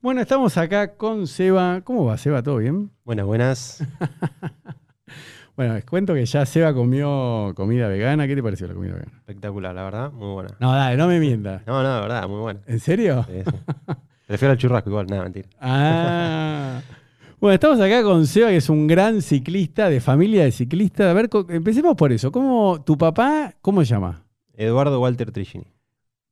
Bueno, 0.00 0.20
estamos 0.20 0.56
acá 0.56 0.94
con 0.96 1.26
Seba. 1.26 1.80
¿Cómo 1.82 2.04
va, 2.04 2.16
Seba? 2.16 2.40
¿Todo 2.40 2.58
bien? 2.58 2.90
Buenas, 3.04 3.26
buenas. 3.26 3.84
Bueno, 5.56 5.74
les 5.74 5.84
cuento 5.84 6.14
que 6.14 6.24
ya 6.24 6.46
Seba 6.46 6.72
comió 6.72 7.52
comida 7.56 7.88
vegana. 7.88 8.28
¿Qué 8.28 8.36
te 8.36 8.42
pareció 8.44 8.68
la 8.68 8.74
comida 8.74 8.92
vegana? 8.92 9.10
Espectacular, 9.16 9.74
la 9.74 9.82
verdad, 9.82 10.12
muy 10.12 10.32
buena. 10.32 10.56
No, 10.60 10.72
dale, 10.72 10.96
no 10.96 11.08
me 11.08 11.18
mientas. 11.18 11.66
No, 11.66 11.82
no, 11.82 11.94
la 11.94 12.00
verdad, 12.00 12.28
muy 12.28 12.38
buena. 12.38 12.60
¿En 12.68 12.78
serio? 12.78 13.26
Sí, 13.28 13.42
sí. 13.44 13.56
Prefiero 14.28 14.52
el 14.52 14.58
churrasco 14.60 14.88
igual, 14.88 15.08
nada, 15.08 15.24
mentira. 15.24 15.48
Ah. 15.60 16.80
Bueno, 17.40 17.54
estamos 17.54 17.80
acá 17.80 18.04
con 18.04 18.24
Seba, 18.28 18.50
que 18.50 18.58
es 18.58 18.70
un 18.70 18.86
gran 18.86 19.20
ciclista, 19.20 19.90
de 19.90 20.00
familia 20.00 20.44
de 20.44 20.52
ciclistas. 20.52 21.08
A 21.08 21.12
ver, 21.12 21.28
empecemos 21.48 21.96
por 21.96 22.12
eso. 22.12 22.30
¿Cómo, 22.30 22.80
¿Tu 22.84 22.96
papá, 22.96 23.56
cómo 23.60 23.80
se 23.80 23.86
llama? 23.86 24.22
Eduardo 24.54 25.00
Walter 25.00 25.32
Trigini. 25.32 25.66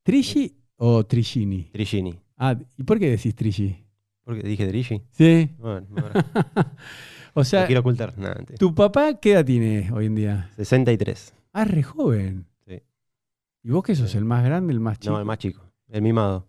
¿Trigi 0.05 0.57
o 0.77 1.05
Trigini? 1.05 1.65
Trigini. 1.73 2.17
Ah, 2.37 2.57
¿y 2.77 2.83
por 2.85 2.99
qué 2.99 3.11
decís 3.11 3.35
Trigi? 3.35 3.85
¿Por 4.25 4.41
qué 4.41 4.47
dije 4.47 4.67
Trigi? 4.69 5.03
Sí. 5.11 5.51
Bueno, 5.59 5.87
no, 5.91 6.03
no, 6.03 6.09
O 7.35 7.45
sea, 7.45 7.67
quiero 7.67 7.81
ocultar, 7.83 8.17
nada. 8.19 8.37
¿tu 8.59 8.75
papá 8.75 9.15
qué 9.21 9.33
edad 9.33 9.45
tiene 9.45 9.91
hoy 9.93 10.07
en 10.07 10.15
día? 10.15 10.51
63. 10.57 11.35
Ah, 11.53 11.65
re 11.65 11.83
joven. 11.83 12.47
Sí. 12.67 12.81
¿Y 13.63 13.71
vos 13.71 13.83
que 13.85 13.95
sos 13.95 14.11
Sí. 14.11 14.19
el 14.19 14.25
más 14.25 14.43
grande, 14.45 14.73
el 14.73 14.81
más 14.81 14.99
chico? 14.99 15.13
No, 15.15 15.19
el 15.21 15.27
más 15.27 15.39
chico, 15.39 15.63
el 15.89 16.01
mimado. 16.03 16.49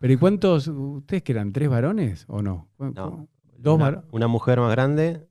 ¿Pero 0.00 0.12
y 0.12 0.16
cuántos? 0.16 0.66
¿Ustedes 0.68 1.22
que 1.22 1.32
eran 1.32 1.52
tres 1.52 1.68
varones 1.68 2.24
o 2.28 2.42
no? 2.42 2.68
¿Cómo- 2.76 2.90
No. 2.92 3.28
Dos 3.58 3.76
una, 3.76 3.84
varones. 3.84 4.08
una 4.12 4.26
mujer 4.26 4.58
más 4.60 4.70
grande, 4.72 5.26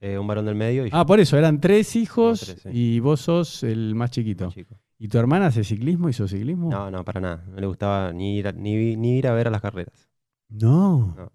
eh, 0.00 0.18
un 0.18 0.26
varón 0.26 0.44
del 0.46 0.56
medio 0.56 0.84
y 0.86 0.90
yo, 0.90 0.96
Ah, 0.96 1.06
por 1.06 1.20
eso, 1.20 1.38
eran 1.38 1.60
tres 1.60 1.94
hijos 1.96 2.40
tres, 2.40 2.60
sí. 2.62 2.68
y 2.72 3.00
vos 3.00 3.20
sos 3.20 3.62
el 3.62 3.94
más 3.94 4.10
chiquito. 4.10 4.46
más 4.46 4.54
chico. 4.54 4.74
¿Y 5.02 5.08
tu 5.08 5.16
hermana 5.18 5.46
hace 5.46 5.64
ciclismo? 5.64 6.10
¿Hizo 6.10 6.28
ciclismo? 6.28 6.70
No, 6.70 6.90
no, 6.90 7.02
para 7.06 7.20
nada. 7.22 7.44
No 7.48 7.58
le 7.58 7.66
gustaba 7.66 8.12
ni 8.12 8.36
ir 8.36 8.48
a, 8.48 8.52
ni, 8.52 8.96
ni 8.96 9.16
ir 9.16 9.26
a 9.28 9.32
ver 9.32 9.48
a 9.48 9.50
las 9.50 9.62
carreras. 9.62 10.10
No. 10.50 11.14
No. 11.16 11.32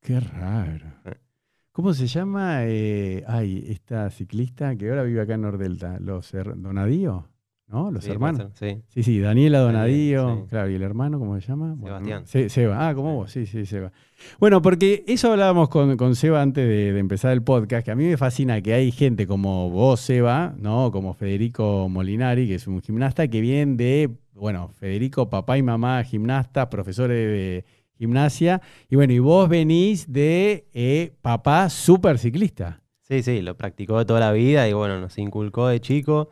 Qué 0.00 0.20
raro. 0.20 0.86
Eh. 1.04 1.16
¿Cómo 1.72 1.92
se 1.94 2.06
llama? 2.06 2.64
eh, 2.66 3.24
ay, 3.26 3.64
esta 3.68 4.08
ciclista 4.10 4.76
que 4.76 4.88
ahora 4.88 5.02
vive 5.02 5.20
acá 5.20 5.34
en 5.34 5.40
Nordelta. 5.42 5.98
Los 5.98 6.30
Donadío, 6.32 7.28
¿no? 7.68 7.90
Los 7.90 8.04
Sí, 8.04 8.10
hermanos. 8.10 8.50
ser, 8.54 8.76
Sí. 8.76 8.82
Sí, 8.88 9.02
sí, 9.02 9.20
Daniela 9.20 9.58
Daniel, 9.60 9.74
Donadío. 9.74 10.36
sí. 10.44 10.48
Claro, 10.48 10.70
¿y 10.70 10.74
el 10.74 10.82
hermano 10.82 11.18
cómo 11.18 11.38
se 11.40 11.46
llama? 11.46 11.74
Bueno, 11.76 11.96
Sebastián. 11.98 12.26
Se- 12.26 12.48
Seba. 12.48 12.88
Ah, 12.88 12.94
como 12.94 13.14
vos, 13.16 13.30
sí, 13.30 13.46
sí, 13.46 13.66
Seba. 13.66 13.92
Bueno, 14.40 14.60
porque 14.62 15.04
eso 15.06 15.30
hablábamos 15.30 15.68
con, 15.68 15.96
con 15.96 16.16
Seba 16.16 16.42
antes 16.42 16.66
de, 16.66 16.92
de 16.92 16.98
empezar 16.98 17.32
el 17.32 17.42
podcast, 17.42 17.84
que 17.84 17.90
a 17.90 17.94
mí 17.94 18.04
me 18.04 18.16
fascina 18.16 18.60
que 18.60 18.72
hay 18.74 18.90
gente 18.90 19.26
como 19.26 19.70
vos, 19.70 20.00
Seba, 20.00 20.54
¿no? 20.58 20.90
Como 20.90 21.14
Federico 21.14 21.88
Molinari, 21.88 22.48
que 22.48 22.54
es 22.56 22.66
un 22.66 22.80
gimnasta, 22.82 23.28
que 23.28 23.40
vienen 23.40 23.76
de, 23.76 24.10
bueno, 24.34 24.70
Federico, 24.78 25.28
papá 25.30 25.56
y 25.58 25.62
mamá, 25.62 26.02
gimnastas, 26.04 26.66
profesores 26.68 27.16
de 27.16 27.64
gimnasia. 27.98 28.60
Y 28.88 28.96
bueno, 28.96 29.12
y 29.12 29.18
vos 29.18 29.48
venís 29.48 30.10
de 30.12 30.66
eh, 30.72 31.12
papá 31.20 31.68
súper 31.68 32.18
ciclista. 32.18 32.80
Sí, 33.02 33.22
sí, 33.22 33.40
lo 33.42 33.56
practicó 33.56 34.04
toda 34.06 34.20
la 34.20 34.32
vida 34.32 34.68
y 34.68 34.72
bueno, 34.72 35.00
nos 35.00 35.16
inculcó 35.18 35.68
de 35.68 35.80
chico. 35.80 36.30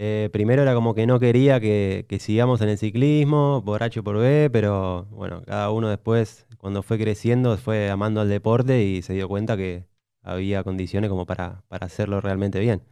Eh, 0.00 0.30
primero 0.32 0.62
era 0.62 0.74
como 0.74 0.94
que 0.94 1.06
no 1.08 1.18
quería 1.18 1.58
que, 1.60 2.06
que 2.08 2.20
sigamos 2.20 2.60
en 2.60 2.68
el 2.68 2.78
ciclismo, 2.78 3.62
por 3.64 3.82
H 3.82 4.00
por 4.02 4.16
B, 4.18 4.48
pero 4.52 5.06
bueno, 5.10 5.42
cada 5.44 5.70
uno 5.72 5.88
después, 5.88 6.46
cuando 6.58 6.82
fue 6.84 6.98
creciendo, 6.98 7.56
fue 7.58 7.90
amando 7.90 8.20
al 8.20 8.28
deporte 8.28 8.84
y 8.84 9.02
se 9.02 9.14
dio 9.14 9.26
cuenta 9.28 9.56
que 9.56 9.86
había 10.22 10.62
condiciones 10.62 11.10
como 11.10 11.26
para, 11.26 11.64
para 11.68 11.86
hacerlo 11.86 12.20
realmente 12.20 12.60
bien. 12.60 12.82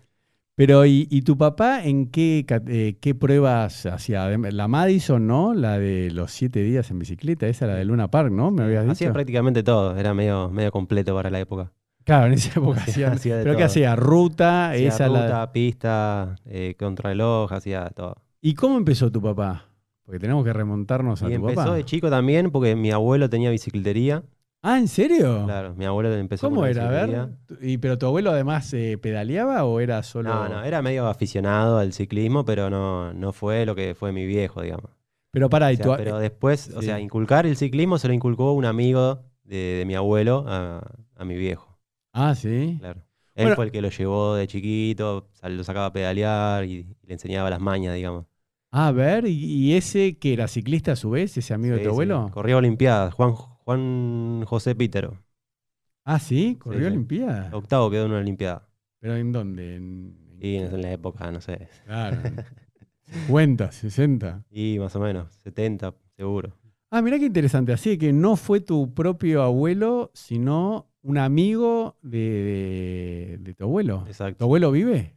Pero, 0.55 0.87
¿y, 0.87 1.07
y 1.11 1.23
tu 1.23 1.37
papá 1.37 1.85
en 1.85 2.11
qué, 2.11 2.47
eh, 2.69 2.97
qué 3.01 3.15
pruebas 3.15 3.87
hacía? 3.87 4.29
La 4.39 4.69
Madison, 4.69 5.27
¿no? 5.27 5.53
La 5.55 5.79
de 5.79 6.11
los 6.11 6.33
siete 6.33 6.63
días 6.63 6.91
en 6.91 6.99
bicicleta, 6.99 7.47
esa, 7.47 7.67
la 7.67 7.75
de 7.75 7.85
Luna 7.85 8.11
Park, 8.11 8.33
¿no? 8.33 8.51
Me 8.51 8.65
habías 8.65 8.87
Hacía 8.87 9.09
dicho. 9.09 9.13
prácticamente 9.13 9.63
todo, 9.63 9.97
era 9.97 10.15
medio, 10.15 10.49
medio 10.51 10.73
completo 10.73 11.15
para 11.15 11.31
la 11.31 11.41
época. 11.41 11.73
Claro, 12.07 12.27
en 12.29 12.33
esa 12.35 12.59
época 12.61 12.81
Hacía- 12.87 12.93
hacían. 13.09 13.13
hacía 13.13 13.37
de 13.39 13.43
¿Pero 13.45 13.57
qué 13.57 13.65
hacía? 13.65 13.97
Ruta, 13.97 14.71
Hacía 14.71 14.89
esa 14.89 15.09
la. 15.09 15.23
ruta, 15.27 15.53
pista, 15.53 16.37
eh, 16.47 16.75
contrarreloj, 16.79 17.53
hacía 17.53 17.91
todo. 17.91 18.17
¿Y 18.41 18.55
cómo 18.55 18.77
empezó 18.79 19.11
tu 19.11 19.21
papá? 19.21 19.67
Porque 20.05 20.21
tenemos 20.21 20.45
que 20.45 20.53
remontarnos 20.53 21.21
a 21.23 21.27
Y 21.27 21.31
tu 21.31 21.35
empezó 21.35 21.57
papá. 21.65 21.75
de 21.75 21.85
chico 21.85 22.09
también 22.09 22.51
porque 22.53 22.77
mi 22.77 22.93
abuelo 22.93 23.29
tenía 23.29 23.51
bicicletería. 23.51 24.23
Ah, 24.63 24.79
¿en 24.79 24.87
serio? 24.89 25.43
Claro, 25.45 25.75
mi 25.75 25.85
abuelo 25.85 26.13
empezó 26.15 26.47
¿Cómo 26.47 26.61
con 26.61 26.65
la 26.67 26.71
era? 26.71 26.87
A 26.89 26.91
ver. 27.07 27.29
Tu- 27.47 27.57
¿Y, 27.61 27.79
¿Pero 27.79 27.99
tu 27.99 28.07
abuelo 28.07 28.31
además 28.31 28.73
eh, 28.73 28.99
pedaleaba 28.99 29.65
o 29.65 29.81
era 29.81 30.03
solo.? 30.05 30.29
No, 30.33 30.49
no, 30.49 30.63
era 30.65 30.83
medio 30.83 31.07
aficionado 31.09 31.79
al 31.79 31.93
ciclismo, 31.93 32.45
pero 32.45 32.71
no, 32.71 33.13
no 33.15 33.33
fue 33.33 33.67
lo 33.67 33.75
que 33.75 33.95
fue 33.97 34.13
mi 34.13 34.27
viejo, 34.27 34.63
digamos. 34.63 34.91
Pero 35.33 35.51
pará, 35.51 35.67
O 35.67 35.71
y 35.73 35.77
sea, 35.77 35.85
tu 35.85 35.93
a- 35.93 35.97
pero 35.97 36.19
después, 36.21 36.73
o 36.77 36.83
sea, 36.83 37.01
inculcar 37.01 37.47
el 37.47 37.57
ciclismo 37.57 37.99
se 37.99 38.07
lo 38.09 38.15
inculcó 38.15 38.53
un 38.53 38.65
amigo 38.65 39.25
de, 39.45 39.57
de 39.79 39.85
mi 39.87 39.95
abuelo 39.97 40.45
a, 40.49 40.81
a 41.17 41.25
mi 41.25 41.37
viejo, 41.37 41.66
Ah, 42.19 42.35
sí. 42.35 42.77
claro. 42.81 43.03
Él 43.35 43.45
Bueno. 43.45 43.57
fue 43.57 43.65
el 43.67 43.71
que 43.73 43.83
lo 43.83 43.91
llevó 43.91 44.35
de 44.35 44.47
chiquito, 44.47 45.29
lo 45.43 45.65
sacaba 45.65 45.87
a 45.87 45.93
pedalear 45.93 46.65
y, 46.65 46.85
le 47.03 47.13
enseñaba 47.13 47.51
las 47.51 47.61
mañas, 47.61 47.95
digamos. 47.95 48.25
Ah, 48.71 48.89
a 48.89 48.93
ver, 48.93 49.27
¿y, 49.27 49.75
ese 49.75 50.17
que 50.19 50.33
era 50.33 50.49
ciclista 50.49 50.93
a 50.93 50.97
su 50.97 51.11
vez, 51.11 51.37
ese 51.37 51.53
amigo 51.53 51.75
de 51.75 51.81
Sí, 51.81 51.85
tu 51.85 51.91
sí, 51.91 51.93
abuelo? 51.93 52.31
Corría 52.33 52.57
Olimpiadas, 52.57 53.13
Juan, 53.13 53.33
Juan 53.33 54.45
José 54.47 54.75
Pítero. 54.75 55.23
Ah, 56.05 56.19
sí, 56.19 56.57
corrió 56.57 56.81
sí. 56.81 56.87
Olimpiada. 56.87 57.51
Octavo 57.53 57.91
quedó 57.91 58.07
en 58.07 58.13
una 58.13 58.21
Olimpiada. 58.21 58.67
¿Pero 59.01 59.17
en 59.17 59.33
dónde? 59.33 59.77
En, 59.77 60.17
en- 60.31 60.39
Y 60.41 60.57
en 60.57 60.81
la 60.83 60.93
época, 60.93 61.31
no 61.31 61.41
sé. 61.43 61.69
Claro. 61.85 62.23
50, 63.03 63.71
60. 63.73 64.45
Y 64.51 64.79
más 64.79 64.97
o 64.97 65.01
menos, 65.01 65.33
70, 65.43 65.95
seguro. 66.17 66.57
Ah, 66.97 67.03
mirá 67.03 67.19
qué 67.19 67.27
interesante. 67.27 67.75
Así 67.75 67.99
que 67.99 68.11
no 68.11 68.37
fue 68.37 68.61
tu 68.61 68.95
propio 68.95 69.43
abuelo, 69.43 70.11
sino 70.15 70.89
un 71.03 71.19
amigo 71.19 71.99
de, 72.01 72.19
de- 72.19 73.39
de 73.39 73.55
tu 73.55 73.65
abuelo. 73.65 74.01
¿Tu 74.05 74.11
Exacto. 74.13 74.45
abuelo 74.45 74.71
vive? 74.73 75.15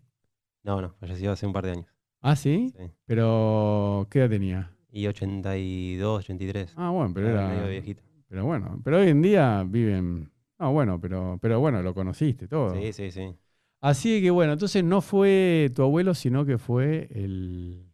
No, 0.64 0.82
no, 0.82 0.94
falleció 1.00 1.32
hace 1.32 1.48
un 1.48 1.54
par 1.54 1.64
de 1.66 1.72
años. 1.72 1.86
Ah, 2.20 2.36
sí. 2.36 2.74
Sí. 2.78 2.84
Pero, 3.06 4.08
¿qué 4.10 4.20
edad 4.20 4.30
tenía? 4.30 4.76
Y 4.92 5.08
82, 5.08 6.20
83. 6.20 6.74
Ah, 6.76 6.90
bueno, 6.90 7.14
pero 7.14 7.30
Era 7.30 7.46
era. 7.46 7.56
medio 7.56 7.70
viejito. 7.70 8.04
Pero 8.28 8.46
bueno, 8.46 8.82
pero 8.84 8.98
hoy 9.00 9.08
en 9.08 9.22
día 9.22 9.64
viven. 9.66 10.30
Ah, 10.58 10.68
bueno, 10.68 11.00
pero, 11.00 11.40
pero 11.42 11.62
bueno, 11.62 11.82
lo 11.82 11.94
conociste 11.94 12.50
todo. 12.50 12.76
Sí, 12.76 12.92
sí, 12.92 13.10
sí. 13.10 13.34
Así 13.80 14.22
que 14.22 14.32
bueno, 14.32 14.52
entonces 14.52 14.84
no 14.84 15.00
fue 15.00 15.72
tu 15.74 15.84
abuelo, 15.84 16.14
sino 16.14 16.46
que 16.46 16.58
fue 16.58 17.08
el. 17.12 17.86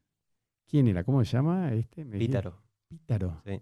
¿Quién 0.68 0.88
era? 0.88 1.04
¿Cómo 1.04 1.24
se 1.24 1.34
llama? 1.38 1.72
Este? 1.72 2.04
Pítaro. 2.04 2.64
Pítaro. 2.90 3.42
Sí. 3.46 3.62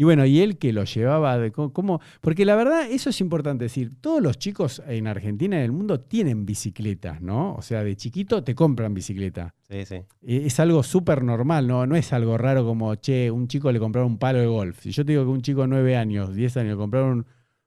Y 0.00 0.04
bueno, 0.04 0.24
y 0.24 0.40
él 0.40 0.58
que 0.58 0.72
lo 0.72 0.84
llevaba 0.84 1.36
de 1.38 1.50
cómo, 1.50 2.00
porque 2.20 2.44
la 2.44 2.54
verdad 2.54 2.88
eso 2.88 3.10
es 3.10 3.20
importante 3.20 3.64
decir, 3.64 4.00
todos 4.00 4.22
los 4.22 4.38
chicos 4.38 4.80
en 4.86 5.08
Argentina 5.08 5.56
y 5.56 5.58
en 5.58 5.64
el 5.64 5.72
mundo 5.72 5.98
tienen 5.98 6.46
bicicletas, 6.46 7.20
¿no? 7.20 7.54
O 7.56 7.62
sea, 7.62 7.82
de 7.82 7.96
chiquito 7.96 8.44
te 8.44 8.54
compran 8.54 8.94
bicicleta. 8.94 9.56
Sí, 9.68 9.84
sí. 9.84 9.96
E- 10.22 10.46
Es 10.46 10.60
algo 10.60 10.84
súper 10.84 11.24
normal, 11.24 11.66
¿no? 11.66 11.84
No 11.84 11.96
es 11.96 12.12
algo 12.12 12.38
raro 12.38 12.64
como, 12.64 12.94
che, 12.94 13.28
un 13.28 13.48
chico 13.48 13.72
le 13.72 13.80
compraron 13.80 14.12
un 14.12 14.18
palo 14.18 14.38
de 14.38 14.46
golf. 14.46 14.78
Si 14.82 14.92
yo 14.92 15.04
te 15.04 15.10
digo 15.12 15.24
que 15.24 15.30
un 15.30 15.42
chico 15.42 15.62
de 15.62 15.66
9 15.66 15.96
años, 15.96 16.32
10 16.32 16.56
años 16.58 16.70
le 16.70 16.76
compraron 16.76 17.10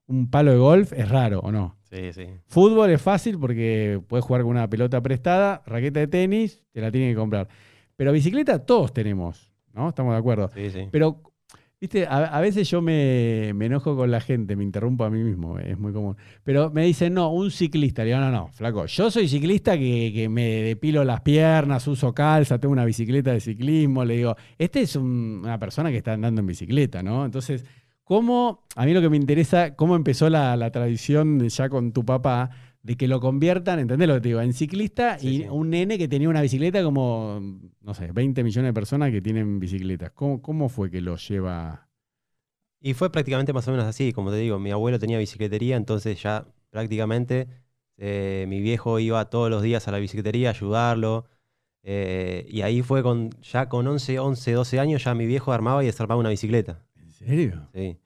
un, 0.08 0.16
un 0.18 0.30
palo 0.30 0.52
de 0.54 0.58
golf, 0.58 0.94
es 0.94 1.10
raro, 1.10 1.42
¿o 1.42 1.52
no? 1.52 1.76
Sí, 1.90 2.14
sí. 2.14 2.28
Fútbol 2.48 2.92
es 2.92 3.02
fácil 3.02 3.38
porque 3.40 4.00
puedes 4.08 4.24
jugar 4.24 4.44
con 4.44 4.52
una 4.52 4.70
pelota 4.70 5.02
prestada, 5.04 5.64
raqueta 5.66 6.00
de 6.00 6.08
tenis, 6.08 6.64
te 6.72 6.80
la 6.80 6.92
tienen 6.92 7.12
que 7.12 7.18
comprar. 7.18 7.50
Pero 7.98 8.14
bicicleta 8.14 8.60
todos 8.66 8.94
tenemos, 8.94 9.52
¿no? 9.74 9.90
Estamos 9.90 10.14
de 10.14 10.20
acuerdo. 10.20 10.50
Sí, 10.54 10.70
sí. 10.70 10.88
Pero, 10.90 11.22
viste, 11.82 12.06
a, 12.08 12.40
veces 12.40 12.70
yo 12.70 12.80
me, 12.80 13.50
enojo 13.50 13.96
con 13.96 14.12
la 14.12 14.22
gente, 14.22 14.56
me 14.56 14.64
interrumpo 14.64 15.04
a 15.04 15.10
mí 15.10 15.24
mismo, 15.24 15.58
es 15.58 15.80
muy 15.80 15.92
común. 15.92 16.16
Pero 16.44 16.70
me 16.70 16.86
dicen, 16.86 17.16
no, 17.16 17.32
un 17.32 17.50
ciclista. 17.50 18.04
Le 18.04 18.10
digo, 18.12 18.20
no, 18.20 18.30
no, 18.30 18.48
flaco, 18.50 18.86
yo 18.86 19.10
soy 19.10 19.28
ciclista 19.28 19.76
que, 19.78 20.12
que 20.14 20.30
me 20.30 20.62
depilo 20.62 21.04
las 21.04 21.22
piernas, 21.22 21.88
uso 21.88 22.14
calza, 22.14 22.60
tengo 22.60 22.72
una 22.72 22.86
bicicleta 22.86 23.32
de 23.34 23.40
ciclismo. 23.40 24.06
Le 24.06 24.18
digo, 24.18 24.36
este 24.60 24.82
es 24.82 24.96
un- 24.96 25.42
una 25.44 25.58
persona 25.58 25.90
que 25.90 25.98
está 25.98 26.14
andando 26.14 26.40
en 26.42 26.48
bicicleta, 26.48 27.02
¿no? 27.02 27.26
Entonces, 27.26 27.66
¿cómo, 28.04 28.64
a 28.76 28.86
mí 28.86 28.94
lo 28.94 29.02
que 29.02 29.10
me 29.10 29.18
interesa, 29.18 29.76
cómo 29.76 29.96
empezó 29.96 30.30
la 30.30 30.70
tradición 30.72 31.50
ya 31.50 31.68
con 31.68 31.94
tu 31.94 32.06
papá? 32.06 32.52
De 32.84 32.98
que 32.98 33.08
lo 33.08 33.20
conviertan, 33.20 33.78
¿entendés 33.80 34.08
lo 34.08 34.16
que 34.16 34.22
te 34.22 34.30
digo? 34.30 34.42
En 34.42 34.54
ciclista 34.54 35.20
Sí, 35.20 35.28
y 35.28 35.38
sí. 35.44 35.48
un 35.50 35.70
nene 35.70 35.98
que 36.00 36.08
tenía 36.08 36.30
una 36.30 36.42
bicicleta 36.42 36.84
como, 36.84 37.40
no 37.82 37.94
sé, 37.94 38.12
20 38.12 38.44
millones 38.44 38.70
de 38.70 38.74
personas 38.74 39.12
que 39.12 39.22
tienen 39.22 39.60
bicicletas. 39.60 40.12
¿Cómo, 40.12 40.42
cómo 40.42 40.68
fue 40.68 40.90
que 40.90 41.00
lo 41.00 41.16
lleva? 41.16 41.88
Y 42.80 42.94
fue 42.96 43.12
prácticamente 43.12 43.54
más 43.54 43.68
o 43.68 43.72
menos 43.72 43.86
así, 43.86 44.12
como 44.14 44.32
te 44.32 44.38
digo, 44.38 44.58
mi 44.58 44.72
abuelo 44.72 44.98
tenía 44.98 45.20
bicicletería, 45.20 45.76
entonces 45.78 46.22
ya 46.24 46.48
prácticamente 46.72 47.48
eh, 47.98 48.46
mi 48.48 48.62
viejo 48.62 48.98
iba 48.98 49.24
todos 49.30 49.52
los 49.52 49.62
días 49.62 49.88
a 49.88 49.92
la 49.92 50.00
bicicletería 50.00 50.50
a 50.50 50.52
ayudarlo. 50.54 51.28
eh, 51.84 52.46
y 52.50 52.62
ahí 52.64 52.82
fue 52.82 53.04
con, 53.04 53.30
ya 53.44 53.70
con 53.70 53.88
11, 53.88 54.18
11, 54.18 54.54
12 54.54 54.80
años, 54.80 55.04
ya 55.04 55.14
mi 55.14 55.28
viejo 55.28 55.52
armaba 55.54 55.84
y 55.84 55.88
desarmaba 55.88 56.20
una 56.20 56.30
bicicleta. 56.30 56.84
¿En 56.96 57.12
serio? 57.14 57.70
Sí. 57.76 58.00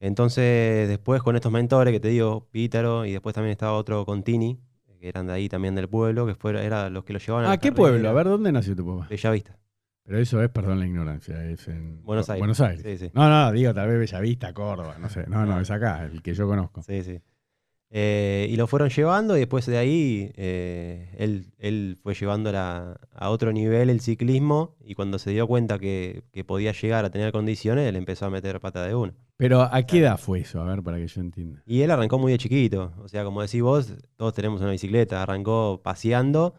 Entonces, 0.00 0.88
después 0.88 1.22
con 1.22 1.36
estos 1.36 1.52
mentores 1.52 1.92
que 1.92 2.00
te 2.00 2.08
digo, 2.08 2.48
Pítaro, 2.50 3.04
y 3.04 3.12
después 3.12 3.34
también 3.34 3.52
estaba 3.52 3.74
otro 3.74 4.04
Contini, 4.06 4.58
que 4.98 5.08
eran 5.08 5.26
de 5.26 5.34
ahí 5.34 5.48
también 5.48 5.74
del 5.74 5.88
pueblo, 5.88 6.26
que 6.26 6.34
fuera, 6.34 6.62
era 6.62 6.90
los 6.90 7.04
que 7.04 7.12
lo 7.12 7.18
llevaban 7.18 7.44
a 7.44 7.48
Ah, 7.48 7.50
las 7.52 7.58
¿qué 7.60 7.70
pueblo? 7.72 8.08
A 8.08 8.12
ver, 8.12 8.26
¿dónde 8.26 8.50
nació 8.52 8.74
tu 8.74 8.86
papá? 8.86 9.06
Bellavista. 9.08 9.58
Pero 10.04 10.18
eso 10.18 10.42
es, 10.42 10.48
perdón 10.50 10.80
la 10.80 10.86
ignorancia, 10.86 11.44
es 11.44 11.68
en 11.68 12.02
Buenos 12.02 12.28
Aires. 12.28 12.40
Buenos 12.40 12.60
Aires. 12.60 12.82
Sí, 12.82 13.06
sí. 13.06 13.10
No, 13.14 13.28
no, 13.28 13.52
digo, 13.52 13.72
tal 13.74 13.88
vez 13.88 13.98
Bellavista, 13.98 14.52
Córdoba, 14.52 14.96
no 14.98 15.08
sé. 15.08 15.24
No, 15.28 15.44
no, 15.46 15.60
es 15.60 15.70
acá, 15.70 16.04
el 16.06 16.22
que 16.22 16.34
yo 16.34 16.46
conozco. 16.48 16.82
Sí, 16.82 17.02
sí. 17.04 17.20
Eh, 17.92 18.46
y 18.48 18.56
lo 18.56 18.66
fueron 18.66 18.88
llevando 18.88 19.36
y 19.36 19.40
después 19.40 19.66
de 19.66 19.76
ahí 19.76 20.30
eh, 20.36 21.12
él, 21.18 21.52
él 21.58 21.98
fue 22.00 22.14
llevándola 22.14 23.00
a 23.12 23.30
otro 23.30 23.52
nivel 23.52 23.90
el 23.90 24.00
ciclismo 24.00 24.76
y 24.80 24.94
cuando 24.94 25.18
se 25.18 25.30
dio 25.32 25.48
cuenta 25.48 25.78
que, 25.80 26.22
que 26.32 26.44
podía 26.44 26.70
llegar 26.72 27.04
a 27.04 27.10
tener 27.10 27.32
condiciones, 27.32 27.88
él 27.88 27.96
empezó 27.96 28.26
a 28.26 28.30
meter 28.30 28.60
pata 28.60 28.84
de 28.86 28.94
una. 28.94 29.14
Pero 29.40 29.62
¿a 29.62 29.82
qué 29.84 30.00
edad 30.00 30.18
fue 30.18 30.40
eso? 30.40 30.60
A 30.60 30.64
ver, 30.64 30.82
para 30.82 30.98
que 30.98 31.06
yo 31.06 31.18
entienda. 31.22 31.62
Y 31.64 31.80
él 31.80 31.90
arrancó 31.90 32.18
muy 32.18 32.30
de 32.30 32.36
chiquito, 32.36 32.92
o 33.02 33.08
sea, 33.08 33.24
como 33.24 33.40
decís 33.40 33.62
vos, 33.62 33.94
todos 34.16 34.34
tenemos 34.34 34.60
una 34.60 34.70
bicicleta, 34.70 35.22
arrancó 35.22 35.80
paseando 35.82 36.54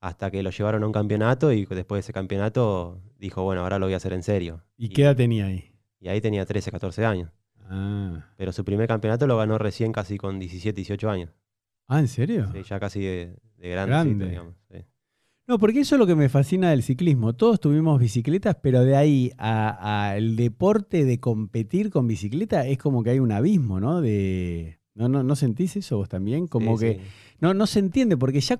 hasta 0.00 0.30
que 0.30 0.42
lo 0.42 0.50
llevaron 0.50 0.82
a 0.82 0.86
un 0.86 0.92
campeonato 0.92 1.50
y 1.50 1.64
después 1.64 1.96
de 1.96 2.00
ese 2.00 2.12
campeonato 2.12 3.00
dijo, 3.18 3.42
bueno, 3.42 3.62
ahora 3.62 3.78
lo 3.78 3.86
voy 3.86 3.94
a 3.94 3.96
hacer 3.96 4.12
en 4.12 4.22
serio. 4.22 4.62
¿Y 4.76 4.90
qué 4.90 5.04
edad 5.04 5.16
tenía 5.16 5.46
ahí? 5.46 5.72
Y 5.98 6.08
ahí 6.08 6.20
tenía 6.20 6.44
13, 6.44 6.70
14 6.70 7.06
años. 7.06 7.30
Ah, 7.70 8.26
Pero 8.36 8.52
su 8.52 8.66
primer 8.66 8.86
campeonato 8.86 9.26
lo 9.26 9.38
ganó 9.38 9.56
recién 9.56 9.90
casi 9.92 10.18
con 10.18 10.38
17, 10.38 10.76
18 10.76 11.08
años. 11.08 11.30
Ah, 11.88 12.00
¿en 12.00 12.08
serio? 12.08 12.50
Sí, 12.52 12.62
ya 12.64 12.78
casi 12.78 13.00
de, 13.00 13.38
de 13.56 13.70
grande. 13.70 13.90
Grande. 13.92 14.28
digamos. 14.28 14.54
sí. 14.70 14.84
No, 15.48 15.58
porque 15.58 15.80
eso 15.80 15.94
es 15.94 15.98
lo 16.00 16.06
que 16.08 16.16
me 16.16 16.28
fascina 16.28 16.70
del 16.70 16.82
ciclismo. 16.82 17.34
Todos 17.34 17.60
tuvimos 17.60 18.00
bicicletas, 18.00 18.56
pero 18.60 18.82
de 18.84 18.96
ahí 18.96 19.30
a, 19.38 20.06
a 20.08 20.16
el 20.16 20.34
deporte 20.34 21.04
de 21.04 21.20
competir 21.20 21.90
con 21.90 22.08
bicicleta 22.08 22.66
es 22.66 22.78
como 22.78 23.04
que 23.04 23.10
hay 23.10 23.20
un 23.20 23.30
abismo, 23.30 23.78
¿no? 23.78 24.00
De, 24.00 24.80
¿no, 24.96 25.08
no, 25.08 25.22
¿No 25.22 25.36
sentís 25.36 25.76
eso 25.76 25.98
vos 25.98 26.08
también? 26.08 26.48
Como 26.48 26.76
Sí, 26.76 26.84
que 26.84 26.92
sí. 26.94 27.00
no, 27.40 27.54
no 27.54 27.68
se 27.68 27.78
entiende, 27.78 28.16
porque 28.16 28.40
ya, 28.40 28.58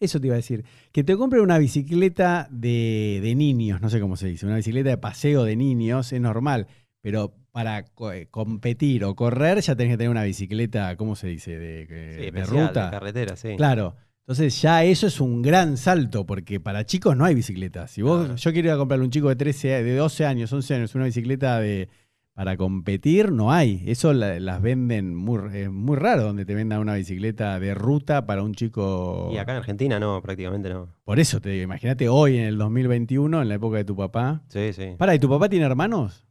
eso 0.00 0.20
te 0.20 0.26
iba 0.26 0.34
a 0.34 0.38
decir, 0.38 0.64
que 0.90 1.04
te 1.04 1.16
compren 1.16 1.40
una 1.40 1.58
bicicleta 1.58 2.48
de, 2.50 3.20
de 3.22 3.34
niños, 3.36 3.80
no 3.80 3.88
sé 3.88 4.00
cómo 4.00 4.16
se 4.16 4.26
dice, 4.26 4.44
una 4.44 4.56
bicicleta 4.56 4.90
de 4.90 4.98
paseo 4.98 5.44
de 5.44 5.54
niños 5.54 6.12
es 6.12 6.20
normal, 6.20 6.66
pero 7.00 7.32
para 7.52 7.84
co- 7.84 8.10
eh, 8.10 8.26
competir 8.28 9.04
o 9.04 9.14
correr 9.14 9.60
ya 9.60 9.76
tenés 9.76 9.92
que 9.92 9.98
tener 9.98 10.10
una 10.10 10.24
bicicleta, 10.24 10.96
¿cómo 10.96 11.14
se 11.14 11.28
dice? 11.28 11.56
De, 11.60 11.86
Sí, 11.86 11.92
de 12.22 12.26
especial, 12.26 12.66
ruta. 12.68 12.84
de 12.86 12.90
carretera, 12.90 13.36
sí. 13.36 13.54
Claro. 13.56 13.94
Entonces 14.26 14.60
ya 14.62 14.82
eso 14.84 15.06
es 15.06 15.20
un 15.20 15.42
gran 15.42 15.76
salto, 15.76 16.24
porque 16.24 16.58
para 16.58 16.86
chicos 16.86 17.14
no 17.14 17.26
hay 17.26 17.34
bicicletas. 17.34 17.90
Si 17.90 18.00
vos, 18.00 18.40
yo 18.40 18.52
quiero 18.52 18.68
ir 18.68 18.74
a 18.74 18.78
comprarle 18.78 19.02
a 19.02 19.06
un 19.06 19.10
chico 19.10 19.28
de 19.28 19.36
13, 19.36 19.82
de 19.82 19.94
12 19.96 20.24
años, 20.24 20.50
11 20.50 20.74
años, 20.74 20.94
una 20.94 21.04
bicicleta 21.04 21.60
de 21.60 21.88
para 22.32 22.56
competir, 22.56 23.30
no 23.30 23.52
hay. 23.52 23.84
Eso 23.86 24.12
la- 24.12 24.40
las 24.40 24.60
venden 24.62 25.14
muy, 25.14 25.38
es 25.56 25.70
muy 25.70 25.96
raro 25.96 26.22
donde 26.24 26.44
te 26.44 26.54
vendan 26.54 26.80
una 26.80 26.94
bicicleta 26.94 27.60
de 27.60 27.74
ruta 27.74 28.26
para 28.26 28.42
un 28.42 28.54
chico. 28.54 29.28
Y 29.32 29.36
acá 29.36 29.52
en 29.52 29.58
Argentina 29.58 30.00
no, 30.00 30.20
prácticamente 30.22 30.68
no. 30.70 30.88
Por 31.04 31.20
eso 31.20 31.40
te 31.40 31.50
digo, 31.50 31.62
imagínate 31.62 32.08
hoy 32.08 32.38
en 32.38 32.44
el 32.46 32.58
2021, 32.58 33.42
en 33.42 33.48
la 33.48 33.54
época 33.54 33.76
de 33.76 33.84
tu 33.84 33.94
papá. 33.94 34.42
Sí, 34.48 34.72
sí. 34.72 34.94
Para, 34.98 35.14
¿y 35.14 35.18
tu 35.20 35.28
papá 35.28 35.48
tiene 35.50 35.66
hermanos? 35.66 36.26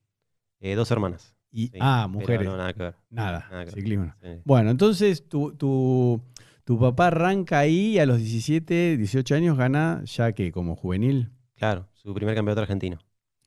Eh, 0.60 0.76
dos 0.76 0.92
hermanas. 0.92 1.36
Y, 1.56 1.68
sí, 1.68 1.78
ah, 1.80 2.08
mujeres. 2.10 2.48
no, 2.48 2.58
nada 2.58 2.74
que 2.74 2.82
ver. 2.84 2.96
Nada, 3.12 3.48
nada 3.52 3.64
que 3.66 3.72
ver. 3.72 3.74
ciclismo. 3.76 4.14
Sí. 4.22 4.30
Bueno, 4.44 4.72
entonces 4.72 5.30
tu, 5.30 5.54
tu, 5.56 6.20
tu 6.64 6.80
papá 6.80 7.08
arranca 7.08 7.60
ahí 7.60 7.94
y 7.96 8.00
a 8.00 8.06
los 8.06 8.18
17, 8.20 8.98
18 8.98 9.36
años 9.36 9.58
gana 9.58 10.02
ya 10.06 10.32
que 10.34 10.52
como 10.52 10.76
juvenil. 10.76 11.32
Claro, 11.56 11.88
su 11.94 12.14
primer 12.14 12.36
campeonato 12.36 12.62
argentino. 12.62 13.00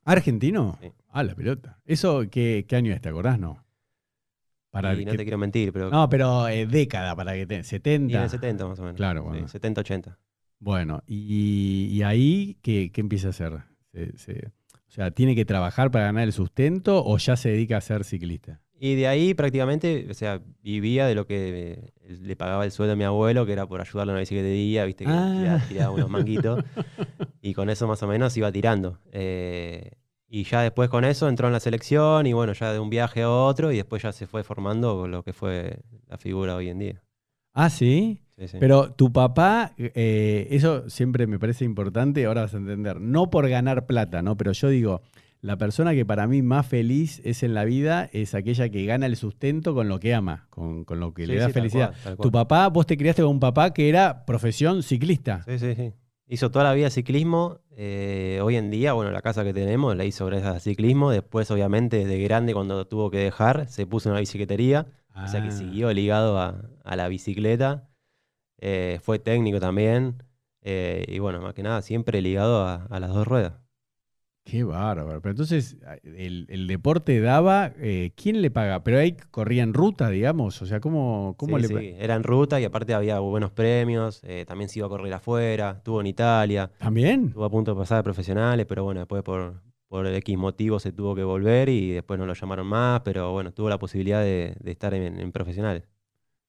¿Argentino? 0.05 0.79
Sí. 0.81 0.89
Ah, 1.09 1.23
la 1.25 1.35
pelota. 1.35 1.81
¿Eso 1.85 2.25
qué, 2.31 2.65
qué 2.69 2.77
año 2.77 2.93
es? 2.93 3.01
¿Te 3.01 3.09
acordás? 3.09 3.39
No. 3.39 3.65
Para 4.71 4.95
y 4.95 5.05
no 5.05 5.13
que- 5.13 5.19
te 5.19 5.25
quiero 5.25 5.39
mentir, 5.39 5.73
pero 5.73 5.91
no, 5.91 6.09
pero 6.09 6.49
eh, 6.49 6.67
década, 6.67 7.17
para 7.17 7.33
que 7.35 7.47
te... 7.47 7.65
70. 7.65 8.13
y 8.13 8.17
en 8.17 8.23
el 8.23 8.31
70 8.31 8.67
más 8.67 8.79
o 8.79 8.83
menos. 8.83 8.97
Claro, 8.97 9.23
Sí, 9.23 9.29
bueno. 9.29 9.49
70, 9.49 9.81
80. 9.81 10.19
Bueno, 10.59 11.03
y, 11.07 11.89
y 11.93 12.03
ahí, 12.03 12.59
¿qué, 12.63 12.91
qué 12.93 13.01
empieza 13.01 13.29
a 13.29 13.31
hacer? 13.31 13.63
Se- 13.93 14.17
se- 14.19 14.49
o 14.49 14.91
sea, 14.91 15.11
¿tiene 15.11 15.35
que 15.35 15.45
trabajar 15.45 15.91
para 15.91 16.07
ganar 16.07 16.25
el 16.25 16.33
sustento 16.33 17.03
o 17.05 17.17
ya 17.19 17.37
se 17.37 17.49
dedica 17.51 17.77
a 17.79 17.81
ser 17.81 18.05
ciclista? 18.05 18.61
Y 18.79 18.95
de 18.95 19.07
ahí 19.09 19.33
prácticamente, 19.35 20.07
o 20.11 20.15
sea, 20.15 20.41
vivía 20.63 21.07
de 21.07 21.15
lo 21.15 21.27
que 21.27 21.91
eh, 22.07 22.17
le 22.21 22.37
pagaba 22.37 22.65
el 22.65 22.71
sueldo 22.73 22.93
a 22.93 22.97
mi 22.97 23.05
abuelo, 23.05 23.47
que 23.47 23.53
era 23.53 23.67
por 23.67 23.81
ayudarlo 23.81 24.13
en 24.13 24.17
la 24.17 24.21
bicicletería, 24.21 24.85
viste, 24.85 25.05
que 25.05 25.11
Ah. 25.11 25.35
tiraba, 25.39 25.59
tiraba 25.69 25.91
unos 25.93 26.11
manguitos. 26.11 26.63
y 27.41 27.55
con 27.55 27.71
eso 27.71 27.87
más 27.89 28.03
o 28.03 28.07
menos 28.07 28.37
iba 28.37 28.53
tirando. 28.53 28.99
Eh, 29.13 29.93
y 30.29 30.45
ya 30.45 30.61
después 30.63 30.91
con 30.91 31.05
eso 31.05 31.29
entró 31.29 31.47
en 31.47 31.53
la 31.55 31.61
selección 31.61 32.27
y 32.27 32.33
bueno, 32.33 32.53
ya 32.53 32.73
de 32.73 32.79
un 32.79 32.91
viaje 32.91 33.23
a 33.23 33.31
otro 33.31 33.73
y 33.73 33.77
después 33.77 34.03
ya 34.03 34.13
se 34.13 34.27
fue 34.27 34.43
formando 34.45 35.07
lo 35.07 35.23
que 35.23 35.33
fue 35.33 35.79
la 36.09 36.19
figura 36.19 36.57
hoy 36.57 36.69
en 36.69 36.79
día. 36.79 37.03
Ah, 37.55 37.71
sí. 37.71 38.21
Sí, 38.39 38.49
sí. 38.49 38.57
Pero 38.61 38.93
tu 38.93 39.11
papá, 39.13 39.73
eh, 39.79 40.49
eso 40.51 40.91
siempre 40.91 41.27
me 41.27 41.39
parece 41.39 41.65
importante, 41.65 42.27
ahora 42.27 42.43
vas 42.43 42.53
a 42.53 42.59
entender, 42.59 43.01
no 43.01 43.31
por 43.31 43.49
ganar 43.49 43.87
plata, 43.87 44.21
¿no? 44.21 44.37
Pero 44.37 44.53
yo 44.53 44.69
digo, 44.69 45.01
la 45.47 45.57
persona 45.57 45.95
que 45.95 46.05
para 46.05 46.27
mí 46.27 46.43
más 46.43 46.67
feliz 46.67 47.21
es 47.25 47.43
en 47.43 47.55
la 47.55 47.65
vida 47.65 48.09
es 48.13 48.35
aquella 48.35 48.69
que 48.69 48.85
gana 48.85 49.07
el 49.07 49.17
sustento 49.17 49.75
con 49.75 49.89
lo 49.89 50.01
que 50.01 50.13
ama, 50.15 50.47
con, 50.51 50.85
con 50.85 51.01
lo 51.01 51.15
que 51.15 51.25
Sí, 51.27 51.33
le 51.33 51.39
da 51.39 51.47
sí, 51.47 51.53
tal 51.53 51.61
felicidad. 51.63 51.89
cual, 51.91 52.03
tal 52.03 52.17
Tu 52.19 52.31
papá, 52.33 52.69
vos 52.69 52.87
te 52.87 52.97
criaste 52.97 53.23
con 53.23 53.31
un 53.33 53.41
papá 53.41 53.73
que 53.73 53.89
era 53.89 54.25
profesión 54.27 54.83
ciclista. 54.83 55.43
Sí, 55.47 55.59
sí, 55.59 55.75
sí. 55.75 55.93
Hizo 56.29 56.51
toda 56.51 56.65
la 56.65 56.75
vida 56.75 56.91
ciclismo. 56.91 57.61
eh, 57.79 58.41
hoy 58.43 58.57
en 58.57 58.71
día, 58.71 58.93
bueno, 58.95 59.11
la 59.13 59.23
casa 59.23 59.45
que 59.45 59.53
tenemos 59.55 59.95
la 59.97 60.05
hizo 60.05 60.27
gracias 60.27 60.53
al 60.55 60.61
ciclismo. 60.61 61.11
Después, 61.11 61.51
obviamente, 61.53 62.05
de 62.05 62.19
grande, 62.23 62.53
cuando 62.53 62.85
tuvo 62.87 63.11
que 63.11 63.19
dejar, 63.19 63.69
se 63.69 63.87
puso 63.87 64.09
en 64.09 64.13
una 64.15 64.21
bicicletería. 64.21 64.87
O 65.15 65.29
sea 65.29 65.41
que 65.43 65.49
Ah. 65.49 65.53
siguió 65.53 65.93
ligado 65.93 66.39
a, 66.41 66.63
a 66.85 66.97
la 66.97 67.07
bicicleta. 67.09 67.89
Eh, 68.61 68.99
fue 69.03 69.19
técnico 69.19 69.61
también. 69.61 70.23
eh, 70.63 71.05
y 71.07 71.21
bueno, 71.21 71.41
más 71.41 71.55
que 71.55 71.63
nada, 71.63 71.81
siempre 71.83 72.21
ligado 72.21 72.65
a, 72.67 72.87
a 72.91 72.99
las 72.99 73.11
dos 73.15 73.25
ruedas. 73.29 73.53
Qué 74.49 74.63
bárbaro. 74.63 75.21
Pero 75.21 75.33
entonces, 75.33 75.77
el, 76.05 76.47
el 76.49 76.69
deporte 76.69 77.19
daba, 77.21 77.73
eh, 77.79 78.13
¿quién 78.15 78.41
le 78.43 78.53
paga? 78.53 78.85
Pero 78.85 78.99
ahí 78.99 79.17
corría 79.33 79.65
en 79.65 79.75
ruta, 79.75 80.09
digamos. 80.09 80.63
O 80.63 80.67
sea, 80.67 80.79
¿cómo, 80.79 81.35
cómo 81.37 81.57
Sí, 81.57 81.63
le 81.63 81.69
sí, 81.69 81.75
pa- 81.75 81.81
Era 81.83 82.15
en 82.15 82.23
ruta 82.23 82.61
y 82.61 82.65
aparte 82.65 82.95
había 82.95 83.19
buenos 83.19 83.51
premios. 83.51 84.21
eh, 84.23 84.45
también 84.47 84.69
se 84.71 84.79
iba 84.79 84.87
a 84.87 84.89
correr 84.89 85.13
afuera. 85.13 85.75
Estuvo 85.79 86.01
en 86.01 86.07
Italia. 86.07 86.71
¿También? 86.79 87.27
Estuvo 87.27 87.45
a 87.45 87.51
punto 87.51 87.75
de 87.75 87.81
pasar 87.81 87.99
de 87.99 88.05
profesionales, 88.05 88.67
pero 88.69 88.85
bueno, 88.85 89.01
después 89.01 89.25
por, 89.25 89.63
por 89.89 90.07
X 90.07 90.39
motivo 90.39 90.79
se 90.79 90.93
tuvo 90.93 91.17
que 91.17 91.25
volver 91.25 91.69
y 91.69 91.91
después 91.91 92.17
no 92.17 92.25
lo 92.25 92.35
llamaron 92.35 92.69
más, 92.69 93.01
pero 93.01 93.33
bueno, 93.33 93.53
tuvo 93.53 93.69
la 93.69 93.81
posibilidad 93.81 94.21
de, 94.23 94.55
de 94.61 94.71
estar 94.71 94.95
en, 94.95 95.19
en 95.19 95.33
profesionales. 95.33 95.83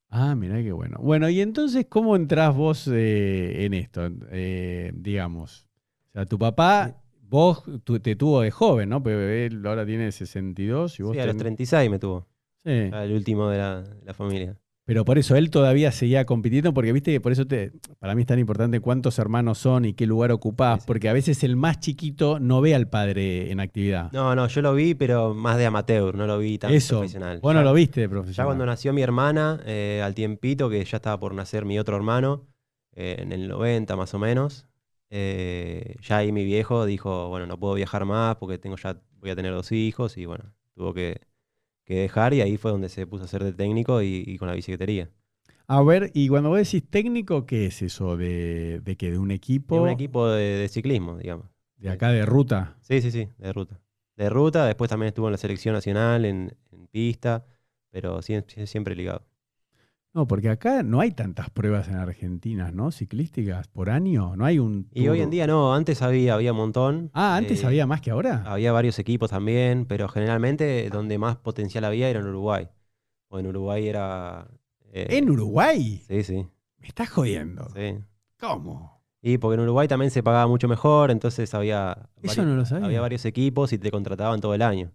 Ah, 0.10 0.36
mirá 0.36 0.62
qué 0.62 0.72
bueno. 0.72 0.98
Bueno, 1.02 1.28
y 1.30 1.42
entonces, 1.42 1.88
¿cómo 1.90 2.16
entrás 2.16 2.56
vos 2.56 2.88
eh, 2.94 3.66
en 3.66 3.74
esto? 3.74 4.08
Eh, 4.32 4.92
digamos. 4.96 5.68
O 6.10 6.12
sea, 6.14 6.26
tu 6.26 6.38
papá, 6.40 6.96
vos 7.30 7.64
tu- 7.84 8.00
te 8.00 8.16
tuvo 8.16 8.42
de 8.42 8.52
joven, 8.52 8.90
¿no? 8.90 9.04
Pero 9.04 9.20
él 9.22 9.62
ahora 9.66 9.86
tiene 9.86 10.12
62 10.12 11.00
y 11.00 11.04
vos 11.04 11.14
Sí, 11.14 11.20
a 11.20 11.26
los 11.26 11.36
tenés- 11.36 11.40
36 11.40 11.90
me 11.90 12.00
tuvo, 12.00 12.28
Sí. 12.66 12.90
ya 12.92 13.04
el 13.04 13.14
último 13.14 13.50
de 13.50 13.58
la, 13.58 13.82
de 13.82 14.06
la 14.06 14.14
familia. 14.14 14.56
Pero 14.86 15.04
por 15.04 15.18
eso 15.18 15.36
él 15.36 15.50
todavía 15.50 15.92
seguía 15.92 16.24
compitiendo, 16.26 16.74
porque 16.74 16.94
viste 16.94 17.12
que 17.12 17.20
por 17.20 17.34
eso 17.34 17.46
te, 17.46 17.74
para 18.00 18.16
mí 18.16 18.22
es 18.22 18.26
tan 18.28 18.40
importante 18.40 18.80
cuántos 18.80 19.20
hermanos 19.20 19.58
son 19.58 19.84
y 19.84 19.94
qué 19.94 20.08
lugar 20.08 20.32
ocupás, 20.32 20.76
Sí, 20.76 20.82
sí. 20.84 20.88
porque 20.88 21.10
a 21.10 21.14
veces 21.14 21.44
el 21.44 21.58
más 21.58 21.82
chiquito 21.82 22.40
no 22.40 22.62
ve 22.62 22.74
al 22.74 22.88
padre 22.88 23.52
en 23.52 23.60
actividad. 23.60 24.10
No, 24.14 24.34
no, 24.34 24.48
yo 24.48 24.62
lo 24.62 24.74
vi, 24.74 24.94
pero 24.96 25.34
más 25.34 25.58
de 25.58 25.66
amateur, 25.66 26.16
no 26.16 26.26
lo 26.26 26.40
vi 26.40 26.58
tan 26.58 26.74
eso, 26.74 27.00
profesional. 27.00 27.42
vos 27.42 27.54
no 27.54 27.60
Ya- 27.60 27.66
lo 27.66 27.74
viste 27.74 28.00
de 28.00 28.08
Ya 28.08 28.12
profesional. 28.12 28.48
cuando 28.48 28.66
nació 28.66 28.94
mi 28.94 29.02
hermana, 29.02 29.60
eh, 29.66 30.02
al 30.02 30.16
tiempito, 30.16 30.70
que 30.70 30.82
ya 30.86 30.96
estaba 30.96 31.20
por 31.20 31.34
nacer 31.34 31.66
mi 31.66 31.78
otro 31.80 31.98
hermano, 31.98 32.48
eh, 32.96 33.18
en 33.20 33.34
el 33.34 33.50
90 33.50 33.98
más 33.98 34.14
o 34.14 34.20
menos, 34.20 34.68
eh, 35.10 35.96
ya 36.02 36.18
ahí 36.18 36.32
mi 36.32 36.44
viejo 36.46 36.86
dijo, 36.86 37.30
bueno, 37.30 37.46
no 37.48 37.60
puedo 37.60 37.74
viajar 37.76 38.06
más 38.06 38.36
porque 38.38 38.58
tengo 38.58 38.76
ya, 38.78 39.02
voy 39.20 39.30
a 39.32 39.36
tener 39.36 39.54
dos 39.54 39.72
hijos 39.72 40.18
y 40.18 40.26
bueno, 40.26 40.54
tuvo 40.76 40.94
que, 40.94 41.22
que 41.86 41.96
dejar 42.02 42.34
y 42.34 42.42
ahí 42.42 42.58
fue 42.58 42.72
donde 42.72 42.90
se 42.90 43.08
puso 43.08 43.26
a 43.26 43.28
ser 43.28 43.44
de 43.44 43.54
técnico 43.54 44.02
y, 44.04 44.24
y 44.28 44.38
con 44.38 44.48
la 44.50 44.56
bicicletería. 44.56 45.12
A 45.68 45.82
ver, 45.84 46.12
y 46.14 46.28
cuando 46.30 46.50
vos 46.50 46.58
decís 46.60 46.84
técnico, 46.90 47.46
¿qué 47.46 47.66
es 47.68 47.82
eso? 47.82 48.18
¿De, 48.18 48.80
de 48.84 48.96
qué? 48.98 49.12
¿De 49.12 49.18
un 49.18 49.32
equipo? 49.32 49.76
Y 49.76 49.80
un 49.80 49.90
equipo 49.90 50.28
de, 50.30 50.44
de 50.44 50.68
ciclismo, 50.70 51.18
digamos. 51.18 51.48
¿De 51.78 51.90
acá 51.90 52.10
de 52.12 52.26
ruta? 52.26 52.78
Sí, 52.82 53.02
sí, 53.02 53.12
sí, 53.12 53.30
de 53.38 53.54
ruta. 53.54 53.80
De 54.18 54.30
ruta, 54.30 54.66
después 54.66 54.90
también 54.90 55.08
estuvo 55.10 55.28
en 55.28 55.34
la 55.34 55.38
selección 55.38 55.74
nacional, 55.74 56.26
en, 56.26 56.58
en 56.72 56.88
pista, 56.88 57.46
pero 57.90 58.20
sie- 58.22 58.44
sie- 58.46 58.66
siempre 58.66 58.96
ligado. 58.96 59.26
No, 60.14 60.28
porque 60.28 60.50
acá 60.50 60.82
no 60.82 61.00
hay 61.00 61.12
tantas 61.12 61.50
pruebas 61.52 61.88
en 61.90 61.96
Argentina, 61.96 62.72
¿no? 62.72 62.92
Ciclísticas 62.92 63.68
por 63.68 63.90
año. 63.92 64.36
No 64.36 64.46
hay 64.46 64.58
un. 64.58 64.90
Y 64.94 65.08
hoy 65.10 65.22
en 65.22 65.30
día 65.30 65.46
no, 65.46 65.76
antes 65.76 66.02
había, 66.02 66.34
había 66.34 66.54
un 66.54 66.58
montón. 66.58 67.12
Ah, 67.14 67.36
antes 67.36 67.62
eh, 67.62 67.68
había 67.68 67.86
más 67.86 68.02
que 68.02 68.10
ahora. 68.12 68.42
Había 68.48 68.72
varios 68.72 68.98
equipos 68.98 69.30
también, 69.30 69.86
pero 69.86 70.08
generalmente 70.08 70.90
donde 70.90 71.20
más 71.20 71.36
potencial 71.38 71.86
había 71.86 72.10
era 72.10 72.20
en 72.20 72.28
Uruguay. 72.28 72.68
O 73.30 73.38
en 73.40 73.46
Uruguay 73.48 73.88
era... 73.88 74.48
eh, 74.92 75.06
¿En 75.12 75.30
Uruguay? 75.30 76.02
Sí, 76.08 76.24
sí, 76.24 76.48
Me 76.80 76.88
estás 76.88 77.10
jodiendo. 77.10 77.68
sí. 77.76 78.00
¿Cómo? 78.40 78.98
Y 79.22 79.40
porque 79.40 79.56
en 79.56 79.62
Uruguay 79.62 79.88
también 79.88 80.10
se 80.12 80.24
pagaba 80.24 80.48
mucho 80.48 80.68
mejor, 80.68 81.12
entonces 81.12 81.54
había, 81.54 82.10
Eso 82.22 82.28
varios, 82.28 82.46
no 82.46 82.56
lo 82.56 82.66
sabía. 82.66 82.86
había 82.86 83.02
varios 83.02 83.26
equipos 83.26 83.74
y 83.74 83.78
te 83.78 83.92
contrataban 83.92 84.40
todo 84.40 84.54
el 84.54 84.62
año. 84.62 84.92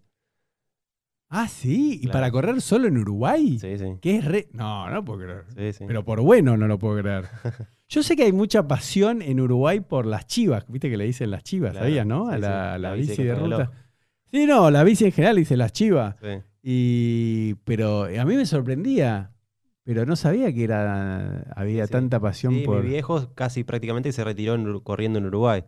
Ah, 1.35 1.47
sí. 1.47 1.95
¿Y 1.95 1.99
Claro. 2.01 2.11
para 2.13 2.31
correr 2.31 2.61
solo 2.61 2.87
en 2.87 2.97
Uruguay? 2.97 3.57
Sí, 3.59 3.77
sí. 3.77 3.85
¿Qué 4.01 4.17
es 4.17 4.25
re.? 4.25 4.47
No, 4.53 4.89
no 4.89 5.03
puedo 5.03 5.19
creer. 5.19 5.45
sí, 5.55 5.73
sí. 5.73 5.85
Pero 5.87 6.05
por 6.05 6.21
bueno 6.21 6.55
no 6.57 6.67
lo 6.67 6.77
puedo 6.77 7.01
creer. 7.01 7.25
Yo 7.89 8.03
sé 8.03 8.15
que 8.15 8.23
hay 8.23 8.31
mucha 8.31 8.67
pasión 8.67 9.21
en 9.21 9.39
Uruguay 9.39 9.79
por 9.79 10.05
las 10.05 10.27
chivas, 10.27 10.65
viste 10.67 10.89
que 10.89 10.97
le 10.97 11.05
dicen 11.05 11.31
las 11.31 11.43
chivas, 11.43 11.71
Claro, 11.71 11.85
¿sabías, 11.87 12.05
no? 12.05 12.29
A 12.29 12.35
sí, 12.35 12.41
la, 12.41 12.49
la 12.49 12.77
la 12.77 12.93
bici, 12.93 13.09
bici 13.09 13.23
de 13.23 13.35
ruta. 13.35 13.71
Sí, 14.31 14.45
no, 14.45 14.71
la 14.71 14.83
bici 14.83 15.05
en 15.05 15.11
general 15.11 15.35
dice 15.35 15.57
las 15.57 15.73
chivas. 15.73 16.15
Sí. 16.21 16.39
Y, 16.63 17.53
pero 17.65 18.03
a 18.05 18.25
mí 18.25 18.35
me 18.35 18.45
sorprendía, 18.45 19.31
pero 19.83 20.05
no 20.05 20.15
sabía 20.15 20.53
que 20.53 20.63
era, 20.63 21.41
había 21.55 21.87
tanta 21.87 22.19
pasión 22.19 22.63
por... 22.63 22.83
mi 22.83 22.89
viejo 22.89 23.33
casi 23.35 23.63
prácticamente 23.63 24.11
se 24.11 24.23
retiró 24.23 24.55
en 24.55 24.79
corriendo 24.79 25.19
en 25.19 25.25
Uruguay. 25.25 25.63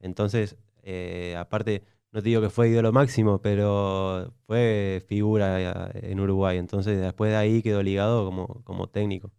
Entonces, 0.00 0.56
eh, 0.82 1.36
aparte, 1.38 1.82
no 2.12 2.22
te 2.22 2.28
digo 2.28 2.40
que 2.42 2.50
fue 2.50 2.68
ídolo 2.68 2.92
máximo, 2.92 3.40
pero 3.40 4.32
fue 4.46 5.02
figura 5.08 5.60
eh, 5.92 6.10
en 6.10 6.20
Uruguay. 6.20 6.58
Entonces, 6.58 7.00
después 7.00 7.30
de 7.30 7.36
ahí 7.36 7.62
quedó 7.62 7.82
ligado 7.82 8.24
como, 8.24 8.46
como 8.64 8.88
técnico, 8.88 9.30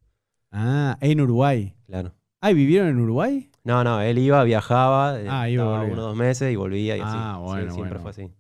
Ah, 0.52 0.98
en 1.02 1.22
Uruguay. 1.22 1.74
claro. 1.86 2.14
Ah, 2.42 2.52
¿y 2.52 2.56
¿vivieron 2.56 2.88
en 2.90 3.00
Uruguay? 3.00 3.50
No, 3.64 3.84
no, 3.84 4.02
él 4.02 4.18
iba, 4.18 4.44
viajaba, 4.44 5.20
eh, 5.20 5.28
Ah, 5.30 5.48
iba, 5.50 5.64
estaba 5.64 5.78
volvía. 5.80 5.94
uno 5.94 6.02
o 6.04 6.06
dos 6.08 6.16
meses 6.18 6.52
y 6.52 6.56
volvía 6.56 6.98
y 6.98 7.02
así. 7.02 7.12
Ah, 7.16 7.36
Sí, 7.38 7.44
bueno, 7.44 7.72
siempre 7.74 8.00
bueno. 8.00 8.02
fue 8.02 8.10
así. 8.12 8.32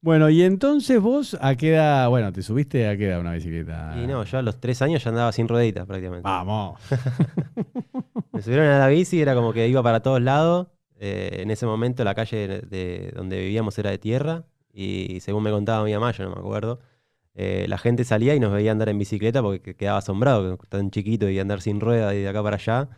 Bueno, 0.00 0.28
y 0.30 0.42
entonces 0.42 1.00
vos 1.00 1.36
a 1.40 1.54
qué 1.54 1.70
edad, 1.74 2.08
bueno, 2.10 2.30
te 2.32 2.42
subiste 2.42 2.86
a 2.88 2.96
qué 2.96 3.06
edad 3.08 3.20
una 3.20 3.32
bicicleta. 3.32 3.94
Y 4.02 4.06
no, 4.06 4.22
yo 4.24 4.38
a 4.38 4.42
los 4.42 4.60
tres 4.60 4.82
años 4.82 5.02
ya 5.04 5.10
andaba 5.10 5.32
sin 5.32 5.48
rueditas 5.48 5.86
prácticamente. 5.86 6.24
Vamos. 6.24 6.78
Me 8.32 8.42
subieron 8.42 8.66
a 8.66 8.78
la 8.78 8.88
bici, 8.88 9.20
era 9.20 9.34
como 9.34 9.52
que 9.52 9.66
iba 9.68 9.82
para 9.82 10.00
todos 10.00 10.20
lados. 10.20 10.68
Eh, 10.98 11.38
en 11.42 11.50
ese 11.50 11.66
momento 11.66 12.04
la 12.04 12.14
calle 12.14 12.46
de, 12.48 12.60
de 12.62 13.12
donde 13.14 13.38
vivíamos 13.40 13.78
era 13.78 13.90
de 13.90 13.98
tierra 13.98 14.44
y 14.72 15.20
según 15.20 15.42
me 15.42 15.50
contaba 15.50 15.84
mi 15.84 15.92
mamá, 15.92 16.12
yo 16.12 16.24
no 16.24 16.30
me 16.34 16.40
acuerdo, 16.40 16.80
eh, 17.34 17.66
la 17.68 17.78
gente 17.78 18.04
salía 18.04 18.34
y 18.34 18.40
nos 18.40 18.52
veía 18.52 18.72
andar 18.72 18.88
en 18.88 18.98
bicicleta 18.98 19.42
porque 19.42 19.60
que- 19.60 19.74
quedaba 19.76 19.98
asombrado, 19.98 20.56
tan 20.68 20.90
chiquito 20.90 21.28
y 21.28 21.38
andar 21.38 21.60
sin 21.62 21.80
rueda 21.80 22.14
y 22.14 22.20
de 22.22 22.28
acá 22.28 22.42
para 22.42 22.56
allá. 22.56 22.88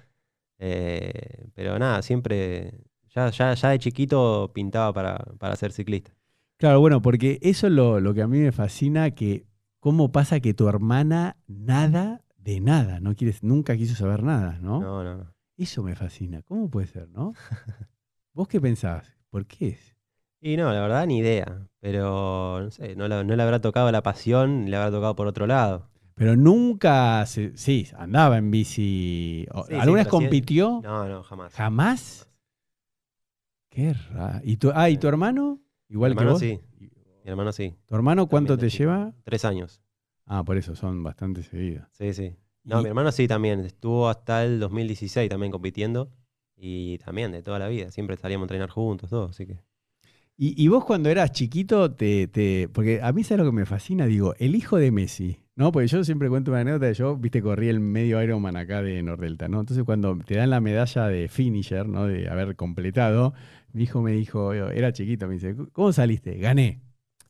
Eh, 0.58 1.48
pero 1.54 1.78
nada, 1.78 2.02
siempre, 2.02 2.80
ya, 3.14 3.30
ya, 3.30 3.54
ya 3.54 3.68
de 3.70 3.78
chiquito 3.78 4.50
pintaba 4.54 4.92
para, 4.92 5.16
para 5.38 5.56
ser 5.56 5.72
ciclista. 5.72 6.12
Claro, 6.58 6.80
bueno, 6.80 7.02
porque 7.02 7.38
eso 7.42 7.66
es 7.66 7.72
lo, 7.72 8.00
lo 8.00 8.14
que 8.14 8.22
a 8.22 8.26
mí 8.28 8.38
me 8.38 8.52
fascina, 8.52 9.10
que 9.10 9.46
cómo 9.80 10.12
pasa 10.12 10.40
que 10.40 10.54
tu 10.54 10.68
hermana 10.68 11.36
nada 11.46 12.22
de 12.38 12.60
nada, 12.60 13.00
no 13.00 13.14
quieres, 13.14 13.42
nunca 13.42 13.76
quiso 13.76 13.94
saber 13.94 14.22
nada, 14.22 14.58
¿no? 14.62 14.80
No, 14.80 15.04
no, 15.04 15.16
no. 15.16 15.35
Eso 15.56 15.82
me 15.82 15.94
fascina. 15.94 16.42
¿Cómo 16.42 16.68
puede 16.70 16.86
ser, 16.86 17.08
no? 17.08 17.32
¿Vos 18.34 18.48
qué 18.48 18.60
pensabas? 18.60 19.16
¿Por 19.30 19.46
qué 19.46 19.68
es? 19.68 19.96
Y 20.40 20.56
no, 20.56 20.70
la 20.72 20.80
verdad 20.82 21.06
ni 21.06 21.18
idea, 21.18 21.66
pero 21.80 22.60
no 22.62 22.70
sé, 22.70 22.94
no, 22.94 23.08
la- 23.08 23.24
no 23.24 23.34
le 23.34 23.42
habrá 23.42 23.60
tocado 23.60 23.90
la 23.90 24.02
pasión, 24.02 24.70
le 24.70 24.76
habrá 24.76 24.90
tocado 24.90 25.16
por 25.16 25.26
otro 25.26 25.46
lado. 25.46 25.88
Pero 26.14 26.36
nunca, 26.36 27.24
se- 27.26 27.56
sí, 27.56 27.86
andaba 27.96 28.36
en 28.38 28.50
bici. 28.50 29.46
Sí, 29.66 29.74
¿Alguna 29.74 29.98
vez 30.02 30.04
sí- 30.04 30.10
compitió? 30.10 30.80
No, 30.82 31.08
no, 31.08 31.22
jamás. 31.22 31.54
¿Jamás? 31.54 32.30
Qué 33.70 33.92
raro. 34.10 34.40
¿Y 34.44 34.56
tu, 34.58 34.70
ah, 34.74 34.88
¿y 34.90 34.98
tu 34.98 35.08
hermano? 35.08 35.60
Igual 35.88 36.12
Mi 36.12 36.16
que 36.16 36.20
hermano 36.20 36.32
vos. 36.34 36.40
sí. 36.40 36.60
Mi 37.24 37.30
hermano 37.30 37.52
sí. 37.52 37.74
¿Tu 37.86 37.94
hermano 37.94 38.26
cuánto 38.28 38.54
también 38.56 38.70
te 38.70 38.76
lleva? 38.78 39.12
Tres 39.24 39.44
años. 39.44 39.82
Ah, 40.26 40.44
por 40.44 40.56
eso 40.56 40.74
son 40.76 41.02
bastante 41.02 41.42
seguidos. 41.42 41.86
Sí, 41.92 42.12
sí. 42.12 42.36
No, 42.66 42.80
Y- 42.80 42.82
mi 42.82 42.88
hermano 42.88 43.10
sí 43.12 43.26
también. 43.26 43.60
Estuvo 43.60 44.08
hasta 44.08 44.44
el 44.44 44.60
2016 44.60 45.28
también 45.30 45.50
compitiendo. 45.52 46.10
Y 46.58 46.98
también 46.98 47.32
de 47.32 47.42
toda 47.42 47.58
la 47.58 47.68
vida. 47.68 47.90
Siempre 47.90 48.16
salíamos 48.16 48.44
a 48.44 48.46
entrenar 48.46 48.70
juntos, 48.70 49.10
todo. 49.10 49.26
Así 49.30 49.46
que. 49.46 49.58
Y, 50.38 50.62
y 50.62 50.68
vos 50.68 50.84
cuando 50.84 51.08
eras 51.08 51.32
chiquito, 51.32 51.92
te, 51.94 52.28
te- 52.28 52.68
porque 52.72 53.00
a 53.02 53.12
mí 53.12 53.24
sabes 53.24 53.44
lo 53.44 53.50
que 53.50 53.56
me 53.56 53.64
fascina, 53.64 54.04
digo, 54.06 54.34
el 54.38 54.54
hijo 54.54 54.76
de 54.76 54.90
Messi, 54.90 55.38
¿no? 55.54 55.72
Porque 55.72 55.88
yo 55.88 56.04
siempre 56.04 56.28
cuento 56.28 56.50
una 56.50 56.60
anécdota, 56.60 56.92
yo, 56.92 57.16
viste, 57.16 57.40
corrí 57.40 57.68
el 57.70 57.80
medio 57.80 58.22
Ironman 58.22 58.54
acá 58.56 58.82
de 58.82 59.02
Nordelta, 59.02 59.48
¿no? 59.48 59.60
Entonces 59.60 59.82
cuando 59.84 60.14
te 60.26 60.36
dan 60.36 60.50
la 60.50 60.60
medalla 60.60 61.06
de 61.08 61.28
finisher, 61.28 61.88
¿no? 61.88 62.06
De 62.06 62.28
haber 62.28 62.54
completado, 62.54 63.32
mi 63.72 63.84
hijo 63.84 64.02
me 64.02 64.12
dijo, 64.12 64.52
era 64.52 64.92
chiquito, 64.92 65.26
me 65.26 65.34
dice, 65.34 65.56
¿cómo 65.72 65.90
saliste? 65.94 66.36
Gané. 66.36 66.82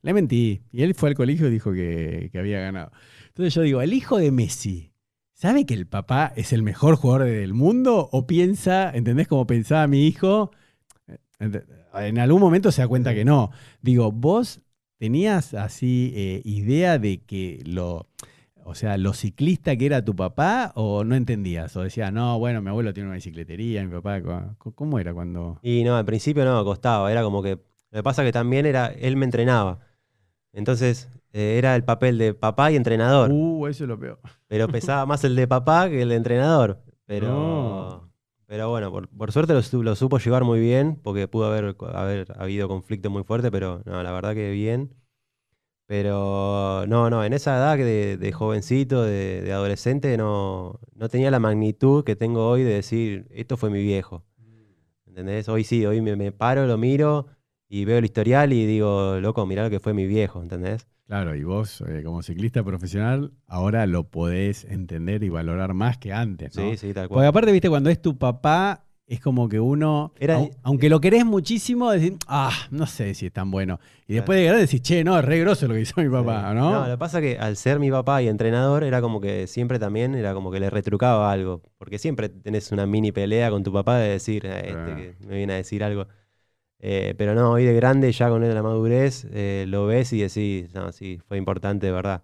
Le 0.02 0.12
mentí. 0.12 0.62
Y 0.72 0.82
él 0.82 0.94
fue 0.96 1.10
al 1.10 1.14
colegio 1.14 1.46
y 1.46 1.50
dijo 1.52 1.72
que, 1.72 2.28
que 2.32 2.38
había 2.40 2.58
ganado. 2.60 2.90
Entonces 3.28 3.54
yo 3.54 3.62
digo, 3.62 3.82
el 3.82 3.92
hijo 3.92 4.18
de 4.18 4.32
Messi, 4.32 4.90
¿sabe 5.36 5.66
que 5.66 5.74
el 5.74 5.86
papá 5.86 6.32
es 6.36 6.52
el 6.52 6.64
mejor 6.64 6.96
jugador 6.96 7.28
del 7.28 7.54
mundo? 7.54 8.08
¿O 8.12 8.26
piensa, 8.26 8.90
¿entendés 8.92 9.28
cómo 9.28 9.46
pensaba 9.46 9.86
mi 9.86 10.06
hijo? 10.08 10.50
Ent- 11.38 11.64
En 11.94 12.18
algún 12.18 12.40
momento 12.40 12.72
se 12.72 12.82
da 12.82 12.88
cuenta 12.88 13.14
que 13.14 13.24
no. 13.24 13.50
Digo, 13.82 14.12
vos 14.12 14.60
tenías 14.98 15.54
así 15.54 16.12
eh, 16.16 16.42
idea 16.44 16.98
de 16.98 17.20
que 17.22 17.62
lo, 17.66 18.08
o 18.64 18.74
sea, 18.74 18.98
lo 18.98 19.12
ciclista 19.14 19.76
que 19.76 19.86
era 19.86 20.04
tu 20.04 20.16
papá 20.16 20.72
o 20.74 21.04
no 21.04 21.14
entendías? 21.14 21.76
O 21.76 21.82
decías, 21.82 22.12
no, 22.12 22.38
bueno, 22.38 22.62
mi 22.62 22.70
abuelo 22.70 22.92
tiene 22.94 23.08
una 23.08 23.16
bicicletería, 23.16 23.84
mi 23.84 23.92
papá, 23.92 24.22
¿cómo 24.74 24.98
era 24.98 25.14
cuando...? 25.14 25.58
Y 25.62 25.84
no, 25.84 25.96
al 25.96 26.04
principio 26.04 26.44
no, 26.44 26.64
costaba. 26.64 27.12
Era 27.12 27.22
como 27.22 27.42
que. 27.42 27.58
Lo 27.92 27.98
que 28.00 28.02
pasa 28.02 28.24
que 28.24 28.32
también 28.32 28.66
era. 28.66 28.88
Él 28.88 29.16
me 29.16 29.24
entrenaba. 29.26 29.78
Entonces, 30.52 31.08
eh, 31.25 31.25
era 31.36 31.76
el 31.76 31.84
papel 31.84 32.18
de 32.18 32.34
papá 32.34 32.70
y 32.72 32.76
entrenador. 32.76 33.30
Uh, 33.32 33.66
eso 33.66 33.84
es 33.84 33.88
lo 33.88 33.98
peor. 33.98 34.18
Pero 34.48 34.68
pesaba 34.72 35.06
más 35.06 35.24
el 35.24 35.36
de 35.36 35.46
papá 35.48 35.88
que 35.88 36.02
el 36.02 36.08
de 36.10 36.16
entrenador. 36.16 36.82
Pero. 37.06 37.28
No. 37.28 38.06
Pero 38.46 38.70
bueno, 38.70 38.92
por, 38.92 39.08
por 39.08 39.32
suerte 39.32 39.54
lo, 39.54 39.62
su- 39.62 39.82
lo 39.82 39.96
supo 39.96 40.18
llevar 40.18 40.44
muy 40.44 40.60
bien, 40.60 41.00
porque 41.02 41.26
pudo 41.26 41.46
haber, 41.46 41.76
haber 41.94 42.32
habido 42.40 42.68
conflicto 42.68 43.10
muy 43.10 43.24
fuerte, 43.24 43.50
pero 43.50 43.82
no, 43.84 44.02
la 44.04 44.12
verdad 44.12 44.34
que 44.34 44.50
bien. 44.52 44.94
Pero 45.86 46.84
no, 46.88 47.10
no, 47.10 47.24
en 47.24 47.32
esa 47.32 47.56
edad 47.56 47.76
de, 47.78 48.16
de 48.16 48.32
jovencito, 48.32 49.02
de, 49.04 49.42
de 49.42 49.52
adolescente, 49.52 50.16
no, 50.16 50.80
no 50.94 51.08
tenía 51.08 51.30
la 51.30 51.38
magnitud 51.38 52.02
que 52.04 52.16
tengo 52.16 52.48
hoy 52.48 52.64
de 52.64 52.74
decir, 52.74 53.26
esto 53.30 53.56
fue 53.56 53.70
mi 53.70 53.82
viejo. 53.82 54.24
¿Entendés? 55.06 55.48
Hoy 55.48 55.64
sí, 55.64 55.86
hoy 55.86 56.00
me, 56.02 56.16
me 56.16 56.32
paro, 56.32 56.66
lo 56.66 56.78
miro 56.78 57.26
y 57.68 57.84
veo 57.84 57.98
el 57.98 58.04
historial 58.04 58.52
y 58.52 58.66
digo, 58.66 59.18
loco, 59.20 59.46
mirá 59.46 59.64
lo 59.64 59.70
que 59.70 59.80
fue 59.80 59.94
mi 59.94 60.06
viejo, 60.06 60.42
¿entendés? 60.42 60.86
Claro, 61.06 61.36
y 61.36 61.44
vos, 61.44 61.82
eh, 61.86 62.02
como 62.04 62.20
ciclista 62.22 62.64
profesional, 62.64 63.32
ahora 63.46 63.86
lo 63.86 64.04
podés 64.10 64.64
entender 64.64 65.22
y 65.22 65.28
valorar 65.28 65.72
más 65.72 65.98
que 65.98 66.12
antes, 66.12 66.56
¿no? 66.56 66.70
Sí, 66.70 66.76
sí, 66.76 66.92
tal 66.92 67.04
Porque 67.08 67.14
cual. 67.20 67.26
aparte, 67.28 67.52
viste, 67.52 67.68
cuando 67.68 67.90
es 67.90 68.02
tu 68.02 68.18
papá, 68.18 68.82
es 69.06 69.20
como 69.20 69.48
que 69.48 69.60
uno, 69.60 70.12
Era- 70.18 70.40
au- 70.40 70.50
aunque 70.64 70.88
lo 70.90 71.00
querés 71.00 71.24
muchísimo, 71.24 71.92
decís, 71.92 72.14
ah, 72.26 72.50
no 72.72 72.86
sé 72.86 73.14
si 73.14 73.26
es 73.26 73.32
tan 73.32 73.52
bueno. 73.52 73.78
Y 74.08 74.14
después 74.14 74.36
de 74.36 74.46
grande 74.46 74.62
decís, 74.62 74.82
che, 74.82 75.04
no, 75.04 75.16
es 75.16 75.24
re 75.24 75.38
grosso 75.38 75.68
lo 75.68 75.74
que 75.74 75.82
hizo 75.82 76.00
mi 76.00 76.08
papá, 76.08 76.48
Sí. 76.50 76.56
¿no? 76.56 76.80
lo 76.86 76.90
que 76.90 76.98
pasa 76.98 77.20
que 77.20 77.38
al 77.38 77.54
ser 77.56 77.78
mi 77.78 77.88
papá 77.92 78.20
y 78.22 78.26
entrenador, 78.26 78.82
era 78.82 79.00
como 79.00 79.20
que 79.20 79.46
siempre 79.46 79.78
también 79.78 80.16
era 80.16 80.34
como 80.34 80.50
que 80.50 80.58
le 80.58 80.70
retrucaba 80.70 81.30
algo. 81.30 81.62
Porque 81.78 82.00
siempre 82.00 82.28
tenés 82.30 82.72
una 82.72 82.84
mini 82.84 83.12
pelea 83.12 83.48
con 83.52 83.62
tu 83.62 83.72
papá 83.72 83.96
de 83.98 84.08
decir, 84.08 84.44
"Eh, 84.44 84.58
este 84.58 84.72
Claro. 84.72 84.96
que 84.96 85.14
me 85.24 85.36
viene 85.36 85.52
a 85.52 85.56
decir 85.56 85.84
algo. 85.84 86.08
Eh, 86.78 87.14
pero 87.16 87.34
no, 87.34 87.52
hoy 87.52 87.64
de 87.64 87.74
grande, 87.74 88.12
ya 88.12 88.28
con 88.28 88.46
la 88.46 88.62
madurez, 88.62 89.26
eh, 89.32 89.64
lo 89.68 89.86
ves 89.86 90.12
y 90.12 90.20
decís, 90.20 90.72
no, 90.74 90.92
sí, 90.92 91.20
fue 91.26 91.38
importante, 91.38 91.86
de 91.86 91.92
verdad. 91.92 92.22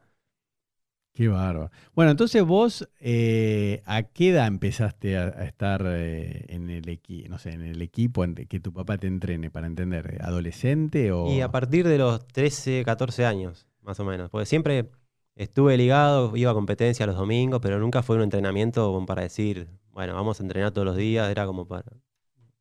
Qué 1.15 1.29
bárbaro. 1.29 1.71
Bueno, 1.95 2.11
entonces 2.11 2.43
vos, 2.43 2.89
eh, 3.01 3.83
¿a 3.85 4.03
qué 4.03 4.31
edad 4.31 4.47
empezaste 4.47 5.19
a, 5.19 5.25
a 5.25 5.45
estar 5.45 5.83
en 5.87 6.71
el 6.71 6.89
equipo, 6.89 7.29
no 7.29 7.39
sé, 7.39 7.51
en 7.51 7.63
el 7.63 7.83
equipo 7.83 8.25
en 8.25 8.35
que 8.35 8.61
tu 8.61 8.73
papá 8.73 8.97
te 8.97 9.09
entrene 9.09 9.51
para 9.51 9.67
entender? 9.67 10.19
¿Adolescente 10.23 11.13
o...? 11.13 11.31
Y 11.31 11.43
a 11.43 11.51
partir 11.51 11.87
de 11.87 11.99
los 11.99 12.27
13, 12.29 12.83
14 12.85 13.27
años, 13.27 13.69
más 13.83 14.01
o 14.01 14.05
menos. 14.07 14.31
Porque 14.31 14.47
siempre 14.47 14.89
estuve 15.37 15.77
ligado, 15.77 16.35
iba 16.37 16.51
a 16.51 16.55
competencia 16.55 17.07
los 17.07 17.17
domingos, 17.17 17.61
pero 17.61 17.79
nunca 17.79 18.03
fue 18.03 18.17
un 18.17 18.23
entrenamiento 18.23 19.05
para 19.07 19.23
decir, 19.23 19.69
bueno, 19.91 20.15
vamos 20.15 20.41
a 20.41 20.43
entrenar 20.43 20.73
todos 20.73 20.87
los 20.87 20.97
días, 20.97 21.31
era 21.31 21.47
como 21.47 21.67
para. 21.67 21.93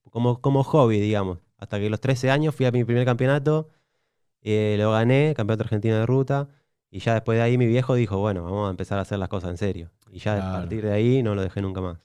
como, 0.09 0.41
como 0.41 0.63
hobby, 0.63 0.99
digamos. 0.99 1.39
Hasta 1.61 1.79
que 1.79 1.87
a 1.87 1.89
los 1.89 2.01
13 2.01 2.29
años 2.31 2.53
fui 2.53 2.65
a 2.65 2.71
mi 2.71 2.83
primer 2.83 3.05
campeonato, 3.05 3.69
eh, 4.41 4.75
lo 4.79 4.91
gané, 4.91 5.33
campeonato 5.37 5.63
argentino 5.63 5.95
de 5.95 6.05
ruta, 6.05 6.49
y 6.89 6.99
ya 6.99 7.13
después 7.13 7.37
de 7.37 7.43
ahí 7.43 7.57
mi 7.57 7.67
viejo 7.67 7.95
dijo, 7.95 8.17
bueno, 8.17 8.43
vamos 8.43 8.67
a 8.67 8.71
empezar 8.71 8.97
a 8.97 9.03
hacer 9.03 9.19
las 9.19 9.29
cosas 9.29 9.51
en 9.51 9.57
serio. 9.57 9.91
Y 10.11 10.19
ya 10.19 10.35
Claro. 10.35 10.49
a 10.49 10.59
partir 10.59 10.83
de 10.83 10.91
ahí 10.91 11.23
no 11.23 11.35
lo 11.35 11.41
dejé 11.43 11.61
nunca 11.61 11.79
más. 11.79 11.99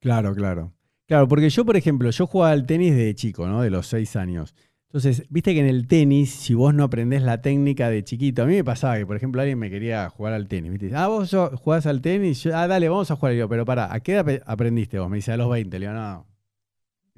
Claro, 0.00 0.34
claro. 0.34 0.72
Claro, 1.06 1.28
porque 1.28 1.50
yo, 1.50 1.64
por 1.66 1.76
ejemplo, 1.76 2.08
yo 2.10 2.26
jugaba 2.26 2.52
al 2.52 2.64
tenis 2.64 2.94
de 2.96 3.14
chico, 3.14 3.46
¿no? 3.46 3.60
De 3.60 3.68
los 3.70 3.86
seis 3.86 4.16
años. 4.16 4.54
Entonces, 4.86 5.26
viste 5.28 5.52
que 5.52 5.60
en 5.60 5.66
el 5.66 5.86
tenis, 5.88 6.30
si 6.30 6.54
vos 6.54 6.72
no 6.72 6.84
aprendés 6.84 7.22
la 7.22 7.42
técnica 7.42 7.90
de 7.90 8.04
chiquito, 8.04 8.44
a 8.44 8.46
mí 8.46 8.54
me 8.54 8.64
pasaba 8.64 8.96
que, 8.96 9.04
por 9.04 9.16
ejemplo, 9.16 9.40
alguien 9.42 9.58
me 9.58 9.68
quería 9.68 10.08
jugar 10.08 10.32
al 10.34 10.46
tenis. 10.46 10.70
¿viste? 10.70 10.94
Ah, 10.94 11.08
vos 11.08 11.34
jugás 11.56 11.86
al 11.86 12.00
tenis, 12.00 12.44
Yo, 12.44 12.56
ah, 12.56 12.68
dale, 12.68 12.88
vamos 12.88 13.10
a 13.10 13.16
jugar. 13.16 13.34
Yo, 13.34 13.48
pero 13.48 13.64
pará, 13.64 13.92
¿a 13.92 13.98
qué 14.00 14.12
edad 14.12 14.40
aprendiste 14.46 14.98
vos? 15.00 15.10
Me 15.10 15.16
dice, 15.16 15.32
a 15.32 15.36
los 15.36 15.50
20. 15.50 15.78
Le 15.80 15.86
digo, 15.88 15.98
no. 15.98 16.26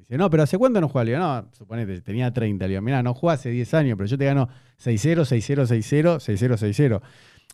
Dice, 0.07 0.17
no, 0.17 0.29
pero 0.29 0.43
¿hace 0.43 0.57
cuánto 0.57 0.79
no 0.79 0.87
jugás? 0.87 1.05
Le 1.05 1.11
digo, 1.13 1.23
no, 1.23 1.49
suponete, 1.51 2.01
tenía 2.01 2.31
30. 2.31 2.65
Le 2.65 2.69
digo, 2.69 2.81
mirá, 2.81 3.03
no 3.03 3.13
jugás 3.13 3.41
hace 3.41 3.49
10 3.49 3.73
años, 3.73 3.97
pero 3.97 4.07
yo 4.07 4.17
te 4.17 4.25
gano 4.25 4.47
6-0, 4.81 5.21
6-0, 5.25 5.67
6-0, 5.67 6.17
6-0, 6.17 6.57
6-0. 6.57 7.01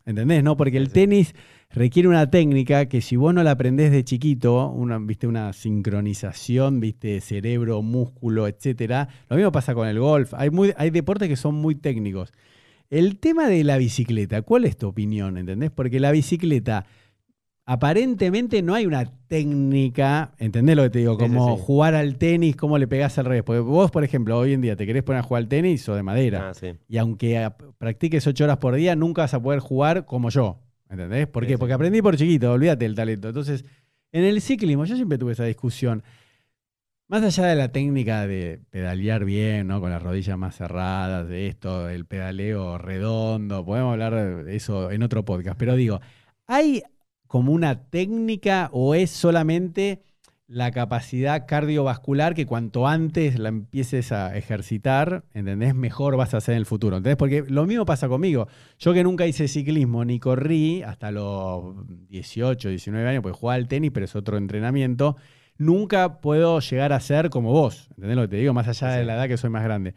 ¿Entendés? 0.05 0.43
No, 0.43 0.57
porque 0.57 0.77
el 0.77 0.91
tenis 0.91 1.33
requiere 1.71 2.09
una 2.09 2.29
técnica 2.29 2.87
que 2.87 3.01
si 3.01 3.15
vos 3.15 3.33
no 3.33 3.41
la 3.41 3.51
aprendés 3.51 3.91
de 3.91 4.03
chiquito, 4.03 4.69
una, 4.69 4.99
viste, 4.99 5.27
una 5.27 5.53
sincronización, 5.53 6.79
viste, 6.79 7.21
cerebro, 7.21 7.81
músculo, 7.81 8.47
etcétera. 8.47 9.07
Lo 9.29 9.37
mismo 9.37 9.51
pasa 9.51 9.73
con 9.73 9.87
el 9.87 9.99
golf. 9.99 10.33
Hay, 10.33 10.49
muy, 10.49 10.73
hay 10.77 10.89
deportes 10.89 11.29
que 11.29 11.37
son 11.37 11.55
muy 11.55 11.75
técnicos. 11.75 12.33
El 12.89 13.17
tema 13.17 13.47
de 13.47 13.63
la 13.63 13.77
bicicleta, 13.77 14.41
¿cuál 14.43 14.65
es 14.65 14.77
tu 14.77 14.87
opinión? 14.87 15.37
¿Entendés? 15.37 15.71
Porque 15.71 15.99
la 15.99 16.11
bicicleta, 16.11 16.85
aparentemente 17.65 18.61
no 18.61 18.75
hay 18.75 18.85
una 18.85 19.05
técnica, 19.27 20.33
¿entendés 20.37 20.75
lo 20.75 20.83
que 20.83 20.89
te 20.89 20.99
digo? 20.99 21.13
Sí, 21.13 21.25
sí, 21.25 21.31
Como 21.31 21.57
sí. 21.57 21.63
jugar 21.65 21.95
al 21.95 22.17
tenis, 22.17 22.55
cómo 22.55 22.77
le 22.77 22.87
pegás 22.87 23.17
al 23.17 23.25
revés. 23.25 23.43
Porque 23.43 23.61
vos, 23.61 23.91
por 23.91 24.03
ejemplo, 24.03 24.37
hoy 24.37 24.53
en 24.53 24.61
día 24.61 24.75
te 24.75 24.85
querés 24.85 25.03
poner 25.03 25.21
a 25.21 25.23
jugar 25.23 25.43
al 25.43 25.47
tenis 25.47 25.87
o 25.89 25.95
de 25.95 26.03
madera. 26.03 26.51
Ah. 26.51 26.67
Y 26.87 26.97
aunque 26.97 27.49
practiques 27.77 28.25
ocho 28.27 28.43
horas 28.43 28.57
por 28.57 28.75
día, 28.75 28.95
nunca 28.95 29.23
vas 29.23 29.33
a 29.33 29.41
poder 29.41 29.59
jugar 29.59 30.05
como 30.05 30.29
yo. 30.29 30.59
¿Entendés? 30.89 31.27
¿Por 31.27 31.47
qué? 31.47 31.57
Porque 31.57 31.73
aprendí 31.73 32.01
por 32.01 32.15
chiquito, 32.15 32.51
olvídate 32.51 32.85
del 32.85 32.95
talento. 32.95 33.27
Entonces, 33.27 33.65
en 34.11 34.23
el 34.25 34.41
ciclismo, 34.41 34.85
yo 34.85 34.95
siempre 34.95 35.17
tuve 35.17 35.31
esa 35.31 35.45
discusión. 35.45 36.03
Más 37.07 37.23
allá 37.23 37.47
de 37.47 37.55
la 37.55 37.71
técnica 37.71 38.27
de 38.27 38.59
pedalear 38.69 39.25
bien, 39.25 39.67
¿no? 39.67 39.81
Con 39.81 39.89
las 39.89 40.01
rodillas 40.01 40.37
más 40.37 40.55
cerradas, 40.55 41.27
de 41.27 41.47
esto, 41.47 41.89
el 41.89 42.05
pedaleo 42.05 42.77
redondo, 42.77 43.65
podemos 43.65 43.93
hablar 43.93 44.43
de 44.45 44.55
eso 44.55 44.91
en 44.91 45.01
otro 45.03 45.25
podcast. 45.25 45.57
Pero 45.57 45.75
digo, 45.75 45.99
¿hay 46.47 46.83
como 47.33 47.51
una 47.51 47.85
técnica 47.85 48.69
o 48.73 48.93
es 48.93 49.09
solamente 49.09 50.03
la 50.45 50.69
capacidad 50.69 51.47
cardiovascular 51.47 52.35
que 52.35 52.45
cuanto 52.45 52.87
antes 52.87 53.39
la 53.39 53.49
empieces 53.49 54.11
a 54.11 54.37
ejercitar, 54.37 55.23
¿entendés? 55.33 55.73
Mejor 55.73 56.15
vas 56.15 56.35
a 56.35 56.37
hacer 56.37 56.53
en 56.53 56.59
el 56.59 56.67
futuro. 56.67 56.97
¿Entendés? 56.97 57.17
Porque 57.17 57.43
lo 57.47 57.65
mismo 57.65 57.85
pasa 57.85 58.07
conmigo. 58.07 58.47
Yo 58.77 58.93
que 58.93 59.03
nunca 59.03 59.25
hice 59.25 59.47
ciclismo 59.47 60.05
ni 60.05 60.19
corrí 60.19 60.83
hasta 60.83 61.09
los 61.09 61.73
18, 62.07 62.69
19 62.69 63.09
años, 63.09 63.23
porque 63.23 63.39
jugaba 63.39 63.55
al 63.55 63.67
tenis, 63.67 63.89
pero 63.91 64.05
es 64.05 64.15
otro 64.15 64.37
entrenamiento, 64.37 65.15
nunca 65.57 66.21
puedo 66.21 66.59
llegar 66.59 66.93
a 66.93 66.99
ser 66.99 67.31
como 67.31 67.51
vos. 67.51 67.87
¿Entendés 67.95 68.15
lo 68.15 68.21
que 68.21 68.27
te 68.27 68.35
digo? 68.35 68.53
Más 68.53 68.67
allá 68.67 68.89
de 68.89 69.05
la 69.05 69.15
edad 69.15 69.27
que 69.27 69.37
soy 69.37 69.49
más 69.49 69.63
grande. 69.63 69.95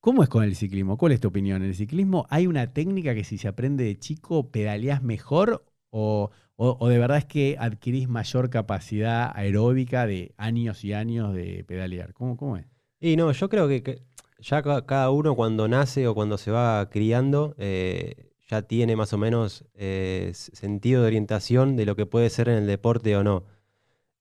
¿Cómo 0.00 0.22
es 0.22 0.28
con 0.28 0.44
el 0.44 0.54
ciclismo? 0.54 0.98
¿Cuál 0.98 1.12
es 1.12 1.20
tu 1.20 1.28
opinión? 1.28 1.62
¿En 1.62 1.68
el 1.70 1.74
ciclismo 1.74 2.26
hay 2.28 2.46
una 2.46 2.74
técnica 2.74 3.14
que 3.14 3.24
si 3.24 3.38
se 3.38 3.48
aprende 3.48 3.84
de 3.84 3.98
chico 3.98 4.50
pedaleás 4.50 5.02
mejor 5.02 5.64
o, 5.88 6.30
o- 6.56 6.88
de 6.88 6.98
verdad 6.98 7.18
es 7.18 7.24
que 7.24 7.56
adquirís 7.58 8.08
mayor 8.08 8.50
capacidad 8.50 9.30
aeróbica 9.34 10.06
de 10.06 10.34
años 10.36 10.84
y 10.84 10.92
años 10.92 11.34
de 11.34 11.64
pedalear? 11.64 12.12
¿Cómo, 12.14 12.36
cómo 12.36 12.56
es? 12.56 12.66
Y 13.00 13.16
no, 13.16 13.30
yo 13.32 13.48
creo 13.48 13.68
que, 13.68 14.02
ya 14.38 14.62
ca- 14.62 14.86
cada 14.86 15.10
uno 15.10 15.34
cuando 15.34 15.68
nace 15.68 16.06
o 16.06 16.14
cuando 16.14 16.38
se 16.38 16.50
va 16.50 16.88
criando, 16.90 17.54
eh, 17.58 18.30
ya 18.48 18.62
tiene 18.62 18.94
más 18.96 19.12
o 19.12 19.18
menos 19.18 19.64
eh, 19.74 20.30
sentido 20.34 21.02
de 21.02 21.08
orientación 21.08 21.76
de 21.76 21.86
lo 21.86 21.96
que 21.96 22.06
puede 22.06 22.30
ser 22.30 22.48
en 22.48 22.56
el 22.58 22.66
deporte 22.66 23.16
o 23.16 23.24
no. 23.24 23.44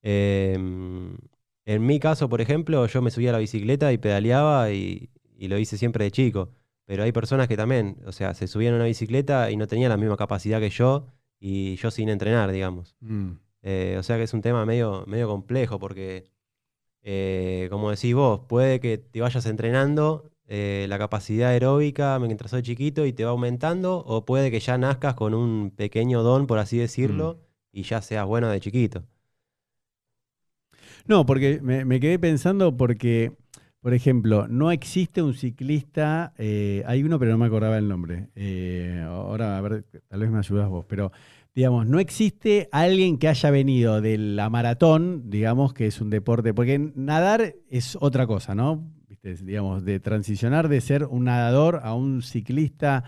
Em, 0.01 1.17
en 1.65 1.85
mi 1.85 1.99
caso, 1.99 2.27
por 2.29 2.41
ejemplo, 2.41 2.85
yo 2.87 3.01
me 3.01 3.11
subía 3.11 3.29
a 3.29 3.33
la 3.33 3.39
bicicleta 3.39 3.91
y 3.93 3.97
pedaleaba 3.97 4.71
y, 4.71 5.09
y 5.37 5.47
lo 5.47 5.57
hice 5.57 5.77
siempre 5.77 6.03
de 6.05 6.11
chico. 6.11 6.49
Pero 6.85 7.03
hay 7.03 7.11
personas 7.13 7.47
que 7.47 7.55
también, 7.55 7.97
o 8.05 8.11
sea, 8.11 8.33
se 8.33 8.47
subían 8.47 8.73
a 8.73 8.77
una 8.77 8.85
bicicleta 8.85 9.49
y 9.51 9.55
no 9.55 9.67
tenían 9.67 9.89
la 9.89 9.97
misma 9.97 10.17
capacidad 10.17 10.59
que 10.59 10.69
yo 10.69 11.07
y 11.45 11.75
yo 11.75 11.91
sin 11.91 12.07
entrenar, 12.07 12.51
digamos. 12.51 12.95
Mm, 13.01 13.31
Eh, 13.63 13.97
o 13.99 14.03
sea 14.03 14.17
que 14.17 14.23
es 14.23 14.33
un 14.33 14.41
tema 14.41 14.65
medio, 14.65 15.03
medio 15.07 15.27
complejo 15.27 15.77
porque, 15.79 16.25
eh, 17.03 17.67
como 17.71 17.91
decís 17.91 18.13
vos, 18.15 18.41
puede 18.47 18.79
que 18.79 18.97
te 18.97 19.21
vayas 19.21 19.45
entrenando 19.45 20.31
eh, 20.47 20.85
la 20.89 20.97
capacidad 20.97 21.49
aeróbica 21.51 22.19
mientras 22.19 22.51
sos 22.51 22.61
chiquito 22.63 23.05
y 23.05 23.13
te 23.13 23.25
va 23.25 23.31
aumentando, 23.31 23.97
o 24.05 24.25
puede 24.25 24.51
que 24.51 24.59
ya 24.61 24.77
nazcas 24.77 25.15
con 25.15 25.33
un 25.33 25.71
pequeño 25.71 26.23
don, 26.23 26.47
por 26.47 26.59
así 26.59 26.77
decirlo, 26.77 27.39
y 27.73 27.83
ya 27.83 28.01
seas 28.01 28.25
bueno 28.25 28.49
de 28.49 28.59
chiquito. 28.61 29.03
No, 31.05 31.25
porque 31.25 31.59
me, 31.61 31.85
me 31.85 31.99
quedé 31.99 32.19
pensando 32.19 32.75
porque, 32.77 33.33
por 33.83 33.93
ejemplo, 33.93 34.47
no 34.47 34.71
existe 34.71 35.21
un 35.21 35.33
ciclista, 35.33 36.33
eh, 36.37 36.83
hay 36.87 37.03
uno 37.03 37.19
pero 37.19 37.31
no 37.31 37.37
me 37.37 37.47
acordaba 37.47 37.77
el 37.77 37.89
nombre. 37.89 38.29
Eh, 38.33 39.03
ahora, 39.05 39.57
a 39.57 39.61
ver, 39.61 39.83
tal 40.07 40.21
vez 40.21 40.29
me 40.29 40.37
ayudas 40.37 40.69
vos, 40.69 40.85
pero 40.87 41.11
digamos, 41.53 41.85
no 41.85 41.99
existe 41.99 42.69
alguien 42.71 43.17
que 43.17 43.27
haya 43.27 43.51
venido 43.51 43.99
de 43.99 44.17
la 44.17 44.49
maratón, 44.49 45.29
digamos, 45.29 45.73
que 45.73 45.87
es 45.87 45.99
un 45.99 46.09
deporte, 46.09 46.53
porque 46.53 46.93
nadar 46.95 47.55
es 47.69 47.97
otra 47.99 48.25
cosa, 48.25 48.55
¿no? 48.55 48.89
Digamos, 49.21 49.83
de 49.83 49.99
transicionar 49.99 50.69
de 50.69 50.79
ser 50.79 51.03
un 51.03 51.25
nadador 51.25 51.81
a 51.83 51.93
un 51.93 52.21
ciclista 52.21 53.03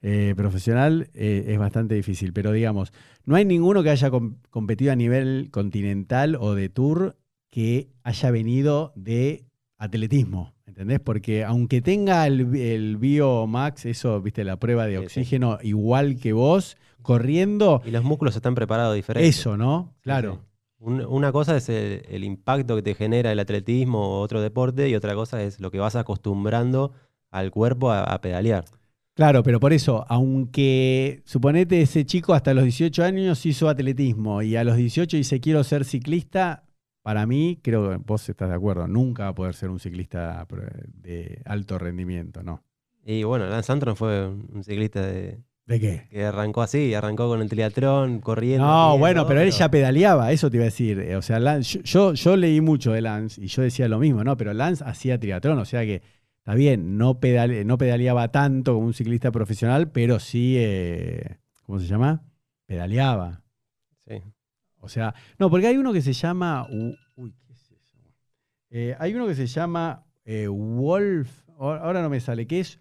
eh, 0.00 0.34
profesional 0.36 1.10
es 1.14 1.58
bastante 1.58 1.96
difícil, 1.96 2.32
pero 2.32 2.52
digamos, 2.52 2.92
no 3.24 3.34
hay 3.34 3.44
ninguno 3.44 3.82
que 3.82 3.90
haya 3.90 4.10
com- 4.10 4.36
competido 4.50 4.92
a 4.92 4.96
nivel 4.96 5.48
continental 5.50 6.36
o 6.38 6.54
de 6.54 6.68
tour 6.68 7.16
que 7.50 7.88
haya 8.04 8.30
venido 8.30 8.92
de 8.94 9.46
atletismo, 9.78 10.52
¿entendés? 10.66 11.00
Porque 11.00 11.44
aunque 11.44 11.80
tenga 11.82 12.26
el, 12.26 12.54
el 12.56 12.96
Biomax, 12.96 13.86
eso, 13.86 14.20
viste, 14.20 14.44
la 14.44 14.56
prueba 14.58 14.86
de 14.86 14.94
Sí, 14.94 14.98
sí. 15.00 15.04
oxígeno 15.06 15.58
igual 15.62 16.16
que 16.18 16.32
vos, 16.32 16.76
corriendo, 17.02 17.82
Y 17.84 17.90
los 17.90 18.04
músculos 18.04 18.34
están 18.36 18.54
preparados 18.54 18.94
diferente. 18.94 19.28
eso, 19.28 19.56
¿no? 19.56 19.94
Claro. 20.00 20.34
sí. 20.34 20.38
Un- 20.78 21.04
Una 21.06 21.32
cosa 21.32 21.56
es 21.56 21.68
el, 21.68 22.02
el 22.08 22.24
impacto 22.24 22.76
que 22.76 22.82
te 22.82 22.94
genera 22.94 23.32
el 23.32 23.38
atletismo 23.38 24.00
o 24.00 24.20
otro 24.20 24.40
deporte, 24.42 24.88
y 24.88 24.94
otra 24.94 25.14
cosa 25.14 25.42
es 25.42 25.60
lo 25.60 25.70
que 25.70 25.78
vas 25.78 25.96
acostumbrando 25.96 26.92
al 27.30 27.50
cuerpo 27.50 27.90
a, 27.90 28.04
a 28.04 28.20
pedalear. 28.20 28.64
Claro, 29.16 29.42
pero 29.44 29.60
por 29.60 29.72
eso, 29.72 30.04
aunque 30.08 31.22
suponete 31.24 31.80
ese 31.80 32.04
chico 32.04 32.34
hasta 32.34 32.52
los 32.52 32.64
18 32.64 33.04
años 33.04 33.46
hizo 33.46 33.68
atletismo 33.68 34.42
y 34.42 34.56
a 34.56 34.64
los 34.64 34.76
18 34.76 35.16
dice 35.16 35.40
quiero 35.40 35.62
ser 35.62 35.84
ciclista, 35.84 36.64
para 37.04 37.26
mí, 37.26 37.60
creo 37.62 37.90
que 37.90 37.96
vos 37.98 38.26
estás 38.28 38.48
de 38.48 38.54
acuerdo, 38.54 38.88
nunca 38.88 39.24
va 39.24 39.28
a 39.28 39.34
poder 39.34 39.54
ser 39.54 39.68
un 39.68 39.78
ciclista 39.78 40.46
de 41.02 41.40
alto 41.44 41.78
rendimiento, 41.78 42.42
¿no? 42.42 42.62
Y 43.04 43.22
bueno, 43.24 43.46
Lance 43.46 43.70
Armstrong 43.70 43.96
fue 43.96 44.26
un 44.28 44.64
ciclista 44.64 45.02
de, 45.02 45.38
¿De 45.66 45.78
qué? 45.80 46.06
que 46.10 46.24
arrancó 46.24 46.62
así, 46.62 46.94
arrancó 46.94 47.28
con 47.28 47.42
el 47.42 47.48
triatlón, 47.50 48.20
corriendo. 48.20 48.66
No, 48.66 48.96
bueno, 48.96 49.20
todo, 49.20 49.28
pero 49.28 49.40
él 49.42 49.50
ya 49.50 49.70
pedaleaba, 49.70 50.32
eso 50.32 50.50
te 50.50 50.56
iba 50.56 50.64
a 50.64 50.72
decir. 50.72 50.98
Eh, 50.98 51.14
O 51.16 51.20
sea, 51.22 51.38
Lance- 51.38 51.82
yo, 51.82 52.12
yo, 52.12 52.14
yo 52.14 52.36
leí 52.36 52.62
mucho 52.62 52.92
de 52.92 53.02
Lance 53.02 53.38
y 53.42 53.48
yo 53.48 53.60
decía 53.62 53.86
lo 53.86 53.98
mismo, 53.98 54.24
¿no? 54.24 54.36
Pero 54.38 54.54
Lance 54.54 54.82
hacía 54.84 55.20
triatlón, 55.20 55.58
o 55.58 55.64
sea 55.66 55.82
que 55.84 56.00
está 56.38 56.54
bien, 56.54 56.96
no, 56.96 57.20
pedale- 57.20 57.64
no 57.66 57.76
pedaleaba 57.76 58.28
tanto 58.32 58.72
como 58.74 58.86
un 58.86 58.94
ciclista 58.94 59.30
profesional, 59.30 59.90
pero 59.90 60.18
sí, 60.18 60.54
eh, 60.58 61.36
¿cómo 61.64 61.78
se 61.80 61.86
llama? 61.86 62.22
Pedaleaba. 62.66 63.42
Sí. 64.08 64.22
O 64.84 64.88
sea, 64.88 65.14
no, 65.38 65.50
porque 65.50 65.66
hay 65.66 65.76
uno 65.76 65.92
que 65.92 66.02
se 66.02 66.12
llama. 66.12 66.66
Uy, 67.16 67.34
¿qué 67.46 67.52
es 67.52 67.70
eso? 67.72 67.74
Eh, 68.70 68.94
hay 68.98 69.14
uno 69.14 69.26
que 69.26 69.34
se 69.34 69.46
llama 69.46 70.04
eh, 70.24 70.46
Wolf. 70.48 71.28
ahora- 71.58 71.80
Ahora 71.82 72.02
no 72.02 72.10
me 72.10 72.20
sale, 72.20 72.46
que 72.46 72.60
es. 72.60 72.78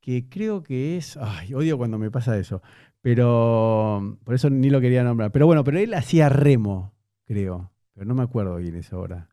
Que 0.00 0.28
creo 0.28 0.62
que 0.62 0.96
es. 0.96 1.16
Ay, 1.16 1.54
odio 1.54 1.76
cuando 1.78 1.98
me 1.98 2.10
pasa 2.10 2.36
eso. 2.38 2.62
Pero. 3.00 4.18
Por 4.24 4.34
eso 4.34 4.50
ni 4.50 4.70
lo 4.70 4.80
quería 4.80 5.04
nombrar. 5.04 5.30
Pero 5.32 5.46
bueno, 5.46 5.64
pero 5.64 5.78
él 5.78 5.94
hacía 5.94 6.28
remo, 6.28 6.92
creo. 7.24 7.70
Pero 7.94 8.06
no 8.06 8.14
me 8.14 8.22
acuerdo 8.22 8.56
bien 8.56 8.74
esa 8.76 8.96
hora. 8.98 9.28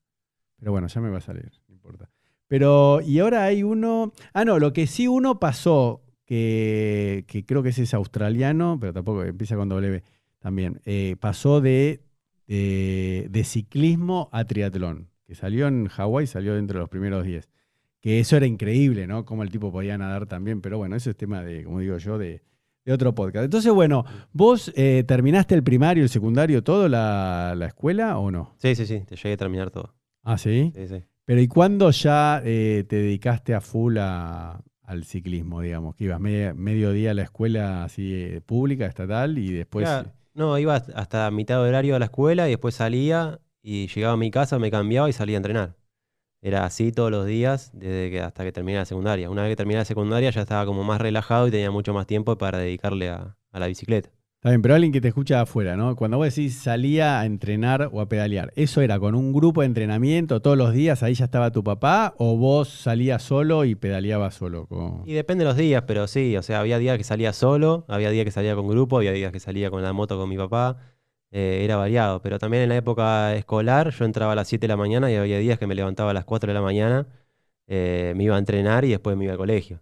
Pero 0.58 0.72
bueno, 0.72 0.88
ya 0.88 1.02
me 1.02 1.10
va 1.10 1.18
a 1.18 1.22
salir, 1.22 1.52
no 1.68 1.74
importa. 1.76 2.10
Pero, 2.48 3.02
y 3.02 3.20
ahora 3.20 3.44
hay 3.44 3.64
uno. 3.64 4.14
Ah, 4.34 4.46
no, 4.46 4.60
lo 4.60 4.72
que 4.74 4.88
sí 4.88 5.08
uno 5.08 5.40
pasó, 5.40 6.02
que, 6.26 7.26
que 7.28 7.46
creo 7.46 7.62
que 7.64 7.70
ese 7.70 7.84
es 7.84 7.94
australiano, 7.94 8.78
pero 8.80 8.94
tampoco 8.94 9.24
empieza 9.24 9.56
con 9.56 9.70
W 9.70 10.02
también. 10.46 10.80
eh, 10.86 11.16
pasó 11.20 11.60
de, 11.60 12.02
de, 12.48 13.28
de 13.32 13.44
ciclismo 13.44 14.30
a 14.32 14.46
triatlón, 14.46 15.10
que 15.26 15.34
salió 15.36 15.68
en 15.68 15.88
Hawái, 15.88 16.28
salió 16.28 16.54
dentro 16.56 16.78
de 16.78 16.82
los 16.82 16.90
primeros 16.90 17.26
10. 17.26 17.50
Que 18.00 18.20
eso 18.20 18.38
era 18.38 18.46
increíble, 18.46 19.08
¿no? 19.08 19.26
Cómo 19.26 19.42
el 19.42 19.50
tipo 19.50 19.72
podía 19.72 19.98
nadar 19.98 20.28
también, 20.28 20.62
pero 20.62 20.78
bueno, 20.78 20.96
eso 20.96 21.10
es 21.10 21.18
tema 21.18 21.42
de, 21.44 21.64
como 21.64 21.80
digo 21.80 21.98
yo, 21.98 22.20
de, 22.20 22.44
de 22.86 22.94
otro 22.94 23.16
podcast. 23.16 23.46
Entonces, 23.46 23.74
bueno, 23.74 24.06
¿vos 24.34 24.72
eh, 24.76 25.04
terminaste 25.08 25.56
el 25.56 25.64
primario, 25.64 26.04
el 26.04 26.10
secundario, 26.10 26.64
todo, 26.64 26.88
la, 26.88 27.56
la 27.58 27.66
escuela 27.66 28.20
o 28.20 28.30
no? 28.30 28.54
Sí, 28.58 28.76
sí, 28.76 28.86
sí, 28.86 29.00
te 29.08 29.16
llegué 29.16 29.34
a 29.34 29.38
terminar 29.38 29.72
todo. 29.72 29.96
Ah, 30.24 30.38
sí. 30.38 30.72
Sí, 30.76 30.88
sí. 30.88 31.04
Pero 31.26 31.42
¿y 31.42 31.48
cuándo 31.48 31.90
ya 31.90 32.40
eh, 32.46 32.84
te 32.88 32.98
dedicaste 32.98 33.56
a 33.56 33.62
full 33.62 33.98
a- 33.98 34.62
al 34.84 35.04
ciclismo, 35.06 35.62
digamos? 35.62 35.96
Que 35.96 36.04
ibas 36.04 36.20
media- 36.20 36.54
medio 36.54 36.92
día 36.92 37.10
a 37.10 37.14
la 37.16 37.24
escuela 37.24 37.84
así 37.84 38.14
eh, 38.14 38.42
pública, 38.46 38.86
estatal, 38.86 39.40
y 39.40 39.52
después... 39.52 39.88
no, 40.36 40.58
iba 40.60 40.76
hasta- 40.76 41.32
mitad 41.32 41.62
de 41.64 41.70
horario 41.70 41.96
a 41.96 42.00
la 42.00 42.06
escuela 42.06 42.48
y 42.48 42.52
después 42.52 42.76
salía 42.76 43.40
y 43.62 43.88
llegaba 43.88 44.14
a 44.14 44.18
mi 44.18 44.32
casa, 44.32 44.60
me 44.60 44.72
cambiaba 44.72 45.10
y 45.10 45.14
salía 45.14 45.38
a 45.38 45.40
entrenar. 45.40 45.78
Era 46.42 46.66
así 46.66 46.92
todos 46.94 47.12
los 47.12 47.28
días 47.28 47.72
desde 47.74 48.12
que 48.12 48.22
hasta 48.22 48.44
que 48.46 48.54
terminé 48.54 48.80
la 48.80 48.86
secundaria. 48.86 49.30
Una 49.32 49.44
vez 49.44 49.52
que 49.54 49.58
terminé 49.58 49.80
la 49.80 49.86
secundaria 49.86 50.32
ya 50.32 50.42
estaba 50.44 50.66
como 50.68 50.84
más 50.86 51.02
relajado 51.02 51.48
y 51.50 51.52
tenía 51.52 51.72
mucho 51.72 51.94
más 51.94 52.08
tiempo 52.08 52.38
para 52.40 52.60
dedicarle 52.60 53.10
a, 53.12 53.38
a 53.52 53.60
la 53.60 53.68
bicicleta. 53.68 54.12
Está 54.46 54.52
bien, 54.52 54.62
pero 54.62 54.76
alguien 54.76 54.94
que 54.94 55.02
te 55.02 55.08
escucha 55.08 55.42
afuera, 55.42 55.76
¿no? 55.76 55.96
Cuando 55.96 56.18
vos 56.18 56.28
decís 56.28 56.54
salía 56.54 57.20
a 57.20 57.26
entrenar 57.26 57.90
o 57.92 58.00
a 58.00 58.08
pedalear, 58.08 58.54
¿eso 58.56 58.82
era 58.82 59.00
con 59.00 59.16
un 59.16 59.34
grupo 59.34 59.62
de 59.62 59.66
entrenamiento 59.66 60.40
todos 60.40 60.56
los 60.56 60.72
días? 60.72 61.02
¿Ahí 61.02 61.16
ya 61.16 61.26
estaba 61.26 61.50
tu 61.50 61.64
papá? 61.64 62.14
¿O 62.20 62.38
vos 62.38 62.70
salías 62.70 63.24
solo 63.24 63.66
y 63.66 63.74
pedaleabas 63.74 64.36
solo? 64.36 64.68
Y 65.08 65.14
depende 65.14 65.46
de 65.46 65.50
los 65.50 65.58
días, 65.58 65.86
pero 65.88 66.06
sí, 66.06 66.38
o 66.38 66.44
sea, 66.44 66.60
había 66.60 66.78
días 66.78 66.96
que 67.00 67.04
salía 67.04 67.34
solo, 67.34 67.86
había 67.88 68.12
días 68.12 68.24
que 68.24 68.30
salía 68.30 68.54
con 68.54 68.68
grupo, 68.68 68.98
había 68.98 69.14
días 69.14 69.32
que 69.32 69.40
salía 69.40 69.72
con 69.72 69.82
la 69.82 69.94
moto 69.94 70.16
con 70.16 70.30
mi 70.30 70.38
papá, 70.38 70.78
eh, 71.32 71.62
era 71.64 71.76
variado, 71.78 72.22
pero 72.22 72.38
también 72.38 72.62
en 72.62 72.70
la 72.70 72.76
época 72.76 73.34
escolar 73.34 73.90
yo 73.90 74.06
entraba 74.06 74.34
a 74.34 74.36
las 74.36 74.48
7 74.48 74.66
de 74.66 74.68
la 74.68 74.78
mañana 74.78 75.12
y 75.12 75.16
había 75.16 75.40
días 75.40 75.58
que 75.58 75.66
me 75.66 75.74
levantaba 75.74 76.12
a 76.12 76.14
las 76.14 76.26
4 76.26 76.50
de 76.50 76.54
la 76.54 76.62
mañana, 76.62 77.08
eh, 77.66 78.14
me 78.16 78.26
iba 78.26 78.36
a 78.36 78.40
entrenar 78.40 78.86
y 78.86 78.90
después 78.90 79.18
me 79.18 79.24
iba 79.24 79.34
al 79.34 79.40
colegio, 79.40 79.82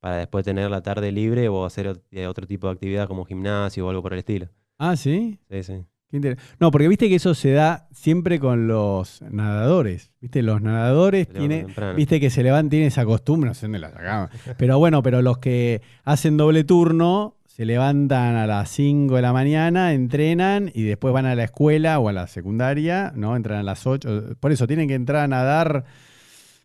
para 0.00 0.16
después 0.16 0.44
tener 0.44 0.70
la 0.70 0.82
tarde 0.82 1.12
libre 1.12 1.48
o 1.48 1.64
hacer 1.64 2.00
eh, 2.10 2.26
otro 2.26 2.46
tipo 2.46 2.66
de 2.66 2.74
actividad 2.74 3.08
como 3.08 3.24
gimnasio 3.24 3.86
o 3.86 3.90
algo 3.90 4.02
por 4.02 4.12
el 4.12 4.20
estilo. 4.20 4.48
Ah, 4.78 4.96
¿sí? 4.96 5.38
Sí, 5.50 5.62
sí. 5.62 5.84
Qué 6.10 6.36
No, 6.58 6.70
porque 6.70 6.88
viste 6.88 7.08
que 7.08 7.16
eso 7.16 7.34
se 7.34 7.52
da 7.52 7.86
siempre 7.92 8.40
con 8.40 8.66
los 8.66 9.20
nadadores. 9.22 10.10
Viste, 10.20 10.42
los 10.42 10.62
nadadores 10.62 11.28
tienen, 11.28 11.66
viste 11.96 12.18
que 12.18 12.30
se 12.30 12.42
levantan, 12.42 12.70
tienen 12.70 12.88
esa 12.88 13.04
costumbre, 13.04 13.48
no 13.48 13.54
sé 13.54 13.66
dónde 13.66 13.78
la 13.78 13.90
sacaban. 13.90 14.30
Pero 14.56 14.78
bueno, 14.78 15.02
pero 15.02 15.20
los 15.20 15.38
que 15.38 15.82
hacen 16.04 16.38
doble 16.38 16.64
turno 16.64 17.36
se 17.44 17.66
levantan 17.66 18.36
a 18.36 18.46
las 18.46 18.70
5 18.70 19.16
de 19.16 19.22
la 19.22 19.32
mañana, 19.32 19.92
entrenan 19.92 20.70
y 20.72 20.84
después 20.84 21.12
van 21.12 21.26
a 21.26 21.34
la 21.34 21.44
escuela 21.44 21.98
o 21.98 22.08
a 22.08 22.12
la 22.12 22.26
secundaria, 22.26 23.12
¿no? 23.14 23.36
Entran 23.36 23.58
a 23.58 23.62
las 23.62 23.86
8. 23.86 24.36
Por 24.40 24.52
eso 24.52 24.66
tienen 24.66 24.88
que 24.88 24.94
entrar 24.94 25.24
a 25.24 25.28
nadar. 25.28 25.84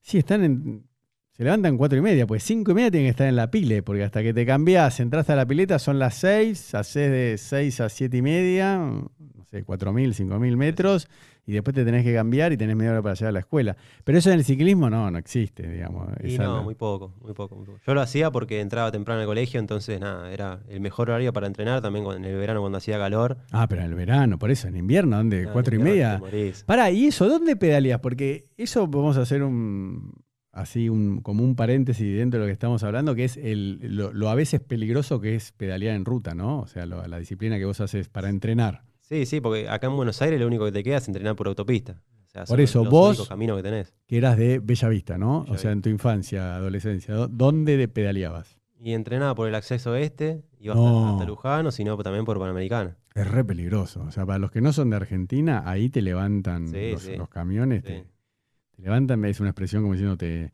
Sí, 0.03 0.19
están 0.19 0.43
en. 0.43 0.83
Se 1.35 1.43
levantan 1.43 1.77
cuatro 1.77 1.97
y 1.97 2.01
media, 2.01 2.27
pues 2.27 2.43
cinco 2.43 2.71
y 2.71 2.73
media 2.75 2.91
tienen 2.91 3.07
que 3.07 3.11
estar 3.11 3.27
en 3.27 3.35
la 3.35 3.49
pile, 3.49 3.81
porque 3.81 4.03
hasta 4.03 4.21
que 4.21 4.35
te 4.35 4.45
cambiás, 4.45 4.99
entras 4.99 5.27
a 5.31 5.35
la 5.35 5.47
pileta, 5.47 5.79
son 5.79 5.97
las 5.97 6.13
6, 6.13 6.75
haces 6.75 7.11
de 7.11 7.39
6 7.39 7.81
a 7.81 7.89
7 7.89 8.17
y 8.17 8.21
media, 8.21 8.77
no 8.77 9.09
sé, 9.49 9.65
4.000, 9.65 10.13
5.000 10.13 10.57
metros, 10.57 11.07
y 11.47 11.53
después 11.53 11.73
te 11.73 11.83
tenés 11.83 12.03
que 12.03 12.13
cambiar 12.13 12.53
y 12.53 12.57
tenés 12.57 12.75
media 12.75 12.91
hora 12.91 13.01
para 13.01 13.15
llegar 13.15 13.29
a 13.29 13.31
la 13.31 13.39
escuela. 13.39 13.75
Pero 14.03 14.19
eso 14.19 14.29
en 14.29 14.37
el 14.37 14.45
ciclismo 14.45 14.91
no, 14.91 15.09
no 15.09 15.17
existe, 15.17 15.67
digamos. 15.67 16.07
Y 16.23 16.37
no, 16.37 16.61
muy 16.61 16.75
poco, 16.75 17.15
muy 17.19 17.33
poco, 17.33 17.55
muy 17.55 17.65
poco. 17.65 17.79
Yo 17.83 17.95
lo 17.95 18.01
hacía 18.01 18.29
porque 18.29 18.61
entraba 18.61 18.91
temprano 18.91 19.21
al 19.21 19.25
colegio, 19.25 19.59
entonces 19.59 19.99
nada, 19.99 20.31
era 20.31 20.59
el 20.69 20.81
mejor 20.81 21.09
horario 21.09 21.33
para 21.33 21.47
entrenar, 21.47 21.81
también 21.81 22.05
en 22.05 22.25
el 22.25 22.37
verano 22.37 22.61
cuando 22.61 22.77
hacía 22.77 22.99
calor. 22.99 23.37
Ah, 23.51 23.67
pero 23.67 23.81
en 23.81 23.87
el 23.87 23.95
verano, 23.95 24.37
por 24.37 24.51
eso, 24.51 24.67
en 24.67 24.77
invierno, 24.77 25.17
¿dónde? 25.17 25.47
¿Cuatro 25.51 25.75
y 25.75 25.79
media? 25.79 26.21
Pará, 26.67 26.91
¿y 26.91 27.07
eso 27.07 27.27
dónde 27.27 27.55
pedaleas? 27.55 27.99
Porque 28.01 28.49
eso 28.55 28.85
vamos 28.85 29.17
a 29.17 29.21
hacer 29.21 29.41
un 29.41 30.22
así 30.53 30.87
un, 30.87 31.19
como 31.21 31.43
un 31.43 31.55
paréntesis 31.57 32.15
dentro 32.17 32.39
de 32.39 32.45
lo 32.45 32.47
que 32.47 32.53
estamos 32.53 32.81
hablando, 32.83 33.13
que 33.15 33.25
es 33.25 33.35
el, 33.37 33.79
lo, 33.97 34.13
lo 34.13 34.29
a 34.29 34.35
veces 34.35 34.61
peligroso 34.61 35.19
que 35.19 35.35
es 35.35 35.51
pedalear 35.51 35.95
en 35.95 36.05
ruta, 36.05 36.33
¿no? 36.35 36.59
O 36.61 36.67
sea, 36.67 36.85
lo- 36.85 37.05
la 37.07 37.19
disciplina 37.19 37.57
que 37.57 37.65
vos 37.65 37.81
haces 37.81 38.07
para 38.07 38.29
entrenar. 38.29 38.83
Sí, 39.01 39.25
sí, 39.25 39.41
porque 39.41 39.67
acá 39.67 39.87
en 39.87 39.95
Buenos 39.97 40.21
Aires 40.21 40.39
lo 40.39 40.47
único 40.47 40.63
que 40.65 40.71
te 40.71 40.83
queda 40.83 40.97
es 40.97 41.07
entrenar 41.07 41.35
por 41.35 41.47
autopista. 41.47 42.01
O 42.25 42.29
sea, 42.29 42.45
Por 42.45 42.61
eso, 42.61 42.83
los 42.83 42.89
vos- 42.91 43.27
caminos 43.27 43.57
que 43.57 43.63
tenés. 43.63 43.93
Que 44.07 44.17
eras 44.17 44.37
de 44.37 44.59
Bella 44.59 44.87
Vista, 44.89 45.17
¿no? 45.17 45.45
O 45.49 45.57
sea, 45.57 45.71
en 45.71 45.81
tu 45.81 45.89
infancia, 45.89 46.55
adolescencia. 46.55 47.13
¿dó- 47.13 47.27
¿Dónde 47.27 47.75
de 47.77 47.87
pedaleabas? 47.87 48.57
Y 48.79 48.93
entrenaba 48.93 49.33
por 49.35 49.47
el 49.47 49.55
acceso 49.55 49.95
este, 49.95 50.43
iba 50.59 50.73
No. 50.75 50.99
hasta, 51.05 51.13
hasta 51.13 51.25
Luján, 51.25 51.67
o 51.67 51.71
si 51.71 51.83
no, 51.83 51.95
también 51.97 52.25
por 52.25 52.37
Panamericana. 52.39 52.97
Es 53.15 53.27
re 53.29 53.45
peligroso. 53.45 54.01
O 54.07 54.11
sea, 54.11 54.25
para 54.25 54.39
los 54.39 54.49
que 54.51 54.61
no 54.61 54.73
son 54.73 54.89
de 54.89 54.95
Argentina, 54.97 55.61
ahí 55.65 55.89
te 55.89 56.01
levantan 56.01 56.67
Sí, 56.67 56.91
los, 56.91 57.01
sí. 57.03 57.15
los 57.15 57.29
camiones, 57.29 57.83
Sí. 57.85 57.87
te 57.87 58.05
levantan, 58.83 59.23
es 59.25 59.39
una 59.39 59.49
expresión 59.49 59.81
como 59.81 59.93
diciéndote. 59.93 60.51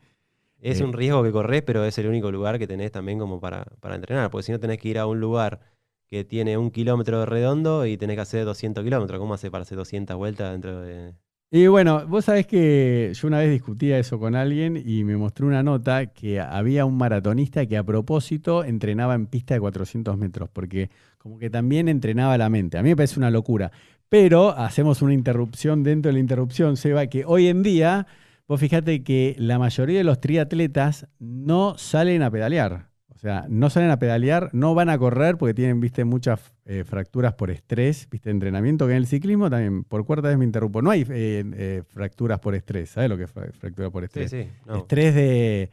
Es 0.61 0.81
Eh. 0.81 0.83
un 0.83 0.93
riesgo 0.93 1.23
que 1.23 1.31
corres, 1.31 1.61
pero 1.63 1.83
es 1.85 1.97
el 1.97 2.07
único 2.07 2.31
lugar 2.31 2.59
que 2.59 2.67
tenés 2.67 2.91
también 2.91 3.17
como 3.19 3.39
para, 3.39 3.65
para 3.79 3.95
entrenar. 3.95 4.29
Porque 4.29 4.43
si 4.43 4.51
no 4.51 4.59
tenés 4.59 4.77
que 4.77 4.89
ir 4.89 4.99
a 4.99 5.05
un 5.05 5.19
lugar 5.19 5.59
que 6.07 6.23
tiene 6.23 6.57
un 6.57 6.71
kilómetro 6.71 7.19
de 7.19 7.25
redondo 7.27 7.85
y 7.85 7.95
tenés 7.97 8.15
que 8.15 8.21
hacer 8.21 8.43
200 8.45 8.83
kilómetros. 8.83 9.19
¿Cómo 9.19 9.33
hace 9.35 9.51
para 9.51 9.61
hacer 9.61 9.77
200 9.77 10.17
vueltas 10.17 10.51
dentro 10.51 10.81
de...? 10.81 11.13
Y 11.51 11.65
bueno, 11.67 12.05
vos 12.07 12.25
sabés 12.25 12.45
que 12.45 13.11
yo 13.15 13.27
una 13.27 13.39
vez 13.39 13.49
discutía 13.51 13.97
eso 13.97 14.19
con 14.19 14.35
alguien 14.35 14.79
y 14.85 15.03
me 15.03 15.17
mostró 15.17 15.47
una 15.47 15.63
nota 15.63 16.05
que 16.07 16.39
había 16.39 16.85
un 16.85 16.95
maratonista 16.97 17.65
que 17.65 17.75
a 17.77 17.83
propósito 17.83 18.63
entrenaba 18.63 19.15
en 19.15 19.25
pista 19.25 19.55
de 19.55 19.59
400 19.59 20.15
metros, 20.15 20.47
porque 20.53 20.89
como 21.17 21.39
que 21.39 21.49
también 21.49 21.89
entrenaba 21.89 22.37
la 22.37 22.49
mente. 22.49 22.77
A 22.77 22.83
mí 22.83 22.89
me 22.89 22.95
parece 22.95 23.19
una 23.19 23.31
locura. 23.31 23.71
Pero 24.09 24.49
hacemos 24.57 25.01
una 25.01 25.13
interrupción 25.13 25.83
dentro 25.83 26.09
de 26.09 26.13
la 26.13 26.19
interrupción, 26.19 26.77
Seba, 26.77 27.05
que 27.07 27.25
hoy 27.25 27.47
en 27.47 27.61
día, 27.61 28.07
vos 28.47 28.59
fíjate 28.59 29.03
que 29.03 29.35
la 29.37 29.59
mayoría 29.59 29.99
de 29.99 30.03
los 30.03 30.19
triatletas 30.19 31.07
no 31.19 31.77
salen 31.77 32.23
a 32.23 32.31
pedalear. 32.31 32.89
O 33.13 33.19
sea, 33.19 33.45
no 33.49 33.69
salen 33.69 33.91
a 33.91 33.99
pedalear, 33.99 34.49
no 34.53 34.73
van 34.73 34.89
a 34.89 34.97
correr 34.97 35.37
porque 35.37 35.53
tienen, 35.53 35.81
viste, 35.81 36.05
muchas 36.05 36.39
eh, 36.65 36.85
fracturas 36.85 37.33
por 37.33 37.51
estrés, 37.51 38.07
viste, 38.09 38.29
entrenamiento, 38.31 38.87
que 38.87 38.93
en 38.93 38.97
el 38.99 39.07
ciclismo 39.07 39.49
también, 39.49 39.83
por 39.83 40.05
cuarta 40.05 40.29
vez 40.29 40.37
me 40.37 40.45
interrumpo, 40.45 40.81
no 40.81 40.89
hay 40.89 41.01
eh, 41.01 41.43
eh, 41.53 41.83
fracturas 41.85 42.39
por 42.39 42.55
estrés, 42.55 42.91
¿sabes 42.91 43.09
lo 43.09 43.17
que 43.17 43.23
es 43.25 43.31
fra- 43.31 43.51
fractura 43.59 43.89
por 43.89 44.03
Sí, 44.03 44.05
estrés? 44.05 44.31
sí. 44.31 44.49
No, 44.65 44.77
Estrés 44.77 45.13
de... 45.15 45.69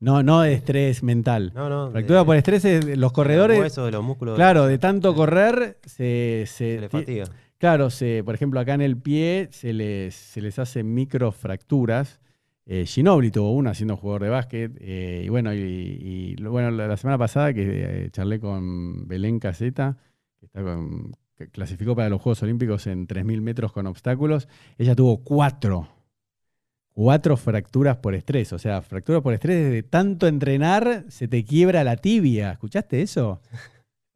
No, 0.00 0.22
no 0.24 0.40
de 0.40 0.52
estrés 0.54 1.02
mental. 1.04 1.52
no. 1.54 1.68
no, 1.68 1.90
Fractura 1.92 2.18
de- 2.18 2.24
por 2.24 2.36
estrés 2.36 2.64
es 2.64 2.72
de 2.72 2.78
los 2.80 2.86
de 2.86 2.96
los 2.96 3.12
corredores... 3.12 3.60
huesos, 3.60 3.86
de 3.86 3.92
los 3.92 4.02
músculos. 4.04 4.34
Claro, 4.34 4.66
de 4.66 4.76
tanto 4.78 5.14
correr 5.14 5.78
se... 5.86 6.42
Se 6.46 6.46
se 6.46 6.80
le 6.80 6.88
ti- 6.88 6.98
fatiga. 6.98 7.24
Claro, 7.64 7.88
se, 7.88 8.22
por 8.22 8.34
ejemplo, 8.34 8.60
acá 8.60 8.74
en 8.74 8.82
el 8.82 8.98
pie 8.98 9.48
se 9.50 9.72
les, 9.72 10.14
se 10.14 10.42
les 10.42 10.58
hacen 10.58 10.92
microfracturas. 10.92 12.20
Eh, 12.66 12.84
Ginobili 12.84 13.30
tuvo 13.30 13.54
una 13.54 13.72
siendo 13.72 13.96
jugador 13.96 14.24
de 14.24 14.28
básquet. 14.28 14.72
eh, 14.82 15.22
y 15.24 15.30
bueno, 15.30 15.54
y, 15.54 16.36
bueno, 16.42 16.70
la, 16.70 16.94
semana 16.98 17.16
pasada 17.16 17.54
que 17.54 17.62
eh, 18.04 18.10
charlé 18.10 18.38
con 18.38 19.08
Belén 19.08 19.38
Caseta, 19.38 19.96
que, 21.38 21.48
clasificó 21.52 21.96
para 21.96 22.10
los 22.10 22.20
Juegos 22.20 22.42
Olímpicos 22.42 22.86
en 22.86 23.06
3.000 23.06 23.40
metros 23.40 23.72
con 23.72 23.86
obstáculos, 23.86 24.46
ella 24.76 24.94
tuvo 24.94 25.24
cuatro. 25.24 25.88
Cuatro 26.92 27.38
fracturas 27.38 27.96
por 27.96 28.14
estrés. 28.14 28.52
O 28.52 28.58
sea, 28.58 28.82
fracturas 28.82 29.22
por 29.22 29.32
estrés 29.32 29.70
de 29.70 29.82
tanto 29.82 30.26
entrenar 30.26 31.06
se 31.08 31.28
te 31.28 31.46
quiebra 31.46 31.82
la 31.82 31.96
tibia. 31.96 32.52
¿Escuchaste 32.52 33.00
eso? 33.00 33.40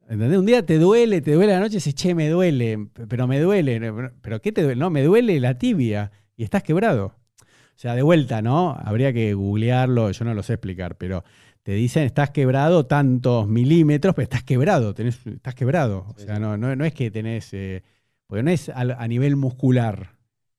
¿Entendés? 0.09 0.39
Un 0.39 0.45
día 0.47 0.65
te 0.65 0.79
duele, 0.79 1.21
te 1.21 1.33
duele 1.33 1.53
la 1.53 1.59
noche 1.59 1.73
y 1.73 1.77
dices, 1.77 1.93
che, 1.93 2.15
me 2.15 2.27
duele, 2.29 2.89
pero 3.07 3.27
me 3.27 3.39
duele. 3.39 3.79
¿Pero- 3.79 4.11
¿Pero 4.21 4.41
qué 4.41 4.51
te 4.51 4.63
duele? 4.63 4.79
No, 4.79 4.89
me 4.89 5.03
duele 5.03 5.39
la 5.39 5.59
tibia 5.59 6.11
y 6.35 6.43
estás 6.43 6.63
quebrado. 6.63 7.13
O 7.45 7.81
sea, 7.81 7.93
de 7.93 8.01
vuelta, 8.01 8.41
¿no? 8.41 8.75
Habría 8.83 9.13
que 9.13 9.35
googlearlo, 9.35 10.09
yo 10.11 10.25
no 10.25 10.33
lo 10.33 10.41
sé 10.41 10.53
explicar, 10.53 10.97
pero 10.97 11.23
te 11.61 11.73
dicen, 11.73 12.03
estás 12.03 12.31
quebrado 12.31 12.87
tantos 12.87 13.47
milímetros, 13.47 14.15
pero 14.15 14.23
estás 14.23 14.43
quebrado, 14.43 14.95
tenés, 14.95 15.25
estás 15.27 15.53
quebrado. 15.53 16.07
O 16.15 16.19
sea, 16.19 16.35
sí. 16.35 16.41
no, 16.41 16.57
no, 16.57 16.75
no 16.75 16.85
es 16.85 16.93
que 16.93 17.11
tenés, 17.11 17.53
eh, 17.53 17.83
porque 18.25 18.41
no 18.41 18.49
es 18.49 18.69
a, 18.69 19.07
nivel 19.07 19.35
muscular. 19.35 20.15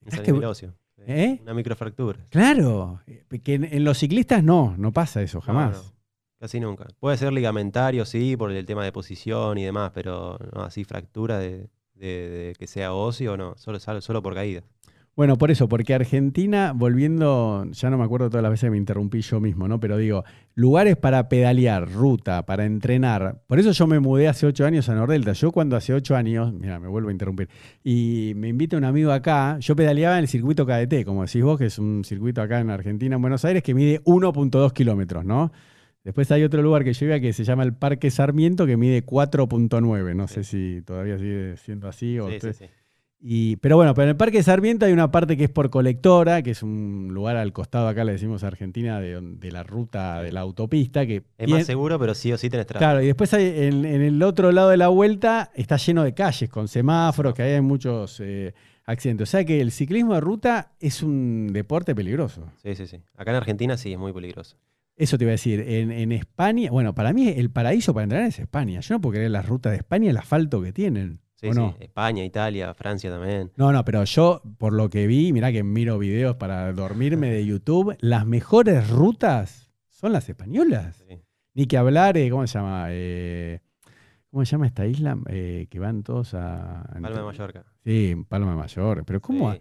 Óseo. 0.07 0.75
Sí, 0.97 1.03
¿Eh? 1.07 1.39
Una 1.43 1.55
microfractura. 1.55 2.27
Claro, 2.31 3.01
eh, 3.07 3.25
que 3.43 3.55
en, 3.55 3.65
en 3.65 3.83
los 3.85 3.99
ciclistas 3.99 4.45
no, 4.45 4.77
no 4.79 4.93
pasa 4.93 5.21
eso, 5.23 5.41
jamás. 5.41 5.77
No, 5.77 5.83
no, 5.83 6.00
casi 6.41 6.59
nunca. 6.59 6.87
Puede 6.99 7.17
ser 7.19 7.33
ligamentario, 7.33 8.05
sí, 8.05 8.37
por 8.37 8.51
el 8.51 8.65
tema 8.67 8.83
de 8.85 8.93
posición 8.93 9.59
y 9.59 9.65
demás, 9.65 9.93
pero 9.95 10.39
no 10.55 10.63
así 10.63 10.85
fractura 10.85 11.39
de, 11.39 11.69
de- 11.95 12.31
de 12.31 12.55
que 12.59 12.67
sea 12.67 12.95
óseo, 12.95 13.37
no, 13.37 13.55
solo, 13.57 13.79
solo, 13.79 14.23
por 14.23 14.35
caídas. 14.35 14.65
Bueno, 15.17 15.37
por 15.37 15.51
eso, 15.51 15.69
porque 15.69 15.93
Argentina, 15.93 16.73
volviendo, 16.75 17.67
ya 17.73 17.91
no 17.91 17.99
me 17.99 18.05
acuerdo 18.05 18.31
todas 18.31 18.43
las 18.43 18.53
veces 18.53 18.69
que 18.69 18.71
me 18.71 18.79
interrumpí 18.79 19.21
yo 19.21 19.39
mismo, 19.39 19.69
¿no? 19.69 19.79
Pero 19.79 19.99
digo, 19.99 20.25
lugares 20.55 20.97
para 20.97 21.29
pedalear, 21.29 21.91
ruta, 21.93 22.47
para 22.47 22.65
entrenar. 22.65 23.43
Por 23.47 23.59
eso 23.59 23.73
yo 23.73 23.87
me 23.87 24.01
mudé 24.01 24.29
hace 24.29 24.47
ocho 24.47 24.65
años 24.65 24.89
a 24.89 24.95
Nordelta. 24.95 25.33
Yo 25.35 25.51
cuando 25.53 25.77
hace 25.77 25.93
ocho 25.93 26.17
años, 26.17 26.55
mira, 26.55 26.79
me 26.81 26.89
vuelvo 26.89 27.11
a 27.11 27.13
interrumpir, 27.13 27.51
y 27.85 28.33
me 28.37 28.49
invita 28.49 28.79
un 28.79 28.85
amigo 28.85 29.13
acá, 29.13 29.59
yo 29.59 29.77
pedaleaba 29.77 30.17
en 30.17 30.23
el 30.23 30.29
circuito 30.29 30.65
KDT, 30.65 31.05
como 31.05 31.27
decís 31.27 31.43
vos, 31.43 31.59
que 31.59 31.67
es 31.67 31.79
un 31.79 32.03
circuito 32.05 32.41
acá 32.41 32.61
en 32.61 32.71
Argentina, 32.71 33.17
en 33.17 33.21
Buenos 33.21 33.45
Aires, 33.45 33.63
que 33.63 33.75
mide 33.75 34.01
1.2 34.05 34.73
kilómetros, 34.73 35.25
¿no? 35.27 35.53
Después 36.05 36.31
hay 36.33 36.43
otro 36.45 36.63
lugar 36.63 36.83
que 36.85 36.93
yo 36.95 37.07
iba 37.07 37.21
que 37.21 37.33
se 37.33 37.45
llama 37.45 37.63
el 37.63 37.75
Parque 37.75 38.11
Sarmiento, 38.11 38.67
que 38.67 38.77
mide 38.77 39.05
4.9. 39.05 40.15
No 40.15 40.29
sé 40.29 40.45
si 40.45 40.83
todavía 40.85 41.19
sigue 41.19 41.57
siendo 41.59 41.89
así 41.89 42.19
o 42.19 42.27
Sí, 42.27 42.31
sí, 42.31 42.37
ustedes- 42.37 42.57
sí. 42.57 42.65
y, 43.21 43.57
pero 43.57 43.77
bueno, 43.77 43.93
pero 43.93 44.05
en 44.05 44.09
el 44.11 44.17
Parque 44.17 44.43
Sarmiento 44.43 44.87
hay 44.87 44.95
una 44.95 45.11
parte 45.11 45.37
que 45.37 45.45
es 45.45 45.51
por 45.51 45.69
colectora, 45.69 46.41
que 46.43 46.53
es 46.53 46.63
un 46.63 47.11
lugar 47.13 47.37
al 47.37 47.53
costado, 47.53 47.87
acá 47.87 48.03
le 48.05 48.13
decimos 48.13 48.45
Argentina, 48.45 48.99
de, 48.99 49.51
la 49.51 49.63
ruta 49.63 50.23
de 50.23 50.33
la 50.33 50.41
autopista. 50.41 51.05
Que 51.05 51.17
Es 51.37 51.47
bien- 51.47 51.59
más 51.59 51.67
seguro, 51.67 51.99
pero 51.99 52.15
sí 52.15 52.33
o 52.33 52.39
sí 52.39 52.49
tenés 52.49 52.67
tráfico. 52.67 52.79
Claro, 52.89 53.03
y 53.03 53.07
después 53.07 53.35
hay, 53.35 53.45
en, 53.67 53.85
en 53.85 54.01
el 54.01 54.23
otro 54.23 54.53
lado 54.53 54.71
de 54.71 54.79
la 54.79 54.89
vuelta 54.89 55.51
está 55.55 55.77
lleno 55.77 56.03
de 56.03 56.15
calles 56.15 56.49
con 56.49 56.67
semáforos, 56.69 57.35
que 57.35 57.43
ahí 57.43 57.53
hay 57.53 57.61
muchos 57.61 58.21
eh, 58.25 58.55
accidentes. 58.87 59.29
O 59.29 59.31
sea 59.31 59.45
que 59.45 59.61
el 59.61 59.71
ciclismo 59.71 60.15
de 60.15 60.21
ruta 60.23 60.73
es 60.81 61.03
un 61.03 61.51
deporte 61.53 61.95
peligroso. 61.95 62.51
Sí, 62.63 62.75
sí, 62.75 62.87
sí. 62.87 63.03
Acá 63.19 63.33
en 63.33 63.37
Argentina 63.37 63.77
sí 63.77 63.93
es 63.93 63.99
muy 63.99 64.15
peligroso. 64.15 64.57
Eso 65.01 65.17
te 65.17 65.25
iba 65.25 65.31
a 65.31 65.33
decir. 65.33 65.61
En, 65.67 65.91
en 65.91 66.13
España, 66.13 66.71
bueno, 66.71 66.95
para 66.95 67.15
mí 67.15 67.27
el 67.27 67.51
paraíso 67.51 67.95
para 67.95 68.05
entrenar 68.05 68.29
es 68.29 68.39
España. 68.39 68.81
Yo 68.81 68.95
no 68.95 69.01
puedo 69.01 69.15
creer 69.15 69.31
las 69.31 69.49
rutas 69.49 69.73
de 69.73 69.79
España, 69.79 70.11
el 70.11 70.17
asfalto 70.19 70.61
que 70.61 70.75
tienen. 70.75 71.21
Sí, 71.37 71.49
¿o 71.49 71.55
sí. 71.55 71.59
no? 71.59 71.75
España, 71.81 72.23
Italia, 72.23 72.75
Francia 72.75 73.09
también. 73.11 73.51
No, 73.57 73.73
no, 73.73 73.83
pero 73.83 74.05
yo, 74.05 74.43
por 74.59 74.75
lo 74.75 74.91
que 74.91 75.07
vi, 75.07 75.33
mirá 75.33 75.53
que 75.53 75.63
miro 75.63 75.99
videos 75.99 76.37
para 76.37 76.71
dormirme 76.75 77.31
de 77.31 77.47
YouTube, 77.47 77.97
las 78.01 78.27
mejores 78.27 78.91
rutas 78.91 79.73
son 79.89 80.13
las 80.13 80.29
españolas. 80.29 81.03
Sí. 81.09 81.19
Ni 81.55 81.65
que 81.65 81.79
hablar, 81.79 82.19
eh, 82.19 82.29
¿cómo 82.29 82.47
se 82.47 82.59
llama? 82.59 82.89
Eh, 82.91 83.61
¿Cómo 84.31 84.45
se 84.45 84.51
llama 84.51 84.67
esta 84.67 84.85
isla? 84.85 85.17
Eh, 85.31 85.67
que 85.71 85.79
van 85.79 86.03
todos 86.03 86.35
a... 86.35 86.85
Palma 86.93 87.09
de 87.09 87.23
Mallorca. 87.23 87.65
Sí, 87.83 88.15
Palma 88.29 88.51
de 88.51 88.57
Mayor. 88.57 89.05
Pero 89.07 89.23
¿cómo? 89.23 89.51
Sí. 89.55 89.61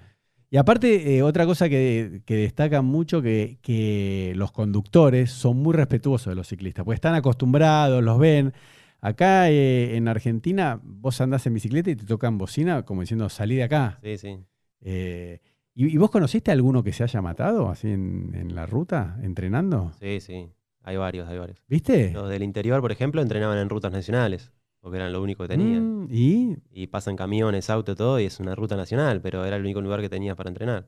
Y 0.51 0.57
aparte, 0.57 1.15
eh, 1.15 1.21
otra 1.21 1.45
cosa 1.45 1.69
que, 1.69 2.21
que 2.25 2.35
destacan 2.35 2.83
mucho, 2.83 3.21
que, 3.21 3.59
que 3.61 4.33
los 4.35 4.51
conductores 4.51 5.31
son 5.31 5.57
muy 5.57 5.73
respetuosos 5.73 6.31
de 6.31 6.35
los 6.35 6.47
ciclistas, 6.47 6.83
porque 6.83 6.95
están 6.95 7.13
acostumbrados, 7.15 8.03
los 8.03 8.17
ven. 8.17 8.53
Acá 9.01 9.49
eh, 9.49 9.95
en 9.95 10.07
Argentina, 10.07 10.79
vos 10.83 11.21
andás 11.21 11.45
en 11.45 11.53
bicicleta 11.53 11.91
y 11.91 11.95
te 11.95 12.05
tocan 12.05 12.37
bocina 12.37 12.83
como 12.83 13.01
diciendo, 13.01 13.29
salí 13.29 13.55
de 13.55 13.63
acá. 13.63 13.99
Sí, 14.03 14.17
sí. 14.17 14.37
Eh, 14.81 15.39
¿y, 15.73 15.93
y 15.93 15.97
vos 15.97 16.09
conociste 16.09 16.51
a 16.51 16.53
alguno 16.55 16.83
que 16.83 16.93
se 16.93 17.03
haya 17.03 17.21
matado 17.21 17.69
así 17.69 17.87
en, 17.87 18.31
en 18.33 18.55
la 18.55 18.65
ruta, 18.65 19.17
entrenando? 19.21 19.91
Sí, 19.99 20.19
sí. 20.19 20.49
Hay 20.81 20.97
varios, 20.97 21.29
hay 21.29 21.37
varios. 21.37 21.63
¿Viste? 21.67 22.11
Los 22.11 22.27
del 22.27 22.41
interior, 22.41 22.81
por 22.81 22.91
ejemplo, 22.91 23.21
entrenaban 23.21 23.57
en 23.59 23.69
rutas 23.69 23.91
nacionales. 23.91 24.51
Porque 24.81 24.97
eran 24.97 25.13
lo 25.13 25.21
único 25.21 25.43
que 25.43 25.49
tenían. 25.49 26.05
Mm, 26.05 26.07
¿Y? 26.11 26.57
Y 26.71 26.87
pasan 26.87 27.15
camiones, 27.15 27.69
auto, 27.69 27.95
todo, 27.95 28.19
y 28.19 28.25
es 28.25 28.39
una 28.39 28.55
ruta 28.55 28.75
nacional, 28.75 29.21
pero 29.21 29.45
era 29.45 29.57
el 29.57 29.63
único 29.63 29.81
lugar 29.81 30.01
que 30.01 30.09
tenías 30.09 30.35
para 30.35 30.49
entrenar. 30.49 30.87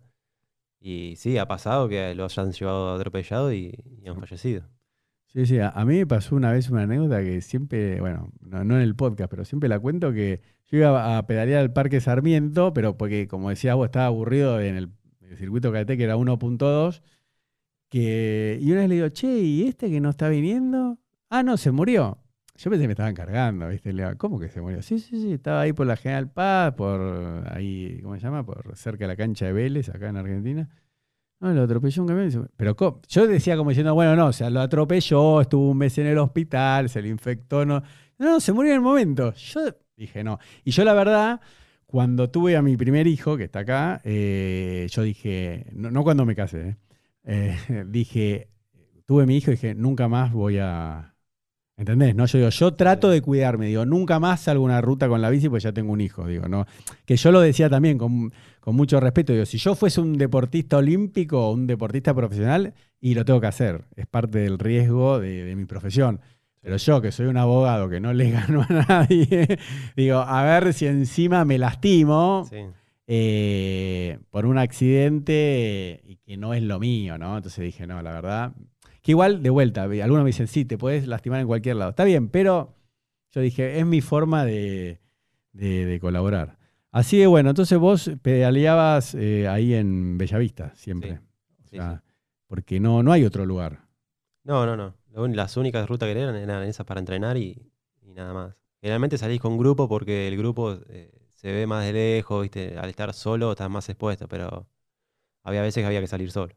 Y 0.79 1.15
sí, 1.17 1.37
ha 1.37 1.47
pasado 1.47 1.87
que 1.87 2.15
lo 2.15 2.25
hayan 2.25 2.51
llevado 2.51 2.93
atropellado 2.93 3.53
y, 3.53 3.73
y 4.01 4.07
han 4.07 4.19
fallecido. 4.19 4.63
Sí, 5.27 5.45
sí, 5.45 5.59
a, 5.59 5.69
a 5.69 5.85
mí 5.85 5.97
me 5.97 6.07
pasó 6.07 6.35
una 6.35 6.51
vez 6.51 6.69
una 6.69 6.83
anécdota 6.83 7.21
que 7.21 7.39
siempre, 7.41 8.01
bueno, 8.01 8.31
no, 8.41 8.63
no 8.65 8.75
en 8.75 8.81
el 8.81 8.95
podcast, 8.95 9.29
pero 9.29 9.45
siempre 9.45 9.69
la 9.69 9.79
cuento 9.79 10.11
que 10.11 10.41
yo 10.67 10.77
iba 10.77 11.17
a 11.17 11.25
pedalear 11.25 11.61
al 11.61 11.71
Parque 11.73 12.01
Sarmiento, 12.01 12.73
pero 12.73 12.97
porque, 12.97 13.27
como 13.27 13.49
decías 13.49 13.75
vos, 13.75 13.85
estaba 13.85 14.07
aburrido 14.07 14.59
en 14.59 14.75
el, 14.75 14.91
el 15.21 15.37
circuito 15.37 15.71
KT, 15.71 15.97
que 15.97 16.03
era 16.03 16.17
1.2, 16.17 17.01
que, 17.89 18.57
y 18.61 18.71
una 18.71 18.81
vez 18.81 18.89
le 18.89 18.95
digo, 18.95 19.09
che, 19.09 19.39
¿y 19.39 19.63
este 19.63 19.89
que 19.89 20.01
no 20.01 20.09
está 20.09 20.29
viniendo? 20.29 20.97
Ah, 21.29 21.43
no, 21.43 21.57
se 21.57 21.71
murió. 21.71 22.20
Yo 22.61 22.69
pensé 22.69 22.83
que 22.83 22.87
me 22.89 22.93
estaban 22.93 23.15
cargando, 23.15 23.67
¿viste? 23.69 23.91
¿Cómo 24.17 24.39
que 24.39 24.47
se 24.47 24.61
murió? 24.61 24.83
Sí, 24.83 24.99
sí, 24.99 25.19
sí, 25.19 25.33
estaba 25.33 25.61
ahí 25.61 25.73
por 25.73 25.87
la 25.87 25.95
General 25.95 26.29
Paz, 26.29 26.73
por 26.75 27.43
ahí, 27.49 27.99
¿cómo 28.03 28.13
se 28.13 28.21
llama? 28.21 28.45
Por 28.45 28.75
cerca 28.75 29.05
de 29.05 29.07
la 29.07 29.15
cancha 29.15 29.47
de 29.47 29.53
Vélez, 29.53 29.89
acá 29.89 30.09
en 30.09 30.17
Argentina. 30.17 30.69
No, 31.39 31.51
lo 31.53 31.63
atropelló 31.63 32.03
un 32.03 32.07
camión. 32.07 32.51
Pero 32.55 32.75
¿cómo? 32.75 33.01
yo 33.07 33.25
decía 33.25 33.57
como 33.57 33.71
diciendo, 33.71 33.95
bueno, 33.95 34.15
no, 34.15 34.27
o 34.27 34.31
sea, 34.31 34.51
lo 34.51 34.61
atropelló, 34.61 35.41
estuvo 35.41 35.71
un 35.71 35.77
mes 35.79 35.97
en 35.97 36.05
el 36.05 36.19
hospital, 36.19 36.87
se 36.87 37.01
le 37.01 37.09
infectó, 37.09 37.65
no. 37.65 37.81
No, 38.19 38.29
no, 38.33 38.39
se 38.39 38.53
murió 38.53 38.73
en 38.73 38.75
el 38.75 38.81
momento. 38.81 39.33
Yo 39.33 39.61
dije, 39.97 40.23
no. 40.23 40.37
Y 40.63 40.69
yo 40.69 40.83
la 40.83 40.93
verdad, 40.93 41.41
cuando 41.87 42.29
tuve 42.29 42.57
a 42.57 42.61
mi 42.61 42.77
primer 42.77 43.07
hijo, 43.07 43.37
que 43.37 43.45
está 43.45 43.61
acá, 43.61 44.01
eh, 44.03 44.85
yo 44.91 45.01
dije, 45.01 45.65
no, 45.73 45.89
no 45.89 46.03
cuando 46.03 46.27
me 46.27 46.35
casé, 46.35 46.77
eh, 47.23 47.57
dije, 47.87 48.49
tuve 49.07 49.25
mi 49.25 49.37
hijo 49.37 49.49
y 49.49 49.55
dije, 49.55 49.73
nunca 49.73 50.07
más 50.07 50.31
voy 50.31 50.59
a... 50.59 51.10
¿Entendés? 51.81 52.13
No, 52.15 52.27
yo 52.27 52.37
digo, 52.37 52.49
yo 52.51 52.73
trato 52.75 53.09
de 53.09 53.21
cuidarme, 53.23 53.65
digo, 53.65 53.85
nunca 53.85 54.19
más 54.19 54.41
salgo 54.41 54.63
una 54.63 54.81
ruta 54.81 55.07
con 55.07 55.19
la 55.19 55.31
bici 55.31 55.49
porque 55.49 55.63
ya 55.63 55.71
tengo 55.71 55.91
un 55.91 55.99
hijo, 55.99 56.27
digo, 56.27 56.47
no. 56.47 56.67
Que 57.05 57.15
yo 57.17 57.31
lo 57.31 57.41
decía 57.41 57.71
también 57.71 57.97
con, 57.97 58.31
con 58.59 58.75
mucho 58.75 58.99
respeto, 58.99 59.33
digo, 59.33 59.47
si 59.47 59.57
yo 59.57 59.73
fuese 59.73 59.99
un 59.99 60.15
deportista 60.15 60.77
olímpico 60.77 61.47
o 61.47 61.51
un 61.53 61.65
deportista 61.65 62.13
profesional, 62.13 62.75
y 62.99 63.15
lo 63.15 63.25
tengo 63.25 63.41
que 63.41 63.47
hacer, 63.47 63.85
es 63.95 64.05
parte 64.05 64.37
del 64.37 64.59
riesgo 64.59 65.19
de, 65.19 65.43
de 65.43 65.55
mi 65.55 65.65
profesión. 65.65 66.19
Pero 66.61 66.77
yo, 66.77 67.01
que 67.01 67.11
soy 67.11 67.25
un 67.25 67.37
abogado 67.37 67.89
que 67.89 67.99
no 67.99 68.13
le 68.13 68.29
gano 68.29 68.61
a 68.61 68.67
nadie, 68.87 69.57
digo, 69.95 70.19
a 70.19 70.43
ver 70.43 70.73
si 70.73 70.85
encima 70.85 71.45
me 71.45 71.57
lastimo 71.57 72.45
Sí. 72.47 72.57
eh, 73.07 74.19
por 74.29 74.45
un 74.45 74.59
accidente 74.59 76.01
y 76.05 76.17
que 76.17 76.37
no 76.37 76.53
es 76.53 76.61
lo 76.61 76.79
mío, 76.79 77.17
¿no? 77.17 77.37
Entonces 77.37 77.63
dije, 77.65 77.87
no, 77.87 78.01
la 78.03 78.11
verdad. 78.11 78.51
Que 79.01 79.11
igual, 79.11 79.41
de 79.41 79.49
vuelta, 79.49 79.83
algunos 79.83 80.23
me 80.23 80.29
dicen, 80.29 80.47
sí, 80.47 80.65
te 80.65 80.77
puedes 80.77 81.07
lastimar 81.07 81.41
en 81.41 81.47
cualquier 81.47 81.75
lado. 81.77 81.91
Está 81.91 82.03
bien, 82.03 82.29
pero 82.29 82.75
yo 83.31 83.41
dije, 83.41 83.79
es 83.79 83.85
mi 83.85 84.01
forma 84.01 84.45
de, 84.45 84.99
de- 85.53 85.85
de 85.85 85.99
colaborar. 85.99 86.57
Así 86.91 87.17
que 87.17 87.27
bueno, 87.27 87.49
entonces 87.51 87.79
vos 87.79 88.11
pedaleabas 88.21 89.15
eh, 89.15 89.47
ahí 89.47 89.73
en 89.73 90.17
Bellavista 90.17 90.73
siempre. 90.75 91.13
O 91.13 91.67
Sí, 91.69 91.77
sea, 91.77 92.03
sí. 92.05 92.11
Porque 92.47 92.79
no, 92.79 93.01
no 93.01 93.11
hay 93.13 93.23
otro 93.25 93.45
lugar. 93.45 93.87
No, 94.43 94.65
no, 94.65 94.75
no. 94.75 94.95
Las 95.33 95.57
únicas 95.57 95.87
rutas 95.87 96.07
que 96.07 96.19
eran 96.19 96.35
eran 96.35 96.63
esas 96.63 96.85
para 96.85 96.99
entrenar 96.99 97.37
y, 97.37 97.71
y 98.01 98.13
nada 98.13 98.33
más. 98.33 98.55
Generalmente 98.81 99.17
salís 99.17 99.39
con 99.39 99.57
grupo 99.57 99.87
porque 99.87 100.27
el 100.27 100.37
grupo 100.37 100.77
eh, 100.89 101.11
se 101.29 101.51
ve 101.51 101.67
más 101.67 101.85
de 101.85 101.93
lejos, 101.93 102.41
¿viste? 102.41 102.77
Al 102.77 102.89
estar 102.89 103.13
solo 103.13 103.51
estás 103.51 103.69
más 103.69 103.87
expuesto, 103.89 104.27
pero 104.27 104.67
había 105.43 105.61
veces 105.63 105.81
que 105.83 105.87
había 105.87 106.01
que 106.01 106.07
salir 106.07 106.31
solo. 106.31 106.55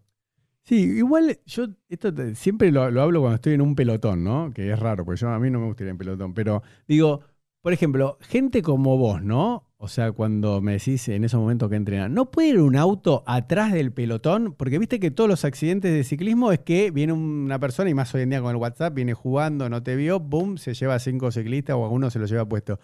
Sí, 0.65 0.77
igual 0.77 1.39
yo 1.45 1.67
esto 1.91 2.11
siempre 2.35 2.73
lo, 2.73 2.91
lo 2.91 3.03
hablo 3.03 3.21
cuando 3.21 3.35
estoy 3.37 3.53
en 3.53 3.61
un 3.61 3.75
pelotón, 3.75 4.25
¿no? 4.25 4.51
Que 4.55 4.73
es 4.73 4.79
raro, 4.79 5.05
porque 5.05 5.21
yo 5.21 5.29
a 5.29 5.39
mí 5.39 5.51
no 5.51 5.61
me 5.61 5.67
gusta 5.67 5.85
ir 5.85 5.91
en 5.91 5.99
pelotón, 5.99 6.33
pero 6.33 6.63
digo, 6.89 7.21
por 7.61 7.75
ejemplo, 7.75 8.17
gente 8.23 8.63
como 8.63 8.97
vos, 8.97 9.23
¿no? 9.23 9.69
O 9.77 9.89
sea, 9.89 10.13
cuando 10.13 10.63
me 10.63 10.73
decís 10.73 11.07
en 11.09 11.25
esos 11.25 11.39
momentos 11.39 11.69
que 11.69 11.77
entrenan, 11.77 12.15
¿no 12.15 12.31
puede 12.31 12.49
ir 12.49 12.61
un 12.61 12.77
auto 12.77 13.23
atrás 13.27 13.75
del 13.75 13.93
pelotón? 13.93 14.55
Porque 14.55 14.79
viste 14.79 14.99
que 14.99 15.11
todos 15.11 15.29
los 15.29 15.45
accidentes 15.45 15.93
de 15.93 16.03
ciclismo 16.05 16.51
es 16.53 16.61
que 16.61 16.91
viene 16.91 17.13
una 17.13 17.59
persona, 17.59 17.91
y 17.91 17.95
más 17.95 18.15
hoy 18.15 18.23
en 18.23 18.31
día 18.31 18.41
con 18.41 18.51
el 18.51 18.57
WhatsApp, 18.57 18.95
viene 18.95 19.13
jugando, 19.13 19.69
no 19.69 19.83
te 19.83 19.97
vio, 19.97 20.19
boom, 20.19 20.57
se 20.57 20.73
lleva 20.73 20.95
a 20.95 20.99
cinco 20.99 21.31
ciclistas 21.31 21.77
o 21.77 21.85
a 21.85 21.91
uno 21.91 22.11
se 22.11 22.19
lo 22.19 22.25
lleva 22.25 22.49
puesto. 22.49 22.79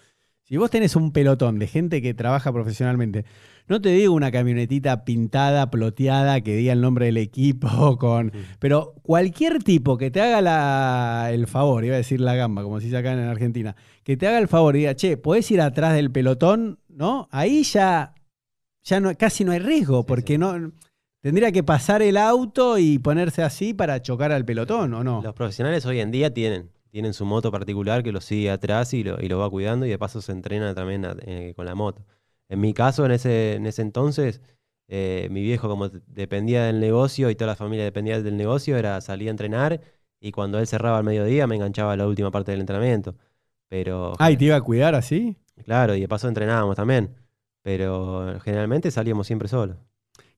Si 0.51 0.57
vos 0.57 0.69
tenés 0.69 0.97
un 0.97 1.13
pelotón 1.13 1.61
de 1.61 1.69
gente 1.69 2.03
que 2.03 2.13
trabaja 2.13 2.53
profesionalmente, 2.53 3.25
no 3.69 3.81
te 3.81 3.91
digo 3.91 4.13
una 4.15 4.33
camionetita 4.33 5.05
pintada, 5.05 5.71
ploteada, 5.71 6.41
que 6.41 6.57
diga 6.57 6.73
el 6.73 6.81
nombre 6.81 7.07
del 7.07 7.19
equipo, 7.19 7.69
con, 7.99 8.33
pero 8.59 8.95
cualquier 9.03 9.63
tipo 9.63 9.97
que 9.97 10.11
te 10.11 10.21
haga 10.21 10.41
la- 10.41 11.29
el 11.33 11.47
favor, 11.47 11.85
iba 11.85 11.95
a 11.95 11.99
decir 11.99 12.21
la 12.21 12.35
gamba, 12.35 12.65
como 12.65 12.81
se 12.81 12.87
dice 12.87 12.97
acá 12.97 13.13
en 13.13 13.21
Argentina, 13.21 13.77
que 14.03 14.17
te 14.17 14.27
haga 14.27 14.39
el 14.39 14.49
favor 14.49 14.75
y 14.75 14.81
diga, 14.81 14.97
che, 14.97 15.17
¿podés 15.17 15.49
ir 15.53 15.61
atrás 15.61 15.95
del 15.95 16.11
pelotón? 16.11 16.81
¿No? 16.89 17.29
Ahí 17.31 17.63
ya, 17.63 18.15
ya 18.83 18.99
no, 18.99 19.15
casi 19.17 19.45
no 19.45 19.53
hay 19.53 19.61
riesgo, 19.61 20.01
Sí, 20.01 20.05
porque 20.09 20.33
sí. 20.33 20.39
no 20.39 20.73
tendría 21.23 21.53
que 21.53 21.63
pasar 21.63 22.03
el 22.03 22.17
auto 22.17 22.77
y 22.77 22.99
ponerse 22.99 23.43
así 23.45 23.73
para 23.73 24.03
chocar 24.03 24.33
al 24.33 24.45
pelotón, 24.45 24.95
¿o 24.95 25.05
no? 25.05 25.23
Los 25.23 25.35
profesionales 25.35 25.87
hoy 25.87 26.01
en 26.01 26.11
día 26.11 26.35
tienen, 26.35 26.71
tienen 26.91 27.15
su 27.15 27.25
moto 27.25 27.51
particular 27.53 28.03
que 28.03 28.13
lo 28.13 28.21
sigue 28.21 28.51
atrás 28.51 28.93
y 28.95 29.05
lo, 29.05 29.21
y 29.21 29.29
lo 29.29 29.39
va 29.39 29.51
cuidando 29.51 29.87
y 29.87 29.91
de 29.91 29.99
paso 29.99 30.21
se 30.23 30.33
entrena 30.33 30.75
también 30.75 31.05
a- 31.05 31.17
eh, 31.23 31.53
con 31.57 31.67
la 31.67 31.75
moto. 31.75 32.05
En 32.49 32.61
mi 32.61 32.75
caso, 32.75 33.05
en 33.07 33.13
ese, 33.13 33.55
en 33.55 33.67
ese 33.67 33.83
entonces, 33.83 34.41
eh, 34.89 35.29
mi 35.31 35.43
viejo 35.43 35.69
como 35.69 35.89
dependía 35.89 36.65
del 36.65 36.81
negocio 36.81 37.31
y 37.31 37.35
toda 37.37 37.49
la 37.53 37.57
familia 37.57 37.85
dependía 37.85 38.21
del 38.21 38.37
negocio, 38.37 38.77
era 38.77 39.01
salir 39.01 39.29
a 39.29 39.31
entrenar 39.33 39.81
y 40.21 40.33
cuando 40.33 40.59
él 40.59 40.67
cerraba 40.67 40.99
al 40.99 41.05
mediodía 41.05 41.47
me 41.47 41.55
enganchaba 41.57 41.93
a 41.93 41.97
la 41.97 42.07
última 42.07 42.31
parte 42.31 42.51
del 42.53 42.61
entrenamiento. 42.61 43.15
Pero 43.69 44.15
Ay, 44.19 44.37
¿te 44.37 44.47
iba 44.47 44.57
a 44.57 44.61
cuidar 44.63 44.95
así? 44.95 45.37
claro, 45.65 45.95
y 45.95 46.01
de 46.01 46.09
paso 46.09 46.29
entrenábamos 46.29 46.77
también. 46.77 47.15
Pero 47.63 48.39
generalmente 48.43 48.91
salíamos 48.91 49.27
siempre 49.27 49.49
solos. 49.49 49.77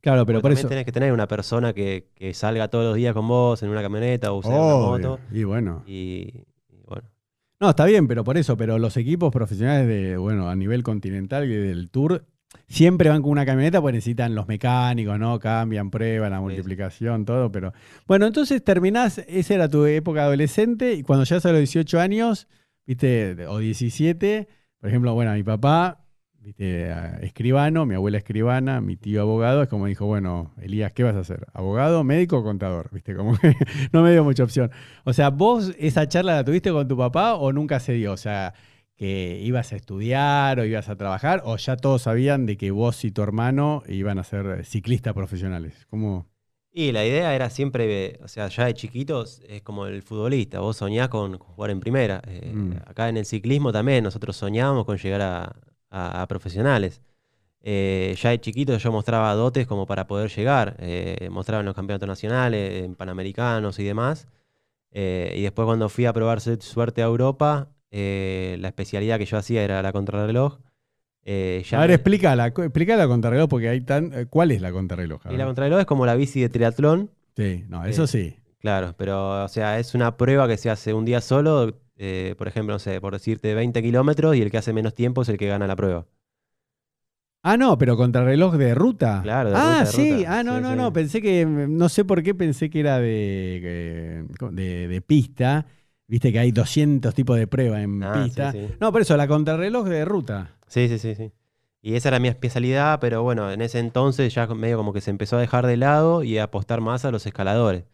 Claro, 0.03 0.27
pero 0.27 0.39
Porque 0.39 0.43
por 0.43 0.51
también 0.51 0.59
eso... 0.59 0.69
tenés 0.69 0.85
que 0.85 0.93
tener 0.93 1.13
una 1.13 1.29
persona 1.29 1.73
que, 1.73 2.09
que 2.15 2.35
salga 2.35 2.69
todos 2.69 2.85
los 2.85 2.97
días 2.97 3.15
con 3.15 3.27
vos 3.29 3.63
en 3.63 3.71
una 3.71 3.81
camioneta 3.83 4.33
o 4.33 4.39
usar 4.39 4.53
una 4.53 4.75
Obvio. 4.75 5.09
moto. 5.09 5.21
Y 5.33 5.45
bueno. 5.45 5.85
Y, 5.87 6.45
y 6.69 6.83
bueno, 6.87 7.09
No, 7.61 7.71
está 7.71 7.85
bien, 7.87 8.09
pero 8.09 8.25
por 8.25 8.37
eso, 8.37 8.57
pero 8.57 8.79
los 8.79 8.97
equipos 8.97 9.33
profesionales 9.33 9.87
de, 9.87 10.17
bueno, 10.17 10.51
a 10.51 10.57
nivel 10.57 10.83
continental 10.83 11.45
y 11.49 11.55
del 11.55 11.89
tour, 11.89 12.25
siempre 12.67 13.09
van 13.11 13.23
con 13.23 13.31
una 13.31 13.47
camioneta 13.47 13.81
porque 13.81 13.95
necesitan 13.99 14.35
los 14.35 14.49
mecánicos, 14.49 15.19
¿no? 15.21 15.39
Cambian, 15.39 15.91
prueban 15.91 16.31
la 16.33 16.39
Sí. 16.39 16.43
multiplicación, 16.43 17.25
todo, 17.25 17.53
pero. 17.53 17.73
Bueno, 18.09 18.27
entonces 18.27 18.63
terminás, 18.65 19.19
esa 19.29 19.55
era 19.55 19.69
tu 19.69 19.85
época 19.87 20.25
adolescente, 20.25 20.95
y 20.95 21.03
cuando 21.05 21.25
ya 21.25 21.37
a 21.37 21.53
los 21.53 21.59
18 21.59 22.01
años, 22.01 22.49
viste, 22.87 23.47
o 23.47 23.59
17, 23.59 24.49
por 24.81 24.89
ejemplo, 24.91 25.15
bueno, 25.15 25.33
mi 25.35 25.45
papá, 25.45 26.02
viste, 26.43 26.93
escribano, 27.25 27.87
mi 27.87 27.95
abuela 27.95 28.19
escribana, 28.19 28.81
mi 28.81 28.97
tío 28.97 29.23
abogado, 29.23 29.63
es 29.63 29.69
como 29.69 29.87
dijo, 29.87 30.07
bueno, 30.07 30.53
Elías, 30.61 30.93
¿qué 30.93 31.03
vas 31.03 31.15
a 31.15 31.21
hacer? 31.21 31.47
¿Abogado, 31.53 32.05
médico 32.05 32.39
o 32.39 32.43
contador? 32.43 32.91
Viste, 32.93 33.15
como 33.15 33.37
que 33.39 33.55
no 33.93 34.03
me 34.03 34.13
dio 34.13 34.25
mucha 34.25 34.45
opción. 34.45 34.71
O 35.05 35.13
sea, 35.13 35.31
¿vos 35.31 35.75
esa 35.79 36.09
charla 36.09 36.35
la 36.35 36.45
tuviste 36.45 36.71
con 36.71 36.89
tu 36.89 36.97
papá 36.97 37.35
o 37.35 37.53
nunca 37.53 37.81
se 37.81 37.93
dio? 37.93 38.13
O 38.13 38.17
sea, 38.17 38.55
que 38.97 39.41
ibas 39.43 39.73
a 39.73 39.77
estudiar 39.77 40.61
o 40.61 40.65
ibas 40.65 40.89
a 40.89 40.97
trabajar 40.97 41.43
o 41.45 41.57
ya 41.57 41.77
todos 41.77 42.03
sabían 42.03 42.47
de 42.47 42.57
que 42.57 42.71
vos 42.71 43.05
y 43.05 43.11
tu 43.11 43.23
hermano 43.23 43.83
iban 43.89 44.19
a 44.19 44.25
ser 44.25 44.65
ciclistas 44.65 45.15
profesionales. 45.15 45.87
¿Cómo? 45.91 46.27
Y 46.75 46.93
la 46.93 47.05
idea 47.05 47.35
era 47.35 47.51
siempre, 47.51 48.19
o 48.23 48.29
sea, 48.29 48.49
ya 48.49 48.65
de 48.65 48.73
chiquitos 48.73 49.43
es 49.47 49.61
como 49.61 49.87
el 49.87 50.03
futbolista, 50.03 50.61
vos 50.61 50.79
soñás 50.79 51.09
con 51.09 51.37
jugar 51.37 51.71
en 51.71 51.81
primera. 51.81 52.23
Eh, 52.27 52.53
Mm. 52.55 52.73
Acá 52.87 53.09
en 53.09 53.19
el 53.19 53.27
ciclismo 53.27 53.73
también 53.73 54.05
nosotros 54.05 54.37
soñábamos 54.37 54.87
con 54.87 54.97
llegar 54.97 55.21
a, 55.21 55.57
a- 55.93 56.23
a 56.23 56.27
profesionales. 56.27 57.01
Eh, 57.65 58.17
ya 58.21 58.31
de 58.31 58.41
chiquitos 58.41 58.83
yo 58.83 58.91
mostraba 58.91 59.33
dotes 59.35 59.69
como 59.69 59.87
para 59.87 60.09
poder 60.09 60.29
llegar, 60.31 60.75
eh, 60.81 61.29
mostraba 61.31 61.61
en 61.61 61.67
los 61.67 61.77
campeonatos 61.77 62.09
nacionales, 62.09 62.83
en 62.85 62.97
panamericanos 62.97 63.79
y 63.79 63.85
demás. 63.85 64.27
Eh, 64.91 65.35
y 65.37 65.43
después 65.43 65.67
cuando 65.67 65.89
fui 65.89 66.05
a 66.07 66.13
probar 66.13 66.41
su- 66.41 66.57
suerte 66.61 67.03
a 67.03 67.07
Europa, 67.07 67.69
la 67.91 68.69
especialidad 68.69 69.19
que 69.19 69.27
yo 69.27 69.37
hacía 69.37 69.63
era 69.63 69.81
la 69.83 69.93
contrarreloj. 69.93 70.59
Eh, 71.25 71.63
ya 71.69 71.77
a 71.79 71.81
ver, 71.83 71.91
me- 71.91 71.95
explícala, 71.95 72.47
explícala 72.49 73.03
la 73.05 73.09
contrarreloj 73.09 73.49
porque 73.49 73.69
hay 73.69 73.81
tan... 73.83 74.27
¿Cuál 74.29 74.51
es 74.51 74.61
la 74.61 74.73
contrarreloj? 74.73 75.21
Y 75.31 75.37
la 75.37 75.45
contrarreloj 75.45 75.81
es 75.81 75.87
como 75.87 76.05
la 76.07 76.15
bici 76.17 76.41
de 76.41 76.49
triatlón, 76.49 77.11
Sí, 77.37 77.65
no, 77.69 77.85
eso 77.87 78.07
sí. 78.07 78.37
Claro, 78.59 78.95
pero 78.99 79.45
o 79.45 79.49
sea, 79.49 79.79
es 79.79 79.95
una 79.95 80.17
prueba 80.17 80.47
que 80.49 80.57
se 80.57 80.69
hace 80.71 80.93
un 80.95 81.05
día 81.05 81.21
solo, 81.21 81.79
eh, 81.97 82.35
por 82.39 82.49
ejemplo, 82.49 82.75
no 82.75 82.79
sé, 82.79 83.01
por 83.01 83.13
decirte 83.13 83.55
20 83.55 83.83
kilómetros 83.83 84.37
y 84.37 84.43
el 84.43 84.51
que 84.51 84.59
hace 84.59 84.73
menos 84.73 84.95
tiempo 84.95 85.23
es 85.23 85.29
el 85.29 85.39
que 85.39 85.47
gana 85.49 85.67
la 85.67 85.77
prueba. 85.77 86.07
Ah, 87.45 87.57
no, 87.57 87.77
pero 87.77 87.97
contrarreloj 87.97 88.55
de 88.57 88.75
ruta. 88.75 89.21
Claro, 89.23 89.51
de 89.51 89.57
ah, 89.57 89.79
ruta, 89.81 89.85
de 89.85 89.87
sí. 89.91 90.11
ruta. 90.19 90.39
Ah, 90.39 90.43
no, 90.45 90.57
Sí, 90.57 90.63
no, 90.63 90.71
sí. 90.71 90.77
no. 90.77 90.93
Pensé 90.93 91.21
que, 91.21 91.45
no 91.45 91.89
sé 91.89 92.05
por 92.05 92.23
qué 92.23 92.35
pensé 92.35 92.71
que 92.71 92.81
era 92.81 93.01
de, 93.01 94.25
de, 94.53 94.89
de 94.89 95.01
pista. 95.01 95.67
Viste 96.07 96.31
que 96.33 96.39
hay 96.39 96.53
200 96.53 97.13
tipos 97.15 97.37
de 97.37 97.47
prueba 97.49 97.83
en 97.83 98.03
Ah, 98.05 98.23
pista. 98.23 98.53
sí. 98.53 98.69
No, 98.81 98.93
por 98.93 99.01
eso, 99.03 99.17
la 99.17 99.27
contrarreloj 99.27 99.89
de 99.89 100.05
ruta. 100.05 100.57
Sí, 100.69 100.87
sí, 100.89 100.99
sí, 100.99 101.15
sí. 101.17 101.33
Y 101.81 101.95
esa 101.97 102.11
era 102.11 102.21
mi 102.21 102.29
especialidad, 102.29 103.01
pero 103.01 103.25
bueno, 103.25 103.51
en 103.51 103.61
ese 103.61 103.81
entonces 103.81 104.33
ya 104.33 104.47
medio 104.47 104.77
como 104.77 104.93
que 104.93 105.01
se 105.01 105.11
empezó 105.11 105.37
a 105.37 105.41
dejar 105.41 105.67
de 105.67 105.77
lado 105.77 106.23
y 106.23 106.39
a 106.39 106.45
apostar 106.45 106.81
más 106.81 107.05
a 107.05 107.11
los 107.11 107.27
escaladores. 107.27 107.85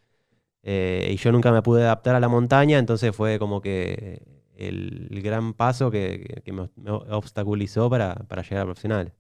Eh, 0.71 1.13
y 1.15 1.17
yo 1.17 1.33
nunca 1.33 1.51
me 1.51 1.63
pude 1.63 1.83
adaptar 1.83 2.15
a 2.15 2.21
la 2.21 2.29
montaña, 2.29 2.79
entonces 2.79 3.17
fue 3.17 3.39
como 3.39 3.63
que 3.63 4.21
el, 4.55 5.09
gran 5.23 5.55
paso 5.55 5.91
que, 5.91 6.43
que- 6.45 6.53
me, 6.53 6.69
obstaculizó 7.09 7.89
para, 7.89 8.15
para 8.15 8.43
llegar 8.43 8.59
a 8.59 8.65
profesional. 8.67 9.15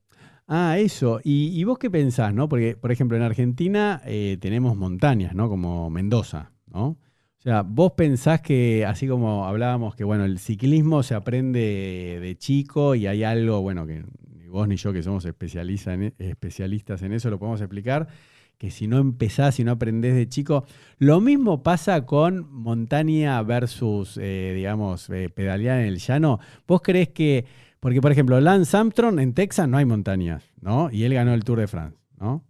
Ah, 0.46 0.76
eso. 0.78 1.20
¿Y, 1.24 1.64
vos 1.64 1.78
qué 1.78 1.90
pensás, 1.90 2.34
no? 2.34 2.50
Porque, 2.50 2.76
por 2.76 2.92
ejemplo, 2.92 3.16
en 3.16 3.22
Argentina 3.22 4.02
eh, 4.04 4.36
tenemos 4.38 4.76
montañas, 4.76 5.34
¿no? 5.34 5.48
Como 5.48 5.88
Mendoza, 5.88 6.52
¿no? 6.66 6.86
O 7.38 7.40
sea, 7.40 7.62
vos 7.62 7.92
pensás 7.92 8.42
que, 8.42 8.84
así 8.84 9.08
como 9.08 9.46
hablábamos, 9.46 9.94
que 9.96 10.04
bueno, 10.04 10.26
el 10.26 10.38
ciclismo 10.38 11.02
se 11.02 11.14
aprende 11.14 12.18
de 12.20 12.36
chico 12.36 12.94
y 12.94 13.06
hay 13.06 13.24
algo, 13.24 13.62
bueno, 13.62 13.86
que 13.86 14.04
ni 14.36 14.48
vos 14.48 14.68
ni 14.68 14.76
yo 14.76 14.92
que 14.92 15.02
somos 15.02 15.24
especializa 15.24 15.94
en- 15.94 16.14
especialistas 16.18 17.00
en 17.00 17.12
eso 17.14 17.30
lo 17.30 17.38
podemos 17.38 17.62
explicar, 17.62 18.08
que 18.58 18.70
si 18.70 18.86
no 18.88 18.98
empezás 18.98 19.58
y 19.60 19.64
no 19.64 19.72
aprendés 19.72 20.14
de 20.16 20.28
chico, 20.28 20.64
lo 20.98 21.20
mismo 21.20 21.62
pasa 21.62 22.04
con 22.04 22.52
montaña 22.52 23.40
versus, 23.42 24.18
eh, 24.20 24.52
digamos, 24.54 25.08
eh, 25.10 25.30
pedalear 25.30 25.80
en 25.80 25.86
el 25.86 25.98
llano. 25.98 26.40
¿Vos 26.66 26.80
crees 26.82 27.08
que, 27.10 27.44
porque 27.80 28.00
por 28.00 28.10
ejemplo, 28.12 28.40
Lance 28.40 28.76
Armstrong 28.76 29.20
en 29.20 29.32
Texas 29.32 29.68
no 29.68 29.76
hay 29.78 29.84
montañas, 29.84 30.42
¿no? 30.60 30.90
Y 30.90 31.04
él 31.04 31.14
ganó 31.14 31.34
el 31.34 31.44
Tour 31.44 31.60
de 31.60 31.68
France, 31.68 31.96
¿no? 32.18 32.44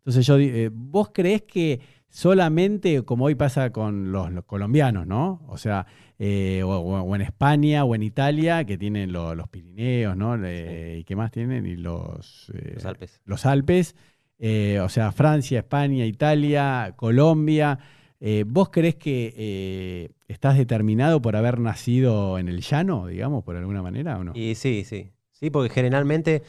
Entonces 0.00 0.26
yo, 0.26 0.38
eh, 0.38 0.70
¿vos 0.72 1.10
crees 1.12 1.42
que 1.42 1.80
solamente, 2.08 3.02
como 3.04 3.24
hoy 3.26 3.34
pasa 3.34 3.70
con 3.70 4.12
los, 4.12 4.30
los 4.32 4.44
colombianos, 4.44 5.06
¿no? 5.06 5.42
O 5.48 5.56
sea, 5.56 5.86
eh, 6.18 6.62
o, 6.64 7.14
en 7.14 7.22
España 7.22 7.84
o 7.84 7.94
en 7.94 8.02
Italia, 8.02 8.64
que 8.64 8.76
tienen 8.76 9.12
lo- 9.12 9.34
los 9.34 9.48
Pirineos, 9.48 10.16
¿no? 10.16 10.36
Eh, 10.44 10.98
¿Y 11.00 11.04
qué 11.04 11.16
más 11.16 11.30
tienen? 11.30 11.64
Y 11.66 11.76
los, 11.76 12.50
eh, 12.54 12.72
Los 12.74 12.84
Alpes. 12.84 13.20
los 13.24 13.46
Alpes, 13.46 13.96
eh, 14.42 14.80
o 14.80 14.88
sea, 14.88 15.12
Francia, 15.12 15.58
España, 15.58 16.06
Italia, 16.06 16.94
Colombia. 16.96 17.78
Eh, 18.20 18.44
¿Vos 18.46 18.70
crees 18.70 18.96
que 18.96 19.34
eh, 19.36 20.10
estás 20.28 20.56
determinado 20.56 21.20
por 21.20 21.36
haber 21.36 21.60
nacido 21.60 22.38
en 22.38 22.48
el 22.48 22.62
llano, 22.62 23.06
digamos, 23.06 23.44
por 23.44 23.56
alguna 23.56 23.82
manera 23.82 24.18
o 24.18 24.24
no? 24.24 24.32
Y 24.34 24.54
sí, 24.54 24.84
sí. 24.84 25.10
Sí, 25.30 25.50
porque 25.50 25.68
generalmente, 25.68 26.42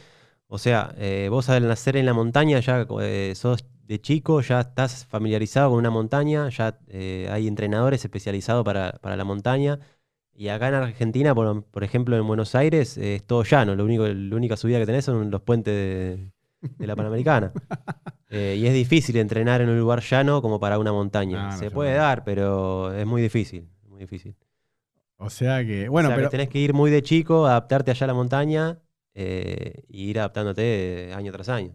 o 0.46 0.58
sea, 0.58 0.94
vos 1.30 1.48
al 1.48 1.66
nacer 1.68 1.96
en 1.96 2.04
la 2.04 2.12
montaña 2.12 2.60
ya 2.60 2.86
sos 3.34 3.64
de 3.86 4.00
chico, 4.00 4.42
ya 4.42 4.60
estás 4.60 5.06
familiarizado 5.06 5.70
con 5.70 5.78
una 5.78 5.88
montaña, 5.90 6.48
ya 6.50 6.78
hay 7.30 7.48
entrenadores 7.48 8.04
especializados 8.04 8.64
para, 8.64 8.92
para 9.00 9.16
la 9.16 9.24
montaña. 9.24 9.80
Y 10.34 10.48
acá 10.48 10.68
en 10.68 10.74
Argentina, 10.74 11.34
por, 11.34 11.84
ejemplo, 11.84 12.16
en 12.16 12.26
Buenos 12.26 12.54
Aires, 12.54 12.98
es 12.98 13.24
todo 13.24 13.44
llano. 13.44 13.74
Lo 13.74 13.84
único, 13.84 14.06
la 14.06 14.36
única 14.36 14.56
subida 14.58 14.78
que 14.78 14.86
tenés 14.86 15.06
son 15.06 15.30
los 15.30 15.40
puentes 15.40 15.74
de, 15.74 16.32
de 16.62 16.86
la 16.86 16.96
Panamericana. 16.96 17.52
Eh, 18.34 18.56
y 18.58 18.66
es 18.66 18.72
difícil 18.72 19.16
entrenar 19.18 19.60
en 19.60 19.68
un 19.68 19.78
lugar 19.78 20.00
llano 20.00 20.40
como 20.40 20.58
para 20.58 20.78
una 20.78 20.90
montaña. 20.90 21.42
No, 21.42 21.50
no 21.50 21.56
Se 21.58 21.70
puede 21.70 21.92
dar, 21.92 22.24
pero 22.24 22.90
es 22.94 23.04
muy 23.04 23.20
difícil. 23.20 23.68
Muy 23.86 24.00
difícil. 24.00 24.34
O 25.18 25.28
sea 25.28 25.62
que, 25.66 25.86
bueno, 25.90 26.08
o 26.08 26.10
sea, 26.12 26.16
que 26.16 26.20
pero 26.20 26.30
tenés 26.30 26.48
que 26.48 26.58
ir 26.58 26.72
muy 26.72 26.90
de 26.90 27.02
chico, 27.02 27.44
adaptarte 27.46 27.90
allá 27.90 28.04
a 28.04 28.06
la 28.06 28.14
montaña 28.14 28.78
eh, 29.14 29.84
y 29.86 30.04
ir 30.08 30.18
adaptándote 30.18 31.10
eh, 31.10 31.12
año 31.12 31.30
tras 31.30 31.50
año. 31.50 31.74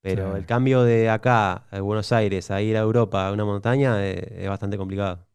Pero 0.00 0.32
Sí. 0.32 0.38
el 0.40 0.46
cambio 0.46 0.82
de 0.82 1.10
acá, 1.10 1.66
a 1.70 1.80
Buenos 1.80 2.10
Aires, 2.10 2.50
a 2.50 2.60
ir 2.60 2.76
a 2.76 2.80
Europa, 2.80 3.28
a 3.28 3.32
una 3.32 3.44
montaña, 3.44 4.04
eh, 4.04 4.38
es 4.42 4.48
bastante 4.48 4.76
complicado. 4.78 5.28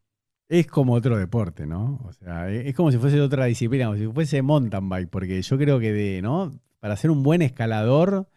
es 0.50 0.66
como 0.66 0.92
otro 0.92 1.16
deporte, 1.16 1.64
¿no? 1.66 2.00
O 2.04 2.12
sea, 2.12 2.50
e- 2.50 2.68
es 2.68 2.74
como 2.76 2.92
si 2.92 2.98
fuese 2.98 3.18
otra 3.22 3.46
disciplina, 3.46 3.86
como 3.86 3.96
si 3.96 4.06
fuese 4.08 4.42
mountain 4.42 4.90
bike, 4.90 5.08
porque 5.08 5.40
yo 5.40 5.56
creo 5.56 5.80
que 5.80 5.90
de, 5.90 6.20
¿no? 6.20 6.52
Para 6.80 6.96
ser 6.96 7.10
un 7.10 7.22
buen 7.22 7.40
escalador, 7.40 8.28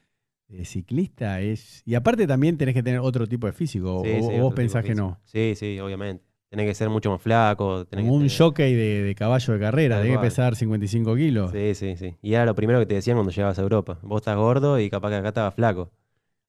eh, 0.49 0.65
ciclista 0.65 1.41
es... 1.41 1.81
Y 1.85 1.95
aparte 1.95 2.25
también 2.27 2.57
tenés 2.57 2.73
que 2.75 2.83
tener 2.83 2.99
otro 2.99 3.27
tipo 3.27 3.47
de 3.47 3.53
físico, 3.53 4.01
Sí, 4.03 4.11
o, 4.21 4.29
sí, 4.29 4.39
vos 4.39 4.53
pensás 4.53 4.83
de 4.83 4.89
que 4.89 4.95
no. 4.95 5.19
Sí, 5.25 5.53
sí, 5.55 5.79
obviamente. 5.79 6.23
Tenés 6.49 6.65
que 6.67 6.73
ser 6.75 6.89
mucho 6.89 7.11
más 7.11 7.21
flaco. 7.21 7.85
tenés 7.85 8.05
Como 8.05 8.19
que 8.19 8.23
un 8.23 8.27
tener- 8.29 8.37
jockey 8.37 8.73
de, 8.73 9.03
de 9.03 9.15
caballo 9.15 9.53
de 9.53 9.59
carrera, 9.59 10.01
tenés 10.01 10.17
que 10.17 10.21
pesar 10.23 10.55
55 10.55 11.15
kilos. 11.15 11.51
Sí, 11.51 11.75
sí, 11.75 11.97
sí. 11.97 12.15
Y 12.21 12.33
era 12.33 12.45
lo 12.45 12.55
primero 12.55 12.79
que 12.79 12.85
te 12.85 12.95
decían 12.95 13.17
cuando 13.17 13.31
llegabas 13.31 13.59
a 13.59 13.61
Europa. 13.61 13.99
Vos 14.01 14.21
estás 14.21 14.37
gordo 14.37 14.79
y 14.79 14.89
capaz 14.89 15.09
que 15.09 15.15
acá 15.15 15.27
estabas 15.29 15.53
flaco. 15.53 15.91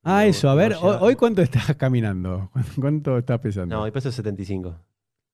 Ah, 0.04 0.24
eso, 0.24 0.48
a 0.48 0.54
ver, 0.54 0.76
hoy 0.80 1.16
cuánto 1.16 1.42
estás 1.42 1.74
caminando, 1.76 2.50
cuánto 2.80 3.18
estás 3.18 3.40
pesando. 3.40 3.74
No, 3.74 3.82
hoy 3.82 3.90
peso 3.90 4.12
75. 4.12 4.76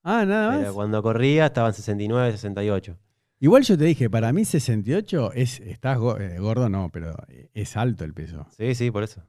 ah, 0.03 0.25
nada 0.25 0.49
más. 0.49 0.59
Pero 0.61 0.75
cuando 0.75 1.03
corría 1.03 1.47
estaban 1.47 1.75
69, 1.75 2.33
68. 2.33 2.97
Igual 3.41 3.63
yo 3.65 3.77
te 3.77 3.85
dije, 3.85 4.09
para 4.09 4.33
mí 4.33 4.45
68 4.45 5.33
es, 5.35 5.61
estás 5.61 5.99
go- 5.99 6.19
eh, 6.19 6.39
gordo, 6.39 6.69
no, 6.69 6.91
pero 6.91 7.15
es 7.53 7.77
alto 7.77 8.05
el 8.05 8.15
peso. 8.15 8.47
Sí, 8.57 8.75
sí, 8.75 8.91
por 8.91 9.03
eso. 9.03 9.23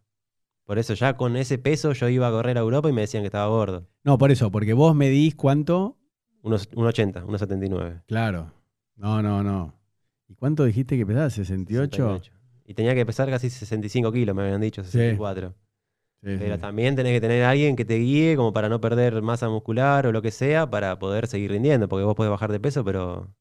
Por 0.64 0.80
eso 0.80 0.94
ya 0.94 1.16
con 1.18 1.36
ese 1.36 1.58
peso 1.58 1.92
yo 1.94 2.10
iba 2.10 2.28
a 2.28 2.32
correr 2.32 2.58
a 2.58 2.62
Europa 2.62 2.90
y 2.90 2.94
me 2.94 3.02
decían 3.02 3.24
que 3.24 3.28
estaba 3.28 3.48
gordo. 3.48 3.88
No, 4.04 4.18
por 4.18 4.32
eso, 4.32 4.52
porque 4.52 4.74
vos 4.74 4.96
medís 4.96 5.36
cuánto, 5.36 5.98
Unos 6.42 6.70
1,80, 6.72 7.24
1,79. 7.26 8.04
claro. 8.08 8.52
No, 8.96 9.22
no, 9.22 9.44
no. 9.44 9.76
¿Y 10.30 10.36
cuánto 10.36 10.64
dijiste 10.64 10.98
que 10.98 11.06
pesabas? 11.06 11.38
¿68? 11.38 11.92
68. 11.92 12.32
Y 12.66 12.74
tenía 12.74 12.96
que 12.96 13.06
pesar 13.06 13.30
casi 13.30 13.50
65 13.50 14.12
kilos, 14.12 14.36
me 14.36 14.44
habían 14.44 14.62
dicho, 14.62 14.84
64. 14.84 15.50
Sí, 16.24 16.36
Pero 16.40 16.56
sí. 16.56 16.62
también 16.62 16.96
tenés 16.96 17.12
que 17.14 17.22
tener 17.22 17.44
a 17.44 17.50
alguien 17.52 17.76
que 17.76 17.86
te 17.86 17.96
guíe 17.98 18.36
como 18.38 18.54
para 18.54 18.70
no 18.70 18.80
perder 18.82 19.22
masa 19.22 19.50
muscular 19.50 20.08
o 20.08 20.12
lo 20.12 20.22
que 20.22 20.32
sea 20.32 20.68
para 20.70 20.98
poder 20.98 21.28
seguir 21.28 21.52
rindiendo, 21.52 21.88
porque 21.90 22.06
vos 22.06 22.16
podés 22.16 22.32
bajar 22.32 22.52
de 22.52 22.60
peso, 22.60 22.84
pero 22.84 23.36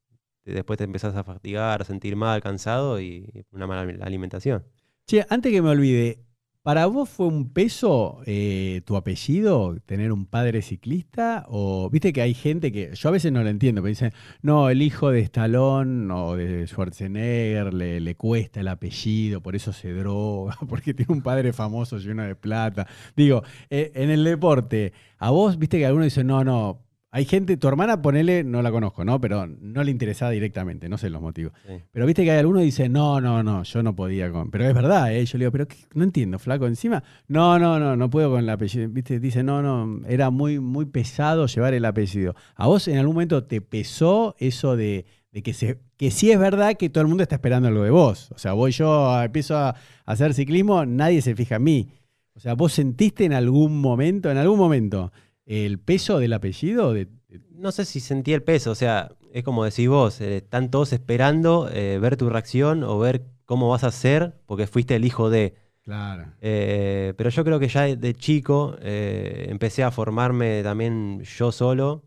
después 0.52 0.78
te 0.78 0.84
empezás 0.84 1.16
a 1.16 1.24
fatigar, 1.24 1.82
a 1.82 1.84
sentir 1.84 2.16
mal, 2.16 2.42
cansado 2.42 3.00
y 3.00 3.46
una 3.50 3.66
mala 3.66 3.82
alimentación. 4.04 4.64
Che, 5.06 5.26
antes 5.28 5.52
que 5.52 5.60
me 5.60 5.68
olvide, 5.68 6.24
¿para 6.62 6.86
vos 6.86 7.10
fue 7.10 7.26
un 7.26 7.52
peso 7.52 8.22
eh, 8.24 8.80
tu 8.86 8.96
apellido, 8.96 9.76
tener 9.84 10.12
un 10.12 10.24
padre 10.24 10.62
ciclista? 10.62 11.44
O 11.48 11.90
viste 11.90 12.12
que 12.14 12.22
hay 12.22 12.32
gente 12.32 12.72
que, 12.72 12.94
yo 12.94 13.08
a 13.10 13.12
veces 13.12 13.30
no 13.30 13.42
lo 13.42 13.50
entiendo, 13.50 13.82
pero 13.82 13.90
dicen, 13.90 14.12
no, 14.40 14.70
el 14.70 14.80
hijo 14.80 15.10
de 15.10 15.20
Stallone 15.20 16.10
o 16.10 16.36
de 16.36 16.66
Schwarzenegger 16.66 17.74
le, 17.74 18.00
le 18.00 18.14
cuesta 18.16 18.60
el 18.60 18.68
apellido, 18.68 19.42
por 19.42 19.54
eso 19.56 19.74
se 19.74 19.92
droga, 19.92 20.56
porque 20.68 20.94
tiene 20.94 21.12
un 21.12 21.20
padre 21.22 21.52
famoso 21.52 21.98
lleno 21.98 22.22
de 22.22 22.34
plata. 22.34 22.86
Digo, 23.14 23.42
eh, 23.68 23.92
en 23.94 24.08
el 24.08 24.24
deporte, 24.24 24.94
a 25.18 25.30
vos, 25.30 25.58
viste 25.58 25.78
que 25.78 25.86
algunos 25.86 26.06
dicen, 26.06 26.26
no, 26.26 26.44
no. 26.44 26.83
Hay 27.16 27.26
gente, 27.26 27.56
tu 27.56 27.68
hermana, 27.68 28.02
ponele, 28.02 28.42
no 28.42 28.60
la 28.60 28.72
conozco, 28.72 29.04
¿no? 29.04 29.20
Pero 29.20 29.46
no 29.46 29.84
le 29.84 29.92
interesaba 29.92 30.32
directamente, 30.32 30.88
no 30.88 30.98
sé 30.98 31.10
los 31.10 31.22
motivos. 31.22 31.52
Sí. 31.64 31.74
Pero 31.92 32.06
viste 32.06 32.24
que 32.24 32.32
hay 32.32 32.38
algunos 32.40 32.62
que 32.62 32.64
dicen, 32.66 32.92
no, 32.92 33.20
no, 33.20 33.40
no, 33.44 33.62
yo 33.62 33.84
no 33.84 33.94
podía 33.94 34.32
con. 34.32 34.50
Pero 34.50 34.64
es 34.64 34.74
verdad, 34.74 35.14
¿eh? 35.14 35.24
Yo 35.24 35.38
le 35.38 35.44
digo, 35.44 35.52
pero 35.52 35.68
qué? 35.68 35.76
no 35.94 36.02
entiendo, 36.02 36.40
flaco. 36.40 36.66
Encima, 36.66 37.04
no, 37.28 37.56
no, 37.60 37.78
no, 37.78 37.94
no 37.94 38.10
puedo 38.10 38.30
con 38.32 38.40
el 38.40 38.48
apellido. 38.50 38.88
Viste, 38.88 39.20
dice, 39.20 39.44
no, 39.44 39.62
no, 39.62 40.04
era 40.08 40.30
muy, 40.30 40.58
muy 40.58 40.86
pesado 40.86 41.46
llevar 41.46 41.72
el 41.74 41.84
apellido. 41.84 42.34
¿A 42.56 42.66
vos 42.66 42.88
en 42.88 42.98
algún 42.98 43.14
momento 43.14 43.44
te 43.44 43.60
pesó 43.60 44.34
eso 44.40 44.74
de, 44.76 45.06
de 45.30 45.42
que, 45.44 45.54
se, 45.54 45.78
que 45.96 46.10
sí 46.10 46.32
es 46.32 46.38
verdad 46.40 46.74
que 46.76 46.90
todo 46.90 47.02
el 47.02 47.08
mundo 47.08 47.22
está 47.22 47.36
esperando 47.36 47.68
algo 47.68 47.84
de 47.84 47.90
vos? 47.90 48.32
O 48.32 48.38
sea, 48.38 48.54
voy 48.54 48.72
yo, 48.72 49.08
a- 49.12 49.24
empiezo 49.26 49.56
a, 49.56 49.68
a 49.68 49.76
hacer 50.04 50.34
ciclismo, 50.34 50.84
nadie 50.84 51.22
se 51.22 51.36
fija 51.36 51.56
en 51.56 51.62
mí. 51.62 51.88
O 52.34 52.40
sea, 52.40 52.54
¿vos 52.54 52.72
sentiste 52.72 53.24
en 53.24 53.34
algún 53.34 53.80
momento, 53.80 54.32
en 54.32 54.36
algún 54.38 54.58
momento, 54.58 55.12
el 55.46 55.78
peso 55.78 56.18
del 56.18 56.32
apellido? 56.32 56.92
De, 56.92 57.06
de- 57.28 57.40
No 57.52 57.72
sé 57.72 57.84
si 57.84 58.00
sentí 58.00 58.32
el 58.32 58.42
peso, 58.42 58.70
o 58.70 58.74
sea, 58.74 59.12
es 59.32 59.42
como 59.44 59.64
decís 59.64 59.88
vos, 59.88 60.20
eh, 60.20 60.38
están 60.38 60.70
todos 60.70 60.92
esperando 60.92 61.68
eh, 61.72 61.98
ver 62.00 62.16
tu 62.16 62.28
reacción 62.30 62.84
o 62.84 62.98
ver 62.98 63.24
cómo 63.44 63.68
vas 63.68 63.84
a 63.84 63.88
hacer 63.88 64.34
porque 64.46 64.66
fuiste 64.66 64.96
el 64.96 65.04
hijo 65.04 65.30
de. 65.30 65.54
Claro. 65.82 66.32
Eh, 66.40 67.12
pero 67.16 67.30
yo 67.30 67.44
creo 67.44 67.58
que 67.60 67.68
ya 67.68 67.82
de, 67.82 68.14
chico 68.14 68.76
empecé 68.80 69.82
a 69.82 69.90
formarme 69.90 70.62
también 70.62 71.22
yo 71.22 71.52
solo 71.52 72.04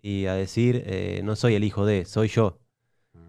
y 0.00 0.24
a 0.26 0.34
decir, 0.34 1.22
no 1.24 1.36
soy 1.36 1.54
el 1.54 1.64
hijo 1.64 1.84
de, 1.84 2.06
soy 2.06 2.28
yo. 2.28 2.58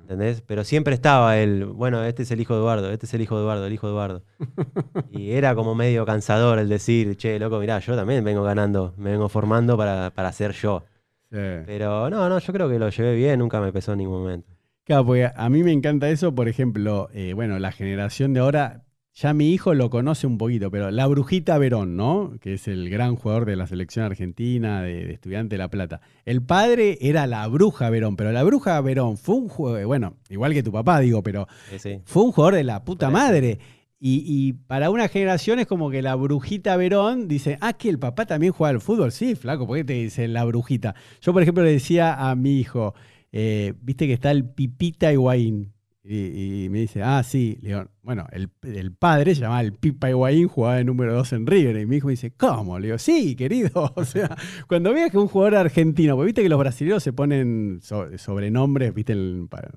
¿Entendés? 0.10 0.42
Pero 0.42 0.64
siempre 0.64 0.96
estaba 0.96 1.38
el, 1.38 1.66
bueno, 1.66 2.04
este 2.04 2.24
es 2.24 2.32
el 2.32 2.42
hijo 2.42 2.56
de 2.56 2.62
Eduardo, 2.62 2.90
este 2.90 3.06
es 3.06 3.14
el 3.14 3.22
hijo 3.22 3.36
de 3.36 3.44
Eduardo, 3.44 3.68
el 3.68 3.74
hijo 3.74 3.86
de 3.86 3.94
Eduardo. 3.94 4.24
Y 5.12 5.34
era 5.34 5.54
como 5.54 5.76
medio 5.76 6.04
cansador 6.04 6.58
el 6.58 6.68
decir, 6.68 7.16
che, 7.16 7.38
loco, 7.38 7.60
mirá, 7.60 7.78
yo 7.78 7.96
también 7.96 8.24
vengo 8.24 8.42
ganando, 8.42 8.96
me 8.98 9.12
vengo 9.12 9.30
formando 9.30 9.78
para, 9.78 10.10
para 10.10 10.32
ser 10.32 10.54
yo. 10.54 10.84
Sí. 11.32 11.38
Pero 11.64 12.10
no, 12.10 12.28
no, 12.28 12.40
yo 12.40 12.54
creo 12.54 12.68
que 12.68 12.80
lo 12.80 12.90
llevé 12.90 13.14
bien, 13.14 13.38
nunca 13.38 13.62
me 13.62 13.72
pesó 13.72 13.92
en 13.92 14.00
ningún 14.00 14.22
momento. 14.22 14.50
Claro, 14.84 15.06
porque 15.06 15.30
a 15.32 15.50
mí 15.50 15.62
me 15.62 15.72
encanta 15.72 16.10
eso, 16.10 16.34
por 16.34 16.48
ejemplo, 16.48 17.10
eh, 17.14 17.34
bueno, 17.34 17.60
la 17.60 17.72
generación 17.72 18.34
de 18.34 18.40
ahora, 18.40 18.86
ya 19.22 19.34
mi 19.34 19.52
hijo 19.52 19.74
lo 19.74 19.90
conoce 19.90 20.28
un 20.28 20.38
poquito, 20.38 20.72
pero 20.72 20.92
la 20.92 21.06
Brujita 21.08 21.58
Verón, 21.58 21.98
¿no? 21.98 22.34
Que 22.40 22.54
es 22.54 22.68
el 22.70 22.90
gran 22.90 23.16
jugador 23.18 23.46
de 23.46 23.56
la 23.58 23.68
selección 23.68 24.06
argentina, 24.06 24.82
de, 24.82 25.06
de 25.06 25.14
Estudiante 25.14 25.56
de 25.56 25.58
La 25.58 25.70
Plata. 25.70 26.00
El 26.26 26.42
padre 26.42 26.98
era 27.02 27.28
la 27.28 27.46
Bruja 27.48 27.90
Verón, 27.90 28.16
pero 28.16 28.32
la 28.32 28.44
Bruja 28.44 28.80
Verón 28.82 29.18
fue 29.18 29.36
un 29.36 29.50
jugador, 29.50 29.86
bueno, 29.86 30.16
igual 30.30 30.54
que 30.54 30.64
tu 30.64 30.72
papá, 30.72 31.00
digo, 31.02 31.22
pero 31.24 31.48
Sí, 31.70 31.80
sí. 31.80 32.00
fue 32.06 32.24
un 32.24 32.32
jugador 32.32 32.56
de 32.56 32.64
la 32.64 32.84
puta 32.86 33.10
madre. 33.10 33.60
Y, 34.02 34.24
y 34.26 34.54
para 34.54 34.90
una 34.92 35.10
generación 35.10 35.60
es 35.60 35.68
como 35.68 35.90
que 35.90 36.02
la 36.02 36.16
brujita 36.16 36.78
Verón 36.78 37.28
dice, 37.28 37.58
ah, 37.60 37.74
que 37.74 37.90
el 37.90 38.00
papá 38.00 38.26
también 38.26 38.54
juega 38.54 38.70
al 38.70 38.80
fútbol. 38.80 39.12
Sí, 39.12 39.36
flaco, 39.36 39.68
¿por 39.68 39.76
qué 39.76 39.84
te 39.84 39.94
dicen 39.94 40.32
la 40.32 40.46
brujita? 40.46 40.96
Yo, 41.20 41.34
por 41.34 41.42
ejemplo, 41.42 41.66
le 41.66 41.72
decía 41.74 42.14
a 42.30 42.34
mi 42.36 42.58
hijo, 42.62 42.94
eh, 43.34 43.74
viste 43.82 44.08
que 44.08 44.14
está 44.14 44.32
el 44.32 44.46
Pipita 44.46 45.12
Higuaín. 45.12 45.74
Y, 46.04 46.68
me 46.70 46.80
dice, 46.80 47.04
ah, 47.04 47.22
sí. 47.24 47.60
Le 47.62 47.70
digo, 47.70 47.86
bueno, 48.02 48.26
el, 48.32 48.50
el 48.64 48.94
padre 48.94 49.36
se 49.36 49.42
llamaba 49.42 49.62
el 49.62 49.74
Pipa 49.74 50.10
Higuaín, 50.10 50.48
jugaba 50.48 50.78
de 50.78 50.84
número 50.86 51.14
2 51.14 51.34
en 51.34 51.46
River. 51.46 51.78
Y 51.78 51.86
mi 51.86 51.98
hijo 51.98 52.08
me 52.08 52.14
dice, 52.14 52.32
¿cómo? 52.32 52.80
Le 52.80 52.88
digo, 52.88 52.98
sí, 52.98 53.36
querido. 53.36 53.94
O 53.96 54.06
sea, 54.06 54.36
cuando 54.68 54.94
veas 54.94 55.12
que 55.12 55.18
un 55.18 55.28
jugador 55.28 55.56
argentino, 55.56 56.16
porque 56.16 56.28
viste 56.28 56.44
que 56.44 56.50
los 56.50 56.60
brasileños 56.60 57.04
se 57.04 57.14
ponen 57.14 57.80
so- 57.82 58.18
sobrenombres, 58.18 58.94
viste, 58.94 59.14
el- 59.14 59.48
para, 59.50 59.72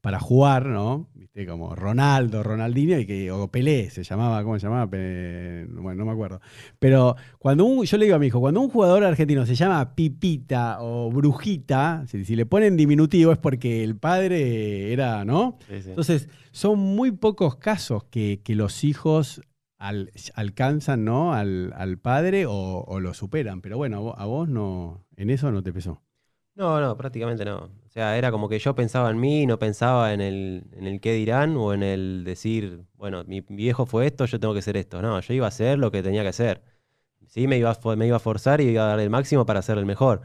para 0.00 0.20
jugar, 0.20 0.66
¿no? 0.66 1.08
Viste, 1.36 1.50
como 1.50 1.74
Ronaldo, 1.76 2.42
Ronaldinho, 2.42 2.98
y 2.98 3.04
que, 3.04 3.30
o 3.30 3.48
Pelé, 3.50 3.90
se 3.90 4.02
llamaba, 4.02 4.42
¿cómo 4.42 4.58
se 4.58 4.66
llamaba? 4.66 4.86
Bueno, 4.86 5.94
no 5.94 6.06
me 6.06 6.12
acuerdo. 6.12 6.40
Pero 6.78 7.14
cuando 7.38 7.66
un, 7.66 7.84
yo 7.84 7.98
le 7.98 8.06
digo 8.06 8.16
a 8.16 8.18
mi 8.18 8.28
hijo, 8.28 8.40
cuando 8.40 8.62
un 8.62 8.70
jugador 8.70 9.04
argentino 9.04 9.44
se 9.44 9.54
llama 9.54 9.94
Pipita 9.94 10.78
o 10.80 11.10
Brujita, 11.12 12.04
si, 12.06 12.24
si 12.24 12.36
le 12.36 12.46
ponen 12.46 12.78
diminutivo 12.78 13.32
es 13.32 13.38
porque 13.38 13.84
el 13.84 13.96
padre 13.98 14.94
era, 14.94 15.26
¿no? 15.26 15.58
Sí, 15.68 15.82
sí. 15.82 15.88
Entonces, 15.90 16.30
son 16.52 16.78
muy 16.78 17.10
pocos 17.10 17.56
casos 17.56 18.04
que, 18.04 18.40
que 18.42 18.54
los 18.54 18.82
hijos 18.82 19.42
al- 19.78 20.12
alcanzan, 20.36 21.04
¿no? 21.04 21.34
Al, 21.34 21.74
al 21.76 21.98
padre 21.98 22.46
o, 22.46 22.52
o 22.86 22.98
lo 22.98 23.12
superan. 23.12 23.60
Pero 23.60 23.76
bueno, 23.76 23.98
a 23.98 24.00
vos, 24.00 24.14
a 24.16 24.24
vos 24.24 24.48
no, 24.48 25.04
en 25.16 25.28
eso 25.28 25.52
no 25.52 25.62
te 25.62 25.74
pesó. 25.74 26.00
No, 26.56 26.80
no, 26.80 26.96
prácticamente 26.96 27.44
no. 27.44 27.56
O 27.86 27.88
sea, 27.90 28.16
era 28.16 28.30
como 28.30 28.48
que 28.48 28.58
yo 28.58 28.74
pensaba 28.74 29.10
en 29.10 29.20
mí, 29.20 29.44
no 29.46 29.58
pensaba 29.58 30.14
en 30.14 30.20
el, 30.22 30.64
en 30.72 30.86
el 30.86 31.00
qué 31.00 31.12
dirán 31.12 31.54
o 31.56 31.74
en 31.74 31.82
el 31.82 32.24
decir, 32.24 32.84
bueno, 32.94 33.24
mi 33.26 33.42
viejo 33.42 33.84
fue 33.84 34.06
esto, 34.06 34.24
yo 34.24 34.40
tengo 34.40 34.54
que 34.54 34.62
ser 34.62 34.76
esto. 34.78 35.02
No, 35.02 35.20
yo 35.20 35.34
iba 35.34 35.44
a 35.46 35.48
hacer 35.48 35.78
lo 35.78 35.90
que 35.90 36.02
tenía 36.02 36.22
que 36.22 36.28
hacer. 36.28 36.62
Sí, 37.28 37.48
me 37.48 37.58
iba 37.58 37.72
a, 37.72 37.96
me 37.96 38.06
iba 38.06 38.16
a 38.18 38.20
forzar 38.20 38.60
y 38.62 38.66
iba 38.70 38.84
a 38.84 38.88
dar 38.88 39.00
el 39.00 39.10
máximo 39.10 39.46
para 39.46 39.62
ser 39.62 39.78
el 39.78 39.86
mejor. 39.86 40.22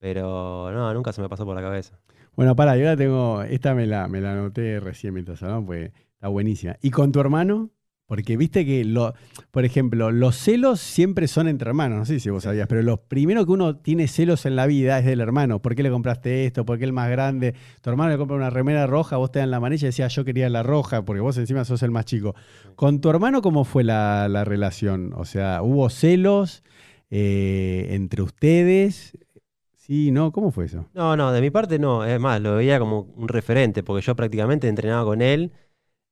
Pero 0.00 0.70
no, 0.72 0.94
nunca 0.94 1.12
se 1.12 1.22
me 1.22 1.28
pasó 1.30 1.44
por 1.46 1.56
la 1.56 1.62
cabeza. 1.62 1.98
Bueno, 2.36 2.56
pará, 2.56 2.76
yo 2.76 2.84
la 2.86 2.96
tengo, 2.96 3.42
esta 3.42 3.74
me 3.74 3.86
la, 3.86 4.08
me 4.08 4.20
la 4.20 4.32
anoté 4.32 4.80
recién 4.80 5.14
mientras 5.14 5.42
hablamos, 5.42 5.66
porque 5.66 5.92
está 6.14 6.28
buenísima. 6.28 6.76
¿Y 6.82 6.90
con 6.90 7.12
tu 7.12 7.20
hermano? 7.20 7.70
Porque 8.06 8.36
viste 8.36 8.64
que, 8.64 8.84
lo, 8.84 9.14
por 9.50 9.64
ejemplo, 9.64 10.12
los 10.12 10.36
celos 10.36 10.80
siempre 10.80 11.26
son 11.26 11.48
entre 11.48 11.68
hermanos, 11.68 11.98
no 11.98 12.04
sé 12.04 12.20
si 12.20 12.30
vos 12.30 12.44
sabías, 12.44 12.68
pero 12.68 12.82
lo 12.82 12.98
primero 12.98 13.44
que 13.44 13.50
uno 13.50 13.76
tiene 13.76 14.06
celos 14.06 14.46
en 14.46 14.54
la 14.54 14.66
vida 14.66 14.98
es 15.00 15.04
del 15.04 15.20
hermano. 15.20 15.60
¿Por 15.60 15.74
qué 15.74 15.82
le 15.82 15.90
compraste 15.90 16.46
esto? 16.46 16.64
¿Por 16.64 16.78
qué 16.78 16.84
el 16.84 16.92
más 16.92 17.10
grande? 17.10 17.54
Tu 17.80 17.90
hermano 17.90 18.10
le 18.10 18.18
compra 18.18 18.36
una 18.36 18.50
remera 18.50 18.86
roja, 18.86 19.16
vos 19.16 19.32
te 19.32 19.40
dan 19.40 19.50
la 19.50 19.56
amarilla 19.56 19.86
y 19.86 19.88
decías 19.88 20.14
yo 20.14 20.24
quería 20.24 20.48
la 20.48 20.62
roja, 20.62 21.04
porque 21.04 21.20
vos 21.20 21.36
encima 21.36 21.64
sos 21.64 21.82
el 21.82 21.90
más 21.90 22.04
chico. 22.04 22.36
¿Con 22.76 23.00
tu 23.00 23.10
hermano 23.10 23.42
cómo 23.42 23.64
fue 23.64 23.82
la, 23.82 24.28
la 24.28 24.44
relación? 24.44 25.12
O 25.16 25.24
sea, 25.24 25.62
¿hubo 25.62 25.90
celos 25.90 26.62
eh, 27.10 27.88
entre 27.90 28.22
ustedes? 28.22 29.18
Sí, 29.74 30.10
¿no? 30.10 30.32
¿Cómo 30.32 30.50
fue 30.50 30.64
eso? 30.64 30.88
No, 30.94 31.16
no, 31.16 31.32
de 31.32 31.40
mi 31.40 31.50
parte 31.50 31.78
no. 31.78 32.04
Es 32.04 32.18
más, 32.18 32.40
lo 32.40 32.56
veía 32.56 32.78
como 32.78 33.02
un 33.16 33.28
referente, 33.28 33.82
porque 33.84 34.04
yo 34.04 34.16
prácticamente 34.16 34.68
entrenaba 34.68 35.04
con 35.04 35.22
él. 35.22 35.52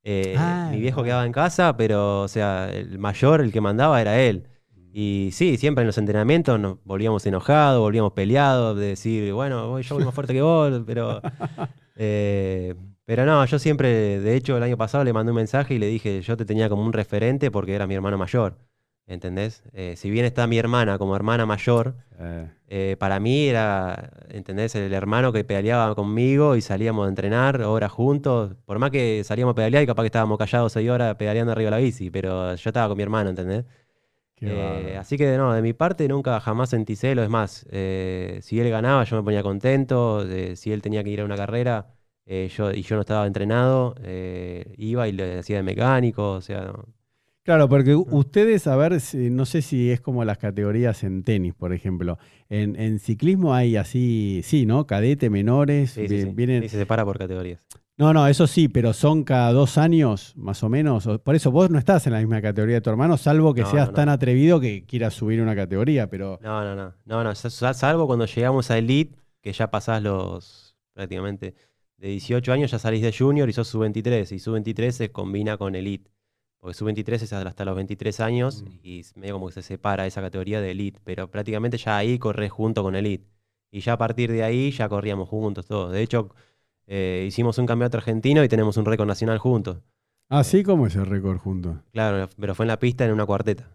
Eh, 0.04 0.34
Ah, 0.38 0.68
mi 0.70 0.80
viejo 0.80 1.02
quedaba 1.02 1.24
en 1.26 1.32
casa, 1.32 1.76
pero, 1.76 2.22
o 2.22 2.28
sea, 2.28 2.70
el 2.70 2.98
mayor, 2.98 3.40
el 3.40 3.52
que 3.52 3.60
mandaba 3.60 4.00
era 4.00 4.20
él. 4.20 4.46
Y 4.92 5.30
sí, 5.32 5.56
siempre 5.56 5.82
en 5.82 5.86
los 5.88 5.98
entrenamientos 5.98 6.60
nos 6.60 6.78
volvíamos 6.84 7.26
enojados, 7.26 7.80
volvíamos 7.80 8.12
peleados, 8.12 8.78
de 8.78 8.86
decir, 8.88 9.32
bueno, 9.32 9.68
voy- 9.68 9.82
yo 9.82 9.96
voy 9.96 10.04
más 10.04 10.14
fuerte 10.14 10.32
que 10.34 10.42
vos, 10.42 10.82
pero. 10.86 11.20
eh, 11.96 12.74
pero 13.06 13.26
no, 13.26 13.44
yo 13.44 13.58
siempre, 13.58 14.20
de 14.20 14.36
hecho, 14.36 14.56
el 14.56 14.62
año 14.62 14.76
pasado 14.78 15.04
le 15.04 15.12
mandé 15.12 15.32
un 15.32 15.36
mensaje 15.36 15.74
y 15.74 15.78
le 15.78 15.86
dije, 15.88 16.22
yo 16.22 16.36
te 16.36 16.44
tenía 16.46 16.68
como 16.70 16.84
un 16.84 16.92
referente 16.92 17.50
porque 17.50 17.74
era 17.74 17.86
mi 17.86 17.94
hermano 17.94 18.16
mayor. 18.18 18.58
¿Entendés? 19.06 19.62
Eh, 19.74 19.96
si 19.96 20.08
bien 20.10 20.24
está 20.24 20.46
mi 20.46 20.56
hermana 20.58 20.98
como 20.98 21.14
hermana 21.16 21.46
mayor, 21.46 21.94
Eh, 22.20 22.48
eh, 22.68 22.96
para 22.98 23.18
mí 23.18 23.48
era, 23.48 24.10
¿entendés? 24.30 24.74
El 24.76 24.92
hermano 24.94 25.32
que 25.32 25.42
peleaba 25.44 25.94
conmigo 25.96 26.54
y 26.54 26.60
salíamos 26.60 27.06
a 27.06 27.08
entrenar 27.08 27.60
horas 27.62 27.90
juntos. 27.90 28.54
Por 28.64 28.78
más 28.78 28.90
que 28.90 29.22
salíamos 29.24 29.52
a 29.52 29.54
pedalear 29.56 29.82
y 29.82 29.86
capaz 29.86 30.02
que 30.04 30.06
estábamos 30.06 30.38
callados 30.38 30.72
seis 30.72 30.88
horas 30.88 31.16
pedaleando 31.16 31.52
arriba 31.52 31.70
de 31.70 31.76
la 31.76 31.82
bici, 31.82 32.10
pero 32.10 32.54
yo 32.54 32.70
estaba 32.70 32.86
con 32.88 32.96
mi 32.96 33.02
hermano, 33.02 33.30
¿entendés? 33.30 33.64
Eh, 34.40 34.96
así 34.98 35.16
que 35.18 35.36
no, 35.36 35.52
de 35.54 35.62
mi 35.62 35.72
parte 35.72 36.06
nunca 36.08 36.38
jamás 36.40 36.70
sentí 36.70 36.96
celo. 36.96 37.22
Es 37.22 37.28
más, 37.30 37.66
si 37.70 38.60
él 38.60 38.70
ganaba 38.70 39.04
yo 39.04 39.16
me 39.16 39.22
ponía 39.22 39.42
contento. 39.42 40.24
si 40.56 40.72
él 40.72 40.80
tenía 40.82 41.02
que 41.04 41.10
ir 41.10 41.20
a 41.20 41.24
una 41.24 41.36
carrera 41.36 41.88
yo, 42.26 42.72
y 42.72 42.82
yo 42.82 42.96
no 42.96 43.00
estaba 43.02 43.26
entrenado, 43.26 43.94
iba 44.76 45.08
y 45.08 45.12
le 45.12 45.38
hacía 45.40 45.56
de 45.56 45.62
mecánico. 45.64 46.32
O 46.32 46.40
sea, 46.40 46.62
no. 46.62 46.86
Claro, 47.44 47.68
porque 47.68 47.94
ustedes, 47.94 48.66
a 48.66 48.74
ver, 48.76 48.98
no 49.14 49.44
sé 49.44 49.60
si 49.60 49.90
es 49.90 50.00
como 50.00 50.24
las 50.24 50.38
categorías 50.38 51.04
en 51.04 51.22
tenis, 51.24 51.52
por 51.54 51.74
ejemplo. 51.74 52.18
En, 52.48 52.74
en 52.80 52.98
ciclismo 52.98 53.52
hay 53.54 53.76
así, 53.76 54.40
sí, 54.44 54.64
¿no? 54.64 54.86
Cadete, 54.86 55.28
menores, 55.28 55.90
Sí, 55.90 56.08
sí, 56.08 56.14
vi- 56.14 56.22
sí. 56.22 56.30
vienen. 56.34 56.62
Sí, 56.62 56.70
se 56.70 56.78
separa 56.78 57.04
por 57.04 57.18
categorías. 57.18 57.66
No, 57.98 58.12
no, 58.14 58.26
eso 58.26 58.46
sí, 58.46 58.68
pero 58.68 58.92
son 58.94 59.24
cada 59.24 59.52
dos 59.52 59.76
años, 59.78 60.32
más 60.36 60.62
o 60.64 60.68
menos. 60.70 61.06
Por 61.22 61.34
eso 61.34 61.50
vos 61.52 61.68
no 61.70 61.78
estás 61.78 62.06
en 62.06 62.14
la 62.14 62.18
misma 62.20 62.40
categoría 62.40 62.76
de 62.76 62.80
tu 62.80 62.88
hermano, 62.90 63.16
salvo 63.18 63.52
que 63.52 63.60
No, 63.60 63.70
seas 63.70 63.86
no, 63.88 63.92
no. 63.92 63.96
tan 63.96 64.08
atrevido 64.08 64.58
que 64.58 64.84
quieras 64.86 65.12
subir 65.14 65.40
una 65.42 65.54
categoría, 65.54 66.08
pero. 66.08 66.38
No, 66.42 66.64
no, 66.64 66.74
no. 66.74 66.94
No, 67.04 67.22
no. 67.22 67.34
sa- 67.34 67.50
sa- 67.50 67.74
Salvo 67.74 68.06
cuando 68.06 68.24
llegamos 68.24 68.70
a 68.70 68.78
Elite, 68.78 69.16
que 69.42 69.52
ya 69.52 69.70
pasás 69.70 70.02
los 70.02 70.76
prácticamente 70.94 71.54
de 71.98 72.08
18 72.08 72.52
años, 72.52 72.70
ya 72.70 72.78
salís 72.78 73.02
de 73.02 73.12
Junior 73.16 73.48
y 73.48 73.52
sos 73.52 73.68
sub-23. 73.68 74.32
Y 74.32 74.38
sub-23 74.38 74.90
se 74.92 75.12
combina 75.12 75.56
con 75.58 75.74
Elite. 75.74 76.10
Porque 76.64 76.78
sub-23 76.78 77.12
es 77.20 77.32
hasta 77.34 77.64
los 77.66 77.76
23 77.76 78.20
años 78.20 78.62
Mm. 78.62 78.68
y 78.82 79.02
medio 79.16 79.34
como 79.34 79.48
que 79.48 79.52
se 79.52 79.60
separa 79.62 80.06
esa 80.06 80.22
categoría 80.22 80.62
de 80.62 80.70
Elite. 80.70 80.98
Pero 81.04 81.30
prácticamente 81.30 81.76
ya 81.76 81.98
ahí 81.98 82.18
corres 82.18 82.50
junto 82.50 82.82
con 82.82 82.96
Elite. 82.96 83.26
Y 83.70 83.80
ya 83.80 83.92
a 83.92 83.98
partir 83.98 84.32
de 84.32 84.42
ahí 84.44 84.70
ya 84.70 84.88
corríamos 84.88 85.28
juntos 85.28 85.66
todos. 85.66 85.92
De 85.92 86.00
hecho, 86.00 86.30
eh, 86.86 87.26
hicimos 87.28 87.58
un 87.58 87.66
campeonato 87.66 87.98
argentino 87.98 88.42
y 88.42 88.48
tenemos 88.48 88.78
un 88.78 88.86
récord 88.86 89.06
nacional 89.06 89.36
juntos. 89.36 89.82
Así 90.30 90.62
como 90.62 90.86
ese 90.86 91.04
récord 91.04 91.36
juntos. 91.36 91.76
Claro, 91.92 92.30
pero 92.40 92.54
fue 92.54 92.64
en 92.64 92.68
la 92.68 92.78
pista 92.78 93.04
en 93.04 93.12
una 93.12 93.26
cuarteta. 93.26 93.68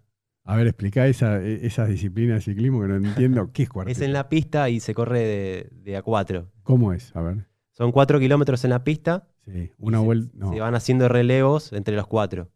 A 0.46 0.56
ver, 0.56 0.66
explica 0.66 1.06
esa, 1.06 1.40
e- 1.44 1.68
esas 1.68 1.90
disciplinas 1.90 2.38
de 2.38 2.42
ciclismo 2.54 2.82
que 2.82 2.88
no 2.88 2.96
entiendo. 2.96 3.52
¿Qué 3.54 3.64
es 3.64 3.70
cuarteto? 3.70 3.92
Es 3.96 4.02
en 4.04 4.14
la 4.14 4.30
pista 4.30 4.68
y 4.72 4.80
se 4.80 4.96
corre 4.96 5.20
de, 5.20 5.70
de 5.84 5.96
a 5.96 6.02
cuatro. 6.02 6.48
¿Cómo 6.64 6.92
es? 6.92 7.16
A 7.16 7.22
ver. 7.22 7.46
Son 7.72 7.92
cuatro 7.92 8.20
kilómetros 8.20 8.64
en 8.64 8.72
la 8.72 8.84
pista 8.84 9.28
Sí, 9.46 9.70
una 9.78 10.00
se- 10.00 10.06
vuelta. 10.06 10.32
No. 10.36 10.52
Se 10.52 10.60
van 10.60 10.74
haciendo 10.74 11.08
relevos 11.08 11.72
entre 11.72 11.96
los 11.96 12.08
cuatro. 12.08 12.50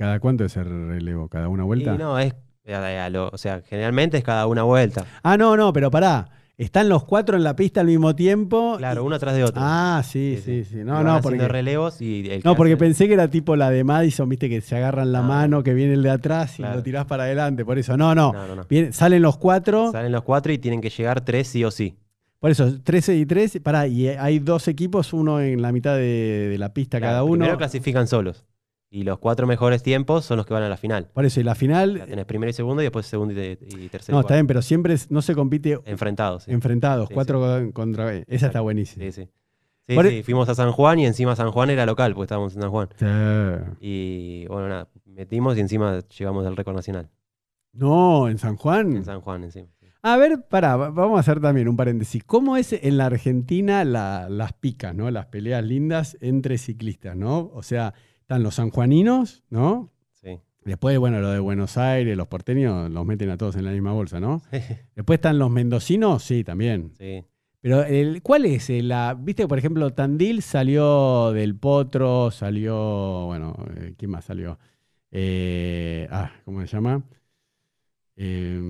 ¿Cada 0.00 0.18
cuánto 0.18 0.46
es 0.46 0.56
el 0.56 0.64
relevo? 0.88 1.28
¿Cada 1.28 1.48
una 1.48 1.62
vuelta? 1.64 1.94
Y 1.94 1.98
no, 1.98 2.18
es. 2.18 2.32
o 3.32 3.36
sea, 3.36 3.60
generalmente 3.68 4.16
es 4.16 4.24
cada 4.24 4.46
una 4.46 4.62
vuelta. 4.62 5.04
Ah, 5.22 5.36
no, 5.36 5.58
no, 5.58 5.74
pero 5.74 5.90
pará. 5.90 6.30
Están 6.56 6.88
los 6.88 7.04
cuatro 7.04 7.36
en 7.36 7.44
la 7.44 7.54
pista 7.54 7.82
al 7.82 7.86
mismo 7.86 8.14
tiempo. 8.16 8.76
Claro, 8.78 9.02
y- 9.02 9.06
uno 9.06 9.16
atrás 9.16 9.34
de 9.34 9.44
otro. 9.44 9.60
Ah, 9.62 10.02
sí, 10.02 10.38
Sí, 10.42 10.64
sí, 10.64 10.76
No, 10.84 11.02
no, 11.02 11.20
porque. 11.20 11.46
relevos 11.48 12.00
y 12.00 12.30
el 12.30 12.40
No, 12.46 12.56
porque 12.56 12.72
hace- 12.74 12.78
pensé 12.80 13.08
que 13.08 13.14
era 13.14 13.28
tipo 13.28 13.56
la 13.56 13.68
de 13.68 13.84
Madison, 13.84 14.26
viste, 14.26 14.48
que 14.48 14.62
se 14.62 14.74
agarran 14.74 15.12
la 15.12 15.20
No. 15.20 15.28
mano, 15.28 15.62
que 15.62 15.74
viene 15.74 15.92
el 15.92 16.02
de 16.02 16.10
atrás 16.10 16.54
y 16.54 16.62
Claro. 16.62 16.76
lo 16.76 16.82
tirás 16.82 17.04
para 17.04 17.24
adelante. 17.24 17.66
Por 17.66 17.78
eso, 17.78 17.98
no, 17.98 18.14
no. 18.14 18.32
No, 18.32 18.46
no, 18.46 18.56
no. 18.56 18.64
Bien, 18.70 18.94
salen 18.94 19.20
los 19.20 19.36
cuatro. 19.36 19.92
Salen 19.92 20.12
los 20.12 20.22
cuatro 20.22 20.50
y 20.50 20.56
tienen 20.58 20.80
que 20.80 20.88
llegar 20.88 21.22
tres 21.22 21.48
sí 21.48 21.62
o 21.62 21.70
sí. 21.70 21.94
Por 22.38 22.50
eso, 22.50 22.80
13 22.82 23.16
y 23.16 23.26
3. 23.26 23.60
Pará, 23.62 23.86
y 23.86 24.08
hay 24.08 24.38
dos 24.38 24.66
equipos, 24.66 25.12
uno 25.12 25.40
en 25.42 25.60
la 25.60 25.72
mitad 25.72 25.94
de, 25.96 26.48
de 26.50 26.56
la 26.56 26.72
pista 26.72 26.96
Claro, 26.98 27.10
cada 27.12 27.24
uno. 27.24 27.34
Primero 27.40 27.58
clasifican 27.58 28.06
solos. 28.06 28.46
Y 28.92 29.04
los 29.04 29.18
cuatro 29.20 29.46
mejores 29.46 29.82
tiempos 29.84 30.24
son 30.24 30.36
los 30.36 30.46
que 30.46 30.52
van 30.52 30.64
a 30.64 30.68
la 30.68 30.76
final. 30.76 31.08
Por 31.12 31.24
eso, 31.24 31.38
y 31.40 31.44
la 31.44 31.54
final. 31.54 31.94
sea, 31.98 32.06
tenés 32.06 32.24
primero 32.24 32.50
y 32.50 32.52
segundo 32.52 32.82
y 32.82 32.86
después 32.86 33.06
segundo 33.06 33.32
y, 33.34 33.56
y 33.60 33.88
tercero. 33.88 34.16
no, 34.16 34.22
está 34.22 34.34
bien, 34.34 34.48
pero 34.48 34.62
siempre 34.62 34.94
es- 34.94 35.10
no 35.12 35.22
se 35.22 35.34
compite. 35.36 35.78
Enfrentados. 35.84 36.42
Sí. 36.44 36.50
enfrentados, 36.50 37.06
Sí, 37.08 37.14
cuatro 37.14 37.38
con- 37.40 37.70
contra. 37.72 38.12
Esa 38.26 38.46
está 38.46 38.60
buenísima. 38.60 39.04
Sí, 39.04 39.12
sí. 39.12 39.28
Sí, 39.88 39.94
Por- 39.94 40.08
sí, 40.08 40.22
fuimos 40.24 40.48
a 40.48 40.54
San 40.56 40.72
Juan 40.72 40.98
y 40.98 41.06
encima 41.06 41.34
San 41.36 41.50
Juan 41.52 41.70
era 41.70 41.86
local, 41.86 42.14
porque 42.14 42.24
estábamos 42.24 42.54
en 42.56 42.62
San 42.62 42.70
Juan. 42.70 42.88
Sí. 42.96 43.06
Y 43.80 44.46
bueno, 44.46 44.68
nada, 44.68 44.88
metimos 45.06 45.56
y 45.56 45.60
encima 45.60 46.00
llegamos 46.18 46.46
al 46.46 46.56
récord 46.56 46.74
nacional. 46.76 47.08
No, 47.72 48.28
en 48.28 48.38
San 48.38 48.56
Juan. 48.56 48.96
En 48.96 49.04
San 49.04 49.20
Juan 49.20 49.44
encima. 49.44 49.68
sí. 49.80 49.86
A 50.02 50.16
ver, 50.16 50.46
pará, 50.48 50.76
va- 50.76 50.90
vamos 50.90 51.16
a 51.16 51.20
hacer 51.20 51.40
también 51.40 51.68
un 51.68 51.76
paréntesis. 51.76 52.24
¿Cómo 52.24 52.56
es 52.56 52.72
en 52.72 52.96
la 52.96 53.06
Argentina 53.06 53.84
la- 53.84 54.28
las 54.28 54.52
picas, 54.54 54.94
¿no? 54.94 55.10
Las 55.10 55.26
peleas 55.26 55.62
lindas 55.64 56.16
entre 56.20 56.56
ciclistas, 56.58 57.16
¿no? 57.16 57.50
O 57.54 57.62
sea, 57.62 57.94
están 58.30 58.44
los 58.44 58.54
sanjuaninos, 58.54 59.42
¿no? 59.50 59.90
Sí. 60.12 60.38
Después, 60.64 60.96
bueno, 61.00 61.20
lo 61.20 61.30
de 61.32 61.40
Buenos 61.40 61.76
Aires, 61.76 62.16
los 62.16 62.28
porteños 62.28 62.88
los 62.88 63.04
meten 63.04 63.28
a 63.30 63.36
todos 63.36 63.56
en 63.56 63.64
la 63.64 63.72
misma 63.72 63.92
bolsa, 63.92 64.20
¿no? 64.20 64.40
Después 64.94 65.16
están 65.16 65.36
los 65.40 65.50
mendocinos, 65.50 66.22
sí, 66.22 66.44
también. 66.44 66.92
Sí. 66.96 67.24
Pero, 67.60 67.82
el, 67.82 68.22
¿cuál 68.22 68.46
es? 68.46 68.70
La, 68.70 69.18
Viste, 69.18 69.48
por 69.48 69.58
ejemplo, 69.58 69.92
Tandil 69.94 70.42
salió 70.42 71.32
del 71.32 71.56
Potro, 71.56 72.30
salió, 72.30 73.24
bueno, 73.26 73.56
eh, 73.74 73.94
¿quién 73.98 74.12
más 74.12 74.26
salió? 74.26 74.60
Eh, 75.10 76.06
ah, 76.12 76.30
¿cómo 76.44 76.60
se 76.60 76.68
llama? 76.68 77.02
Eh, 78.14 78.60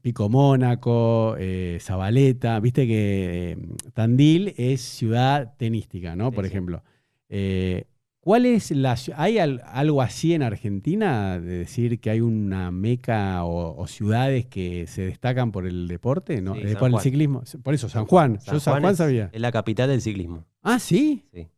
Pico 0.00 0.28
Mónaco, 0.28 1.36
eh, 1.38 1.78
Zabaleta. 1.80 2.58
Viste 2.58 2.88
que 2.88 3.52
eh, 3.52 3.58
Tandil 3.94 4.54
es 4.56 4.80
ciudad 4.80 5.54
tenística, 5.56 6.16
¿no? 6.16 6.30
Sí, 6.30 6.34
Por 6.34 6.44
sí. 6.46 6.50
ejemplo. 6.50 6.82
Eh, 7.28 7.84
¿Cuál 8.24 8.46
es 8.46 8.70
la 8.70 8.96
¿Hay 9.16 9.38
al- 9.38 9.62
algo 9.66 10.00
así 10.00 10.32
en 10.32 10.44
Argentina? 10.44 11.40
De 11.40 11.58
decir 11.58 11.98
que 11.98 12.08
hay 12.08 12.20
una 12.20 12.70
meca 12.70 13.42
o, 13.44 13.76
o 13.76 13.86
ciudades 13.88 14.46
que 14.46 14.86
se 14.86 15.02
destacan 15.06 15.50
por 15.50 15.66
el 15.66 15.88
deporte, 15.88 16.40
¿no? 16.40 16.54
Sí, 16.54 16.60
Eh, 16.62 16.68
San 16.70 16.78
por 16.78 16.90
el 16.90 16.98
ciclismo. 17.00 17.42
Por 17.64 17.74
eso, 17.74 17.88
San 17.88 18.06
Juan. 18.06 18.38
Yo 18.46 18.60
San 18.60 18.80
Juan 18.80 18.94
sabía. 18.94 19.28
es 19.32 19.40
la 19.40 19.50
capital 19.50 19.88
del 19.88 20.00
ciclismo. 20.00 20.44
Ah, 20.62 20.78
sí. 20.78 21.24
Sí. 21.34 21.48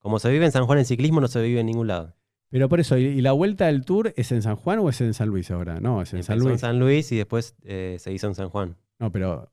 Como 0.00 0.18
se 0.18 0.28
vive 0.30 0.44
en 0.44 0.50
San 0.50 0.66
Juan 0.66 0.80
en 0.80 0.86
ciclismo, 0.86 1.20
no 1.20 1.28
se 1.28 1.40
vive 1.40 1.60
en 1.60 1.66
ningún 1.66 1.86
lado. 1.86 2.16
Pero 2.50 2.68
por 2.68 2.80
eso, 2.80 2.96
¿y 2.98 3.20
la 3.20 3.30
vuelta 3.30 3.66
del 3.66 3.84
tour 3.84 4.12
es 4.16 4.32
en 4.32 4.42
San 4.42 4.56
Juan 4.56 4.80
o 4.80 4.88
es 4.88 5.00
en 5.00 5.14
San 5.14 5.28
Luis 5.28 5.50
ahora? 5.52 5.78
No, 5.78 6.02
es 6.02 6.12
en 6.14 6.24
San 6.24 6.38
Luis. 6.40 6.50
en 6.54 6.58
San 6.58 6.78
Luis 6.80 7.12
y 7.12 7.16
después 7.16 7.54
eh, 7.62 7.96
se 8.00 8.12
hizo 8.12 8.26
en 8.26 8.34
San 8.34 8.48
Juan. 8.48 8.74
No, 8.98 9.12
pero. 9.12 9.52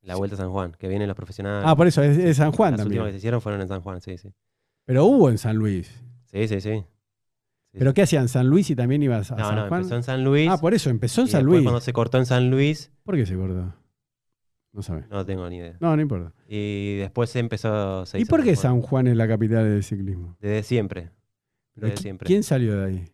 La 0.00 0.16
vuelta 0.16 0.36
a 0.36 0.38
San 0.38 0.50
Juan, 0.50 0.72
que 0.78 0.88
vienen 0.88 1.08
los 1.08 1.16
profesionales. 1.16 1.64
Ah, 1.66 1.76
por 1.76 1.86
eso, 1.86 2.02
es, 2.02 2.16
es 2.16 2.36
San 2.38 2.52
Juan 2.52 2.72
Las 2.72 2.80
últimas 2.86 2.92
que 2.92 2.96
también. 3.00 3.12
se 3.12 3.18
hicieron 3.18 3.40
fueron 3.42 3.60
en 3.60 3.68
San 3.68 3.80
Juan, 3.82 4.00
sí, 4.00 4.16
sí. 4.16 4.28
Pero 4.84 5.04
hubo 5.06 5.30
en 5.30 5.38
San 5.38 5.56
Luis. 5.56 6.02
Sí, 6.26 6.48
sí, 6.48 6.60
sí. 6.60 6.84
¿Pero 7.72 7.92
qué 7.94 8.02
hacían? 8.02 8.28
¿San 8.28 8.48
Luis 8.48 8.70
y 8.70 8.76
también 8.76 9.02
ibas 9.02 9.32
a 9.32 9.36
No, 9.36 9.44
San 9.46 9.56
no, 9.56 9.68
Juan? 9.68 9.80
empezó 9.80 9.96
en 9.96 10.02
San 10.04 10.22
Luis. 10.24 10.48
Ah, 10.50 10.58
por 10.58 10.74
eso, 10.74 10.90
empezó 10.90 11.22
en 11.22 11.26
y 11.26 11.30
San 11.30 11.44
Luis. 11.44 11.62
Cuando 11.62 11.80
se 11.80 11.92
cortó 11.92 12.18
en 12.18 12.26
San 12.26 12.50
Luis, 12.50 12.92
¿Por 13.02 13.16
qué 13.16 13.26
se 13.26 13.34
cortó? 13.36 13.74
No 14.72 14.82
sabes. 14.82 15.08
no 15.08 15.24
tengo 15.24 15.48
ni 15.48 15.56
idea. 15.58 15.76
No, 15.80 15.94
no 15.96 16.02
importa. 16.02 16.32
Y 16.48 16.96
después 16.96 17.30
se 17.30 17.38
empezó. 17.40 18.04
se 18.06 18.18
¿Y 18.20 18.24
por 18.24 18.42
qué. 18.44 18.54
San 18.56 18.80
Juan 18.80 19.06
es 19.06 19.16
la 19.16 19.26
capital 19.28 19.64
del 19.64 19.82
ciclismo? 19.84 20.36
Desde 20.40 20.62
siempre. 20.62 21.10
Desde 21.74 21.96
siempre. 21.96 22.26
¿Quién 22.26 22.42
salió 22.42 22.76
de 22.78 22.84
ahí? 22.86 23.04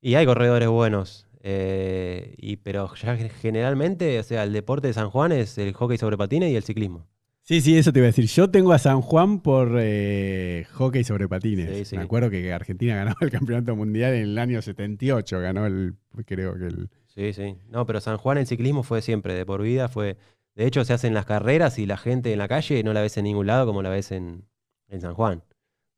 Y 0.00 0.14
hay 0.16 0.26
corredores 0.26 0.68
buenos. 0.68 1.28
eh, 1.44 2.34
y, 2.38 2.56
pero 2.58 2.92
ya 2.94 3.16
ge- 3.16 3.28
generalmente, 3.28 4.18
o 4.20 4.22
sea, 4.22 4.44
el 4.44 4.52
deporte 4.52 4.86
de 4.88 4.92
San 4.94 5.10
Juan 5.10 5.32
es 5.32 5.58
el 5.58 5.72
hockey 5.72 5.98
sobre 5.98 6.16
patines 6.16 6.50
y 6.52 6.56
el 6.56 6.62
ciclismo. 6.62 7.06
Sí, 7.44 7.60
sí, 7.60 7.76
eso 7.76 7.92
te 7.92 7.98
iba 7.98 8.06
a 8.06 8.10
decir. 8.10 8.26
Yo 8.26 8.50
tengo 8.50 8.72
a 8.72 8.78
San 8.78 9.00
Juan 9.00 9.40
por 9.40 9.72
eh, 9.80 10.64
hockey 10.74 11.02
sobre 11.02 11.28
patines. 11.28 11.76
Sí, 11.76 11.84
sí. 11.84 11.96
Me 11.96 12.02
acuerdo 12.02 12.30
que 12.30 12.52
Argentina 12.52 12.94
ganó 13.04 13.14
el 13.20 13.30
campeonato 13.30 13.74
mundial 13.74 14.14
en 14.14 14.22
el 14.22 14.38
año 14.38 14.62
78. 14.62 15.40
Ganó 15.40 15.66
el, 15.66 15.94
creo 16.24 16.56
que 16.56 16.66
el... 16.66 16.88
Sí, 17.08 17.32
sí. 17.32 17.56
No, 17.68 17.84
pero 17.84 18.00
San 18.00 18.16
Juan 18.16 18.38
el 18.38 18.46
ciclismo 18.46 18.82
fue 18.84 19.02
siempre, 19.02 19.34
de 19.34 19.44
por 19.44 19.60
vida 19.62 19.88
fue. 19.88 20.16
De 20.54 20.66
hecho, 20.66 20.84
se 20.84 20.92
hacen 20.92 21.14
las 21.14 21.26
carreras 21.26 21.78
y 21.78 21.86
la 21.86 21.96
gente 21.96 22.32
en 22.32 22.38
la 22.38 22.46
calle 22.48 22.82
no 22.84 22.92
la 22.92 23.00
ves 23.02 23.16
en 23.16 23.24
ningún 23.24 23.46
lado 23.46 23.66
como 23.66 23.82
la 23.82 23.90
ves 23.90 24.12
en, 24.12 24.44
en 24.88 25.00
San 25.00 25.14
Juan. 25.14 25.42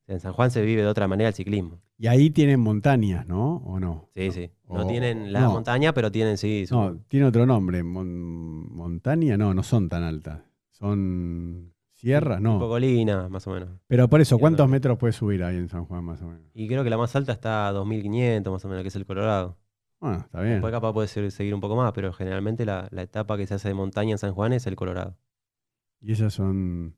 En 0.06 0.20
San 0.20 0.32
Juan 0.32 0.50
se 0.50 0.62
vive 0.62 0.82
de 0.82 0.88
otra 0.88 1.08
manera 1.08 1.28
el 1.28 1.34
ciclismo. 1.34 1.80
Y 1.98 2.06
ahí 2.08 2.30
tienen 2.30 2.60
montañas, 2.60 3.26
¿no? 3.26 3.56
¿O 3.66 3.78
no? 3.80 4.08
Sí, 4.14 4.30
sí. 4.32 4.50
No 4.68 4.84
O- 4.84 4.86
tienen 4.86 5.32
la 5.32 5.40
no. 5.42 5.52
montaña, 5.52 5.92
pero 5.92 6.10
tienen, 6.10 6.36
sí. 6.38 6.66
su- 6.66 6.74
No, 6.74 6.96
tiene 7.08 7.26
otro 7.26 7.46
nombre. 7.46 7.82
Mon- 7.82 8.72
montaña, 8.74 9.36
no, 9.36 9.54
no 9.54 9.62
son 9.62 9.88
tan 9.88 10.02
altas. 10.02 10.40
Son 10.88 11.72
sierras, 11.94 12.38
tipo 12.38 12.50
no. 12.50 12.58
colina, 12.68 13.28
más 13.30 13.46
o 13.46 13.52
menos. 13.52 13.70
Pero 13.86 14.08
por 14.08 14.20
eso, 14.20 14.38
¿cuántos 14.38 14.68
metros 14.68 14.98
puedes 14.98 15.16
subir 15.16 15.42
ahí 15.42 15.56
en 15.56 15.68
San 15.68 15.86
Juan 15.86 16.04
más 16.04 16.20
o 16.22 16.26
menos? 16.28 16.44
Y 16.54 16.68
creo 16.68 16.84
que 16.84 16.90
la 16.90 16.98
más 16.98 17.14
alta 17.16 17.32
está 17.32 17.68
a 17.68 17.72
2500, 17.72 18.52
más 18.52 18.64
o 18.64 18.68
menos, 18.68 18.82
que 18.82 18.88
es 18.88 18.96
el 18.96 19.06
Colorado. 19.06 19.56
Bueno, 20.00 20.18
está 20.18 20.40
bien. 20.42 20.54
Después 20.54 20.72
capaz 20.72 20.92
puede 20.92 21.08
ser- 21.08 21.30
seguir 21.32 21.54
un 21.54 21.60
poco 21.60 21.76
más, 21.76 21.92
pero 21.92 22.12
generalmente 22.12 22.66
la, 22.66 22.88
la 22.90 23.02
etapa 23.02 23.36
que 23.38 23.46
se 23.46 23.54
hace 23.54 23.68
de 23.68 23.74
montaña 23.74 24.12
en 24.12 24.18
San 24.18 24.34
Juan 24.34 24.52
es 24.52 24.66
el 24.66 24.76
Colorado. 24.76 25.16
Y 26.00 26.12
esas 26.12 26.34
son. 26.34 26.94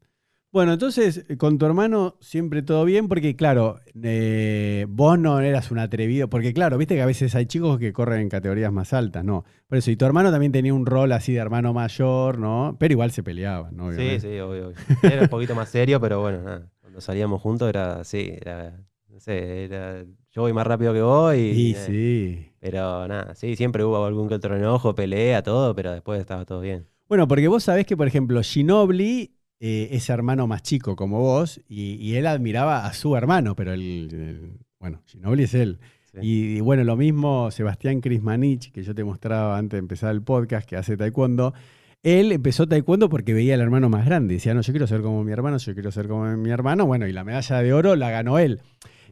Bueno, 0.56 0.72
entonces 0.72 1.26
eh, 1.28 1.36
con 1.36 1.58
tu 1.58 1.66
hermano 1.66 2.16
siempre 2.18 2.62
todo 2.62 2.86
bien, 2.86 3.08
porque 3.08 3.36
claro, 3.36 3.78
eh, 4.02 4.86
vos 4.88 5.18
no 5.18 5.38
eras 5.38 5.70
un 5.70 5.78
atrevido, 5.78 6.30
porque 6.30 6.54
claro, 6.54 6.78
viste 6.78 6.94
que 6.94 7.02
a 7.02 7.06
veces 7.06 7.34
hay 7.34 7.44
chicos 7.44 7.78
que 7.78 7.92
corren 7.92 8.22
en 8.22 8.30
categorías 8.30 8.72
más 8.72 8.94
altas, 8.94 9.22
¿no? 9.22 9.44
Por 9.68 9.76
eso, 9.76 9.90
y 9.90 9.96
tu 9.96 10.06
hermano 10.06 10.30
también 10.30 10.52
tenía 10.52 10.72
un 10.72 10.86
rol 10.86 11.12
así 11.12 11.34
de 11.34 11.40
hermano 11.40 11.74
mayor, 11.74 12.38
¿no? 12.38 12.74
Pero 12.80 12.92
igual 12.92 13.10
se 13.10 13.22
peleaban, 13.22 13.76
¿no? 13.76 13.90
Sí, 13.90 13.98
Obviamente. 13.98 14.20
sí, 14.20 14.40
obvio, 14.40 14.68
obvio. 14.68 14.76
Era 15.02 15.22
un 15.24 15.28
poquito 15.28 15.54
más 15.54 15.68
serio, 15.68 16.00
pero 16.00 16.22
bueno, 16.22 16.40
nada. 16.40 16.70
Cuando 16.80 17.02
salíamos 17.02 17.42
juntos 17.42 17.68
era 17.68 18.00
así, 18.00 18.32
era, 18.40 18.82
no 19.10 19.20
sé, 19.20 19.64
era, 19.64 20.06
yo 20.30 20.40
voy 20.40 20.54
más 20.54 20.66
rápido 20.66 20.94
que 20.94 21.02
vos 21.02 21.34
y... 21.34 21.38
Y 21.50 21.72
eh, 21.72 21.84
sí. 21.84 22.52
Pero 22.60 23.06
nada, 23.06 23.34
sí, 23.34 23.56
siempre 23.56 23.84
hubo 23.84 24.02
algún 24.06 24.26
que 24.26 24.36
otro 24.36 24.56
enojo, 24.56 24.94
pelea, 24.94 25.42
todo, 25.42 25.74
pero 25.74 25.92
después 25.92 26.18
estaba 26.18 26.46
todo 26.46 26.62
bien. 26.62 26.86
Bueno, 27.08 27.28
porque 27.28 27.46
vos 27.46 27.62
sabés 27.62 27.84
que, 27.84 27.94
por 27.94 28.08
ejemplo, 28.08 28.42
Ginobili 28.42 29.35
eh, 29.60 29.88
es 29.92 30.08
hermano 30.10 30.46
más 30.46 30.62
chico 30.62 30.96
como 30.96 31.20
vos, 31.20 31.60
y, 31.68 31.94
y 31.94 32.16
él 32.16 32.26
admiraba 32.26 32.86
a 32.86 32.92
su 32.94 33.16
hermano, 33.16 33.54
pero 33.56 33.72
el, 33.72 34.08
el- 34.12 34.52
bueno, 34.78 35.02
Ginobili 35.06 35.44
es 35.44 35.54
él. 35.54 35.78
Sí. 36.12 36.18
Y, 36.22 36.56
y 36.56 36.60
bueno, 36.60 36.84
lo 36.84 36.96
mismo 36.96 37.50
Sebastián 37.50 38.00
Crismanich, 38.00 38.70
que 38.72 38.82
yo 38.82 38.94
te 38.94 39.04
mostraba 39.04 39.58
antes 39.58 39.72
de 39.72 39.78
empezar 39.80 40.12
el 40.12 40.22
podcast, 40.22 40.68
que 40.68 40.76
hace 40.76 40.96
taekwondo. 40.96 41.54
Él 42.02 42.30
empezó 42.30 42.68
taekwondo 42.68 43.08
porque 43.08 43.34
veía 43.34 43.54
al 43.54 43.60
hermano 43.62 43.88
más 43.88 44.04
grande. 44.06 44.34
Decía, 44.34 44.54
no, 44.54 44.60
yo 44.60 44.72
quiero 44.72 44.86
ser 44.86 45.00
como 45.02 45.24
mi 45.24 45.32
hermano, 45.32 45.56
yo 45.58 45.74
quiero 45.74 45.90
ser 45.90 46.06
como 46.06 46.24
mi 46.36 46.50
hermano. 46.50 46.86
Bueno, 46.86 47.06
y 47.08 47.12
la 47.12 47.24
medalla 47.24 47.62
de 47.62 47.72
oro 47.72 47.96
la 47.96 48.10
ganó 48.10 48.38
él. 48.38 48.60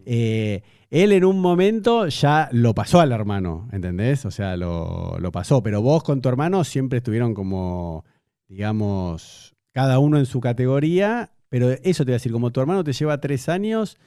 Eh, 0.07 0.63
él 0.91 1.13
en 1.13 1.25
un 1.25 1.41
momento 1.41 2.07
ya 2.07 2.49
lo 2.53 2.75
pasó 2.75 3.01
al 3.01 3.11
hermano, 3.11 3.69
¿entendés? 3.73 4.25
O 4.27 4.31
sea, 4.31 4.57
lo, 4.57 5.17
lo 5.19 5.33
pasó. 5.33 5.63
Pero 5.63 5.83
vos 5.83 6.05
con 6.05 6.21
tu 6.21 6.29
hermano 6.29 6.63
siempre 6.63 6.99
estuvieron 6.99 7.35
como, 7.35 8.05
digamos, 8.49 9.54
cada 9.75 9.99
uno 9.99 10.19
en 10.19 10.25
su 10.25 10.41
categoría. 10.41 11.33
Pero 11.51 11.71
eso 11.71 12.05
te 12.05 12.11
voy 12.11 12.15
a 12.15 12.17
decir, 12.17 12.33
como 12.33 12.51
tu 12.51 12.61
hermano 12.61 12.83
te 12.83 12.93
lleva 12.93 13.21
tres 13.21 13.49
años, 13.51 13.99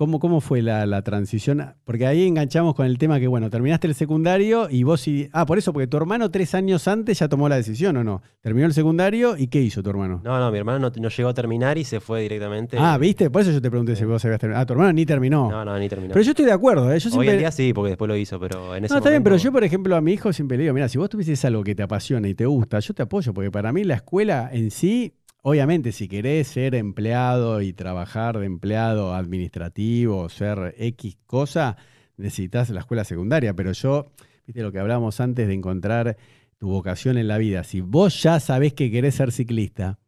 ¿Cómo, 0.00 0.18
cómo 0.18 0.40
fue 0.40 0.62
la, 0.62 0.86
la 0.86 1.02
transición? 1.02 1.74
Porque 1.84 2.06
ahí 2.06 2.26
enganchamos 2.26 2.74
con 2.74 2.86
el 2.86 2.96
tema 2.96 3.20
que, 3.20 3.26
bueno, 3.26 3.50
terminaste 3.50 3.86
el 3.86 3.94
secundario 3.94 4.66
y 4.70 4.82
vos 4.82 5.02
sí. 5.02 5.28
Ah, 5.34 5.44
por 5.44 5.58
eso, 5.58 5.74
porque 5.74 5.88
tu 5.88 5.98
hermano 5.98 6.30
tres 6.30 6.54
años 6.54 6.88
antes 6.88 7.18
ya 7.18 7.28
tomó 7.28 7.50
la 7.50 7.56
decisión, 7.56 7.98
¿o 7.98 8.02
no? 8.02 8.22
Terminó 8.40 8.66
el 8.66 8.72
secundario 8.72 9.36
y 9.36 9.48
¿qué 9.48 9.60
hizo 9.60 9.82
tu 9.82 9.90
hermano? 9.90 10.22
No, 10.24 10.40
no, 10.40 10.50
mi 10.50 10.56
hermano 10.56 10.78
no, 10.78 10.90
no 11.02 11.08
llegó 11.10 11.28
a 11.28 11.34
terminar 11.34 11.76
y 11.76 11.84
se 11.84 12.00
fue 12.00 12.22
directamente. 12.22 12.78
ah, 12.80 12.96
¿viste? 12.96 13.28
Por 13.28 13.42
eso 13.42 13.50
yo 13.50 13.60
te 13.60 13.68
pregunté 13.68 13.94
si 13.94 14.06
vos 14.06 14.24
habías 14.24 14.40
terminado. 14.40 14.62
Ah, 14.62 14.64
tu 14.64 14.72
hermano 14.72 14.90
ni 14.94 15.04
terminó. 15.04 15.50
No, 15.50 15.66
no, 15.66 15.78
ni 15.78 15.86
terminó. 15.90 16.14
pero 16.14 16.24
yo 16.24 16.30
estoy 16.30 16.46
de 16.46 16.52
acuerdo, 16.52 16.90
¿eh? 16.90 16.98
Yo 16.98 17.08
Hoy 17.08 17.12
siempre. 17.12 17.32
en 17.32 17.38
día 17.40 17.50
sí, 17.50 17.74
porque 17.74 17.90
después 17.90 18.08
lo 18.08 18.16
hizo, 18.16 18.40
pero 18.40 18.74
en 18.74 18.86
ese 18.86 18.94
No, 18.94 18.98
está 19.00 19.10
bien, 19.10 19.22
pero 19.22 19.36
yo, 19.36 19.52
por 19.52 19.64
ejemplo, 19.64 19.96
a 19.96 20.00
mi 20.00 20.14
hijo 20.14 20.32
siempre 20.32 20.56
le 20.56 20.62
digo, 20.62 20.72
mira, 20.72 20.88
si 20.88 20.96
vos 20.96 21.10
tuvieses 21.10 21.44
algo 21.44 21.62
que 21.62 21.74
te 21.74 21.82
apasiona 21.82 22.26
y 22.26 22.32
te 22.34 22.46
gusta, 22.46 22.78
yo 22.78 22.94
te 22.94 23.02
apoyo, 23.02 23.34
porque 23.34 23.50
para 23.50 23.70
mí 23.70 23.84
la 23.84 23.96
escuela 23.96 24.48
en 24.50 24.70
sí, 24.70 25.12
obviamente, 25.42 25.92
si 25.92 26.08
querés 26.08 26.48
ser 26.48 26.74
empleado 26.74 27.62
y 27.62 27.72
trabajar 27.72 28.38
de 28.38 28.46
empleado 28.46 29.14
administrativo, 29.14 30.28
ser 30.28 30.74
X 30.78 31.18
cosa, 31.26 31.76
necesitas 32.16 32.70
la 32.70 32.80
escuela 32.80 33.04
secundaria, 33.04 33.54
pero 33.54 33.72
yo, 33.72 34.12
viste 34.46 34.62
lo 34.62 34.72
que 34.72 34.78
hablábamos 34.78 35.20
antes 35.20 35.48
de 35.48 35.54
encontrar 35.54 36.16
tu 36.58 36.68
vocación 36.68 37.18
en 37.18 37.28
la 37.28 37.38
vida, 37.38 37.64
si 37.64 37.80
vos 37.80 38.22
ya 38.22 38.38
sabés 38.40 38.74
que 38.74 38.90
querés 38.90 39.14
ser 39.14 39.32
ciclista, 39.32 39.98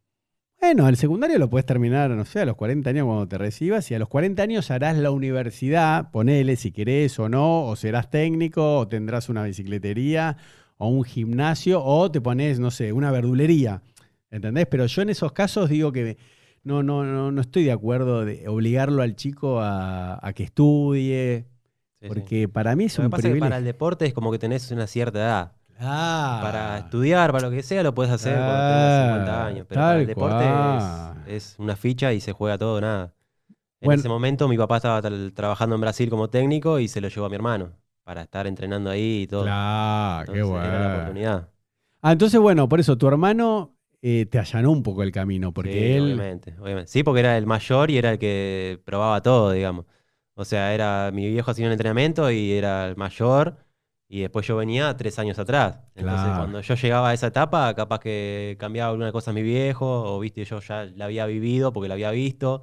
bueno, 0.62 0.88
el 0.88 0.96
secundario 0.96 1.40
lo 1.40 1.50
puedes 1.50 1.66
terminar, 1.66 2.10
no 2.10 2.24
sé, 2.24 2.38
a 2.38 2.44
los 2.44 2.54
40 2.54 2.88
años 2.88 3.06
cuando 3.06 3.26
te 3.26 3.36
recibas 3.36 3.90
y 3.90 3.96
a 3.96 3.98
los 3.98 4.08
40 4.08 4.44
años 4.44 4.70
harás 4.70 4.96
la 4.96 5.10
universidad, 5.10 6.12
ponele 6.12 6.54
si 6.54 6.70
querés 6.70 7.18
o 7.18 7.28
no, 7.28 7.66
o 7.66 7.74
serás 7.74 8.10
técnico, 8.10 8.78
o 8.78 8.86
tendrás 8.86 9.28
una 9.28 9.42
bicicletería, 9.42 10.36
o 10.76 10.86
un 10.86 11.02
gimnasio, 11.02 11.82
o 11.82 12.12
te 12.12 12.20
pones, 12.20 12.60
no 12.60 12.70
sé, 12.70 12.92
una 12.92 13.10
verdulería, 13.10 13.82
¿entendés? 14.32 14.66
Pero 14.66 14.86
yo 14.86 15.02
en 15.02 15.10
esos 15.10 15.30
casos 15.32 15.68
digo 15.70 15.92
que 15.92 16.16
no, 16.64 16.82
no, 16.82 17.04
no, 17.04 17.30
no 17.30 17.40
estoy 17.40 17.62
de 17.64 17.72
acuerdo 17.72 18.24
de 18.24 18.48
obligarlo 18.48 19.02
al 19.02 19.14
chico 19.14 19.60
a, 19.60 20.18
a 20.26 20.32
que 20.32 20.42
estudie, 20.42 21.46
Sí, 22.00 22.08
sí. 22.08 22.08
porque 22.08 22.48
para 22.48 22.74
mí 22.74 22.86
es 22.86 22.98
Lo 22.98 23.02
que 23.02 23.06
un 23.06 23.10
pasa 23.12 23.20
es 23.20 23.22
que 23.22 23.28
privilegio. 23.30 23.48
para 23.50 23.58
el 23.58 23.64
deporte 23.64 24.06
es 24.06 24.12
como 24.12 24.32
que 24.32 24.38
tenés 24.40 24.68
una 24.72 24.88
cierta 24.88 25.18
edad. 25.20 25.52
Ah, 25.78 26.40
Para 26.42 26.78
estudiar, 26.78 27.30
para 27.32 27.48
lo 27.48 27.54
que 27.54 27.62
sea, 27.62 27.82
lo 27.84 27.94
puedes 27.94 28.12
hacer 28.12 28.34
cuando 28.34 28.52
tengas 28.52 29.04
50 29.08 29.46
años. 29.46 29.66
Pero 29.68 29.80
para 29.80 30.00
el 30.00 30.06
deporte 30.06 30.44
es, 31.28 31.52
es 31.52 31.58
una 31.58 31.76
ficha 31.76 32.12
y 32.12 32.20
se 32.20 32.32
juega 32.32 32.58
todo 32.58 32.80
nada. 32.80 33.14
En 33.80 33.86
Bueno. 33.86 34.00
ese 34.00 34.08
momento 34.08 34.48
mi 34.48 34.56
papá 34.58 34.76
estaba 34.78 35.00
tra- 35.02 35.34
trabajando 35.34 35.74
en 35.76 35.80
Brasil 35.80 36.08
como 36.10 36.28
técnico 36.30 36.78
y 36.78 36.86
se 36.88 37.00
lo 37.00 37.08
llevó 37.08 37.26
a 37.26 37.28
mi 37.28 37.34
hermano 37.36 37.72
para 38.04 38.22
estar 38.22 38.46
entrenando 38.46 38.90
ahí 38.90 39.22
y 39.22 39.26
todo. 39.26 39.42
Claro, 39.44 40.32
qué 40.32 40.38
Entonces, 40.40 40.64
Era 40.68 40.72
la 40.78 40.86
bueno. 40.86 40.94
oportunidad. 40.96 41.48
Ah, 42.00 42.12
entonces, 42.12 42.40
bueno, 42.40 42.68
por 42.68 42.78
eso 42.80 42.96
tu 42.98 43.08
hermano 43.08 43.76
eh, 44.02 44.26
te 44.26 44.38
allanó 44.38 44.70
un 44.72 44.82
poco 44.82 45.02
el 45.02 45.12
camino, 45.12 45.52
porque 45.52 45.70
Sí, 45.72 45.78
él. 45.96 46.02
obviamente, 46.04 46.54
obviamente. 46.60 46.90
Sí, 46.90 47.02
porque 47.02 47.20
era 47.20 47.38
el 47.38 47.46
mayor 47.46 47.90
y 47.90 47.98
era 47.98 48.10
el 48.12 48.18
que 48.18 48.80
probaba 48.84 49.22
todo, 49.22 49.52
digamos. 49.52 49.86
O 50.34 50.44
sea, 50.44 50.74
era 50.74 51.10
mi 51.12 51.28
viejo 51.28 51.50
hacía 51.50 51.66
un 51.66 51.72
entrenamiento 51.72 52.30
y 52.30 52.52
era 52.52 52.88
el 52.88 52.96
mayor 52.96 53.56
y 54.08 54.20
después 54.22 54.46
yo 54.46 54.56
venía 54.56 54.96
tres 54.96 55.18
años 55.18 55.38
atrás. 55.38 55.78
Entonces, 55.94 56.02
Claro. 56.22 56.36
cuando 56.36 56.60
yo 56.60 56.74
llegaba 56.74 57.10
a 57.10 57.14
esa 57.14 57.28
etapa, 57.28 57.74
capaz 57.74 58.00
que 58.00 58.56
cambiaba 58.58 58.90
alguna 58.90 59.12
cosa 59.12 59.32
mi 59.32 59.42
viejo 59.42 59.86
o, 60.16 60.18
viste, 60.20 60.44
yo 60.44 60.60
ya 60.60 60.84
la 60.84 61.04
había 61.06 61.26
vivido 61.26 61.72
porque 61.72 61.88
la 61.88 61.94
había 61.94 62.10
visto. 62.10 62.62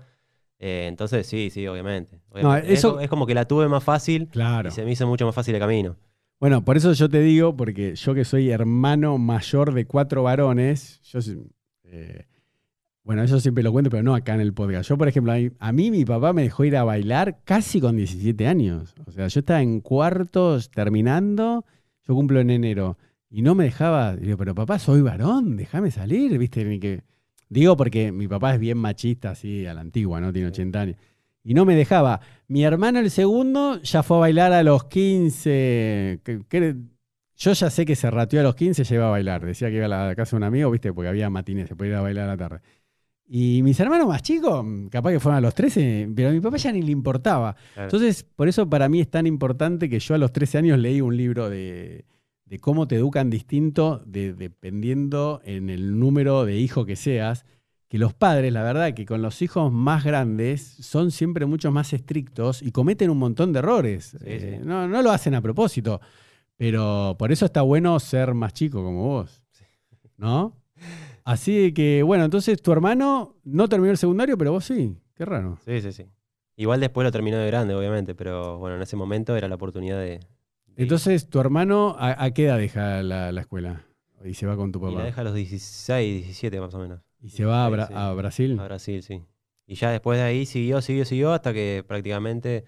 Eh, 0.60 0.88
entonces, 0.88 1.26
sí, 1.28 1.50
sí, 1.52 1.66
obviamente. 1.68 2.20
obviamente. 2.30 2.74
Es 2.74 2.80
eso- 2.80 3.00
es, 3.00 3.10
como 3.10 3.26
que 3.26 3.34
la 3.36 3.46
tuve 3.46 3.68
más 3.70 3.84
fácil 3.84 4.28
Claro. 4.30 4.70
y 4.70 4.72
se 4.72 4.84
me 4.84 4.92
hizo 4.92 5.08
mucho 5.08 5.26
más 5.26 5.34
fácil 5.36 5.56
el 5.56 5.62
camino. 5.62 5.96
Bueno, 6.40 6.64
por 6.64 6.78
eso 6.78 6.94
yo 6.94 7.10
te 7.10 7.20
digo, 7.20 7.56
porque 7.56 7.96
yo 7.96 8.14
que 8.14 8.24
soy 8.24 8.50
hermano 8.50 9.18
mayor 9.18 9.74
de 9.74 9.86
cuatro 9.86 10.24
varones, 10.24 11.02
yo 11.04 11.20
eh, 11.84 12.28
bueno, 13.04 13.24
eso 13.24 13.40
siempre 13.40 13.64
lo 13.64 13.72
cuento, 13.72 13.90
pero 13.90 14.04
no 14.04 14.16
acá 14.16 14.36
en 14.36 14.42
el 14.42 14.54
podcast. 14.54 14.88
Yo, 14.88 14.98
por 14.98 15.08
ejemplo, 15.08 15.34
a 15.34 15.36
mí, 15.36 15.50
a 15.60 15.72
mí 15.72 15.92
mi 15.92 16.06
papá 16.06 16.32
me 16.32 16.44
dejó 16.44 16.64
ir 16.64 16.78
a 16.78 16.84
bailar 16.84 17.40
casi 17.44 17.82
con 17.82 17.98
17 17.98 18.48
años. 18.48 18.94
O 19.06 19.12
sea, 19.12 19.28
yo 19.28 19.40
estaba 19.40 19.62
en 19.62 19.82
cuartos 19.82 20.70
terminando, 20.70 21.66
yo 22.08 22.16
cumplo 22.16 22.40
en 22.40 22.52
enero, 22.52 22.98
y 23.30 23.42
no 23.42 23.56
me 23.56 23.66
dejaba, 23.66 24.16
digo, 24.16 24.38
pero 24.38 24.56
papá, 24.56 24.80
soy 24.80 25.02
varón, 25.02 25.58
déjame 25.58 25.92
salir, 25.92 26.38
¿viste? 26.38 26.64
Ni 26.66 26.80
que... 26.80 27.04
Digo 27.50 27.76
porque 27.76 28.12
mi 28.12 28.28
papá 28.28 28.54
es 28.54 28.60
bien 28.60 28.78
machista, 28.78 29.32
así, 29.32 29.66
a 29.66 29.74
la 29.74 29.82
antigua, 29.82 30.22
¿no? 30.22 30.32
Tiene 30.32 30.50
80 30.50 30.80
años. 30.80 30.98
Y 31.44 31.54
no 31.54 31.66
me 31.66 31.76
dejaba. 31.76 32.20
Mi 32.48 32.64
hermano, 32.64 33.00
el 33.00 33.10
segundo, 33.12 33.82
ya 33.82 34.04
fue 34.04 34.18
a 34.18 34.20
bailar 34.22 34.54
a 34.54 34.64
los 34.64 34.86
15. 34.86 36.20
que- 36.24 36.42
que- 36.48 36.76
yo 37.38 37.54
ya 37.54 37.70
sé 37.70 37.86
que 37.86 37.96
se 37.96 38.12
rateó 38.12 38.42
a 38.42 38.44
los 38.44 38.56
15, 38.56 38.84
ya 38.84 38.96
iba 38.96 39.08
a 39.08 39.12
bailar. 39.12 39.46
Decía 39.46 39.70
que 39.70 39.78
iba 39.78 39.86
a 39.86 40.08
la 40.08 40.16
casa 40.16 40.32
de 40.32 40.38
un 40.38 40.44
amigo, 40.44 40.70
¿viste? 40.72 40.92
Porque 40.92 41.08
había 41.08 41.30
matines, 41.30 41.70
se 41.70 41.76
podía 41.76 41.92
ir 41.92 41.96
a 41.98 42.02
bailar 42.02 42.26
a 42.26 42.28
la 42.34 42.38
tarde. 42.38 42.60
Y 43.32 43.62
mis 43.64 43.80
hermanos 43.80 44.08
más 44.08 44.22
chicos, 44.24 44.66
capaz 44.90 45.12
que 45.12 45.20
fueron 45.20 45.38
a 45.38 45.42
los 45.42 45.54
13, 45.56 46.10
pero 46.16 46.30
a 46.30 46.32
mi 46.32 46.42
papá 46.42 46.58
ya 46.58 46.72
ni 46.72 46.82
le 46.82 46.92
importaba. 46.92 47.56
Claro. 47.74 47.88
Entonces, 47.88 48.24
por 48.24 48.48
eso 48.50 48.70
para 48.70 48.90
mí 48.90 49.00
es 49.00 49.10
tan 49.10 49.26
importante 49.28 49.88
que 49.88 50.00
yo 50.00 50.16
a 50.16 50.18
los 50.18 50.34
13 50.34 50.58
años 50.58 50.80
leí 50.80 51.00
un 51.00 51.16
libro 51.16 51.50
de, 51.50 52.06
de 52.46 52.60
cómo 52.60 52.88
te 52.88 52.96
educan 52.96 53.30
distinto 53.30 54.02
de- 54.06 54.34
dependiendo 54.34 55.42
en 55.46 55.70
el 55.70 55.98
número 56.00 56.44
de 56.44 56.58
hijos 56.58 56.86
que 56.86 56.96
seas. 56.96 57.46
Que 57.90 57.98
los 57.98 58.14
padres, 58.14 58.54
la 58.54 58.64
verdad, 58.64 58.94
que 58.94 59.06
con 59.06 59.22
los 59.22 59.42
hijos 59.42 59.72
más 59.74 60.04
grandes 60.06 60.62
son 60.80 61.10
siempre 61.12 61.46
mucho 61.48 61.72
más 61.72 61.92
estrictos 61.92 62.62
y 62.62 62.72
cometen 62.72 63.10
un 63.10 63.18
montón 63.18 63.52
de 63.52 63.60
errores. 63.60 64.16
Eh, 64.24 64.60
sí. 64.60 64.66
No, 64.66 64.88
no 64.88 65.02
lo 65.02 65.12
hacen 65.12 65.34
a 65.36 65.42
propósito, 65.42 66.00
pero 66.56 67.16
por 67.18 67.32
eso 67.32 67.46
está 67.46 67.64
bueno 67.64 68.00
ser 68.00 68.34
más 68.36 68.54
chico 68.54 68.84
como 68.84 69.04
vos. 69.08 69.42
¿No? 70.18 70.56
Así 71.24 71.74
que, 71.74 72.04
bueno, 72.04 72.26
entonces 72.26 72.62
tu 72.62 72.72
hermano 72.72 73.36
no 73.44 73.68
terminó 73.68 73.92
el 73.92 73.98
secundario, 73.98 74.38
pero 74.38 74.52
vos 74.52 74.66
sí. 74.66 74.96
Qué 75.16 75.26
raro. 75.26 75.58
Sí, 75.66 75.82
sí, 75.82 75.92
sí. 75.92 76.06
Igual 76.58 76.80
después 76.82 77.06
lo 77.06 77.12
terminó 77.12 77.38
de 77.38 77.48
grande, 77.48 77.74
obviamente, 77.74 78.16
pero 78.16 78.58
bueno, 78.60 78.76
en 78.76 78.82
ese 78.82 78.96
momento 78.98 79.36
era 79.36 79.48
la 79.48 79.56
oportunidad 79.56 79.98
de... 80.00 80.06
de- 80.20 80.20
Entonces, 80.76 81.28
¿tu 81.30 81.40
hermano 81.40 81.96
a, 81.98 82.24
a 82.24 82.32
qué 82.32 82.46
edad 82.46 82.58
deja 82.58 83.02
la, 83.02 83.32
la 83.32 83.42
escuela? 83.42 83.84
Y 84.26 84.34
se 84.34 84.46
va 84.46 84.56
con 84.58 84.72
tu 84.72 84.80
y 84.80 84.84
la 84.92 84.92
papá. 84.92 85.04
deja 85.06 85.22
a 85.22 85.24
los 85.24 85.34
16, 85.34 86.24
17 86.26 86.60
más 86.60 86.74
o 86.74 86.80
menos. 86.80 87.00
Y 87.22 87.30
se 87.30 87.46
va 87.46 87.66
a, 87.66 87.70
Bra- 87.70 87.88
Sí, 87.88 87.94
sí. 87.94 88.00
a 88.00 88.14
Brasil. 88.14 88.60
A 88.60 88.64
Brasil, 88.66 89.04
sí. 89.04 89.26
Y 89.66 89.76
ya 89.76 89.92
después 89.92 90.18
de 90.18 90.24
ahí 90.26 90.46
siguió, 90.46 90.82
siguió, 90.82 91.06
siguió, 91.06 91.32
hasta 91.34 91.54
que 91.54 91.84
prácticamente 91.88 92.64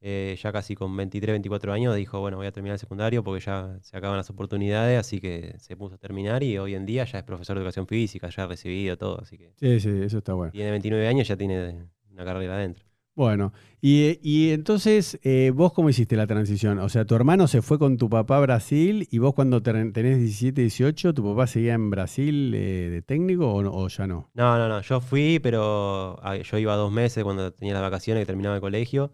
eh, 0.00 0.36
ya 0.42 0.52
casi 0.52 0.74
con 0.74 0.94
23, 0.96 1.32
24 1.34 1.72
años 1.72 1.94
dijo, 1.94 2.18
bueno, 2.20 2.36
voy 2.36 2.46
a 2.46 2.52
terminar 2.52 2.74
el 2.74 2.78
secundario 2.80 3.22
porque 3.22 3.44
ya 3.44 3.78
se 3.80 3.96
acaban 3.96 4.16
las 4.16 4.28
oportunidades, 4.30 4.98
así 4.98 5.20
que 5.20 5.54
se 5.58 5.76
puso 5.76 5.94
a 5.94 5.98
terminar 5.98 6.42
y 6.42 6.58
hoy 6.58 6.74
en 6.74 6.84
día 6.84 7.04
ya 7.04 7.18
es 7.18 7.24
profesor 7.24 7.56
de 7.56 7.60
educación 7.62 7.86
física, 7.86 8.28
ya 8.28 8.42
ha 8.42 8.46
recibido 8.48 8.98
todo, 8.98 9.20
así 9.20 9.38
que 9.38 9.52
Sí, 9.54 9.78
sí, 9.80 9.88
eso 10.02 10.18
está 10.18 10.34
bueno. 10.34 10.50
tiene 10.50 10.70
29 10.72 11.06
años, 11.06 11.28
ya 11.28 11.36
tiene 11.36 11.86
una 12.10 12.24
carrera 12.24 12.54
adentro. 12.56 12.84
Bueno, 13.14 13.52
y, 13.82 14.18
y 14.22 14.52
entonces, 14.52 15.18
eh, 15.22 15.52
¿vos 15.54 15.74
cómo 15.74 15.90
hiciste 15.90 16.16
la 16.16 16.26
transición? 16.26 16.78
O 16.78 16.88
sea, 16.88 17.04
tu 17.04 17.14
hermano 17.14 17.46
se 17.46 17.60
fue 17.60 17.78
con 17.78 17.98
tu 17.98 18.08
papá 18.08 18.38
a 18.38 18.40
Brasil 18.40 19.06
y 19.10 19.18
vos 19.18 19.34
cuando 19.34 19.62
ten- 19.62 19.92
tenés 19.92 20.18
17, 20.18 20.62
18, 20.62 21.12
¿tu 21.12 21.22
papá 21.22 21.46
seguía 21.46 21.74
en 21.74 21.90
Brasil 21.90 22.54
eh, 22.54 22.88
de 22.90 23.02
técnico 23.02 23.52
o, 23.52 23.88
ya 23.88 24.06
no? 24.06 24.30
No, 24.32 24.56
no, 24.56 24.66
no, 24.66 24.80
yo 24.80 25.00
fui, 25.02 25.38
pero 25.42 26.18
ah, 26.22 26.36
yo 26.38 26.56
iba 26.56 26.74
dos 26.74 26.90
meses 26.90 27.22
cuando 27.22 27.52
tenía 27.52 27.74
las 27.74 27.82
vacaciones 27.82 28.22
que 28.22 28.26
terminaba 28.26 28.54
el 28.54 28.62
colegio 28.62 29.12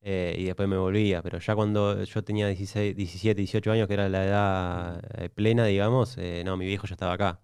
eh, 0.00 0.34
y 0.38 0.44
después 0.44 0.66
me 0.66 0.78
volvía, 0.78 1.20
pero 1.22 1.38
ya 1.38 1.54
cuando 1.54 2.02
yo 2.02 2.24
tenía 2.24 2.46
16, 2.48 2.96
17, 2.96 3.42
18 3.42 3.72
años, 3.72 3.88
que 3.88 3.94
era 3.94 4.08
la 4.08 4.24
edad 4.24 5.02
eh, 5.22 5.28
plena, 5.28 5.66
digamos, 5.66 6.16
no, 6.46 6.56
mi 6.56 6.64
viejo 6.64 6.86
ya 6.86 6.94
estaba 6.94 7.12
acá. 7.12 7.40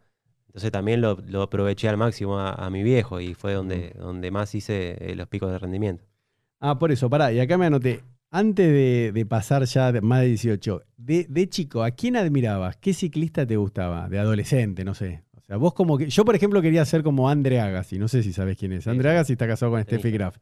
Entonces 0.51 0.73
también 0.73 1.01
lo, 1.01 1.17
lo 1.29 1.43
aproveché 1.43 1.89
al 1.89 1.97
máximo 1.97 2.39
a, 2.39 2.53
a 2.53 2.71
mi 2.71 2.83
viejo 2.83 3.21
y 3.21 3.35
fue 3.35 3.53
donde, 3.55 3.93
donde 3.97 4.31
más 4.33 4.53
hice 4.55 4.97
eh, 5.01 5.15
los 5.15 5.29
picos 5.29 5.51
de 5.53 5.59
rendimiento. 5.59 6.05
Ah, 6.59 6.79
por 6.79 6.91
eso, 6.93 7.09
pará, 7.09 7.33
y 7.33 7.39
acá 7.41 7.57
me 7.57 7.67
anoté. 7.67 8.01
Antes 8.33 8.67
de, 8.69 9.13
de 9.13 9.27
pasar 9.27 9.65
ya 9.65 9.91
de- 9.93 10.01
más 10.01 10.21
de 10.21 10.27
18, 10.27 10.83
de, 10.97 11.27
de 11.29 11.49
chico, 11.49 11.83
¿a 11.83 11.91
quién 11.93 12.17
admirabas? 12.17 12.77
¿Qué 12.77 12.93
ciclista 12.95 13.47
te 13.47 13.57
gustaba? 13.57 14.09
De 14.09 14.19
adolescente, 14.19 14.85
no 14.85 14.95
sé. 14.95 15.23
O 15.37 15.41
sea, 15.41 15.57
vos 15.57 15.73
como 15.75 15.97
que. 15.99 16.09
Yo, 16.11 16.25
por 16.25 16.35
ejemplo, 16.37 16.61
quería 16.63 16.85
ser 16.85 17.03
como 17.03 17.29
Andre 17.29 17.61
Agassi, 17.61 17.99
no 17.99 18.07
sé 18.09 18.23
si 18.23 18.33
sabes 18.33 18.57
quién 18.57 18.73
es. 18.73 18.87
Andre. 18.87 19.11
Agassi 19.11 19.33
está 19.33 19.47
casado 19.49 19.73
con 19.73 19.81
Sí. 19.81 19.87
Steffi 19.87 20.11
Graf. 20.13 20.37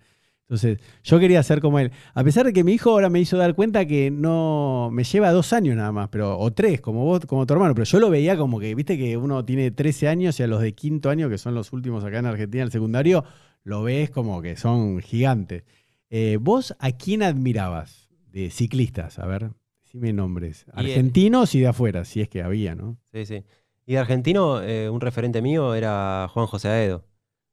Entonces, 0.49 0.79
yo 1.05 1.19
quería 1.19 1.43
ser 1.43 1.61
como 1.61 1.79
él. 1.79 1.93
A 2.15 2.25
pesar 2.25 2.47
de 2.47 2.55
que 2.55 2.65
mi 2.65 2.73
hijo 2.73 2.89
ahora 2.89 3.11
me 3.11 3.21
hizo 3.21 3.37
dar 3.37 3.55
cuenta 3.55 3.85
que 3.85 4.11
no 4.11 4.89
me 4.91 5.05
lleva 5.05 5.31
dos 5.31 5.53
años 5.53 5.77
nada 5.77 5.93
más, 5.93 6.09
pero, 6.09 6.39
o 6.39 6.51
tres, 6.55 6.81
como 6.81 7.05
vos, 7.05 7.27
como 7.27 7.45
tu 7.45 7.53
hermano, 7.53 7.75
pero 7.75 7.85
yo 7.85 8.01
lo 8.01 8.09
veía 8.09 8.35
como 8.39 8.59
que, 8.59 8.75
viste 8.75 8.97
que 8.97 9.19
uno 9.19 9.45
tiene 9.45 9.71
13 9.71 10.09
años 10.09 10.41
y 10.41 10.43
a 10.43 10.47
los 10.47 10.63
de 10.63 10.73
quinto 10.73 11.11
año, 11.11 11.29
que 11.29 11.37
son 11.37 11.55
los 11.55 11.71
últimos 11.75 12.03
acá 12.03 12.21
en 12.21 12.27
Argentina, 12.27 12.65
el 12.65 12.73
secundario, 12.73 13.25
lo 13.63 13.83
ves 13.83 14.09
como 14.09 14.41
que 14.41 14.57
son 14.57 15.01
gigantes. 15.01 15.65
Eh, 16.09 16.39
¿Vos 16.41 16.75
a 16.79 16.93
quién 16.93 17.23
admirabas 17.23 18.09
de 18.33 18.49
ciclistas? 18.49 19.19
A 19.19 19.27
ver, 19.27 19.51
decime 19.83 20.15
nombres. 20.15 20.65
Y, 20.69 20.81
Argentinos 20.81 21.55
y 21.55 21.61
de 21.61 21.67
afuera, 21.67 22.07
si 22.07 22.23
es 22.23 22.31
que 22.31 22.43
había, 22.43 22.75
¿no? 22.75 22.97
Sí, 23.13 23.27
sí. 23.27 23.45
Y 23.85 23.93
de 23.93 23.99
argentino, 23.99 24.63
eh, 24.63 24.89
un 24.89 25.03
referente 25.03 25.43
mío 25.43 25.75
era 25.75 26.27
Juan 26.33 26.47
José 26.47 26.69
Aedo. 26.69 27.05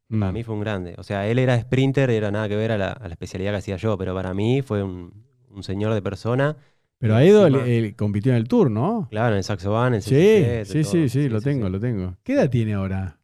Para 0.09 0.31
Mm. 0.31 0.33
mí 0.33 0.43
fue 0.43 0.53
un 0.55 0.61
grande. 0.61 0.95
O 0.97 1.03
sea, 1.03 1.27
él 1.27 1.39
era 1.39 1.59
sprinter, 1.59 2.09
era 2.11 2.29
nada 2.31 2.47
que 2.47 2.55
ver 2.55 2.71
a 2.71 2.77
la, 2.77 2.91
a 2.91 3.07
la 3.07 3.13
especialidad 3.13 3.51
que 3.51 3.57
hacía 3.57 3.77
yo, 3.77 3.97
pero 3.97 4.13
para 4.13 4.33
mí 4.33 4.61
fue 4.61 4.83
un, 4.83 5.25
un 5.49 5.63
señor 5.63 5.93
de 5.93 6.01
persona. 6.01 6.55
Pero 6.97 7.15
y 7.15 7.17
Aedo 7.27 7.47
encima- 7.47 7.63
él- 7.65 7.85
él 7.85 7.95
compitió 7.95 8.31
en 8.31 8.37
el 8.37 8.47
Tour, 8.47 8.69
¿no? 8.71 9.07
Claro, 9.09 9.31
en 9.33 9.37
el 9.39 9.43
Saxo 9.43 9.71
Van, 9.71 9.93
en 9.95 10.01
Sí, 10.01 10.11
CCC, 10.15 10.65
sí, 10.65 10.81
todo. 10.83 10.91
sí, 10.91 11.09
sí, 11.09 11.29
lo 11.29 11.41
tengo, 11.41 11.69
lo 11.69 11.79
tengo. 11.79 12.15
¿Qué 12.23 12.33
edad 12.33 12.49
tiene 12.49 12.73
ahora 12.75 13.19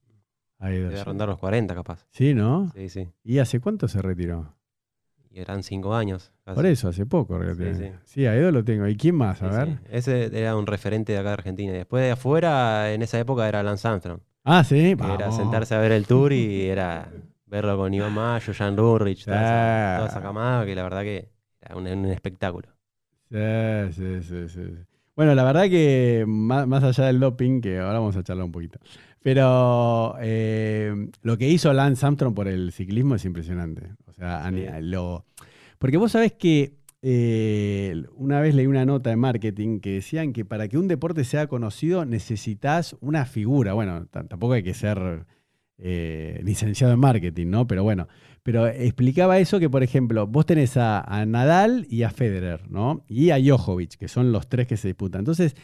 Aedo? 0.60 0.90
Debe 0.90 1.04
rondar 1.04 1.30
los 1.30 1.38
40 1.40 1.74
capaz. 1.76 2.06
Sí, 2.10 2.34
¿no? 2.34 2.72
Sí, 2.76 2.90
sí. 2.90 3.08
¿Y 3.24 3.40
hace 3.40 3.60
cuánto 3.60 3.88
se 3.88 4.02
retiró? 4.02 4.56
Y 5.30 5.40
eran 5.40 5.64
5 5.64 5.96
años. 5.96 6.32
casi. 6.44 6.56
Por 6.56 6.66
eso, 6.66 6.90
hace 6.90 7.06
poco. 7.06 7.40
Sí, 7.56 7.76
sí. 7.76 7.92
Sí, 8.04 8.26
Aedo 8.26 8.52
lo 8.52 8.64
tengo. 8.66 8.86
¿Y 8.88 8.98
quién 8.98 9.16
más? 9.16 9.38
Sí, 9.40 9.46
A 9.46 9.50
ver. 9.50 9.68
sí. 9.68 9.74
Ese 9.90 10.38
era 10.38 10.58
un 10.58 10.68
referente 10.68 11.14
de 11.14 11.20
acá 11.20 11.30
de 11.30 11.34
Argentina. 11.36 11.72
Y 11.72 11.76
después 11.78 12.04
de 12.04 12.12
afuera, 12.12 12.92
en 12.94 13.02
esa 13.02 13.18
época 13.20 13.48
era 13.48 13.64
Lance 13.64 13.88
Armstrong. 13.88 14.20
Ah, 14.44 14.64
sí. 14.64 14.96
Vamos. 14.96 15.16
Era 15.20 15.32
sentarse 15.32 15.76
a 15.76 15.80
ver 15.80 15.92
el 15.92 16.08
tour 16.08 16.34
y 16.34 16.64
era 16.68 17.10
verlo 17.46 17.78
con 17.78 17.94
Iván 17.94 18.14
Mayo, 18.14 18.54
Jan 18.54 18.76
Rurrich, 18.78 19.26
toda, 19.26 19.38
esa, 19.42 19.98
toda 19.98 20.10
esa 20.10 20.20
Ah. 20.20 20.24
camada 20.24 20.66
que 20.66 20.76
la 20.76 20.84
verdad 20.84 21.02
que 21.04 21.30
era 21.62 21.76
un, 21.76 21.88
un 21.88 22.06
espectáculo. 22.06 22.70
Sí, 23.30 23.38
sí, 23.94 24.22
sí, 24.24 24.50
sí. 24.50 24.64
sí. 24.66 24.84
Bueno, 25.16 25.36
la 25.36 25.44
verdad 25.44 25.64
que 25.70 26.24
más, 26.28 26.66
más 26.68 26.84
allá 26.84 27.06
del 27.06 27.20
doping, 27.20 27.62
que 27.62 27.78
ahora 27.80 28.00
vamos 28.00 28.16
a 28.16 28.24
charlar 28.24 28.46
un 28.46 28.52
poquito, 28.52 28.80
pero 29.22 30.16
eh, 30.22 31.10
lo 31.22 31.38
que 31.38 31.48
hizo 31.50 31.72
Lance 31.74 32.06
Armstrong 32.06 32.34
por 32.34 32.48
el 32.48 32.72
ciclismo 32.72 33.16
es 33.16 33.26
impresionante. 33.26 33.90
O 34.08 34.14
sea, 34.14 34.50
Sí. 34.50 34.66
lo, 34.82 35.26
porque 35.78 35.98
vos 35.98 36.14
sabés 36.14 36.32
que 36.34 36.78
eh, 37.02 38.04
una 38.16 38.40
vez 38.40 38.54
leí 38.54 38.68
una 38.68 38.86
nota 38.86 39.10
de 39.10 39.16
marketing 39.16 39.80
que 39.80 39.94
decían 39.94 40.34
que 40.34 40.46
para 40.46 40.68
que 40.68 40.78
un 40.78 40.88
deporte 40.88 41.24
sea 41.24 41.48
conocido 41.48 42.06
necesitas 42.06 42.96
una 43.02 43.26
figura. 43.26 43.74
Bueno, 43.74 44.08
tampoco 44.08 44.54
hay 44.54 44.64
que 44.64 44.74
ser 44.74 45.26
eh, 45.78 46.40
licenciado 46.44 46.94
en 46.94 47.00
marketing, 47.00 47.48
¿no? 47.48 47.66
Pero 47.66 47.84
bueno, 47.84 48.08
pero 48.44 48.68
explicaba 48.68 49.40
eso 49.40 49.60
que, 49.60 49.70
por 49.70 49.82
ejemplo, 49.82 50.28
vos 50.28 50.46
tenés 50.46 50.78
a, 50.78 51.02
a 51.02 51.26
Nadal 51.26 51.88
y 51.90 52.04
a 52.04 52.12
Federer, 52.12 52.70
¿no? 52.70 53.04
Y 53.08 53.32
a 53.32 53.40
Djokovic, 53.40 53.98
que 53.98 54.08
son 54.08 54.32
los 54.32 54.48
tres 54.48 54.68
que 54.68 54.78
se 54.78 54.90
disputan. 54.90 55.22
Entonces, 55.22 55.56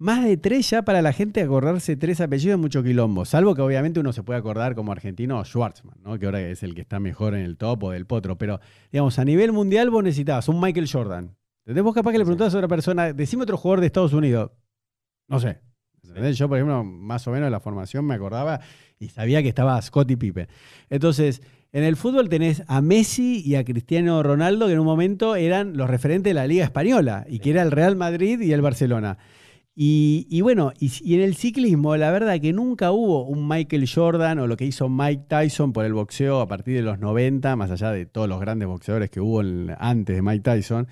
más 0.00 0.24
de 0.24 0.38
tres 0.38 0.70
ya 0.70 0.82
para 0.82 1.02
la 1.02 1.12
gente 1.12 1.42
acordarse 1.42 1.94
tres 1.94 2.22
apellidos 2.22 2.54
es 2.54 2.60
mucho 2.60 2.82
quilombo, 2.82 3.26
salvo 3.26 3.54
que 3.54 3.60
obviamente 3.60 4.00
uno 4.00 4.14
se 4.14 4.22
puede 4.22 4.38
acordar 4.38 4.74
como 4.74 4.92
argentino 4.92 5.44
Schwartzman, 5.44 5.98
¿no? 6.02 6.18
que 6.18 6.24
ahora 6.24 6.40
es 6.40 6.62
el 6.62 6.74
que 6.74 6.80
está 6.80 6.98
mejor 6.98 7.34
en 7.34 7.42
el 7.42 7.58
top 7.58 7.84
o 7.84 7.90
del 7.90 8.06
potro, 8.06 8.38
pero 8.38 8.60
digamos, 8.90 9.18
a 9.18 9.26
nivel 9.26 9.52
mundial 9.52 9.90
vos 9.90 10.02
necesitabas 10.02 10.48
un 10.48 10.58
Michael 10.58 10.88
Jordan. 10.90 11.36
¿Entendés? 11.66 11.84
Vos 11.84 11.94
capaz 11.94 12.12
que 12.12 12.18
le 12.18 12.24
preguntás 12.24 12.54
a 12.54 12.56
otra 12.56 12.68
persona, 12.68 13.12
decime 13.12 13.42
otro 13.42 13.58
jugador 13.58 13.80
de 13.80 13.86
Estados 13.86 14.14
Unidos. 14.14 14.50
No 15.28 15.38
sé. 15.38 15.60
¿Entendés? 16.02 16.38
Yo, 16.38 16.48
por 16.48 16.56
ejemplo, 16.56 16.82
más 16.82 17.26
o 17.28 17.32
menos 17.32 17.48
de 17.48 17.50
la 17.50 17.60
formación 17.60 18.06
me 18.06 18.14
acordaba 18.14 18.60
y 18.98 19.10
sabía 19.10 19.42
que 19.42 19.50
estaba 19.50 19.80
Scottie 19.82 20.16
Pippen. 20.16 20.48
Entonces, 20.88 21.42
en 21.72 21.84
el 21.84 21.96
fútbol 21.96 22.30
tenés 22.30 22.62
a 22.68 22.80
Messi 22.80 23.42
y 23.44 23.56
a 23.56 23.64
Cristiano 23.64 24.22
Ronaldo, 24.22 24.66
que 24.66 24.72
en 24.72 24.80
un 24.80 24.86
momento 24.86 25.36
eran 25.36 25.76
los 25.76 25.90
referentes 25.90 26.30
de 26.30 26.34
la 26.34 26.46
Liga 26.46 26.64
Española, 26.64 27.26
y 27.28 27.38
que 27.38 27.50
era 27.50 27.62
el 27.62 27.70
Real 27.70 27.96
Madrid 27.96 28.40
y 28.40 28.52
el 28.52 28.62
Barcelona. 28.62 29.18
Y, 29.82 30.42
bueno, 30.42 30.74
y, 30.78 31.14
en 31.14 31.22
el 31.22 31.34
ciclismo, 31.36 31.96
la 31.96 32.10
verdad 32.10 32.38
que 32.38 32.52
nunca 32.52 32.92
hubo 32.92 33.24
un 33.24 33.48
Michael 33.48 33.88
Jordan 33.90 34.38
o 34.40 34.46
lo 34.46 34.58
que 34.58 34.66
hizo 34.66 34.90
Mike 34.90 35.24
Tyson 35.26 35.72
por 35.72 35.86
el 35.86 35.94
boxeo 35.94 36.42
a 36.42 36.46
partir 36.46 36.76
de 36.76 36.82
los 36.82 36.98
90, 36.98 37.56
más 37.56 37.70
allá 37.70 37.90
de 37.90 38.04
todos 38.04 38.28
los 38.28 38.38
grandes 38.40 38.68
boxeadores 38.68 39.08
que 39.08 39.22
hubo 39.22 39.40
antes 39.78 40.16
de 40.16 40.20
Mike 40.20 40.42
Tyson. 40.42 40.86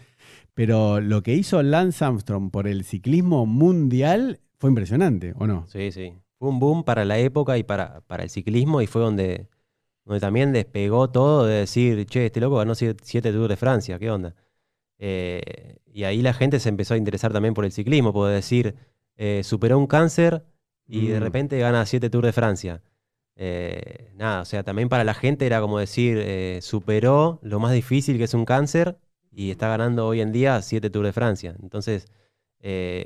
Pero 0.55 1.03
lo 1.03 1.23
que 1.23 1.35
hizo 1.35 1.63
Lance 1.63 2.03
Armstrong 2.03 2.51
por 2.51 2.67
el 2.67 2.83
ciclismo 2.83 3.45
mundial 3.45 4.41
fue 4.57 4.71
impresionante, 4.71 5.35
¿o 5.37 5.47
no? 5.47 5.67
Sí, 5.67 5.93
sí. 5.93 6.15
Fue 6.39 6.49
un 6.49 6.59
boom 6.59 6.83
para 6.83 7.05
la 7.05 7.19
época 7.19 7.59
y 7.59 7.65
para, 7.65 8.01
para 8.07 8.23
el 8.23 8.31
ciclismo 8.31 8.81
y 8.81 8.87
fue 8.87 9.03
donde, 9.03 9.49
donde 10.07 10.21
también 10.21 10.51
despegó 10.55 11.11
todo 11.11 11.45
de 11.45 11.57
decir, 11.57 12.07
che, 12.07 12.25
este 12.25 12.41
loco 12.41 12.57
ganó 12.57 12.75
siete, 12.75 13.05
siete 13.05 13.33
Tours 13.33 13.51
de 13.51 13.57
Francia, 13.59 13.99
¿qué 13.99 14.11
onda? 14.11 14.35
Eh, 14.99 15.77
y 15.87 16.05
ahí 16.05 16.23
la 16.23 16.35
gente 16.35 16.61
se 16.61 16.69
empezó 16.69 16.95
a 16.95 16.97
interesar 16.97 17.33
también 17.33 17.55
por 17.55 17.65
el 17.65 17.73
ciclismo, 17.73 18.13
por 18.13 18.31
decir, 18.31 18.75
eh, 19.17 19.43
superó 19.45 19.79
un 19.79 19.87
cáncer 19.87 20.45
y 20.87 21.09
de 21.09 21.21
Mm. 21.21 21.23
repente 21.23 21.59
gana 21.59 21.85
siete 21.87 22.11
Tours 22.11 22.27
de 22.27 22.33
Francia. 22.33 22.83
Eh, 23.37 24.11
nada, 24.17 24.43
o 24.43 24.45
sea, 24.45 24.63
también 24.65 24.89
para 24.89 25.05
la 25.05 25.15
gente 25.15 25.47
era 25.47 25.61
como 25.61 25.79
decir, 25.79 26.61
superó 26.63 27.39
lo 27.43 27.61
más 27.61 27.73
difícil 27.73 28.19
que 28.19 28.25
es 28.25 28.35
un 28.35 28.45
cáncer 28.45 28.97
y 29.31 29.51
está 29.51 29.69
ganando 29.69 30.07
hoy 30.07 30.21
en 30.21 30.33
día 30.33 30.61
siete 30.63 30.91
Tours 30.91 31.07
de 31.09 31.13
Francia. 31.13 31.55
Entonces, 31.63 32.09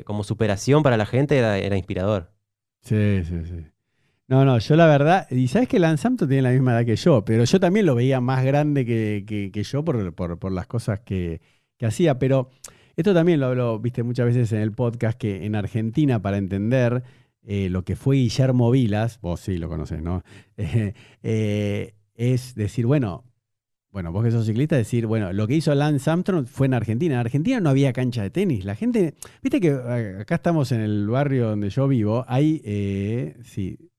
como 0.05 0.25
superación 0.25 0.83
para 0.83 0.97
la 0.97 1.07
gente 1.07 1.37
era, 1.37 1.59
era 1.59 1.77
inspirador. 1.77 2.31
Sí, 2.81 3.23
sí, 3.25 3.45
sí. 3.45 3.67
No, 4.29 4.45
no, 4.47 4.59
yo 4.59 4.77
la 4.77 4.87
verdad, 4.87 5.27
y 5.31 5.49
sabes 5.49 5.69
que 5.69 5.79
Lance 5.79 6.07
Armstrong 6.07 6.29
tiene 6.31 6.43
la 6.43 6.51
misma 6.53 6.73
edad 6.73 6.87
que 6.87 6.97
yo, 6.97 7.23
pero 7.25 7.45
yo 7.45 7.61
también 7.61 7.85
lo 7.85 7.95
veía 7.95 8.21
más 8.21 8.43
grande 8.45 8.87
que, 8.87 9.25
que- 9.27 9.51
que 9.53 9.63
yo 9.63 9.85
por, 9.85 10.15
por- 10.15 10.39
por 10.39 10.53
las 10.53 10.67
cosas 10.67 11.01
que, 11.01 11.43
que 11.83 11.87
hacía. 11.87 12.17
Pero 12.21 12.49
esto 12.95 13.13
también 13.13 13.41
lo 13.41 13.47
hablo, 13.47 13.81
viste, 13.81 14.05
muchas 14.05 14.27
veces 14.27 14.53
en 14.53 14.61
el 14.61 14.71
podcast, 14.71 15.19
que 15.19 15.45
en 15.45 15.57
Argentina, 15.57 16.23
para 16.23 16.39
entender, 16.39 17.03
eh, 17.43 17.69
lo 17.71 17.85
que 17.85 17.97
fue 17.97 18.17
Guillermo 18.17 18.71
Vilas, 18.71 19.21
vos 19.21 19.41
sí 19.41 19.59
lo 19.59 19.69
conocés, 19.69 20.01
¿no? 20.01 20.23
Eh, 21.25 21.95
es 22.15 22.55
decir, 22.55 22.87
bueno, 22.87 23.25
bueno, 23.91 24.13
vos 24.13 24.25
que 24.25 24.31
sos 24.31 24.47
ciclista, 24.47 24.77
decir, 24.77 25.07
bueno, 25.07 25.33
lo 25.33 25.49
que 25.49 25.57
hizo 25.57 25.75
Lance 25.75 26.09
Armstrong 26.09 26.47
fue 26.47 26.67
en 26.67 26.75
Argentina. 26.75 27.15
En 27.15 27.21
Argentina 27.21 27.59
no 27.59 27.69
había 27.69 27.93
cancha 27.93 28.23
de 28.23 28.31
tenis. 28.31 28.65
La 28.65 28.77
gente, 28.77 29.15
viste 29.43 29.61
que 29.61 29.73
acá 30.21 30.37
estamos 30.37 30.71
en 30.71 30.83
el 30.83 31.09
barrio 31.09 31.49
donde 31.49 31.69
yo 31.69 31.89
vivo, 31.89 32.25
hay, 32.29 32.63
eh, 32.65 33.37
sí, 33.43 33.91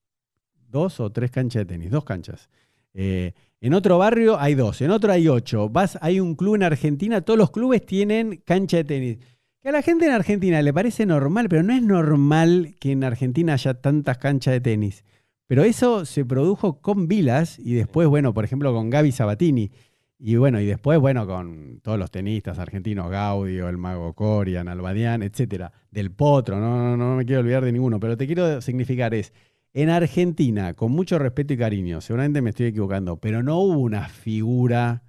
dos 0.69 1.01
o 1.01 1.11
tres 1.11 1.31
canchas 1.31 1.61
de 1.61 1.65
tenis, 1.65 1.91
dos 1.91 2.05
canchas. 2.05 2.49
Eh, 2.93 3.33
en 3.61 3.73
otro 3.73 3.97
barrio 3.97 4.39
hay 4.39 4.55
dos, 4.55 4.81
en 4.81 4.91
otro 4.91 5.11
hay 5.11 5.27
ocho. 5.27 5.69
Vas, 5.69 5.97
hay 6.01 6.19
un 6.19 6.35
club 6.35 6.55
en 6.55 6.63
Argentina, 6.63 7.21
todos 7.21 7.37
los 7.37 7.51
clubes 7.51 7.85
tienen 7.85 8.41
cancha 8.45 8.77
de 8.77 8.83
tenis. 8.83 9.17
Que 9.61 9.69
a 9.69 9.71
la 9.71 9.81
gente 9.81 10.05
en 10.05 10.11
Argentina 10.11 10.61
le 10.61 10.73
parece 10.73 11.05
normal, 11.05 11.47
pero 11.47 11.63
no 11.63 11.73
es 11.73 11.81
normal 11.81 12.75
que 12.79 12.91
en 12.91 13.03
Argentina 13.05 13.53
haya 13.53 13.75
tantas 13.75 14.17
canchas 14.17 14.53
de 14.53 14.59
tenis. 14.59 15.05
Pero 15.47 15.63
eso 15.63 16.03
se 16.05 16.25
produjo 16.25 16.81
con 16.81 17.07
Vilas 17.07 17.59
y 17.59 17.73
después, 17.73 18.07
bueno, 18.07 18.33
por 18.33 18.43
ejemplo, 18.43 18.73
con 18.73 18.89
Gaby 18.89 19.11
Sabatini. 19.11 19.71
Y 20.19 20.35
bueno, 20.35 20.59
y 20.59 20.65
después, 20.65 20.99
bueno, 20.99 21.25
con 21.27 21.79
todos 21.81 21.99
los 21.99 22.11
tenistas 22.11 22.59
argentinos, 22.59 23.09
Gaudio, 23.09 23.69
el 23.69 23.77
Mago 23.77 24.13
Corian, 24.13 24.67
Albadián, 24.67 25.21
etcétera. 25.23 25.71
Del 25.91 26.11
Potro, 26.11 26.59
no, 26.59 26.77
no, 26.77 26.97
no 26.97 27.15
me 27.15 27.25
quiero 27.25 27.41
olvidar 27.41 27.63
de 27.63 27.71
ninguno, 27.71 27.99
pero 27.99 28.17
te 28.17 28.25
quiero 28.25 28.61
significar 28.61 29.13
es, 29.13 29.33
en 29.73 29.89
Argentina, 29.89 30.73
con 30.75 30.91
mucho 30.91 31.17
respeto 31.19 31.53
y 31.53 31.57
cariño, 31.57 31.99
seguramente 32.01 32.41
me 32.41 32.51
estoy 32.51 32.67
equivocando, 32.67 33.17
pero 33.17 33.41
no 33.43 33.59
hubo 33.59 33.79
una 33.79 34.07
figura 34.07 35.03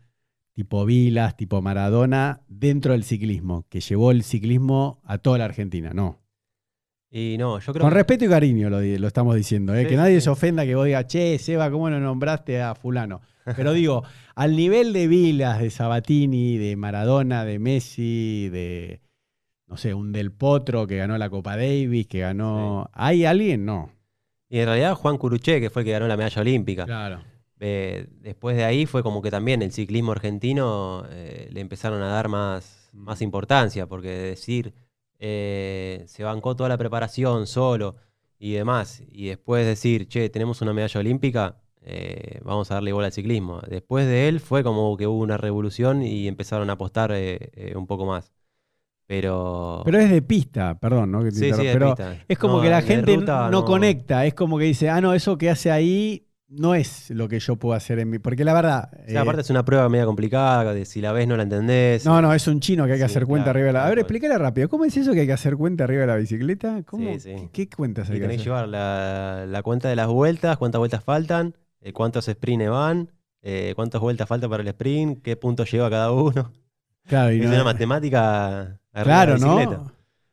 tipo 0.54 0.84
Vilas, 0.86 1.36
tipo 1.36 1.60
Maradona, 1.60 2.42
dentro 2.48 2.92
del 2.92 3.04
ciclismo, 3.04 3.66
que 3.68 3.80
llevó 3.80 4.10
el 4.12 4.22
ciclismo 4.22 5.00
a 5.04 5.18
toda 5.18 5.38
la 5.38 5.44
Argentina, 5.46 5.90
no. 5.92 6.20
Y 7.10 7.36
no, 7.38 7.58
yo 7.60 7.72
creo 7.72 7.82
Con 7.82 7.90
que- 7.90 7.94
respeto 7.96 8.24
y 8.24 8.28
cariño 8.28 8.70
lo, 8.70 8.80
estamos 8.80 9.36
diciendo, 9.36 9.74
¿eh? 9.74 9.82
Sí, 9.82 9.88
que 9.90 9.96
nadie 9.96 10.16
sí. 10.20 10.24
se 10.24 10.30
ofenda 10.30 10.64
que 10.64 10.74
vos 10.74 10.86
digas, 10.86 11.06
che, 11.06 11.38
Seba, 11.38 11.70
¿cómo 11.70 11.90
no 11.90 12.00
nombraste 12.00 12.60
a 12.62 12.74
fulano? 12.74 13.20
Pero 13.56 13.72
digo, 13.72 14.02
al 14.34 14.56
nivel 14.56 14.92
de 14.92 15.06
Vilas, 15.06 15.60
de 15.60 15.70
Sabatini, 15.70 16.56
de 16.56 16.74
Maradona, 16.76 17.44
de 17.44 17.58
Messi, 17.58 18.48
de, 18.48 19.00
no 19.68 19.76
sé, 19.76 19.92
un 19.94 20.10
Del 20.12 20.32
Potro 20.32 20.86
que 20.86 20.96
ganó 20.96 21.18
la 21.18 21.30
Copa 21.30 21.56
Davis, 21.56 22.06
que 22.06 22.20
ganó... 22.20 22.90
¿Hay 22.92 23.24
alguien? 23.24 23.64
No. 23.64 23.90
Y 24.48 24.58
en 24.58 24.66
realidad 24.66 24.94
Juan 24.94 25.18
Curuché, 25.18 25.60
que 25.60 25.70
fue 25.70 25.82
el 25.82 25.86
que 25.86 25.92
ganó 25.92 26.06
la 26.06 26.16
medalla 26.16 26.40
olímpica. 26.40 26.84
Claro. 26.84 27.22
Eh, 27.60 28.08
después 28.20 28.56
de 28.56 28.64
ahí 28.64 28.84
fue 28.84 29.02
como 29.02 29.22
que 29.22 29.30
también 29.30 29.62
el 29.62 29.72
ciclismo 29.72 30.12
argentino 30.12 31.06
eh, 31.08 31.48
le 31.50 31.60
empezaron 31.60 32.02
a 32.02 32.08
dar 32.08 32.28
más, 32.28 32.90
más 32.92 33.22
importancia, 33.22 33.86
porque 33.86 34.10
decir, 34.10 34.74
eh, 35.18 36.04
se 36.06 36.24
bancó 36.24 36.56
toda 36.56 36.68
la 36.68 36.76
preparación 36.76 37.46
solo 37.46 37.96
y 38.38 38.52
demás, 38.52 39.02
y 39.10 39.28
después 39.28 39.64
decir, 39.64 40.08
che, 40.08 40.28
tenemos 40.28 40.60
una 40.60 40.74
medalla 40.74 41.00
olímpica, 41.00 41.62
eh, 41.80 42.40
vamos 42.44 42.70
a 42.70 42.74
darle 42.74 42.90
igual 42.90 43.06
al 43.06 43.12
ciclismo. 43.12 43.62
Después 43.66 44.06
de 44.06 44.28
él 44.28 44.40
fue 44.40 44.62
como 44.62 44.94
que 44.98 45.06
hubo 45.06 45.22
una 45.22 45.38
revolución 45.38 46.02
y 46.02 46.28
empezaron 46.28 46.68
a 46.68 46.74
apostar 46.74 47.14
un 47.74 47.86
poco 47.86 48.04
más. 48.04 48.33
Pero... 49.06 49.82
Pero 49.84 49.98
es 49.98 50.10
de 50.10 50.22
pista, 50.22 50.78
perdón, 50.78 51.10
¿no? 51.12 51.22
Sí, 51.30 51.52
sí, 51.52 51.62
pero 51.72 51.94
pista. 51.94 52.16
es 52.26 52.38
como 52.38 52.56
No, 52.56 52.62
que 52.62 52.70
la 52.70 52.82
gente 52.82 53.16
ruta 53.16 53.44
no, 53.50 53.60
no. 53.60 53.64
conecta, 53.64 54.24
es 54.26 54.34
como 54.34 54.58
que 54.58 54.64
dice, 54.64 54.88
ah, 54.90 55.00
no, 55.00 55.12
eso 55.14 55.36
que 55.36 55.50
hace 55.50 55.70
ahí 55.70 56.26
no 56.48 56.74
es 56.74 57.10
lo 57.10 57.28
que 57.28 57.38
yo 57.40 57.56
puedo 57.56 57.74
hacer 57.74 57.98
en 57.98 58.08
mi... 58.10 58.18
Porque 58.18 58.44
la 58.44 58.54
verdad... 58.54 58.88
O 58.92 58.96
sea, 59.10 59.14
eh, 59.14 59.18
aparte 59.18 59.42
es 59.42 59.50
una 59.50 59.64
prueba 59.64 59.88
media 59.88 60.06
complicada, 60.06 60.72
de 60.72 60.84
si 60.84 61.00
la 61.00 61.12
ves 61.12 61.26
no 61.28 61.36
la 61.36 61.42
entendés. 61.42 62.06
No, 62.06 62.22
no, 62.22 62.32
es 62.32 62.46
un 62.46 62.60
chino 62.60 62.86
que 62.86 62.92
hay 62.92 62.98
que 62.98 63.04
Sí, 63.08 63.12
hacer 63.12 63.26
cuenta 63.26 63.46
claro, 63.46 63.58
arriba 63.58 63.66
de 63.68 63.72
la. 63.72 63.86
A 63.86 63.88
ver, 63.90 63.98
explícale 63.98 64.38
rápido. 64.38 64.68
¿Cómo 64.68 64.84
es 64.84 64.96
eso 64.96 65.12
que 65.12 65.20
hay 65.20 65.26
que 65.26 65.32
hacer 65.32 65.56
cuenta 65.56 65.84
arriba 65.84 66.02
de 66.02 66.06
la 66.06 66.16
bicicleta? 66.16 66.82
¿Cómo? 66.84 67.12
Sí, 67.14 67.20
sí. 67.20 67.34
¿Qué, 67.52 67.68
qué 67.68 67.76
cuentas 67.76 68.08
hay 68.08 68.14
que 68.16 68.20
tenés 68.20 68.36
hacer? 68.36 68.46
llevar 68.46 68.68
la, 68.68 69.46
la 69.48 69.62
cuenta 69.62 69.88
de 69.88 69.96
las 69.96 70.06
vueltas, 70.06 70.56
cuántas 70.56 70.78
vueltas 70.78 71.02
faltan, 71.02 71.56
eh, 71.80 71.92
cuántos 71.92 72.26
sprints 72.26 72.68
van, 72.70 73.10
eh, 73.42 73.72
cuántas 73.74 74.00
vueltas 74.00 74.28
falta 74.28 74.48
para 74.48 74.62
el 74.62 74.68
sprint, 74.68 75.22
qué 75.22 75.36
puntos 75.36 75.70
lleva 75.72 75.90
cada 75.90 76.12
uno. 76.12 76.52
Claro, 77.06 77.32
y 77.32 77.40
Es 77.40 77.46
no- 77.48 77.54
una 77.54 77.64
matemática 77.64 78.78
claro. 79.02 79.38
¿no? 79.38 79.92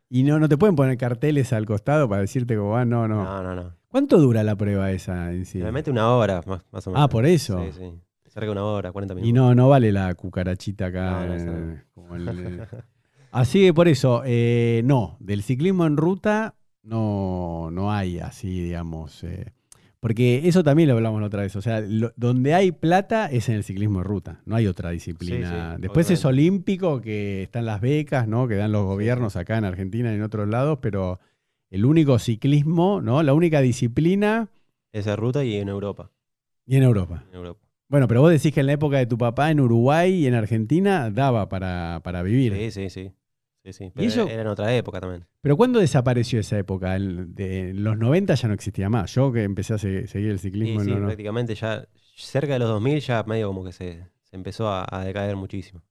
Y 0.09 0.23
no, 0.23 0.39
no 0.39 0.49
te 0.49 0.57
pueden 0.57 0.75
poner 0.75 0.97
carteles 0.97 1.53
al 1.53 1.65
costado 1.65 2.09
para 2.09 2.21
decirte 2.21 2.55
cómo 2.57 2.71
va. 2.71 2.83
No, 2.85 3.07
no. 3.07 3.23
No, 3.23 3.43
no, 3.43 3.55
no. 3.55 3.73
¿Cuánto 3.87 4.19
dura 4.19 4.43
la 4.43 4.55
prueba 4.55 4.91
esa 4.91 5.31
en 5.31 5.45
sí? 5.45 5.59
Realmente 5.59 5.89
una 5.91 6.09
hora, 6.13 6.41
más, 6.45 6.61
más 6.71 6.87
o 6.87 6.91
menos. 6.91 7.03
Ah, 7.03 7.09
por 7.09 7.25
eso. 7.25 7.63
Sí, 7.65 7.71
sí. 7.77 7.93
Cerca 8.29 8.45
de 8.45 8.51
una 8.51 8.63
hora, 8.63 8.91
40 8.93 9.13
minutos. 9.15 9.29
Y 9.29 9.33
no, 9.33 9.53
no 9.55 9.67
vale 9.69 9.91
la 9.91 10.13
cucarachita 10.15 10.85
acá. 10.87 11.11
No, 11.11 11.25
no, 11.27 11.33
eso 11.33 11.51
eh, 11.51 11.83
como 11.93 12.15
el- 12.15 12.67
Así 13.31 13.61
que 13.65 13.73
por 13.73 13.87
eso, 13.87 14.23
eh, 14.25 14.81
no, 14.85 15.15
del 15.19 15.43
ciclismo 15.43 15.85
en 15.85 15.95
ruta 15.97 16.55
no, 16.83 17.69
no 17.71 17.91
hay 17.91 18.19
así, 18.19 18.61
digamos. 18.61 19.23
eh, 19.23 19.53
porque 20.01 20.47
eso 20.47 20.63
también 20.63 20.89
lo 20.89 20.95
hablamos 20.95 21.21
la 21.21 21.27
otra 21.27 21.43
vez. 21.43 21.55
O 21.55 21.61
sea, 21.61 21.79
lo- 21.79 22.11
donde 22.17 22.53
hay 22.53 22.71
plata 22.73 23.27
es 23.27 23.47
en 23.47 23.55
el 23.55 23.63
ciclismo 23.63 23.99
en 23.99 24.05
ruta. 24.05 24.41
No 24.45 24.55
hay 24.57 24.67
otra 24.67 24.89
disciplina. 24.89 25.75
sí, 25.75 25.81
Después 25.81 26.09
es 26.11 26.25
olímpico, 26.25 26.99
que 27.01 27.43
están 27.43 27.65
las 27.65 27.79
becas, 27.79 28.27
¿no? 28.27 28.47
Que 28.49 28.55
dan 28.55 28.71
los 28.73 28.83
gobiernos 28.83 29.35
acá 29.37 29.57
en 29.57 29.63
Argentina 29.65 30.11
y 30.11 30.15
en 30.15 30.23
otros 30.23 30.49
lados, 30.49 30.79
pero 30.81 31.19
el 31.69 31.85
único 31.85 32.19
ciclismo, 32.19 32.99
¿no? 32.99 33.23
La 33.23 33.33
única 33.33 33.61
disciplina 33.61 34.49
Esa 34.91 35.15
ruta 35.15 35.45
y 35.45 35.55
en 35.55 35.69
Europa. 35.69 36.11
y 36.65 36.75
en 36.75 36.83
Europa. 36.83 37.23
En 37.29 37.35
Europa. 37.35 37.61
Bueno, 37.87 38.07
pero 38.07 38.21
vos 38.21 38.31
decís 38.31 38.53
que 38.53 38.61
en 38.61 38.67
la 38.67 38.73
época 38.73 38.97
de 38.97 39.05
tu 39.05 39.17
papá 39.17 39.51
en 39.51 39.59
Uruguay 39.59 40.13
y 40.13 40.25
en 40.27 40.33
Argentina 40.33 41.11
daba 41.11 41.47
para, 41.49 42.01
para 42.03 42.23
vivir. 42.23 42.53
Sí, 42.55 42.71
sí, 42.71 42.89
sí. 42.89 43.11
Sí, 43.63 43.73
sí. 43.73 43.91
Pero 43.93 44.11
era, 44.23 44.31
era 44.33 44.41
en 44.41 44.47
otra 44.47 44.75
época 44.75 44.99
también. 44.99 45.27
Pero 45.41 45.55
¿cuándo 45.55 45.79
desapareció 45.79 46.39
esa 46.39 46.57
época? 46.57 46.95
En, 46.95 47.35
de- 47.35 47.69
en 47.69 47.83
los 47.83 47.97
90 47.97 48.33
ya 48.35 48.47
no 48.47 48.53
existía 48.55 48.89
más. 48.89 49.13
Yo 49.13 49.31
que 49.31 49.43
empecé 49.43 49.73
a 49.75 49.77
se- 49.77 50.07
seguir 50.07 50.31
el 50.31 50.39
Sí, 50.39 50.47
ciclismo. 50.49 50.83
sí, 50.83 50.89
no, 50.89 50.99
no. 50.99 51.05
prácticamente 51.07 51.53
ya 51.55 51.87
cerca 52.15 52.53
de 52.53 52.59
los 52.59 52.69
2000 52.69 52.99
ya 53.01 53.23
medio 53.23 53.47
como 53.47 53.63
que 53.63 53.71
se, 53.71 54.07
se 54.23 54.35
empezó 54.35 54.67
a, 54.67 54.85
a 54.89 55.03
decaer 55.03 55.35
muchísimo. 55.35 55.83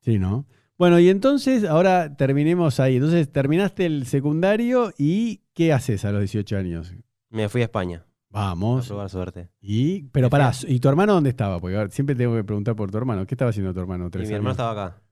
Sí, 0.00 0.18
¿no? 0.18 0.46
Bueno, 0.76 0.98
y 1.00 1.08
entonces 1.08 1.64
ahora 1.64 2.14
terminemos 2.16 2.78
ahí. 2.78 2.96
Entonces 2.96 3.32
terminaste 3.32 3.86
el 3.86 4.06
secundario 4.06 4.92
y 4.96 5.42
¿qué 5.54 5.72
haces 5.72 6.04
a 6.04 6.12
los 6.12 6.20
18 6.20 6.56
años? 6.56 6.94
Me 7.30 7.48
fui 7.48 7.62
a 7.62 7.64
España 7.64 8.04
a 8.04 8.10
Vamos. 8.30 8.86
probar 8.86 9.08
suerte. 9.10 9.48
Y, 9.60 10.04
pero 10.10 10.26
Me 10.26 10.30
pará, 10.30 10.52
fui 10.52 10.74
¿y 10.74 10.78
tu 10.78 10.88
hermano 10.88 11.14
dónde 11.14 11.30
estaba? 11.30 11.58
Porque 11.58 11.88
siempre 11.90 12.14
tengo 12.14 12.36
que 12.36 12.44
preguntar 12.44 12.76
por 12.76 12.90
tu 12.90 12.98
hermano. 12.98 13.26
¿Qué 13.26 13.34
estaba 13.34 13.48
haciendo 13.48 13.72
tu 13.74 13.80
hermano? 13.80 14.06
Y 14.06 14.10
Tres 14.10 14.28
mi 14.28 14.34
hermano 14.34 14.50
estaba 14.52 14.70
acá. 14.72 15.02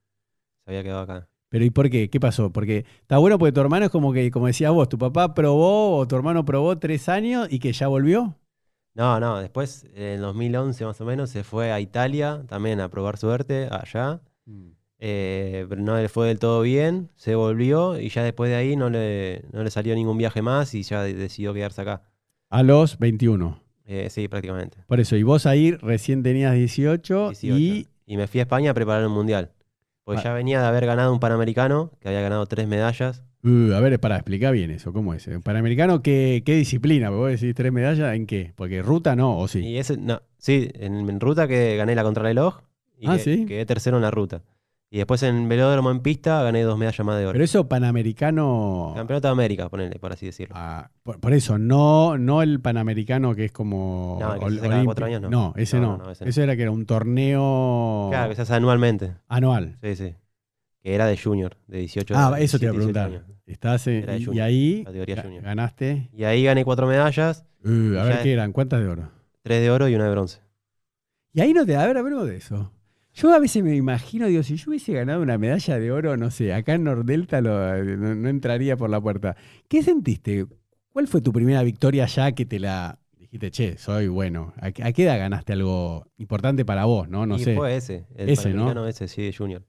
Se 0.65 0.71
había 0.71 0.83
quedado 0.85 1.01
acá. 1.01 1.29
Pero 1.49 1.65
¿y 1.65 1.71
por 1.71 1.89
qué? 1.91 2.11
¿Qué 2.11 2.19
pasó? 2.21 2.51
Porque 2.53 2.85
está 3.01 3.19
bueno 3.19 3.39
porque 3.39 3.53
tu 3.53 3.61
hermano 3.61 3.87
es 3.87 3.91
como 3.91 4.13
que, 4.13 4.31
como 4.31 4.47
decías 4.49 4.73
vos, 4.73 4.89
tu 4.89 4.99
papá 4.99 5.33
probó 5.35 5.97
o 5.97 6.09
tu 6.09 6.17
hermano 6.17 6.45
probó 6.45 6.77
tres 6.79 7.09
años 7.09 7.47
y 7.51 7.59
que 7.61 7.73
ya 7.73 7.87
volvió. 7.89 8.37
No, 8.95 9.21
no, 9.21 9.39
después 9.39 9.87
en 9.95 10.21
2011 10.23 10.85
más 10.85 11.01
o 11.01 11.05
menos 11.05 11.31
se 11.31 11.45
fue 11.45 11.71
a 11.71 11.81
Italia 11.81 12.43
también 12.49 12.81
a 12.81 12.89
probar 12.89 13.17
suerte 13.19 13.69
allá. 13.71 14.21
Eh, 14.99 15.67
pero 15.69 15.83
no 15.83 15.97
le 15.99 16.09
fue 16.09 16.29
del 16.29 16.39
todo 16.39 16.63
bien, 16.63 17.11
se 17.17 17.35
volvió 17.35 18.01
y 18.01 18.09
ya 18.09 18.23
después 18.25 18.49
de 18.49 18.57
ahí 18.57 18.77
no 18.77 18.89
le, 18.89 19.45
no 19.53 19.63
le 19.63 19.71
salió 19.71 19.95
ningún 19.95 20.17
viaje 20.17 20.41
más 20.41 20.73
y 20.75 20.83
ya 20.83 21.03
de- 21.03 21.13
decidió 21.13 21.53
quedarse 21.53 21.83
acá. 21.83 22.03
A 22.49 22.63
los 22.63 22.99
21. 22.99 23.61
Eh, 23.85 24.09
sí, 24.11 24.27
prácticamente. 24.29 24.79
Por 24.87 24.99
eso, 24.99 25.15
y 25.17 25.23
vos 25.23 25.45
ahí 25.45 25.73
recién 25.73 26.23
tenías 26.23 26.55
18, 26.55 27.29
18. 27.29 27.55
y 27.59 27.87
Y 28.07 28.17
me 28.17 28.27
fui 28.27 28.41
a 28.41 28.45
España 28.45 28.71
a 28.71 28.75
preparar 28.75 29.07
un 29.07 29.13
mundial. 29.13 29.51
Pues 30.07 30.21
Ah. 30.21 30.23
ya 30.23 30.33
venía 30.35 30.61
de 30.61 30.67
haber 30.69 30.87
ganado 30.87 31.13
un 31.13 31.19
Panamericano, 31.19 31.91
que 31.99 32.07
había 32.07 32.21
ganado 32.21 32.47
tres 32.47 32.69
medallas. 32.69 33.25
Uh, 33.43 33.73
a 33.73 33.81
ver, 33.81 33.99
para 33.99 34.15
explicar 34.15 34.53
bien 34.55 34.71
eso, 34.71 34.93
¿cómo 34.93 35.15
es? 35.15 35.27
¿Un 35.27 35.43
Panamericano 35.43 36.01
qué, 36.01 36.45
qué 36.47 36.55
disciplina? 36.55 37.09
Porque 37.09 37.19
vos 37.19 37.31
decís 37.41 37.57
tres 37.57 37.73
medallas, 37.73 38.15
¿en 38.15 38.25
qué? 38.27 38.53
Porque 38.55 38.83
ruta 38.83 39.17
no, 39.17 39.37
o 39.37 39.49
sí. 39.49 39.67
Y 39.67 39.79
ese, 39.79 39.97
no, 39.97 40.23
sí, 40.39 40.71
en, 40.75 41.11
en 41.11 41.19
ruta 41.19 41.49
que 41.49 41.77
gané 41.77 41.97
la 41.97 42.05
contrarreloj 42.05 42.61
y 43.01 43.09
Ah, 43.09 43.17
que- 43.17 43.19
¿sí? 43.25 43.47
quedé 43.47 43.67
tercero 43.67 43.97
en 43.97 44.03
la 44.05 44.13
ruta. 44.13 44.43
Y 44.89 44.99
después 44.99 45.23
en 45.25 45.49
velódromo 45.49 45.91
en 45.91 46.01
pista 46.01 46.43
gané 46.45 46.63
dos 46.63 46.79
medallas 46.79 47.05
más 47.05 47.19
de 47.19 47.25
oro. 47.27 47.33
Pero 47.33 47.45
eso 47.45 47.69
Panamericano. 47.69 48.93
Campeonato 48.95 49.27
de 49.29 49.33
América, 49.33 49.69
ponele, 49.69 49.99
por 49.99 50.13
así 50.13 50.27
decirlo. 50.27 50.55
ah, 50.57 50.91
por, 51.03 51.19
por 51.21 51.33
eso, 51.33 51.59
no, 51.59 52.17
no 52.19 52.41
el 52.43 52.61
Panamericano 52.61 53.35
que 53.35 53.47
es 53.47 53.53
como. 53.53 54.17
No, 54.21 54.39
que 54.39 54.51
se 54.61 54.85
cuatro 54.85 55.07
años, 55.07 55.23
no. 55.23 55.53
ese 55.57 55.81
no. 55.81 55.99
No, 55.99 56.05
no, 56.05 56.11
ese 56.13 56.25
no. 56.25 56.31
Eso 56.31 56.43
era 56.43 56.55
que 56.57 56.63
era 56.63 56.71
un 56.71 56.87
torneo 56.87 58.09
Claro, 58.11 58.29
que 58.31 58.37
se 58.37 58.43
hace 58.43 58.55
anualmente. 58.55 59.15
anual. 59.29 59.77
Sí, 59.83 59.97
sí. 59.97 60.15
Que 60.83 60.95
era 60.95 61.07
de 61.07 61.19
junior, 61.19 61.57
de 61.67 61.79
18 61.79 62.15
Ah, 62.17 62.37
eso 62.39 62.59
te 62.61 62.67
iba 62.67 62.71
a 62.71 62.75
17, 62.75 62.77
preguntar. 62.77 63.11
18 63.11 63.27
años. 63.27 63.41
Estás 63.47 63.87
en- 63.89 64.11
y, 64.11 64.23
y 64.23 64.25
junior, 64.25 64.45
ahí 64.47 64.85
categoría 64.85 65.17
ga- 65.17 65.23
junior. 65.23 65.43
ganaste. 65.43 66.11
Y 66.13 66.25
ahí 66.25 66.45
gané 66.45 66.65
cuatro 66.65 66.87
medallas, 66.87 67.45
Uh, 67.65 67.69
a 67.99 68.05
Y 68.05 68.09
ver 68.09 68.23
qué 68.23 68.33
eran, 68.33 68.53
¿cuántas 68.53 68.79
de 68.81 68.87
oro? 68.87 69.09
tres 69.43 69.61
de 69.61 69.71
oro 69.73 69.89
y 69.89 69.95
una 69.97 70.05
de 70.05 70.11
bronce. 70.13 70.41
Y 71.33 71.41
ahí 71.41 71.53
no 71.53 71.67
te. 71.67 71.75
A 71.77 71.85
ver, 71.87 71.97
hablemos 71.99 72.25
de 72.29 72.37
eso. 72.37 72.71
Yo 73.17 73.33
a 73.33 73.39
veces 73.39 73.63
me 73.65 73.75
imagino, 73.75 74.27
digo, 74.27 74.43
si 74.43 74.57
yo 74.57 74.71
hubiese 74.71 74.93
ganado 74.93 75.23
una 75.23 75.39
medalla 75.39 75.79
de 75.79 75.91
oro, 75.91 76.19
no 76.19 76.31
sé, 76.31 76.53
acá 76.53 76.75
en 76.75 76.85
Nordelta 76.85 77.41
lo- 77.41 77.83
no, 77.83 78.15
no 78.15 78.29
entraría 78.29 78.77
por 78.77 78.91
la 78.91 79.01
puerta. 79.01 79.37
¿Qué 79.69 79.83
sentiste? 79.83 80.47
¿Cuál 80.93 81.09
fue 81.09 81.23
tu 81.23 81.33
primera 81.33 81.63
victoria 81.63 82.05
ya 82.05 82.33
que 82.33 82.45
te 82.45 82.59
la 82.61 82.99
dijiste, 83.19 83.51
che, 83.51 83.79
soy 83.79 84.09
bueno? 84.09 84.53
¿A, 84.61 84.71
qué- 84.71 84.85
a 84.85 84.93
qué 84.93 85.05
edad 85.05 85.19
ganaste 85.19 85.55
algo 85.55 86.07
importante 86.19 86.67
para 86.67 86.85
vos, 86.85 87.09
no? 87.09 87.25
No 87.25 87.39
y 87.39 87.45
sé. 87.45 87.55
fue 87.57 87.77
ese, 87.77 88.07
el 88.17 88.29
Ese, 88.31 88.51
¿no? 88.53 88.87
Ese, 88.87 89.09
sí, 89.09 89.23
de 89.23 89.33
junior. 89.33 89.65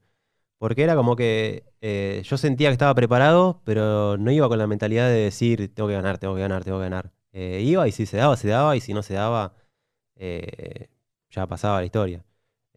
Porque 0.58 0.82
era 0.82 0.94
como 0.94 1.16
que 1.16 1.64
eh, 1.80 2.20
yo 2.24 2.36
sentía 2.36 2.68
que 2.68 2.72
estaba 2.74 2.94
preparado, 2.94 3.62
pero 3.64 4.18
no 4.18 4.30
iba 4.30 4.48
con 4.48 4.58
la 4.58 4.66
mentalidad 4.66 5.08
de 5.08 5.14
decir, 5.20 5.72
tengo 5.74 5.88
que 5.88 5.94
ganar, 5.94 6.18
tengo 6.18 6.34
que 6.34 6.42
ganar, 6.42 6.64
tengo 6.64 6.78
que 6.78 6.84
ganar. 6.84 7.12
Eh, 7.32 7.62
iba 7.64 7.88
y 7.88 7.92
si 7.92 8.04
se 8.04 8.18
daba, 8.18 8.36
se 8.36 8.48
daba, 8.48 8.76
y 8.76 8.80
si 8.82 8.92
no 8.92 9.02
se 9.02 9.14
daba, 9.14 9.54
eh, 10.16 10.88
ya 11.30 11.46
pasaba 11.46 11.78
la 11.80 11.86
historia. 11.86 12.24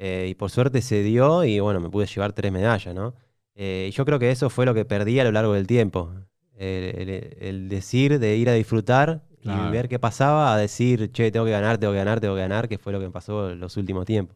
Eh, 0.04 0.30
y 0.32 0.34
por 0.34 0.50
suerte 0.50 0.82
se 0.82 1.04
dio 1.04 1.44
y 1.44 1.60
bueno, 1.60 1.80
me 1.80 1.88
pude 1.90 2.08
llevar 2.08 2.34
tres 2.34 2.52
medallas, 2.52 2.96
¿no? 2.96 3.14
Eh, 3.54 3.86
y 3.90 3.92
yo 3.92 4.04
creo 4.04 4.18
que 4.18 4.32
eso 4.32 4.50
fue 4.50 4.66
lo 4.66 4.74
que 4.74 4.84
perdí 4.84 5.20
a 5.20 5.24
lo 5.24 5.32
largo 5.32 5.54
del 5.54 5.68
tiempo. 5.68 6.12
El, 6.58 7.10
el- 7.10 7.38
el 7.40 7.70
decir 7.70 8.18
de 8.20 8.36
ir 8.36 8.50
a 8.50 8.54
disfrutar 8.54 9.22
Claro. 9.42 9.70
y 9.70 9.72
ver 9.72 9.88
qué 9.90 10.00
pasaba, 10.00 10.54
a 10.54 10.58
decir, 10.58 11.12
che, 11.12 11.30
tengo 11.32 11.46
que 11.46 11.52
ganar, 11.52 11.78
tengo 11.78 11.94
que 11.94 11.98
ganar, 12.00 12.20
tengo 12.20 12.34
que 12.36 12.42
ganar, 12.42 12.68
que 12.68 12.78
fue 12.80 12.94
lo 12.94 13.00
que 13.00 13.06
me 13.06 13.12
pasó 13.12 13.54
los 13.54 13.78
últimos 13.78 14.06
tiempos. 14.06 14.36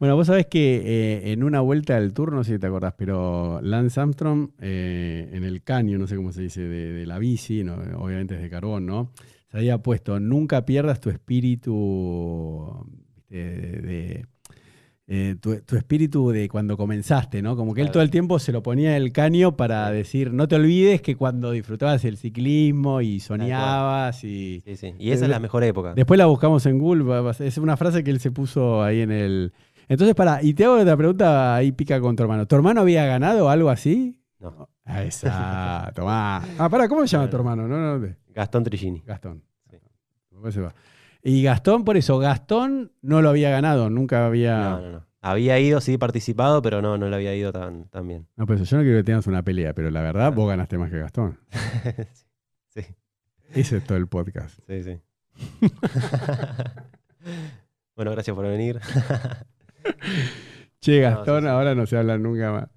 Bueno, 0.00 0.16
vos 0.16 0.26
sabés 0.26 0.46
que 0.46 0.82
eh, 0.84 1.32
en 1.32 1.44
una 1.44 1.60
vuelta 1.60 1.94
del 2.00 2.12
tour, 2.12 2.32
no 2.32 2.42
sé 2.42 2.54
si 2.54 2.58
te 2.58 2.66
acordás, 2.66 2.94
pero 2.98 3.60
Lance 3.62 4.00
Armstrong 4.00 4.50
eh, 4.60 5.28
en 5.32 5.44
el 5.44 5.62
caño, 5.62 5.96
no 5.98 6.08
sé 6.08 6.16
cómo 6.16 6.32
se 6.32 6.42
dice, 6.42 6.60
de, 6.62 6.92
de 6.92 7.06
la 7.06 7.18
bici, 7.20 7.62
no, 7.62 7.74
obviamente 7.98 8.34
es 8.34 8.42
de 8.42 8.50
carbón, 8.50 8.84
¿no? 8.86 9.12
Se 9.52 9.58
había 9.58 9.78
puesto, 9.78 10.18
nunca 10.18 10.64
pierdas 10.66 11.00
tu 11.00 11.10
espíritu 11.10 12.84
de- 13.28 14.26
eh, 15.06 15.36
tu, 15.40 15.60
tu 15.60 15.76
espíritu 15.76 16.30
de 16.30 16.48
cuando 16.48 16.76
comenzaste, 16.76 17.42
¿no? 17.42 17.56
Como 17.56 17.74
que 17.74 17.82
él 17.82 17.90
todo 17.90 18.02
el 18.02 18.10
tiempo 18.10 18.38
se 18.38 18.52
lo 18.52 18.62
ponía 18.62 18.96
en 18.96 19.02
el 19.02 19.12
caño 19.12 19.56
para 19.56 19.90
decir, 19.90 20.32
no 20.32 20.48
te 20.48 20.56
olvides 20.56 21.02
que 21.02 21.14
cuando 21.14 21.50
disfrutabas 21.50 22.04
el 22.04 22.16
ciclismo 22.16 23.00
y 23.02 23.20
soñabas 23.20 24.24
y... 24.24 24.62
Sí, 24.64 24.76
sí. 24.76 24.94
Y 24.98 25.10
esa 25.10 25.24
es 25.24 25.30
la 25.30 25.40
mejor 25.40 25.62
época. 25.64 25.94
Después 25.94 26.16
la 26.16 26.26
buscamos 26.26 26.64
en 26.66 26.78
Google, 26.78 27.32
es 27.40 27.58
una 27.58 27.76
frase 27.76 28.02
que 28.02 28.10
él 28.10 28.20
se 28.20 28.30
puso 28.30 28.82
ahí 28.82 29.02
en 29.02 29.10
el... 29.10 29.52
Entonces, 29.88 30.14
para, 30.14 30.42
y 30.42 30.54
te 30.54 30.64
hago 30.64 30.80
otra 30.80 30.96
pregunta, 30.96 31.54
ahí 31.54 31.70
pica 31.70 32.00
con 32.00 32.16
tu 32.16 32.22
hermano. 32.22 32.46
¿Tu 32.46 32.56
hermano 32.56 32.80
había 32.80 33.04
ganado 33.04 33.50
algo 33.50 33.68
así? 33.68 34.18
No. 34.40 34.70
Ah, 34.86 35.02
Esa, 35.02 35.92
tomá. 35.94 36.42
Ah, 36.58 36.68
para, 36.70 36.88
¿cómo 36.88 37.02
se 37.06 37.08
llama 37.08 37.28
tu 37.28 37.36
hermano? 37.36 37.68
No, 37.68 37.78
no, 37.78 37.98
no, 37.98 38.14
Gastón 38.34 38.64
Trigini. 38.64 39.02
Gastón. 39.04 39.42
Sí. 39.70 39.76
Después 40.30 40.54
se 40.54 40.60
va. 40.62 40.74
Y 41.26 41.42
Gastón, 41.42 41.84
por 41.84 41.96
eso, 41.96 42.18
Gastón 42.18 42.92
no 43.00 43.22
lo 43.22 43.30
había 43.30 43.48
ganado, 43.50 43.88
nunca 43.88 44.26
había... 44.26 44.58
No, 44.70 44.80
no, 44.80 44.92
no. 44.92 45.06
Había 45.22 45.58
ido, 45.58 45.80
sí, 45.80 45.96
participado, 45.96 46.60
pero 46.60 46.82
no, 46.82 46.98
no 46.98 47.08
le 47.08 47.16
había 47.16 47.34
ido 47.34 47.50
tan, 47.50 47.88
tan 47.88 48.06
bien. 48.06 48.28
No, 48.36 48.44
pero 48.44 48.62
yo 48.62 48.76
no 48.76 48.82
quiero 48.82 48.98
que 48.98 49.04
tengas 49.04 49.26
una 49.26 49.42
pelea, 49.42 49.72
pero 49.72 49.90
la 49.90 50.02
verdad, 50.02 50.30
vos 50.34 50.46
ganaste 50.46 50.76
más 50.76 50.90
que 50.90 50.98
Gastón. 50.98 51.38
sí, 52.68 52.82
Ese 53.54 53.78
es 53.78 53.84
todo 53.84 53.96
el 53.96 54.06
podcast. 54.06 54.58
sí, 54.68 54.82
sí. 54.82 55.00
bueno, 57.96 58.10
gracias 58.10 58.36
por 58.36 58.46
venir. 58.46 58.78
Che, 60.80 61.00
No, 61.00 61.08
Gastón, 61.08 61.40
sí, 61.40 61.46
sí. 61.46 61.48
ahora 61.48 61.74
no 61.74 61.86
se 61.86 61.96
habla 61.96 62.18
nunca 62.18 62.52
más. 62.52 62.68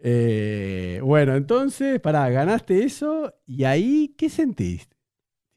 Eh, 0.00 1.00
bueno, 1.02 1.36
entonces, 1.36 2.00
pará, 2.00 2.30
ganaste 2.30 2.82
eso 2.84 3.34
y 3.46 3.64
ahí, 3.64 4.14
¿qué 4.16 4.30
sentiste? 4.30 4.96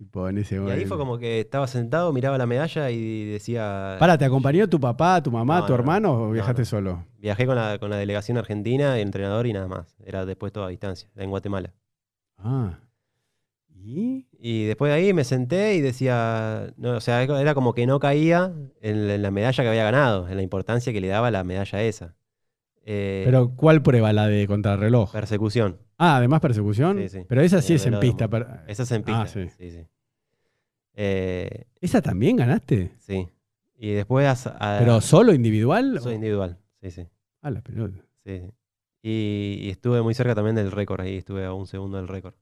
Tipo, 0.02 0.28
en 0.28 0.40
ese 0.40 0.56
Y 0.56 0.58
momento. 0.58 0.80
ahí 0.80 0.86
fue 0.88 0.98
como 0.98 1.20
que 1.20 1.42
estaba 1.42 1.68
sentado, 1.68 2.12
miraba 2.12 2.36
la 2.36 2.48
medalla 2.48 2.90
y 2.90 3.26
decía... 3.26 3.98
Pará, 4.00 4.18
¿te 4.18 4.26
acompañó 4.26 4.68
tu 4.68 4.80
papá, 4.80 5.22
tu 5.22 5.30
mamá, 5.30 5.60
No, 5.60 5.66
tu 5.68 5.74
no, 5.74 5.76
hermano 5.78 6.14
o 6.24 6.32
viajaste 6.32 6.64
no. 6.64 6.66
solo? 6.66 7.06
Viajé 7.20 7.46
con 7.46 7.56
la, 7.56 7.78
con 7.78 7.92
la 7.92 7.98
delegación 7.98 8.40
argentina, 8.40 8.96
el 8.96 9.04
entrenador 9.04 9.46
y 9.46 9.54
nada 9.54 9.68
más. 9.68 9.96
Era 10.04 10.26
después 10.26 10.52
todo 10.52 10.64
a 10.66 10.70
distancia, 10.70 11.08
en 11.16 11.30
Guatemala. 11.30 11.76
Ah. 12.40 12.80
¿Y? 13.76 14.26
Y 14.40 14.66
después 14.66 14.90
de 14.92 14.96
ahí 14.98 15.14
me 15.14 15.24
senté 15.24 15.76
y 15.76 15.82
decía, 15.82 16.74
no, 16.78 16.94
o 16.98 17.00
sea, 17.00 17.22
era 17.22 17.54
como 17.54 17.76
que 17.76 17.86
no 17.86 18.00
caía 18.00 18.52
en 18.82 19.22
la 19.22 19.30
medalla 19.30 19.64
que 19.64 19.70
había 19.70 19.84
ganado, 19.84 20.28
en 20.30 20.36
la 20.36 20.42
importancia 20.42 20.92
que 20.92 21.02
le 21.02 21.10
daba 21.10 21.30
la 21.30 21.44
medalla 21.44 21.84
esa. 21.84 22.16
Eh, 22.84 23.22
¿Pero 23.26 23.56
cuál 23.56 23.82
prueba? 23.84 24.12
¿La 24.14 24.28
de 24.28 24.48
contrarreloj? 24.48 25.12
persecución. 25.12 25.78
Ah, 25.98 26.18
además 26.18 26.40
persecución. 26.42 26.98
Sí, 26.98 27.10
sí. 27.10 27.26
Pero 27.28 27.42
esa 27.42 27.62
sí 27.62 27.76
es 27.76 27.86
en 27.86 28.00
pista. 28.00 28.28
per- 28.28 28.48
Esa 28.68 28.84
es 28.84 28.92
en 28.92 29.04
pista. 29.04 29.22
Ah, 29.22 29.28
sí. 29.28 29.48
Eh, 30.94 31.66
¿Esa 31.80 32.02
también 32.02 32.36
ganaste? 32.38 32.92
sí. 33.00 33.28
Y 33.78 33.92
después 33.94 34.46
a- 34.46 34.78
¿Pero 34.80 35.02
solo 35.02 35.34
individual? 35.34 36.00
soy 36.02 36.16
individual. 36.16 36.60
Sí, 36.82 36.92
sí. 36.92 37.08
Ah, 37.42 37.50
la 37.50 37.62
pelota. 37.62 37.98
sí, 38.24 38.40
sí. 38.40 38.52
Y, 39.04 39.58
y 39.66 39.70
estuve 39.72 40.02
muy 40.04 40.14
cerca 40.14 40.36
también 40.36 40.56
del 40.56 40.72
récord 40.72 41.02
ahí, 41.02 41.18
estuve 41.18 41.46
a 41.46 41.54
un 41.54 41.66
segundo 41.66 41.98
del 41.98 42.08
récord 42.08 42.36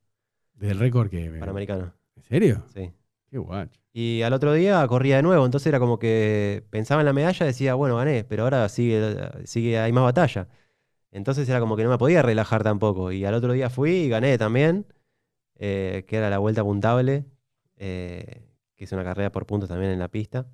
¿Del 0.55 0.77
récord 0.77 1.09
que 1.09 1.29
panamericano. 1.39 1.93
¿En 2.17 2.23
serio? 2.23 2.63
Sí. 2.73 2.91
Qué 3.29 3.37
guacho. 3.37 3.79
Y 3.91 4.21
al 4.21 4.33
otro 4.33 4.53
día 4.53 4.85
corría 4.87 5.17
de 5.17 5.23
nuevo, 5.23 5.45
entonces 5.45 5.67
era 5.67 5.79
como 5.79 5.99
que 5.99 6.63
pensaba 6.69 7.01
en 7.01 7.05
la 7.05 7.13
medalla 7.13 7.45
y 7.45 7.47
decía, 7.47 7.73
bueno, 7.73 7.97
gané, 7.97 8.23
pero 8.23 8.43
ahora 8.43 8.69
sigue, 8.69 9.17
sigue, 9.45 9.79
hay 9.79 9.91
más 9.91 10.03
batalla. 10.03 10.47
Entonces 11.11 11.49
era 11.49 11.59
como 11.59 11.75
que 11.75 11.83
no 11.83 11.89
me 11.89 11.97
podía 11.97 12.21
relajar 12.21 12.63
tampoco. 12.63 13.11
Y 13.11 13.25
al 13.25 13.33
otro 13.33 13.53
día 13.53 13.69
fui 13.69 13.91
y 13.91 14.09
gané 14.09 14.37
también, 14.37 14.85
eh, 15.55 16.05
que 16.07 16.17
era 16.17 16.29
la 16.29 16.37
vuelta 16.37 16.63
puntable, 16.63 17.25
eh, 17.77 18.47
que 18.75 18.85
es 18.85 18.91
una 18.91 19.03
carrera 19.03 19.31
por 19.31 19.45
puntos 19.45 19.69
también 19.69 19.91
en 19.91 19.99
la 19.99 20.07
pista. 20.07 20.47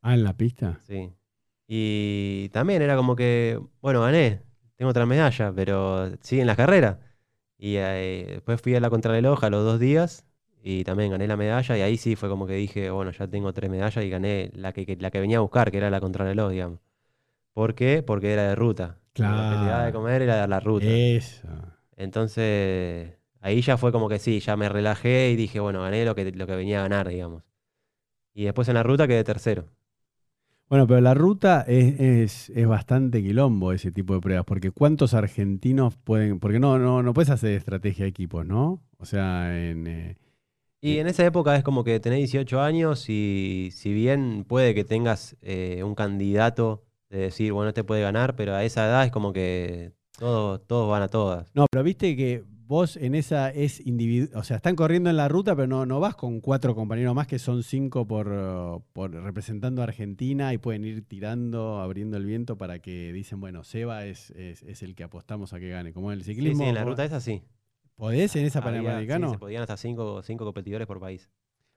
Ah, 0.00 0.14
en 0.14 0.24
la 0.24 0.36
pista. 0.36 0.80
Sí. 0.86 1.12
Y 1.68 2.48
también 2.50 2.82
era 2.82 2.96
como 2.96 3.14
que, 3.16 3.60
bueno, 3.80 4.02
gané, 4.02 4.42
tengo 4.76 4.90
otra 4.90 5.06
medalla, 5.06 5.52
pero 5.54 6.10
sigue 6.20 6.42
en 6.42 6.48
la 6.48 6.56
carrera. 6.56 7.00
Y 7.56 7.76
eh, 7.76 8.26
después 8.28 8.60
fui 8.60 8.74
a 8.74 8.80
la 8.80 8.90
contrarreloj 8.90 9.44
a 9.44 9.50
los 9.50 9.64
dos 9.64 9.78
días 9.78 10.26
y 10.62 10.84
también 10.84 11.10
gané 11.10 11.26
la 11.28 11.36
medalla. 11.36 11.76
Y 11.78 11.82
ahí 11.82 11.96
sí 11.96 12.16
fue 12.16 12.28
como 12.28 12.46
que 12.46 12.54
dije, 12.54 12.90
bueno, 12.90 13.10
ya 13.12 13.28
tengo 13.28 13.52
tres 13.52 13.70
medallas 13.70 14.04
y 14.04 14.10
gané 14.10 14.50
la 14.54 14.72
que, 14.72 14.86
que- 14.86 14.96
la 14.96 15.10
que 15.10 15.20
venía 15.20 15.38
a 15.38 15.40
buscar, 15.40 15.70
que 15.70 15.78
era 15.78 15.90
la 15.90 16.00
contrarreloj, 16.00 16.50
digamos. 16.52 16.80
¿Por 17.54 17.74
qué? 17.74 18.02
Porque 18.02 18.32
era 18.32 18.44
de 18.48 18.54
ruta. 18.56 18.98
Lo 19.16 19.46
que 19.48 19.58
te 19.58 19.66
daba 19.66 19.84
de 19.86 19.92
Claro. 19.92 19.92
comer 19.92 20.22
era 20.22 20.46
la 20.46 20.60
ruta. 20.60 20.86
Eso. 20.86 21.48
Entonces, 21.96 23.14
ahí 23.40 23.62
ya 23.62 23.76
fue 23.76 23.92
como 23.92 24.08
que 24.08 24.18
sí, 24.18 24.40
ya 24.40 24.56
me 24.56 24.68
relajé 24.68 25.30
y 25.30 25.36
dije, 25.36 25.60
bueno, 25.60 25.82
gané 25.82 26.04
lo 26.04 26.14
que, 26.14 26.32
lo 26.32 26.46
que 26.46 26.56
venía 26.56 26.80
a 26.80 26.82
ganar, 26.82 27.08
digamos. 27.08 27.44
Y 28.34 28.44
después 28.44 28.68
en 28.68 28.74
la 28.74 28.82
ruta 28.82 29.06
quedé 29.08 29.24
tercero. 29.24 29.68
Bueno, 30.68 30.86
pero 30.86 31.00
la 31.02 31.12
ruta 31.14 31.62
es, 31.68 32.00
es- 32.00 32.50
es 32.50 32.66
bastante 32.66 33.22
quilombo 33.22 33.72
ese 33.72 33.92
tipo 33.92 34.14
de 34.14 34.20
pruebas, 34.20 34.44
porque 34.46 34.70
¿cuántos 34.70 35.12
argentinos 35.14 35.96
pueden? 35.98 36.40
Porque 36.40 36.58
no, 36.60 36.78
no, 36.78 37.02
no 37.02 37.12
puedes 37.12 37.28
hacer 37.30 37.52
estrategia 37.52 38.04
de 38.04 38.08
equipos, 38.10 38.46
¿no? 38.46 38.82
O 38.98 39.04
sea, 39.04 39.54
en, 39.68 39.86
eh, 39.86 40.16
Y 40.84 40.98
en 40.98 41.06
esa 41.06 41.24
época 41.24 41.54
es 41.54 41.62
como 41.62 41.84
que 41.84 42.00
tenés 42.00 42.18
18 42.18 42.60
años 42.60 43.08
y 43.08 43.70
si 43.72 43.94
bien 43.94 44.44
puede 44.44 44.74
que 44.74 44.82
tengas 44.82 45.36
eh, 45.40 45.84
un 45.84 45.94
candidato 45.94 46.82
de 47.08 47.18
decir, 47.18 47.52
bueno, 47.52 47.68
este 47.68 47.84
puede 47.84 48.02
ganar, 48.02 48.34
pero 48.34 48.56
a 48.56 48.64
esa 48.64 48.86
edad 48.86 49.04
es 49.04 49.12
como 49.12 49.32
que 49.32 49.92
todos, 50.18 50.66
todos 50.66 50.90
van 50.90 51.02
a 51.02 51.08
todas. 51.08 51.54
No, 51.54 51.66
pero 51.70 51.84
viste 51.84 52.16
que 52.16 52.42
vos 52.66 52.96
en 52.96 53.14
esa 53.14 53.50
es 53.50 53.86
individual, 53.86 54.36
o 54.40 54.42
sea, 54.42 54.56
están 54.56 54.74
corriendo 54.74 55.08
en 55.08 55.16
la 55.16 55.28
ruta, 55.28 55.54
pero 55.54 55.68
no, 55.68 55.86
no 55.86 56.00
vas 56.00 56.16
con 56.16 56.40
cuatro 56.40 56.74
compañeros 56.74 57.14
más 57.14 57.28
que 57.28 57.38
son 57.38 57.62
cinco 57.62 58.04
por, 58.08 58.82
por 58.92 59.12
representando 59.12 59.82
a 59.82 59.84
Argentina 59.84 60.52
y 60.52 60.58
pueden 60.58 60.84
ir 60.84 61.06
tirando, 61.06 61.78
abriendo 61.80 62.16
el 62.16 62.26
viento 62.26 62.58
para 62.58 62.80
que 62.80 63.12
dicen, 63.12 63.38
bueno, 63.38 63.62
Seba 63.62 64.04
es, 64.04 64.30
es, 64.32 64.64
es 64.64 64.82
el 64.82 64.96
que 64.96 65.04
apostamos 65.04 65.52
a 65.52 65.60
que 65.60 65.68
gane. 65.68 65.92
Como 65.92 66.10
en 66.10 66.18
el 66.18 66.24
ciclismo. 66.24 66.64
sí, 66.64 66.68
en 66.70 66.74
la 66.74 66.82
ruta 66.82 67.04
es 67.04 67.12
así. 67.12 67.44
¿Podés 68.02 68.34
en 68.34 68.44
esa 68.46 68.58
Había- 68.58 68.80
sí, 68.80 68.82
Panamericano? 68.84 69.30
se 69.30 69.38
podían 69.38 69.62
hasta 69.62 69.76
cinco, 69.76 70.22
cinco 70.24 70.44
competidores 70.44 70.88
por 70.88 70.98
país. 70.98 71.30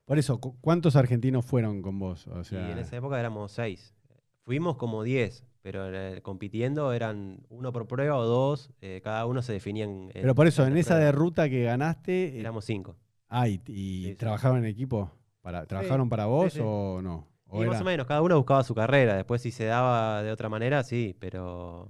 Por 0.06 0.18
eso, 0.18 0.40
¿cu- 0.40 0.56
¿cuántos 0.60 0.96
argentinos 0.96 1.44
fueron 1.46 1.82
con 1.82 2.00
vos? 2.00 2.26
O 2.26 2.40
y 2.40 2.44
sea, 2.44 2.72
en 2.72 2.78
esa 2.78 2.96
época 2.96 3.20
éramos 3.20 3.52
seis. 3.52 3.94
Fuimos 4.42 4.76
como 4.76 5.04
10, 5.04 5.44
pero 5.62 5.86
eh, 5.94 6.22
compitiendo 6.22 6.92
eran 6.92 7.46
uno 7.48 7.72
por 7.72 7.86
prueba 7.86 8.16
o 8.16 8.24
dos, 8.24 8.70
eh, 8.80 9.00
cada 9.04 9.24
uno 9.24 9.40
se 9.40 9.52
definían. 9.52 10.10
en 10.14 10.22
pero 10.22 10.34
por 10.34 10.48
eso, 10.48 10.66
en 10.66 10.76
esa 10.76 10.96
de 10.98 11.12
ruta 11.12 11.48
que 11.48 11.62
ganaste, 11.62 12.38
eh, 12.38 12.40
Éramos 12.40 12.64
cinco. 12.64 12.96
ah, 13.28 13.46
y, 13.46 13.60
y 13.68 14.02
Sí, 14.06 14.10
sí. 14.10 14.14
trabajaron 14.16 14.58
en 14.58 14.64
equipo. 14.64 15.12
Para, 15.42 15.64
¿Trabajaron 15.64 16.08
para 16.08 16.26
vos 16.26 16.54
sí. 16.54 16.60
o 16.60 17.00
no? 17.02 17.28
¿O 17.46 17.62
Y 17.62 17.66
más 17.68 17.76
era- 17.76 17.82
o 17.82 17.84
menos, 17.84 18.06
cada 18.08 18.20
uno 18.22 18.36
buscaba 18.36 18.64
su 18.64 18.74
carrera. 18.74 19.14
Después, 19.14 19.42
si 19.42 19.52
se 19.52 19.66
daba 19.66 20.24
de 20.24 20.32
otra 20.32 20.48
manera, 20.48 20.82
sí, 20.82 21.14
pero 21.20 21.88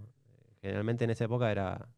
generalmente 0.60 1.04
en 1.04 1.10
esa 1.10 1.24
época 1.24 1.50
era. 1.50 1.88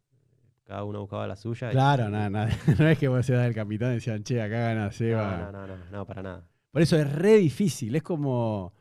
Cada 0.69 0.85
uno 0.85 1.01
buscaba 1.01 1.27
la 1.27 1.35
suya. 1.35 1.71
y- 1.71 1.73
Claro, 1.73 2.11
nada, 2.11 2.29
nada. 2.29 2.49
No 2.79 2.87
es 2.89 2.99
que 2.99 3.09
vos 3.09 3.25
seas 3.25 3.47
el 3.47 3.55
capitán 3.55 3.93
y 3.93 3.95
decían, 3.95 4.23
che, 4.23 4.41
acá 4.43 4.59
gana 4.59 4.85
No, 4.85 4.93
Seba. 4.93 5.51
no, 5.51 5.66
no, 5.66 5.66
no, 5.66 5.77
no, 5.91 6.07
para 6.07 6.23
nada. 6.23 6.45
Por 6.71 6.83
eso 6.83 6.97
es 6.99 7.11
re 7.11 7.39
difícil. 7.39 7.97
Es 7.97 8.03
como, 8.03 8.75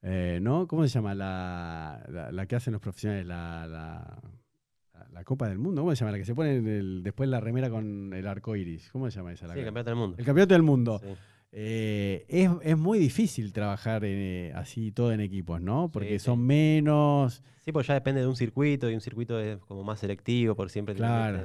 eh, 0.00 0.38
¿no? 0.40 0.68
¿Cómo 0.68 0.84
se 0.84 0.90
llama? 0.90 1.12
La, 1.14 2.00
la, 2.08 2.30
la 2.30 2.46
que 2.46 2.54
hacen 2.54 2.72
los 2.72 2.80
profesionales, 2.80 3.26
la, 3.26 3.66
la, 3.66 5.24
Copa 5.24 5.48
del 5.48 5.58
Mundo. 5.58 5.80
¿Cómo 5.82 5.90
se 5.96 6.00
llama? 6.00 6.12
La 6.12 6.18
que 6.18 6.24
se 6.24 6.34
pone 6.34 6.56
en 6.56 6.68
el- 6.68 7.02
después 7.02 7.28
la 7.28 7.40
remera 7.40 7.68
con 7.70 8.12
el 8.12 8.26
arco 8.28 8.54
iris. 8.56 8.90
¿Cómo 8.92 9.10
se 9.10 9.16
llama 9.18 9.32
esa? 9.32 9.46
La 9.48 9.54
Sí, 9.54 9.60
que- 9.60 9.64
campeonato 9.64 9.90
del 9.90 9.98
mundo. 9.98 10.16
el 10.18 10.24
campeonato 10.24 10.54
del 10.54 10.62
mundo. 10.62 11.00
Sí. 11.02 11.08
Eh, 11.56 12.24
es, 12.28 12.50
es 12.62 12.76
muy 12.76 12.98
difícil 12.98 13.52
trabajar 13.52 14.02
eh, 14.04 14.52
así 14.56 14.90
todo 14.90 15.12
en 15.12 15.20
equipos, 15.20 15.60
¿no? 15.60 15.88
Porque 15.92 16.18
sí. 16.18 16.24
son 16.24 16.40
menos. 16.40 17.42
Sí, 17.60 17.70
pues 17.70 17.86
ya 17.86 17.94
depende 17.94 18.20
de 18.20 18.26
un 18.26 18.34
circuito 18.36 18.90
y 18.90 18.94
un 18.94 19.00
circuito 19.00 19.38
es 19.38 19.58
como 19.58 19.84
más 19.84 20.00
selectivo, 20.00 20.54
por 20.56 20.68
siempre 20.68 20.94
Claro. 20.96 21.44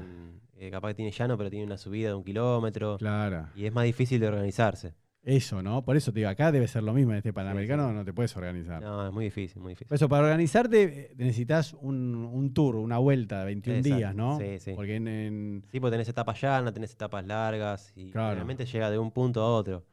eh, 0.57 0.69
capaz 0.71 0.89
que 0.89 0.93
tiene 0.95 1.11
llano, 1.11 1.37
pero 1.37 1.49
tiene 1.51 1.65
una 1.65 1.77
subida 1.77 2.09
de 2.09 2.15
un 2.15 2.23
kilómetro 2.23 2.97
Claro. 2.97 3.47
y 3.55 3.65
es 3.65 3.71
más 3.73 3.85
difícil 3.85 4.19
de 4.19 4.27
organizarse. 4.27 4.93
Eso, 5.21 5.61
¿no? 5.61 5.83
Por 5.83 5.95
eso 5.97 6.11
te 6.13 6.19
digo, 6.21 6.29
acá 6.29 6.49
debe 6.51 6.65
ser 6.67 6.81
lo 6.81 6.93
mismo 6.93 7.11
en 7.11 7.17
este 7.17 7.33
Panamericano, 7.33 7.91
no 7.91 8.03
te 8.05 8.13
puedes 8.13 8.35
organizar. 8.37 8.81
No, 8.81 9.05
es 9.05 9.13
muy 9.13 9.25
difícil, 9.25 9.61
muy 9.61 9.73
Por 9.73 9.79
difícil. 9.79 9.95
eso, 9.95 10.09
para 10.09 10.23
organizarte 10.23 10.83
eh, 10.83 11.13
necesitas 11.17 11.73
un, 11.73 12.15
un 12.15 12.53
tour, 12.53 12.77
una 12.77 12.97
vuelta 12.97 13.39
de 13.39 13.45
21 13.45 13.77
Exacto, 13.79 13.97
días, 13.97 14.15
¿no? 14.15 14.39
sí, 14.39 14.59
sí. 14.59 14.71
Porque 14.75 14.95
en, 14.95 15.07
en- 15.07 15.65
Sí, 15.71 15.79
porque 15.79 15.91
tenés 15.91 16.07
etapas 16.09 16.41
llanas, 16.41 16.73
tenés 16.73 16.93
etapas 16.93 17.25
largas 17.27 17.91
y 17.95 18.09
Claro. 18.11 18.35
realmente 18.35 18.65
llega 18.65 18.89
de 18.89 18.97
un 18.97 19.11
punto 19.11 19.41
a 19.41 19.53
otro. 19.53 19.85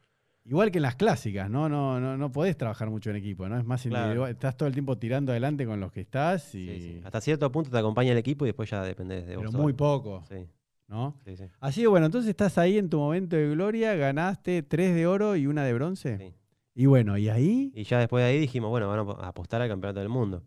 Igual 0.47 0.71
que 0.71 0.79
en 0.79 0.83
las 0.83 0.97
clásicas, 0.97 1.51
¿no? 1.51 1.69
No, 1.69 1.99
no, 2.01 2.17
no 2.17 2.33
podés 2.33 2.57
trabajar 2.57 2.89
mucho 2.91 3.11
en 3.11 3.17
equipo, 3.17 3.49
¿no? 3.49 3.59
Es 3.59 3.65
más 3.65 3.83
Claro. 3.83 4.05
individual. 4.07 4.31
Estás 4.31 4.57
todo 4.57 4.67
el 4.69 4.73
tiempo 4.75 4.97
tirando 4.99 5.33
adelante 5.33 5.67
con 5.67 5.81
los 5.81 5.93
que 5.93 6.01
estás 6.01 6.55
y. 6.55 6.67
Sí, 6.67 6.81
sí. 6.81 7.01
Hasta 7.05 7.21
cierto 7.21 7.51
punto 7.53 7.71
te 7.71 7.79
acompaña 7.79 8.13
el 8.13 8.19
equipo 8.19 8.45
y 8.45 8.49
después 8.49 8.71
ya 8.71 8.83
dependés 8.83 9.27
de 9.27 9.37
Pero 9.37 9.43
vos 9.51 9.53
muy 9.55 9.73
solo. 9.73 9.77
poco, 9.77 10.25
Sí, 10.29 10.49
¿no? 10.89 11.17
sí, 11.25 11.37
sí. 11.37 11.45
Así 11.61 11.81
que 11.83 11.87
bueno, 11.89 12.07
entonces 12.07 12.29
estás 12.31 12.57
ahí 12.59 12.79
en 12.79 12.89
tu 12.89 12.99
momento 12.99 13.37
de 13.37 13.49
gloria, 13.51 13.95
ganaste 13.97 14.63
tres 14.63 14.95
de 14.95 15.07
oro 15.07 15.37
y 15.37 15.47
una 15.47 15.65
de 15.65 15.73
bronce. 15.75 16.19
sí. 16.19 16.35
Y 16.79 16.85
bueno, 16.85 17.17
¿y 17.17 17.31
ahí? 17.31 17.73
Y 17.75 17.85
ya 17.85 17.99
después 17.99 18.23
de 18.23 18.29
ahí 18.29 18.39
dijimos, 18.39 18.69
bueno, 18.69 18.87
vamos 18.89 19.17
a 19.19 19.29
apostar 19.29 19.63
al 19.63 19.69
campeonato 19.69 20.01
del 20.01 20.11
mundo. 20.11 20.43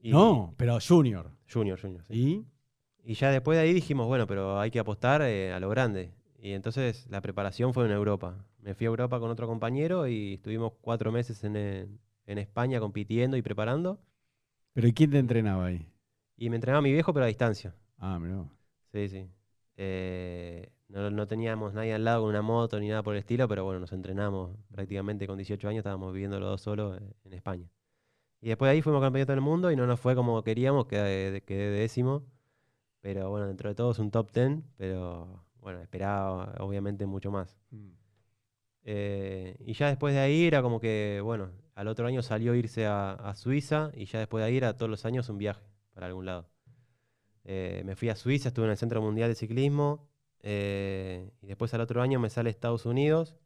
Y- 0.00 0.10
No, 0.10 0.54
pero 0.56 0.78
junior. 0.80 1.30
Junior, 1.52 1.78
junior. 1.78 2.02
sí. 2.06 2.14
¿Y? 3.04 3.10
Y 3.12 3.14
ya 3.14 3.30
después 3.30 3.58
de 3.58 3.64
ahí 3.64 3.74
dijimos, 3.74 4.06
bueno, 4.06 4.26
pero 4.26 4.58
hay 4.58 4.70
que 4.70 4.78
apostar 4.78 5.20
eh, 5.20 5.52
a 5.52 5.60
lo 5.60 5.68
grande. 5.68 6.12
Y 6.38 6.52
entonces 6.52 7.06
la 7.10 7.20
preparación 7.20 7.74
fue 7.74 7.84
en 7.84 7.90
Europa. 7.92 8.42
Me 8.62 8.74
fui 8.74 8.86
a 8.86 8.88
Europa 8.88 9.18
con 9.18 9.30
otro 9.30 9.46
compañero 9.46 10.06
y 10.06 10.34
estuvimos 10.34 10.72
cuatro 10.80 11.12
meses 11.12 11.42
en, 11.44 11.56
eh, 11.56 11.88
en 12.26 12.38
España 12.38 12.80
compitiendo 12.80 13.36
y 13.36 13.42
preparando. 13.42 14.00
¿Pero 14.72 14.86
¿y 14.86 14.92
quién 14.92 15.10
te 15.10 15.18
entrenaba 15.18 15.66
ahí? 15.66 15.86
Y 16.36 16.50
me 16.50 16.56
entrenaba 16.56 16.82
mi 16.82 16.92
viejo, 16.92 17.12
pero 17.12 17.24
a 17.24 17.28
distancia. 17.28 17.74
Ah, 17.98 18.18
mira. 18.18 18.44
Sí, 18.92 19.08
sí. 19.08 19.26
Eh, 19.76 20.70
no, 20.88 21.10
no 21.10 21.26
teníamos 21.26 21.72
nadie 21.74 21.94
al 21.94 22.04
lado 22.04 22.22
con 22.22 22.30
una 22.30 22.42
moto 22.42 22.78
ni 22.80 22.88
nada 22.88 23.02
por 23.02 23.14
el 23.14 23.20
estilo, 23.20 23.48
pero 23.48 23.64
bueno, 23.64 23.80
nos 23.80 23.92
entrenamos 23.92 24.56
prácticamente 24.70 25.26
con 25.26 25.38
18 25.38 25.68
años, 25.68 25.78
estábamos 25.78 26.12
viviendo 26.12 26.38
los 26.40 26.50
dos 26.50 26.60
solos 26.60 27.00
eh, 27.00 27.14
en 27.24 27.32
España. 27.32 27.68
Y 28.40 28.48
después 28.48 28.68
de 28.68 28.72
ahí 28.72 28.82
fuimos 28.82 29.02
campeonato 29.02 29.32
del 29.32 29.40
mundo 29.40 29.70
y 29.70 29.76
no 29.76 29.86
nos 29.86 30.00
fue 30.00 30.14
como 30.14 30.42
queríamos, 30.42 30.86
quedé, 30.86 31.42
quedé 31.42 31.70
décimo. 31.70 32.24
Pero 33.00 33.30
bueno, 33.30 33.46
dentro 33.46 33.68
de 33.68 33.74
todo 33.74 33.92
es 33.92 33.98
un 33.98 34.10
top 34.10 34.32
10, 34.32 34.62
pero 34.76 35.44
bueno, 35.60 35.80
esperaba 35.80 36.54
obviamente 36.58 37.06
mucho 37.06 37.30
más. 37.30 37.58
Eh, 38.92 39.54
y 39.64 39.74
ya 39.74 39.86
después 39.86 40.12
de 40.14 40.18
ahí 40.20 40.46
era 40.46 40.62
como 40.62 40.80
que, 40.80 41.20
bueno, 41.22 41.52
al 41.76 41.86
otro 41.86 42.08
año 42.08 42.22
salió 42.22 42.56
irse 42.56 42.86
a, 42.86 43.12
a 43.12 43.36
Suiza 43.36 43.92
y 43.94 44.06
ya 44.06 44.18
después 44.18 44.42
de 44.42 44.48
ahí 44.48 44.56
era 44.56 44.76
todos 44.76 44.90
los 44.90 45.04
años 45.04 45.28
un 45.28 45.38
viaje 45.38 45.62
para 45.94 46.08
algún 46.08 46.26
lado. 46.26 46.50
Eh, 47.44 47.82
me 47.84 47.94
fui 47.94 48.08
a 48.08 48.16
Suiza, 48.16 48.48
estuve 48.48 48.64
en 48.64 48.72
el 48.72 48.76
Centro 48.76 49.00
Mundial 49.00 49.28
de 49.28 49.36
Ciclismo 49.36 50.08
eh, 50.42 51.30
y 51.40 51.46
después 51.46 51.72
al 51.72 51.82
otro 51.82 52.02
año 52.02 52.18
me 52.18 52.30
sale 52.30 52.50
Estados 52.50 52.84
Unidos, 52.84 53.36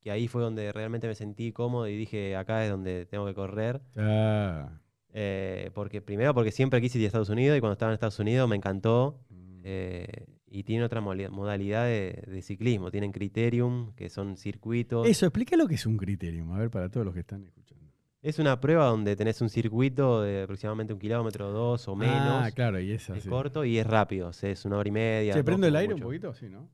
que 0.00 0.10
ahí 0.10 0.26
fue 0.26 0.42
donde 0.42 0.72
realmente 0.72 1.06
me 1.06 1.14
sentí 1.14 1.52
cómodo 1.52 1.86
y 1.86 1.96
dije, 1.96 2.34
acá 2.34 2.64
es 2.64 2.70
donde 2.72 3.06
tengo 3.06 3.26
que 3.26 3.34
correr. 3.34 3.80
Ya. 3.94 4.80
Eh, 5.12 5.70
porque 5.72 6.02
primero 6.02 6.34
porque 6.34 6.50
siempre 6.50 6.80
quise 6.80 6.98
ir 6.98 7.04
a 7.04 7.06
Estados 7.06 7.28
Unidos 7.28 7.56
y 7.56 7.60
cuando 7.60 7.74
estaba 7.74 7.92
en 7.92 7.94
Estados 7.94 8.18
Unidos 8.18 8.48
me 8.48 8.56
encantó. 8.56 9.20
eh, 9.62 10.26
y 10.50 10.64
tiene 10.64 10.84
otra 10.84 11.00
modalidad 11.00 11.84
de, 11.84 12.22
de 12.26 12.42
ciclismo. 12.42 12.90
Tienen 12.90 13.12
criterium, 13.12 13.92
que 13.94 14.10
son 14.10 14.36
circuitos. 14.36 15.06
Eso, 15.06 15.24
explica 15.26 15.56
lo 15.56 15.66
que 15.68 15.76
es 15.76 15.86
un 15.86 15.96
criterium, 15.96 16.50
a 16.52 16.58
ver, 16.58 16.70
para 16.70 16.90
todos 16.90 17.06
los 17.06 17.14
que 17.14 17.20
están 17.20 17.44
escuchando. 17.44 17.86
Es 18.20 18.38
una 18.38 18.60
prueba 18.60 18.84
donde 18.86 19.16
tenés 19.16 19.40
un 19.40 19.48
circuito 19.48 20.20
de 20.22 20.42
aproximadamente 20.42 20.92
un 20.92 20.98
kilómetro 20.98 21.50
dos 21.52 21.88
o 21.88 21.96
menos. 21.96 22.44
Ah, 22.44 22.50
claro, 22.52 22.78
y 22.78 22.90
esa. 22.92 23.16
Es 23.16 23.22
sí. 23.22 23.28
corto 23.30 23.64
y 23.64 23.78
es 23.78 23.86
rápido. 23.86 24.28
o 24.28 24.32
sea, 24.34 24.50
es 24.50 24.62
una 24.66 24.76
hora 24.76 24.88
y 24.88 24.92
media. 24.92 25.32
¿Se 25.32 25.42
prende 25.44 25.68
el 25.68 25.76
aire 25.76 25.94
un 25.94 26.00
poquito? 26.00 26.34
Sí, 26.34 26.48
¿no? 26.50 26.68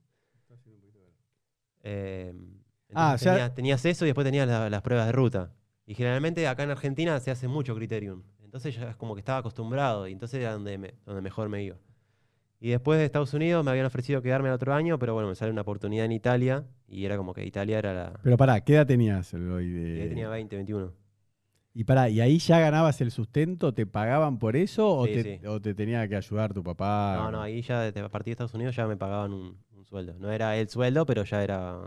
Eh, 1.82 2.32
Ah, 2.94 3.12
o 3.14 3.18
sea- 3.18 3.32
tenías, 3.34 3.54
tenías 3.54 3.84
eso 3.84 4.04
y 4.04 4.08
después 4.08 4.24
tenías 4.24 4.46
la- 4.48 4.70
las 4.70 4.80
pruebas 4.82 5.06
de 5.06 5.12
ruta. 5.12 5.52
Y 5.86 5.94
generalmente 5.94 6.46
acá 6.48 6.62
en 6.62 6.70
Argentina 6.70 7.18
se 7.20 7.30
hace 7.30 7.46
mucho 7.48 7.74
criterium. 7.74 8.22
Entonces 8.42 8.74
ya 8.74 8.90
es 8.90 8.96
como 8.96 9.14
que 9.14 9.20
estaba 9.20 9.38
acostumbrado 9.38 10.08
y 10.08 10.12
entonces 10.12 10.40
era 10.40 10.52
donde, 10.52 10.78
me- 10.78 10.94
donde 11.04 11.20
mejor 11.20 11.48
me 11.48 11.62
iba. 11.62 11.76
Y 12.58 12.70
después 12.70 12.98
de 12.98 13.04
Estados 13.04 13.34
Unidos 13.34 13.64
me 13.64 13.70
habían 13.70 13.86
ofrecido 13.86 14.22
quedarme 14.22 14.48
el 14.48 14.54
otro 14.54 14.72
año, 14.74 14.98
pero 14.98 15.12
bueno, 15.14 15.28
me 15.28 15.34
sale 15.34 15.52
una 15.52 15.60
oportunidad 15.62 16.06
en 16.06 16.12
Italia 16.12 16.64
y 16.88 17.04
era 17.04 17.16
como 17.16 17.34
que 17.34 17.44
Italia 17.44 17.78
era 17.78 17.92
la... 17.92 18.20
Pero 18.22 18.36
pará, 18.36 18.60
¿qué 18.62 18.74
edad 18.74 18.86
tenías, 18.86 19.32
Eloy? 19.34 19.68
de- 19.68 19.96
y 19.98 20.00
ahí 20.00 20.08
tenía 20.08 20.28
20, 20.28 20.56
21. 20.56 20.92
Y 21.74 21.84
pará, 21.84 22.08
¿y 22.08 22.22
ahí 22.22 22.38
ya 22.38 22.58
ganabas 22.58 23.02
el 23.02 23.10
sustento? 23.10 23.74
¿Te 23.74 23.84
pagaban 23.86 24.38
por 24.38 24.56
eso 24.56 24.88
o, 24.88 25.04
Sí, 25.06 25.12
te, 25.12 25.22
sí. 25.38 25.46
o 25.46 25.60
te 25.60 25.74
tenía 25.74 26.08
que 26.08 26.16
ayudar 26.16 26.54
tu 26.54 26.62
papá? 26.64 27.16
No, 27.16 27.30
no, 27.32 27.42
ahí 27.42 27.60
ya 27.60 27.86
a 27.86 27.92
partir 28.08 28.24
de 28.24 28.32
Estados 28.32 28.54
Unidos 28.54 28.74
ya 28.74 28.86
me 28.86 28.96
pagaban 28.96 29.34
un, 29.34 29.58
un 29.76 29.84
sueldo. 29.84 30.14
No 30.18 30.32
era 30.32 30.56
el 30.56 30.70
sueldo, 30.70 31.04
pero 31.04 31.24
ya 31.24 31.42
era 31.44 31.78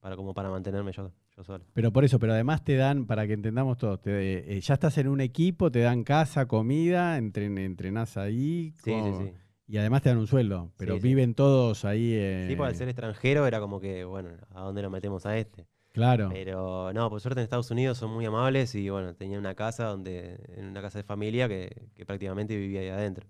para 0.00 0.16
como 0.16 0.34
para 0.34 0.50
mantenerme 0.50 0.90
yo, 0.90 1.12
yo 1.36 1.44
solo. 1.44 1.64
Pero 1.74 1.92
por 1.92 2.04
eso, 2.04 2.18
pero 2.18 2.32
además 2.32 2.64
te 2.64 2.74
dan, 2.74 3.06
para 3.06 3.24
que 3.28 3.34
entendamos 3.34 3.78
todos, 3.78 4.00
te- 4.02 4.56
eh, 4.56 4.60
ya 4.60 4.74
estás 4.74 4.98
en 4.98 5.06
un 5.06 5.20
equipo, 5.20 5.70
te 5.70 5.78
dan 5.78 6.02
casa, 6.02 6.46
comida, 6.46 7.16
entren, 7.16 7.56
entrenás 7.58 8.16
ahí. 8.16 8.74
Sí, 8.82 8.92
sí, 9.04 9.12
sí. 9.14 9.32
Y 9.68 9.78
además 9.78 10.02
te 10.02 10.10
dan 10.10 10.18
un 10.18 10.26
sueldo, 10.28 10.70
pero 10.76 10.94
Sí, 10.94 11.00
sí. 11.00 11.08
viven 11.08 11.34
todos 11.34 11.84
ahí. 11.84 12.12
eh, 12.14 12.46
Sí, 12.48 12.54
pues 12.56 12.68
al 12.68 12.74
ser 12.76 12.88
extranjero 12.88 13.46
era 13.46 13.58
como 13.60 13.80
que, 13.80 14.04
bueno, 14.04 14.30
¿a 14.54 14.60
dónde 14.62 14.82
lo 14.82 14.90
metemos 14.90 15.26
a 15.26 15.36
este? 15.36 15.66
Claro. 15.92 16.28
Pero 16.32 16.92
no, 16.92 17.08
por 17.10 17.20
suerte 17.20 17.40
en 17.40 17.44
Estados 17.44 17.70
Unidos 17.70 17.98
son 17.98 18.12
muy 18.12 18.24
amables 18.26 18.74
y 18.74 18.88
bueno, 18.90 19.14
tenía 19.14 19.38
una 19.38 19.54
casa 19.54 19.86
donde, 19.86 20.38
en 20.56 20.66
una 20.66 20.82
casa 20.82 20.98
de 20.98 21.04
familia 21.04 21.48
que, 21.48 21.88
que 21.94 22.04
prácticamente 22.06 22.56
vivía 22.56 22.80
ahí 22.82 22.88
adentro. 22.88 23.26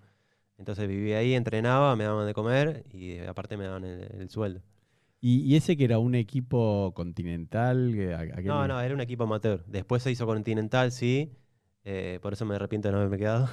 Entonces 0.59 0.89
vivía 0.89 1.19
ahí, 1.19 1.35
entrenaba, 1.35 1.95
me 1.97 2.05
daban 2.05 2.27
de 2.27 2.35
comer 2.35 2.85
y 2.93 3.19
aparte 3.21 3.57
me 3.57 3.65
daban 3.65 3.85
el, 3.85 4.01
el 4.21 4.29
sueldo. 4.31 4.61
¿Y, 5.21 5.41
y 5.41 5.57
ese 5.57 5.77
que 5.77 5.85
era 5.85 5.99
un 5.99 6.15
equipo 6.15 6.93
continental? 6.95 7.95
a- 8.15 8.39
a 8.39 8.41
No, 8.43 8.67
no, 8.69 8.81
era 8.81 8.95
un 8.95 9.01
equipo 9.01 9.25
amateur. 9.25 9.65
Después 9.67 10.03
se 10.03 10.11
hizo 10.11 10.27
Continental, 10.27 10.93
sí. 10.93 11.33
eh, 11.85 12.19
por 12.21 12.33
eso 12.35 12.45
me 12.45 12.57
arrepiento 12.57 12.89
de 12.89 12.93
no 12.93 12.99
haberme 12.99 13.17
quedado. 13.19 13.49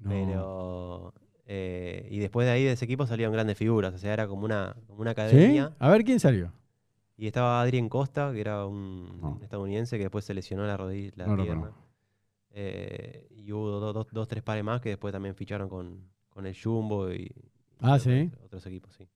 No. 0.00 0.10
Pero. 0.10 1.14
Eh, 1.46 2.06
y 2.10 2.18
después 2.18 2.46
de 2.46 2.52
ahí 2.52 2.64
de 2.64 2.72
ese 2.72 2.84
equipo 2.84 3.06
salieron 3.06 3.32
grandes 3.32 3.56
figuras. 3.56 3.94
O 3.94 3.98
sea, 3.98 4.12
era 4.12 4.26
como 4.28 4.44
una, 4.44 4.76
como 4.86 5.00
una 5.00 5.10
¿Sí? 5.10 5.20
academia. 5.20 5.72
A 5.78 5.88
ver 5.90 6.04
quién 6.04 6.20
salió. 6.20 6.52
Y 7.16 7.26
estaba 7.26 7.62
Adrien 7.62 7.88
Costa, 7.88 8.30
que 8.32 8.40
era 8.40 8.66
un 8.66 9.20
No. 9.20 9.38
estadounidense 9.42 9.96
que 9.96 10.04
después 10.04 10.24
se 10.24 10.34
lesionó 10.34 10.66
la 10.66 10.76
rodilla, 10.76 11.12
la 11.16 11.26
No 11.26 11.42
pierna. 11.42 11.72
Eh, 12.50 13.26
y 13.30 13.52
hubo 13.52 13.68
do- 13.68 13.92
do- 13.92 14.06
dos, 14.10 14.28
tres 14.28 14.42
pares 14.42 14.64
más 14.64 14.80
que 14.80 14.90
después 14.90 15.12
también 15.12 15.34
ficharon 15.34 15.68
con, 15.68 16.00
con 16.30 16.46
el 16.46 16.56
Jumbo 16.60 17.10
y, 17.12 17.16
y 17.22 17.32
Ah, 17.80 17.96
otros- 17.96 18.02
¿sí? 18.02 18.30
otros 18.44 18.66
equipos, 18.66 18.94
sí. 18.94 19.06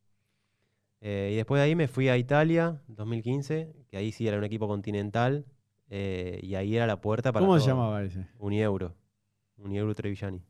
Eh, 1.02 1.30
y 1.32 1.36
después 1.36 1.58
de 1.58 1.64
ahí 1.64 1.74
me 1.74 1.88
fui 1.88 2.08
a 2.10 2.16
Italia, 2.18 2.82
2015, 2.88 3.72
que 3.88 3.96
ahí 3.96 4.12
sí 4.12 4.28
era 4.28 4.36
un 4.36 4.44
equipo 4.44 4.68
continental, 4.68 5.46
eh, 5.88 6.38
y 6.42 6.54
ahí 6.54 6.76
era 6.76 6.86
la 6.86 7.00
puerta 7.00 7.32
para 7.32 7.44
¿Cómo 7.44 7.58
se 7.58 7.60
todo. 7.64 7.68
llamaba 7.70 8.02
ese? 8.02 8.26
Unieuro, 8.38 8.94
Unieuro 9.56 9.94
Trevigiani. 9.94 10.42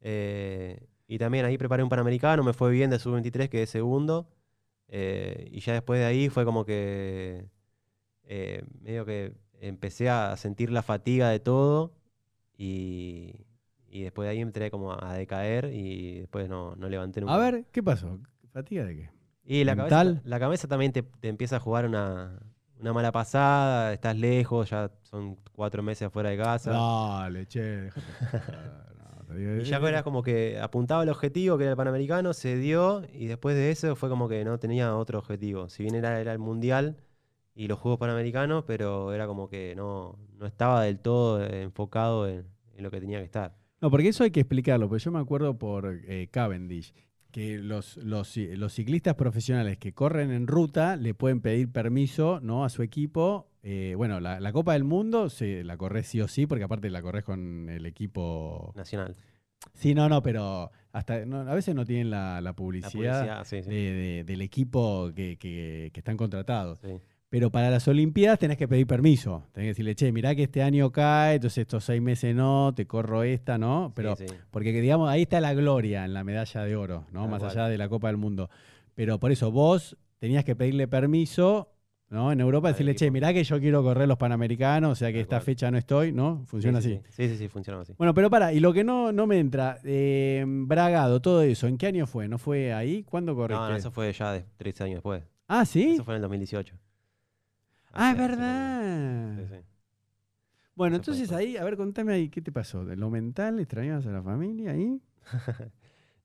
Eh, 0.00 0.86
y 1.06 1.18
también 1.18 1.44
ahí 1.44 1.56
preparé 1.58 1.82
un 1.82 1.88
Panamericano, 1.88 2.42
me 2.44 2.52
fue 2.52 2.70
bien 2.70 2.90
de 2.90 2.98
sub-23, 2.98 3.48
quedé 3.48 3.66
segundo. 3.66 4.28
eh, 4.88 5.48
y 5.52 5.60
ya 5.60 5.72
después 5.74 6.00
de 6.00 6.06
ahí 6.06 6.28
fue 6.28 6.44
como 6.44 6.64
que 6.64 7.46
eh, 8.24 8.62
medio 8.80 9.04
que 9.04 9.34
empecé 9.60 10.08
a 10.08 10.36
sentir 10.36 10.70
la 10.70 10.82
fatiga 10.82 11.28
de 11.30 11.40
todo 11.40 11.92
y, 12.56 13.46
y 13.90 14.02
después 14.02 14.26
de 14.26 14.30
ahí 14.32 14.40
entré 14.40 14.70
como 14.70 14.92
a 14.92 15.14
decaer 15.14 15.70
y 15.72 16.20
después 16.20 16.48
no, 16.48 16.76
no 16.76 16.88
levanté 16.88 17.20
nunca. 17.20 17.34
A 17.34 17.38
ver, 17.38 17.64
¿qué 17.72 17.82
pasó? 17.82 18.18
¿Fatiga 18.52 18.84
de 18.84 18.96
qué? 18.96 19.10
Y 19.44 19.64
la 19.64 19.74
cabeza, 19.76 19.96
la 20.24 20.38
cabeza 20.38 20.68
también 20.68 20.92
te, 20.92 21.02
te 21.02 21.28
empieza 21.28 21.56
a 21.56 21.60
jugar 21.60 21.86
una, 21.86 22.38
una 22.80 22.92
mala 22.92 23.12
pasada, 23.12 23.92
estás 23.94 24.16
lejos, 24.16 24.68
ya 24.70 24.90
son 25.02 25.36
cuatro 25.52 25.82
meses 25.82 26.06
afuera 26.08 26.28
de 26.30 26.36
casa. 26.36 26.70
Dale, 26.72 27.46
che, 27.46 27.60
déjate. 27.60 28.06
Y 29.36 29.64
ya 29.64 29.76
era 29.76 30.02
como 30.02 30.22
que 30.22 30.58
apuntaba 30.58 31.02
el 31.02 31.08
objetivo, 31.08 31.58
que 31.58 31.64
era 31.64 31.72
el 31.72 31.76
Panamericano, 31.76 32.32
se 32.32 32.56
dio, 32.56 33.02
y 33.12 33.26
después 33.26 33.56
de 33.56 33.70
eso 33.70 33.96
fue 33.96 34.08
como 34.08 34.28
que 34.28 34.44
no 34.44 34.58
tenía 34.58 34.96
otro 34.96 35.18
objetivo. 35.18 35.68
Si 35.68 35.82
bien 35.82 35.94
era, 35.94 36.20
era 36.20 36.32
el 36.32 36.38
Mundial 36.38 36.96
y 37.54 37.66
los 37.68 37.78
Juegos 37.78 37.98
Panamericanos, 37.98 38.64
pero 38.66 39.12
era 39.12 39.26
como 39.26 39.48
que 39.48 39.74
no, 39.76 40.18
no 40.38 40.46
estaba 40.46 40.84
del 40.84 41.00
todo 41.00 41.44
eh, 41.44 41.62
enfocado 41.62 42.28
en, 42.28 42.46
en 42.76 42.82
lo 42.82 42.90
que 42.90 43.00
tenía 43.00 43.18
que 43.18 43.24
estar. 43.24 43.56
No, 43.80 43.90
porque 43.90 44.08
eso 44.08 44.24
hay 44.24 44.30
que 44.30 44.40
explicarlo, 44.40 44.88
porque 44.88 45.04
yo 45.04 45.12
me 45.12 45.20
acuerdo 45.20 45.58
por 45.58 46.00
eh, 46.06 46.28
Cavendish, 46.30 46.94
que 47.30 47.58
los, 47.58 47.96
los, 47.98 48.36
los 48.36 48.72
ciclistas 48.72 49.14
profesionales 49.14 49.78
que 49.78 49.92
corren 49.92 50.30
en 50.30 50.46
ruta 50.46 50.96
le 50.96 51.14
pueden 51.14 51.40
pedir 51.40 51.70
permiso 51.70 52.40
¿no? 52.40 52.64
a 52.64 52.70
su 52.70 52.82
equipo. 52.82 53.46
Eh, 53.70 53.94
bueno, 53.96 54.18
la, 54.18 54.40
la 54.40 54.50
Copa 54.52 54.72
del 54.72 54.84
Mundo 54.84 55.28
se 55.28 55.62
la 55.62 55.76
corres 55.76 56.06
sí 56.06 56.22
o 56.22 56.26
sí, 56.28 56.46
porque 56.46 56.64
aparte 56.64 56.88
la 56.88 57.02
corres 57.02 57.22
con 57.24 57.68
el 57.68 57.84
equipo. 57.84 58.72
Nacional. 58.74 59.14
Sí, 59.74 59.94
no, 59.94 60.08
no, 60.08 60.22
pero 60.22 60.70
hasta 60.92 61.26
no, 61.26 61.40
a 61.40 61.54
veces 61.54 61.74
no 61.74 61.84
tienen 61.84 62.08
la, 62.08 62.36
la 62.36 62.40
La 62.40 62.52
publicidad, 62.54 62.90
publicidad, 62.92 63.44
sí, 63.44 63.62
sí. 63.62 63.68
de- 63.68 63.92
de- 63.92 64.24
del 64.24 64.40
equipo 64.40 65.10
que, 65.14 65.36
que- 65.36 65.90
que 65.92 66.00
están 66.00 66.16
contratados. 66.16 66.78
sí. 66.78 66.98
Pero 67.30 67.50
para 67.50 67.68
las 67.68 67.86
Olimpiadas 67.86 68.38
tenés 68.38 68.56
que 68.56 68.66
pedir 68.66 68.86
permiso. 68.86 69.44
Tenés 69.52 69.66
que 69.66 69.68
decirle, 69.72 69.94
che, 69.94 70.10
mirá 70.12 70.34
que 70.34 70.44
este 70.44 70.62
año 70.62 70.90
cae, 70.90 71.34
entonces 71.34 71.58
estos 71.58 71.84
seis 71.84 72.00
meses 72.00 72.34
no, 72.34 72.72
te 72.74 72.86
corro 72.86 73.22
esta, 73.22 73.58
¿no? 73.58 73.92
Pero 73.94 74.16
porque 74.50 74.72
que, 74.72 74.80
digamos, 74.80 75.10
ahí 75.10 75.22
está 75.22 75.38
la 75.42 75.52
gloria 75.52 76.06
en 76.06 76.14
la 76.14 76.24
medalla 76.24 76.62
de 76.64 76.74
oro, 76.74 77.04
¿no? 77.12 77.28
Más 77.28 77.42
allá 77.42 77.68
de 77.68 77.76
la 77.76 77.86
Copa 77.90 78.06
del 78.08 78.16
Mundo. 78.16 78.48
Pero 78.94 79.20
por 79.20 79.30
eso 79.30 79.50
vos 79.52 79.98
tenías 80.18 80.42
que 80.42 80.56
pedirle 80.56 80.88
permiso 80.88 81.68
¿no? 82.10 82.32
En 82.32 82.40
Europa 82.40 82.68
decirle, 82.68 82.94
che, 82.94 83.10
mirá 83.10 83.32
que 83.32 83.44
yo 83.44 83.60
quiero 83.60 83.82
correr 83.82 84.08
los 84.08 84.16
Panamericanos, 84.16 84.92
o 84.92 84.94
sea 84.94 85.12
que 85.12 85.20
esta 85.20 85.40
fecha 85.40 85.70
no 85.70 85.78
estoy, 85.78 86.12
¿no? 86.12 86.44
Funciona 86.46 86.80
sí, 86.80 86.94
así. 86.94 87.12
Sí, 87.12 87.28
sí, 87.28 87.36
sí, 87.36 87.48
funciona 87.48 87.80
así. 87.80 87.94
Bueno, 87.98 88.14
pero 88.14 88.30
para, 88.30 88.52
y 88.52 88.60
lo 88.60 88.72
que 88.72 88.84
no, 88.84 89.12
no 89.12 89.26
me 89.26 89.38
entra, 89.38 89.78
eh, 89.84 90.44
Bragado, 90.46 91.20
todo 91.20 91.42
eso, 91.42 91.66
¿en 91.66 91.76
qué 91.76 91.86
año 91.86 92.06
fue? 92.06 92.28
¿No 92.28 92.38
fue 92.38 92.72
ahí? 92.72 93.02
¿Cuándo 93.02 93.34
corriste? 93.34 93.60
No, 93.60 93.70
no, 93.70 93.76
eso 93.76 93.90
fue 93.90 94.12
ya 94.12 94.32
de 94.32 94.44
13 94.56 94.84
años 94.84 94.96
después. 94.96 95.22
ah, 95.48 95.64
¿sí? 95.64 95.92
Eso 95.94 96.04
fue 96.04 96.14
en 96.14 96.16
el 96.16 96.22
2018. 96.22 96.74
ah, 97.92 98.10
es 98.12 98.18
verdad. 98.18 99.36
sí, 99.36 99.54
sí. 99.54 99.60
Bueno, 100.74 100.94
Eso 100.96 101.10
entonces 101.10 101.32
ahí, 101.32 101.56
a 101.56 101.64
ver, 101.64 101.76
contame 101.76 102.12
ahí, 102.12 102.28
¿qué 102.28 102.40
te 102.40 102.52
pasó? 102.52 102.84
¿De 102.84 102.94
lo 102.94 103.10
mental? 103.10 103.58
¿Extrañabas 103.58 104.06
a 104.06 104.10
la 104.10 104.22
familia 104.22 104.72
ahí? 104.72 105.00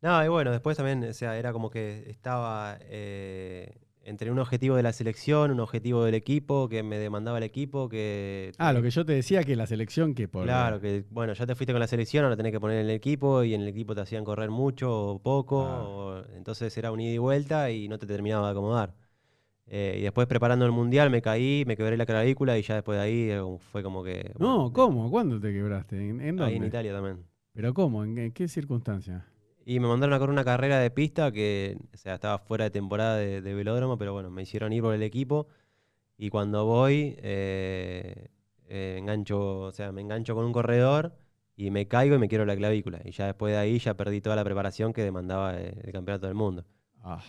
No, 0.03 0.21
y 0.21 0.27
bueno, 0.27 0.51
después 0.51 0.75
también, 0.75 1.01
o 1.05 1.13
sea, 1.13 1.37
era 1.37 1.53
como 1.53 1.69
que 1.69 2.09
estaba 2.09 2.77
eh, 2.81 3.77
entre 4.05 4.31
un 4.31 4.39
objetivo 4.39 4.75
de 4.75 4.83
la 4.83 4.91
selección, 4.93 5.51
un 5.51 5.59
objetivo 5.61 6.03
del 6.03 6.13
equipo, 6.15 6.67
que 6.69 6.83
me 6.83 6.97
demandaba 6.99 7.37
el 7.37 7.43
equipo, 7.45 7.87
que... 7.89 8.51
Ah, 8.57 8.73
lo 8.73 8.81
que 8.81 8.89
yo 8.91 9.05
te 9.05 9.13
decía, 9.13 9.43
que 9.43 9.55
la 9.55 9.65
selección 9.65 10.13
que 10.13 10.27
por... 10.27 10.43
Claro, 10.43 10.81
que 10.81 11.05
bueno, 11.09 11.33
ya 11.33 11.45
te 11.45 11.55
fuiste 11.55 11.71
con 11.73 11.79
la 11.79 11.87
selección, 11.87 12.23
ahora 12.25 12.35
tenés 12.35 12.51
que 12.51 12.59
poner 12.59 12.79
en 12.79 12.85
el 12.85 12.91
equipo 12.95 13.43
y 13.43 13.53
en 13.53 13.61
el 13.61 13.67
equipo 13.69 13.95
te 13.95 14.01
hacían 14.01 14.23
correr 14.25 14.49
mucho 14.49 14.91
o 15.11 15.19
poco, 15.19 15.63
Ah. 15.65 15.83
o- 15.83 16.23
entonces 16.35 16.77
era 16.77 16.91
un 16.91 16.99
ida 16.99 17.13
y 17.13 17.17
vuelta 17.17 17.71
y 17.71 17.87
no 17.87 17.97
te 17.97 18.05
terminaba 18.05 18.47
de 18.47 18.51
acomodar. 18.51 18.93
Eh, 19.67 19.95
y 19.99 20.01
después 20.01 20.27
preparando 20.27 20.65
el 20.65 20.73
mundial 20.73 21.09
me 21.09 21.21
caí, 21.21 21.63
me 21.65 21.77
quebré 21.77 21.95
la 21.95 22.05
clavícula 22.05 22.57
y 22.57 22.61
ya 22.63 22.75
después 22.75 22.97
de 22.97 23.03
ahí 23.05 23.29
eh, 23.31 23.41
fue 23.71 23.81
como 23.81 24.03
que... 24.03 24.33
No, 24.37 24.73
¿cómo? 24.73 25.09
¿Cuándo 25.09 25.39
te 25.39 25.53
quebraste? 25.53 26.09
¿En, 26.09 26.19
en 26.19 26.41
Ahí 26.41 26.57
en? 26.57 26.65
Italia 26.65 26.91
también. 26.91 27.23
¿Pero 27.53 27.73
cómo? 27.73 28.03
¿En, 28.03 28.17
en 28.17 28.31
qué 28.33 28.47
circunstancia? 28.49 29.25
Y 29.65 29.79
me 29.79 29.87
mandaron 29.87 30.13
a 30.13 30.19
correr 30.19 30.33
una 30.33 30.43
carrera 30.43 30.79
de 30.79 30.91
pista 30.91 31.31
que, 31.31 31.77
o 31.93 31.97
sea, 31.97 32.15
estaba 32.15 32.37
fuera 32.39 32.65
de 32.65 32.71
temporada 32.71 33.17
de, 33.17 33.41
de 33.41 33.53
velódromo, 33.53 33.97
pero 33.97 34.13
bueno, 34.13 34.29
me 34.29 34.43
hicieron 34.43 34.73
ir 34.73 34.81
por 34.81 34.93
el 34.93 35.03
equipo. 35.03 35.47
Y 36.17 36.29
cuando 36.29 36.65
voy, 36.65 37.15
eh, 37.19 38.29
eh, 38.67 38.95
engancho, 38.97 39.59
o 39.61 39.71
sea, 39.71 39.91
me 39.91 40.01
engancho 40.01 40.35
con 40.35 40.45
un 40.45 40.53
corredor 40.53 41.15
y 41.55 41.69
me 41.71 41.87
caigo 41.87 42.15
y 42.15 42.19
me 42.19 42.27
quiero 42.27 42.45
la 42.45 42.55
clavícula. 42.55 43.01
Y 43.03 43.11
ya 43.11 43.27
después 43.27 43.53
de 43.53 43.59
ahí 43.59 43.79
ya 43.79 43.95
perdí 43.95 44.21
toda 44.21 44.35
la 44.35 44.43
preparación 44.43 44.93
que 44.93 45.03
demandaba 45.03 45.59
eh, 45.59 45.73
el 45.83 45.91
campeonato 45.91 46.27
del 46.27 46.35
mundo. 46.35 46.65
Ah. 47.01 47.23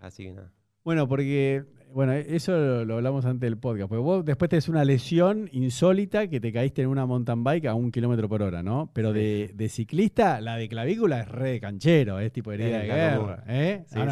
Así 0.00 0.24
que 0.24 0.32
nada. 0.32 0.52
Bueno, 0.84 1.08
porque, 1.08 1.64
bueno, 1.94 2.12
eso 2.12 2.52
lo, 2.52 2.84
lo 2.84 2.94
hablamos 2.96 3.24
antes 3.24 3.48
del 3.48 3.56
podcast, 3.56 3.88
porque 3.88 4.02
vos 4.02 4.24
después 4.24 4.48
tenés 4.48 4.68
una 4.68 4.84
lesión 4.84 5.48
insólita 5.52 6.26
que 6.26 6.40
te 6.40 6.52
caíste 6.52 6.82
en 6.82 6.88
una 6.88 7.06
mountain 7.06 7.44
bike 7.44 7.66
a 7.66 7.74
un 7.74 7.92
kilómetro 7.92 8.28
por 8.28 8.42
hora, 8.42 8.62
¿no? 8.62 8.90
Pero 8.92 9.12
de, 9.12 9.52
de 9.54 9.68
ciclista, 9.68 10.40
la 10.40 10.56
de 10.56 10.68
clavícula 10.68 11.20
es 11.20 11.28
re 11.28 11.50
de 11.52 11.60
canchero, 11.60 12.18
es 12.18 12.32
tipo 12.32 12.50
herida 12.52 12.78
de 12.80 12.86
guerra. 12.86 13.44
¿eh? 13.46 13.84
Sí, 13.86 13.98
Ah, 13.98 14.04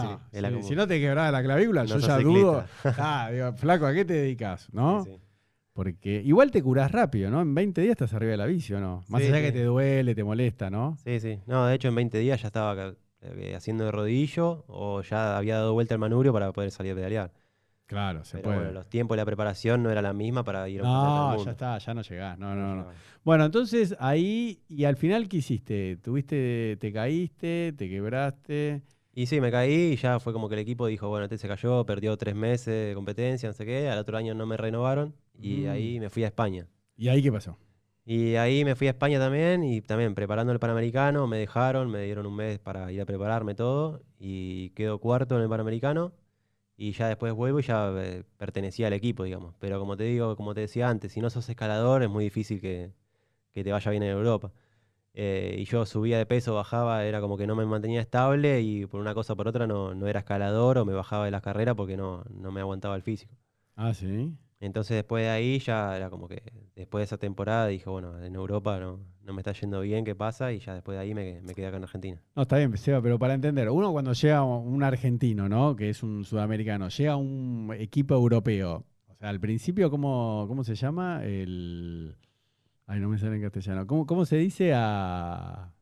no, 0.50 0.62
si, 0.62 0.74
no 0.76 0.86
te 0.86 1.00
quebraba 1.00 1.30
la 1.32 1.42
clavícula, 1.42 1.82
No 1.82 1.88
yo 1.88 1.98
ya 1.98 2.18
dudo. 2.18 2.64
Ah, 2.84 3.30
digo, 3.32 3.52
flaco, 3.54 3.86
¿a 3.86 3.92
qué 3.92 4.04
te 4.04 4.14
dedicas? 4.14 4.68
¿no? 4.72 5.04
Sí. 5.04 5.10
Porque 5.72 6.22
igual 6.24 6.50
te 6.50 6.62
curás 6.62 6.92
rápido, 6.92 7.30
¿no? 7.30 7.40
En 7.40 7.54
20 7.54 7.80
días 7.80 7.92
estás 7.92 8.12
arriba 8.14 8.32
de 8.32 8.36
la 8.36 8.46
bici, 8.46 8.74
¿o 8.74 8.80
no? 8.80 9.02
Más 9.08 9.22
allá 9.22 9.40
que 9.40 9.52
te 9.52 9.64
duele, 9.64 10.14
te 10.14 10.22
molesta, 10.22 10.70
¿no? 10.70 10.96
Sí, 11.02 11.18
sí. 11.18 11.40
No, 11.46 11.66
de 11.66 11.74
hecho 11.74 11.88
en 11.88 11.94
20 11.94 12.18
días 12.18 12.42
ya 12.42 12.46
estaba 12.48 12.94
eh, 13.22 13.54
haciendo 13.56 13.84
de 13.86 13.90
rodillo 13.90 14.64
o 14.68 15.02
ya 15.02 15.36
había 15.36 15.56
dado 15.56 15.72
vuelta 15.72 15.94
el 15.94 16.00
manubrio 16.00 16.32
para 16.32 16.52
poder 16.52 16.70
salir 16.70 16.92
a 16.92 16.94
pedalear. 16.96 17.32
Claro, 17.92 18.24
se 18.24 18.38
Pero 18.38 18.44
puede. 18.44 18.56
bueno, 18.58 18.72
los 18.72 18.88
tiempos 18.88 19.14
y 19.14 19.18
la 19.18 19.24
preparación 19.26 19.82
no 19.82 19.90
era 19.90 20.00
la 20.02 20.12
misma 20.12 20.42
para 20.44 20.68
ir 20.68 20.80
a 20.80 20.84
no, 20.84 21.26
mundo. 21.28 21.44
ya 21.44 21.50
está, 21.52 21.78
ya 21.78 21.92
no 21.94 22.02
llegás. 22.02 22.38
No, 22.38 22.54
no, 22.54 22.74
no. 22.76 22.86
Bueno, 23.22 23.44
entonces 23.44 23.94
ahí, 24.00 24.60
y 24.68 24.84
al 24.84 24.96
final, 24.96 25.28
¿qué 25.28 25.36
hiciste? 25.36 25.96
¿Tuviste, 25.98 26.76
te 26.80 26.92
caíste, 26.92 27.72
te 27.76 27.88
quebraste? 27.88 28.82
Y 29.14 29.26
sí, 29.26 29.40
me 29.42 29.50
caí 29.50 29.92
y 29.92 29.96
ya 29.96 30.18
fue 30.20 30.32
como 30.32 30.48
que 30.48 30.54
el 30.54 30.60
equipo 30.60 30.86
dijo, 30.86 31.08
bueno, 31.08 31.24
este 31.24 31.36
se 31.36 31.46
cayó, 31.46 31.84
perdió 31.84 32.16
tres 32.16 32.34
meses 32.34 32.88
de 32.88 32.94
competencia, 32.94 33.48
no 33.48 33.52
sé 33.52 33.66
qué, 33.66 33.88
al 33.90 33.98
otro 33.98 34.16
año 34.16 34.34
no 34.34 34.46
me 34.46 34.56
renovaron 34.56 35.14
y 35.38 35.64
Mm. 35.66 35.68
ahí 35.70 36.00
me 36.00 36.08
fui 36.08 36.24
a 36.24 36.28
España. 36.28 36.66
¿Y 36.96 37.08
ahí 37.08 37.22
qué 37.22 37.30
pasó? 37.30 37.58
Y 38.04 38.34
ahí 38.36 38.64
me 38.64 38.74
fui 38.74 38.86
a 38.88 38.90
España 38.90 39.18
también 39.18 39.62
y 39.62 39.80
también 39.82 40.14
preparando 40.14 40.52
el 40.52 40.58
Panamericano, 40.58 41.26
me 41.26 41.36
dejaron, 41.38 41.90
me 41.90 42.02
dieron 42.02 42.26
un 42.26 42.34
mes 42.34 42.58
para 42.58 42.90
ir 42.90 43.00
a 43.00 43.04
prepararme 43.04 43.54
todo 43.54 44.00
y 44.18 44.70
quedo 44.70 44.98
cuarto 44.98 45.36
en 45.36 45.42
el 45.42 45.48
Panamericano 45.48 46.12
y 46.82 46.90
ya 46.92 47.06
después 47.06 47.32
vuelvo 47.32 47.60
y 47.60 47.62
ya 47.62 47.92
eh, 47.96 48.24
pertenecía 48.38 48.88
al 48.88 48.92
equipo, 48.92 49.22
digamos. 49.22 49.54
Pero 49.60 49.78
como 49.78 49.96
te 49.96 50.02
digo, 50.02 50.34
como 50.36 50.52
te 50.52 50.62
decía 50.62 50.88
antes, 50.88 51.12
si 51.12 51.20
no 51.20 51.30
sos 51.30 51.48
escalador 51.48 52.02
es 52.02 52.10
muy 52.10 52.24
difícil 52.24 52.60
que, 52.60 52.92
que 53.52 53.62
te 53.62 53.70
vaya 53.70 53.88
bien 53.92 54.02
en 54.02 54.10
Europa. 54.10 54.52
Eh, 55.14 55.56
y 55.60 55.64
yo 55.66 55.86
subía 55.86 56.18
de 56.18 56.26
peso, 56.26 56.54
bajaba, 56.54 57.04
era 57.04 57.20
como 57.20 57.36
que 57.38 57.46
no 57.46 57.54
me 57.54 57.66
mantenía 57.66 58.00
estable 58.00 58.62
y 58.62 58.86
por 58.86 59.00
una 59.00 59.14
cosa 59.14 59.34
o 59.34 59.36
por 59.36 59.46
otra 59.46 59.68
no, 59.68 59.94
no 59.94 60.08
era 60.08 60.20
escalador 60.20 60.78
o 60.78 60.84
me 60.84 60.92
bajaba 60.92 61.26
de 61.26 61.30
las 61.30 61.42
carreras 61.42 61.76
porque 61.76 61.96
no, 61.96 62.24
no 62.30 62.50
me 62.50 62.60
aguantaba 62.60 62.96
el 62.96 63.02
físico. 63.02 63.36
Ah, 63.76 63.94
sí. 63.94 64.36
Entonces 64.62 64.94
después 64.94 65.24
de 65.24 65.28
ahí 65.28 65.58
ya 65.58 65.96
era 65.96 66.08
como 66.08 66.28
que 66.28 66.40
después 66.76 67.00
de 67.00 67.04
esa 67.06 67.18
temporada 67.18 67.66
dije, 67.66 67.90
bueno, 67.90 68.22
en 68.22 68.32
Europa 68.36 68.78
no, 68.78 69.00
no 69.24 69.32
me 69.32 69.40
está 69.40 69.52
yendo 69.52 69.80
bien, 69.80 70.04
¿qué 70.04 70.14
pasa? 70.14 70.52
Y 70.52 70.60
ya 70.60 70.74
después 70.74 70.96
de 70.96 71.02
ahí 71.02 71.14
me, 71.14 71.42
me 71.42 71.52
quedé 71.52 71.66
acá 71.66 71.78
en 71.78 71.82
Argentina. 71.82 72.22
No, 72.36 72.42
está 72.42 72.58
bien, 72.58 72.76
Seba, 72.76 73.02
pero 73.02 73.18
para 73.18 73.34
entender, 73.34 73.68
uno 73.70 73.90
cuando 73.90 74.12
llega 74.12 74.44
un 74.44 74.84
argentino, 74.84 75.48
¿no? 75.48 75.74
Que 75.74 75.90
es 75.90 76.04
un 76.04 76.24
sudamericano, 76.24 76.88
llega 76.90 77.16
un 77.16 77.74
equipo 77.76 78.14
europeo. 78.14 78.84
O 79.08 79.14
sea, 79.16 79.30
al 79.30 79.40
principio, 79.40 79.90
¿cómo, 79.90 80.44
cómo 80.46 80.62
se 80.62 80.76
llama? 80.76 81.24
El. 81.24 82.14
Ay, 82.86 83.00
no 83.00 83.08
me 83.08 83.18
sale 83.18 83.34
en 83.34 83.42
castellano. 83.42 83.84
¿Cómo, 83.88 84.06
cómo 84.06 84.24
se 84.24 84.36
dice 84.36 84.74
a, 84.76 85.72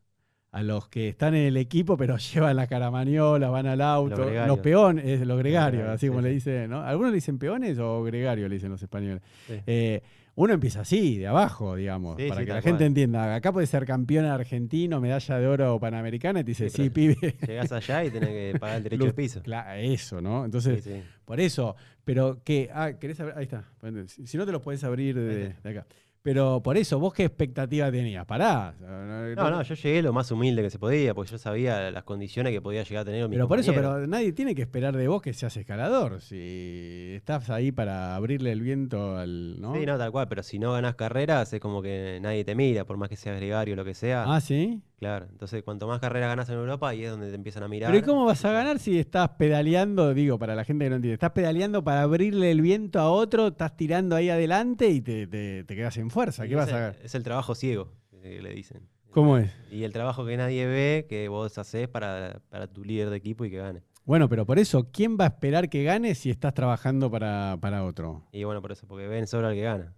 a 0.51 0.63
los 0.63 0.89
que 0.89 1.07
están 1.09 1.33
en 1.35 1.45
el 1.47 1.57
equipo, 1.57 1.95
pero 1.97 2.17
llevan 2.33 2.55
la 2.55 2.67
caramaniola, 2.67 3.49
van 3.49 3.67
al 3.67 3.81
auto? 3.81 4.17
Los, 4.17 4.25
gregarios. 4.27 4.59
peones, 4.59 5.05
es 5.05 5.25
los 5.25 5.37
gregarios, 5.37 5.87
así 5.87 6.05
sí, 6.05 6.09
como 6.09 6.21
le 6.21 6.29
dicen, 6.29 6.69
¿no? 6.69 6.81
Algunos 6.81 7.11
le 7.11 7.15
dicen 7.15 7.37
peones 7.39 7.77
o 7.79 8.03
gregarios, 8.03 8.49
le 8.49 8.55
dicen 8.55 8.69
los 8.71 8.81
españoles. 8.83 9.21
Sí. 9.47 9.55
Eh, 9.65 10.01
uno 10.35 10.53
empieza 10.53 10.81
así, 10.81 11.17
de 11.17 11.27
abajo, 11.27 11.75
digamos, 11.75 12.15
Sí, 12.17 12.29
para 12.29 12.45
que 12.45 12.47
la 12.53 12.61
gente 12.61 12.77
cual. 12.77 12.87
entienda. 12.87 13.35
Acá 13.35 13.51
puede 13.51 13.67
ser 13.67 13.85
campeón 13.85 14.25
argentino, 14.25 15.01
medalla 15.01 15.37
de 15.39 15.45
oro 15.47 15.77
panamericana, 15.79 16.39
y 16.39 16.43
te 16.45 16.51
dice, 16.51 16.69
Sí, 16.69 16.89
pibe. 16.89 17.15
Llegás 17.47 17.71
allá 17.73 18.05
y 18.05 18.11
tenés 18.11 18.29
que 18.29 18.57
pagar 18.59 18.77
el 18.77 18.83
derecho 18.83 19.05
de 19.05 19.13
piso. 19.13 19.43
Cla- 19.43 19.77
eso, 19.77 20.21
¿no? 20.21 20.45
Entonces, 20.45 20.87
por 21.25 21.39
eso, 21.41 21.75
pero 22.05 22.41
que, 22.43 22.69
ah, 22.73 22.93
¿querés 22.99 23.19
abrir? 23.19 23.37
Ahí 23.37 23.43
está. 23.43 23.65
Si 24.07 24.37
no 24.37 24.45
te 24.45 24.51
lo 24.53 24.61
puedes 24.61 24.83
abrir 24.85 25.15
de 25.19 25.53
acá. 25.69 25.85
Pero 26.23 26.61
por 26.61 26.77
eso, 26.77 26.99
¿vos 26.99 27.13
qué 27.13 27.25
expectativa 27.25 27.91
tenías? 27.91 28.25
Pará. 28.27 28.75
No, 28.79 29.49
no, 29.49 29.61
yo 29.63 29.73
llegué 29.75 30.01
lo 30.03 30.13
más 30.13 30.29
humilde 30.31 30.61
que 30.61 30.69
se 30.69 30.77
podía, 30.77 31.15
porque 31.15 31.31
yo 31.31 31.37
sabía 31.39 31.89
las 31.89 32.03
condiciones 32.03 32.53
que 32.53 32.61
podía 32.61 32.83
llegar 32.83 33.01
a 33.01 33.05
tener 33.05 33.27
mi 33.27 33.35
Pero 33.35 33.47
por 33.47 33.57
eso, 33.59 33.73
pero 33.73 34.05
nadie 34.05 34.31
tiene 34.31 34.53
que 34.53 34.61
esperar 34.61 34.95
de 34.95 35.07
vos 35.07 35.21
que 35.21 35.33
seas 35.33 35.57
escalador. 35.57 36.21
Si 36.21 37.13
estás 37.15 37.49
ahí 37.49 37.71
para 37.71 38.15
abrirle 38.15 38.51
el 38.51 38.61
viento 38.61 39.17
al. 39.17 39.59
¿no? 39.59 39.73
Sí, 39.75 39.85
no, 39.85 39.97
tal 39.97 40.11
cual, 40.11 40.27
pero 40.27 40.43
si 40.43 40.59
no 40.59 40.73
ganás 40.73 40.95
carreras 40.95 41.51
es 41.53 41.59
como 41.59 41.81
que 41.81 42.19
nadie 42.21 42.43
te 42.45 42.53
mira, 42.53 42.85
por 42.85 42.97
más 42.97 43.09
que 43.09 43.15
seas 43.15 43.37
gregario 43.37 43.73
o 43.73 43.77
lo 43.77 43.85
que 43.85 43.95
sea. 43.95 44.25
Ah, 44.27 44.41
sí. 44.41 44.81
Claro, 44.99 45.25
entonces 45.31 45.63
cuanto 45.63 45.87
más 45.87 45.99
carreras 45.99 46.29
ganas 46.29 46.47
en 46.49 46.55
Europa, 46.59 46.89
ahí 46.89 47.03
es 47.03 47.09
donde 47.09 47.29
te 47.29 47.35
empiezan 47.35 47.63
a 47.63 47.67
mirar. 47.67 47.89
Pero 47.91 48.03
¿y 48.03 48.07
cómo 48.07 48.23
vas 48.25 48.45
a 48.45 48.51
ganar 48.51 48.77
si 48.77 48.99
estás 48.99 49.29
pedaleando? 49.29 50.13
Digo, 50.13 50.37
para 50.37 50.53
la 50.53 50.63
gente 50.63 50.85
que 50.85 50.89
no 50.91 50.97
entiende, 50.97 51.15
estás 51.15 51.31
pedaleando 51.31 51.83
para 51.83 52.03
abrirle 52.03 52.51
el 52.51 52.61
viento 52.61 52.99
a 52.99 53.09
otro, 53.09 53.47
estás 53.47 53.75
tirando 53.75 54.15
ahí 54.15 54.29
adelante 54.29 54.89
y 54.89 55.01
te, 55.01 55.25
te- 55.25 55.63
te 55.63 55.75
quedas 55.75 55.97
en 55.97 56.10
fuerza. 56.11 56.47
¿Qué 56.47 56.55
vas 56.55 56.69
a 56.69 56.79
ganar? 56.79 56.95
Es 57.03 57.15
el 57.15 57.23
trabajo 57.23 57.55
ciego, 57.55 57.91
que 58.21 58.41
le 58.41 58.53
dicen. 58.53 58.87
¿Cómo 59.11 59.37
es? 59.37 59.51
Y 59.71 59.83
el 59.83 59.91
trabajo 59.91 60.25
que 60.25 60.37
nadie 60.37 60.65
ve, 60.67 61.05
que 61.09 61.27
vos 61.27 61.57
haces 61.57 61.87
para, 61.89 62.41
para 62.49 62.67
tu 62.67 62.83
líder 62.83 63.09
de 63.09 63.17
equipo 63.17 63.43
y 63.43 63.49
que 63.49 63.57
gane. 63.57 63.83
Bueno, 64.05 64.29
pero 64.29 64.45
por 64.45 64.57
eso, 64.57 64.89
¿quién 64.91 65.17
va 65.19 65.25
a 65.25 65.27
esperar 65.27 65.69
que 65.69 65.83
gane 65.83 66.15
si 66.15 66.29
estás 66.29 66.53
trabajando 66.53 67.11
para, 67.11 67.57
para 67.59 67.83
otro? 67.83 68.25
Y 68.31 68.43
bueno, 68.43 68.61
por 68.61 68.71
eso, 68.71 68.87
porque 68.87 69.07
ven 69.07 69.27
solo 69.27 69.47
al 69.47 69.53
que 69.53 69.61
gana. 69.61 69.93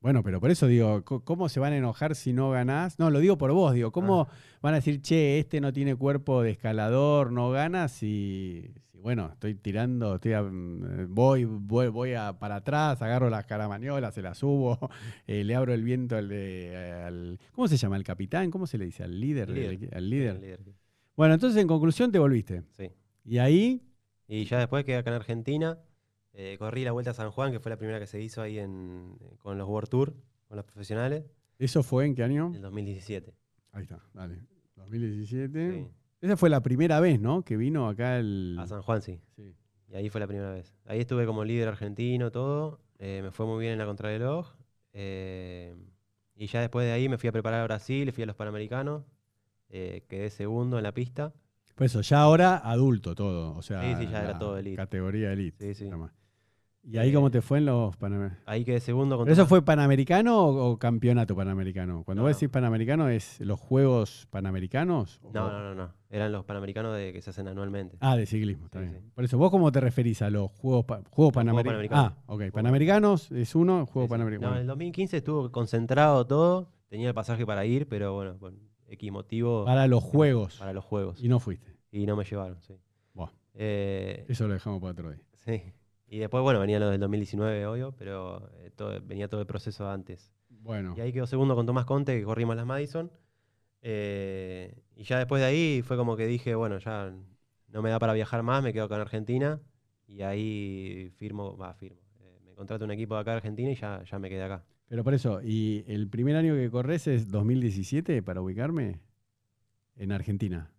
Bueno, 0.00 0.22
pero 0.22 0.40
por 0.40 0.50
eso 0.50 0.66
digo, 0.66 1.04
¿cómo 1.04 1.50
se 1.50 1.60
van 1.60 1.74
a 1.74 1.76
enojar 1.76 2.14
si 2.14 2.32
no 2.32 2.50
ganás? 2.50 2.98
No, 2.98 3.10
lo 3.10 3.18
digo 3.18 3.36
por 3.36 3.52
vos, 3.52 3.74
digo, 3.74 3.92
¿cómo 3.92 4.22
Ah. 4.30 4.34
van 4.62 4.72
a 4.72 4.76
decir, 4.78 5.02
che, 5.02 5.38
este 5.38 5.60
no 5.60 5.74
tiene 5.74 5.94
cuerpo 5.94 6.40
de 6.42 6.52
escalador, 6.52 7.30
no 7.32 7.50
gana 7.50 7.86
si, 7.88 8.72
si, 8.92 8.98
bueno, 8.98 9.28
estoy 9.34 9.56
tirando, 9.56 10.14
estoy 10.14 10.32
a- 10.32 10.42
mm, 10.42 11.14
voy, 11.14 11.44
voy, 11.44 11.88
voy 11.88 12.14
a- 12.14 12.38
para 12.38 12.56
atrás, 12.56 13.02
agarro 13.02 13.28
las 13.28 13.44
caramañolas, 13.44 14.14
se 14.14 14.22
las 14.22 14.38
subo, 14.38 14.78
eh, 15.26 15.44
le 15.44 15.54
abro 15.54 15.74
el 15.74 15.82
viento 15.84 16.16
al, 16.16 16.28
de, 16.30 17.02
al- 17.04 17.38
¿Cómo 17.52 17.68
se 17.68 17.76
llama? 17.76 17.96
¿Al 17.96 18.04
capitán? 18.04 18.50
¿Cómo 18.50 18.66
se 18.66 18.78
le 18.78 18.86
dice? 18.86 19.02
¿Al 19.04 19.20
líder? 19.20 19.50
El 19.50 19.54
líder. 19.54 19.78
equi- 19.80 19.94
¿Al 19.94 20.08
líder? 20.08 20.34
El 20.36 20.40
líder. 20.40 20.60
Bueno, 21.14 21.34
entonces 21.34 21.60
en 21.60 21.68
conclusión 21.68 22.10
te 22.10 22.18
volviste. 22.18 22.62
Sí. 22.78 22.90
Y 23.26 23.36
ahí, 23.36 23.82
Y 24.26 24.44
ya 24.46 24.60
después 24.60 24.84
quedé 24.84 24.96
acá 24.96 25.10
en 25.10 25.16
Argentina. 25.16 25.76
Eh, 26.42 26.56
corrí 26.58 26.84
la 26.84 26.92
Vuelta 26.92 27.10
a 27.10 27.14
San 27.14 27.30
Juan, 27.30 27.52
que 27.52 27.60
fue 27.60 27.70
la 27.70 27.76
primera 27.76 27.98
que 28.00 28.06
se 28.06 28.20
hizo 28.20 28.40
ahí 28.42 28.58
en, 28.58 29.16
con 29.38 29.58
los 29.58 29.68
World 29.68 29.88
Tour, 29.90 30.14
con 30.48 30.56
los 30.56 30.64
profesionales, 30.64 31.24
¿eso 31.58 31.82
fue 31.82 32.06
en 32.06 32.14
qué 32.14 32.22
año? 32.22 32.46
en 32.48 32.54
el 32.56 32.62
2017. 32.62 33.34
Ahí 33.72 33.82
está, 33.82 34.00
dale. 34.14 34.40
2017. 34.76 35.72
Sí. 35.72 35.86
Esa 36.22 36.36
fue 36.36 36.50
la 36.50 36.62
primera 36.62 37.00
vez, 37.00 37.20
¿no? 37.20 37.42
Que 37.44 37.56
vino 37.56 37.88
acá 37.88 38.18
el... 38.18 38.56
A 38.58 38.66
San 38.66 38.82
Juan, 38.82 39.00
sí. 39.02 39.20
Sí. 39.36 39.54
Y 39.88 39.94
ahí 39.94 40.08
fue 40.10 40.20
la 40.20 40.26
primera 40.26 40.50
vez. 40.50 40.74
Ahí 40.86 41.00
estuve 41.00 41.24
como 41.26 41.44
líder 41.44 41.68
argentino, 41.68 42.30
todo. 42.30 42.80
eh, 42.98 43.20
me 43.22 43.30
fue 43.30 43.46
muy 43.46 43.60
bien 43.60 43.72
en 43.72 43.78
la 43.78 43.86
contrarreloj. 43.86 44.54
eh, 44.92 45.74
y 46.36 46.46
ya 46.46 46.60
después 46.62 46.86
de 46.86 46.92
ahí 46.92 47.06
me 47.08 47.18
fui 47.18 47.28
a 47.28 47.32
preparar 47.32 47.60
a 47.60 47.64
Brasil, 47.64 48.10
fui 48.12 48.22
a 48.22 48.26
los 48.26 48.36
Panamericanos. 48.36 49.04
eh, 49.68 50.04
quedé 50.08 50.30
segundo 50.30 50.78
en 50.78 50.82
la 50.84 50.92
pista. 50.92 51.32
Por 51.74 51.86
eso, 51.86 52.00
ya 52.02 52.20
ahora 52.20 52.56
adulto 52.58 53.14
todo. 53.14 53.54
O 53.56 53.62
sea, 53.62 53.82
Sí, 53.82 54.04
sí, 54.04 54.10
ya 54.10 54.22
era 54.24 54.38
todo 54.38 54.58
elite. 54.58 54.76
Categoría 54.76 55.32
elite. 55.32 55.74
Sí, 55.74 55.84
sí. 55.84 55.90
¿Y 56.82 56.96
ahí 56.96 57.12
cómo 57.12 57.30
te 57.30 57.42
fue 57.42 57.58
en 57.58 57.66
los 57.66 57.96
Panamericanos? 57.98 58.42
Ahí 58.46 58.64
quedé 58.64 58.80
segundo 58.80 59.16
con 59.16 59.26
¿Pero 59.26 59.34
eso 59.34 59.46
fue 59.46 59.62
panamericano 59.62 60.42
o, 60.44 60.70
o 60.70 60.78
campeonato 60.78 61.36
panamericano? 61.36 62.04
Cuando 62.04 62.22
No, 62.22 62.28
vos 62.28 62.32
no. 62.34 62.36
decís 62.38 62.48
panamericano, 62.48 63.08
¿es 63.10 63.38
los 63.40 63.60
Juegos 63.60 64.26
Panamericanos? 64.30 65.20
o- 65.22 65.30
No, 65.32 65.50
no, 65.50 65.60
no, 65.60 65.74
no. 65.74 65.92
Eran 66.08 66.32
los 66.32 66.44
panamericanos 66.44 66.96
de, 66.96 67.12
que 67.12 67.20
se 67.20 67.30
hacen 67.30 67.46
anualmente. 67.48 67.96
Ah, 68.00 68.16
de 68.16 68.24
ciclismo, 68.26 68.64
está 68.66 68.80
Sí, 68.80 68.86
bien. 68.88 69.00
sí. 69.02 69.10
Por 69.14 69.24
eso, 69.24 69.36
¿vos 69.38 69.50
cómo 69.50 69.70
te 69.70 69.80
referís 69.80 70.22
a 70.22 70.30
los 70.30 70.50
Juegos, 70.52 70.84
pa- 70.86 71.02
juegos 71.10 71.34
Panamericanos? 71.34 71.64
Panamericanos. 71.88 72.12
Ah, 72.16 72.22
ok. 72.26 72.42
Panamericanos 72.50 73.30
es 73.30 73.54
uno, 73.54 73.84
Juego 73.86 74.06
Sí, 74.06 74.08
sí. 74.08 74.10
Panamericano. 74.10 74.48
No, 74.50 74.56
en 74.56 74.62
el 74.62 74.66
2015 74.66 75.16
estuvo 75.18 75.52
concentrado 75.52 76.26
todo. 76.26 76.72
Tenía 76.88 77.08
el 77.08 77.14
pasaje 77.14 77.44
para 77.46 77.64
ir, 77.66 77.86
pero 77.88 78.14
bueno, 78.14 78.36
por 78.38 78.54
X 78.88 79.12
motivo. 79.12 79.64
para 79.66 79.86
los 79.86 80.02
Juegos. 80.02 80.56
para 80.58 80.72
los 80.72 80.84
juegos. 80.84 81.22
Y 81.22 81.28
no 81.28 81.38
fuiste. 81.40 81.76
Y 81.92 82.06
no 82.06 82.16
me 82.16 82.24
llevaron, 82.24 82.60
sí. 82.62 82.74
Buah, 83.14 83.30
Eh, 83.54 84.24
eso 84.28 84.48
lo 84.48 84.54
dejamos 84.54 84.80
para 84.80 84.92
otro 84.92 85.10
día. 85.10 85.20
sí. 85.34 85.62
Y 86.10 86.18
después, 86.18 86.42
bueno, 86.42 86.60
venía 86.60 86.78
lo 86.80 86.90
del 86.90 87.00
2019, 87.00 87.66
obvio, 87.66 87.92
pero 87.96 88.50
eh, 88.58 88.70
todo- 88.76 89.00
venía 89.02 89.28
todo 89.28 89.40
el 89.40 89.46
proceso 89.46 89.88
antes. 89.88 90.32
Bueno, 90.50 90.94
Y 90.96 91.00
ahí 91.00 91.12
quedó 91.12 91.26
segundo 91.26 91.54
con 91.54 91.66
Tomás 91.66 91.86
Conte, 91.86 92.18
que 92.18 92.24
corrimos 92.24 92.56
las 92.56 92.66
Madison. 92.66 93.10
Eh, 93.82 94.74
y 94.96 95.04
ya 95.04 95.18
después 95.18 95.40
de 95.40 95.46
ahí 95.48 95.82
fue 95.82 95.96
como 95.96 96.16
que 96.16 96.26
dije, 96.26 96.54
bueno, 96.56 96.78
ya 96.78 97.12
no 97.68 97.82
me 97.82 97.90
da 97.90 97.98
para 98.00 98.12
viajar 98.12 98.42
más, 98.42 98.62
me 98.62 98.72
quedo 98.72 98.84
acá 98.86 98.96
en 98.96 99.00
Argentina. 99.02 99.60
Y 100.06 100.22
ahí 100.22 101.10
firmo, 101.16 101.56
va, 101.56 101.74
firmo. 101.74 102.00
Eh, 102.20 102.40
me 102.44 102.54
contrato 102.54 102.84
un 102.84 102.90
equipo 102.90 103.14
de 103.14 103.20
acá 103.20 103.32
en 103.32 103.36
Argentina 103.38 103.70
y 103.70 103.76
ya, 103.76 104.02
ya 104.04 104.18
me 104.18 104.28
quedé 104.28 104.42
acá. 104.42 104.64
pero 104.88 105.04
por 105.04 105.14
eso, 105.14 105.40
¿y 105.42 105.84
el 105.86 106.08
primer 106.08 106.34
año 106.36 106.54
que 106.56 106.68
corres 106.70 107.06
es 107.06 107.30
2017 107.30 108.22
para 108.22 108.42
ubicarme? 108.42 109.00
En 109.96 110.12
Argentina. 110.12 110.72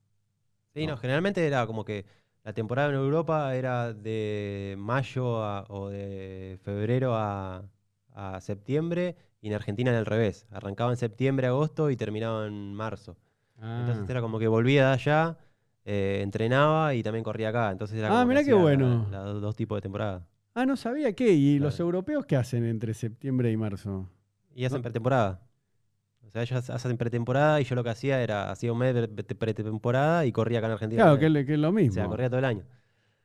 Sí, 0.73 0.85
no, 0.85 0.93
No. 0.93 0.97
generalmente 0.97 1.45
era 1.45 1.65
como 1.67 1.85
que 1.85 2.05
la 2.43 2.53
temporada 2.53 2.89
en 2.89 2.95
Europa 2.95 3.55
era 3.55 3.93
de 3.93 4.75
mayo 4.77 5.43
a- 5.43 5.65
o 5.69 5.89
de 5.89 6.57
febrero 6.63 7.15
a, 7.15 7.63
a 8.13 8.41
septiembre 8.41 9.15
y 9.41 9.47
en 9.49 9.53
Argentina 9.53 9.91
era 9.91 9.99
al 9.99 10.05
revés. 10.05 10.47
Arrancaba 10.51 10.91
en 10.91 10.97
septiembre, 10.97 11.47
agosto 11.47 11.89
y 11.89 11.95
terminaba 11.97 12.47
en 12.47 12.73
marzo. 12.73 13.17
Entonces 13.57 14.03
Ah. 14.07 14.11
era 14.11 14.21
como 14.21 14.39
que 14.39 14.47
volvía 14.47 14.87
de 14.87 14.93
allá, 14.93 15.37
eh, 15.85 16.19
entrenaba 16.23 16.93
y 16.95 17.03
también 17.03 17.23
corría 17.23 17.49
acá. 17.49 17.71
Entonces 17.71 17.97
era 17.97 18.07
Ah, 18.07 18.11
como 18.11 18.21
que 18.23 18.27
mirá 18.29 18.43
qué 18.43 18.53
bueno. 18.53 19.07
los 19.11 19.41
dos 19.41 19.55
tipos 19.55 19.77
de 19.77 19.81
temporada. 19.81 20.25
Ah, 20.55 20.65
no 20.65 20.75
sabía 20.75 21.13
qué. 21.13 21.31
¿Y 21.33 21.59
los 21.59 21.79
europeos 21.79 22.25
qué 22.25 22.35
hacen 22.35 22.65
entre 22.65 22.93
septiembre 22.93 23.51
y 23.51 23.57
marzo? 23.57 24.09
Y 24.55 24.65
hacen 24.65 24.79
No. 24.79 24.83
pretemporada. 24.83 25.41
O 26.31 26.33
sea, 26.33 26.43
ellos 26.43 26.69
hacen 26.69 26.95
pretemporada 26.97 27.59
y 27.59 27.65
yo 27.65 27.75
lo 27.75 27.83
que 27.83 27.89
hacía 27.89 28.23
era, 28.23 28.49
hacía 28.51 28.71
un 28.71 28.79
mes 28.79 28.95
de 28.95 29.09
pre- 29.09 29.35
pretemporada 29.35 30.25
y 30.25 30.31
corría 30.31 30.59
acá 30.59 30.67
en 30.67 30.73
Argentina. 30.73 31.03
Claro, 31.03 31.19
que, 31.19 31.25
es- 31.27 31.45
que 31.45 31.53
es 31.55 31.59
lo 31.59 31.69
O 31.69 31.71
mismo. 31.73 31.93
sea, 31.93 32.05
corría 32.07 32.29
todo 32.29 32.39
el 32.39 32.45
año. 32.45 32.63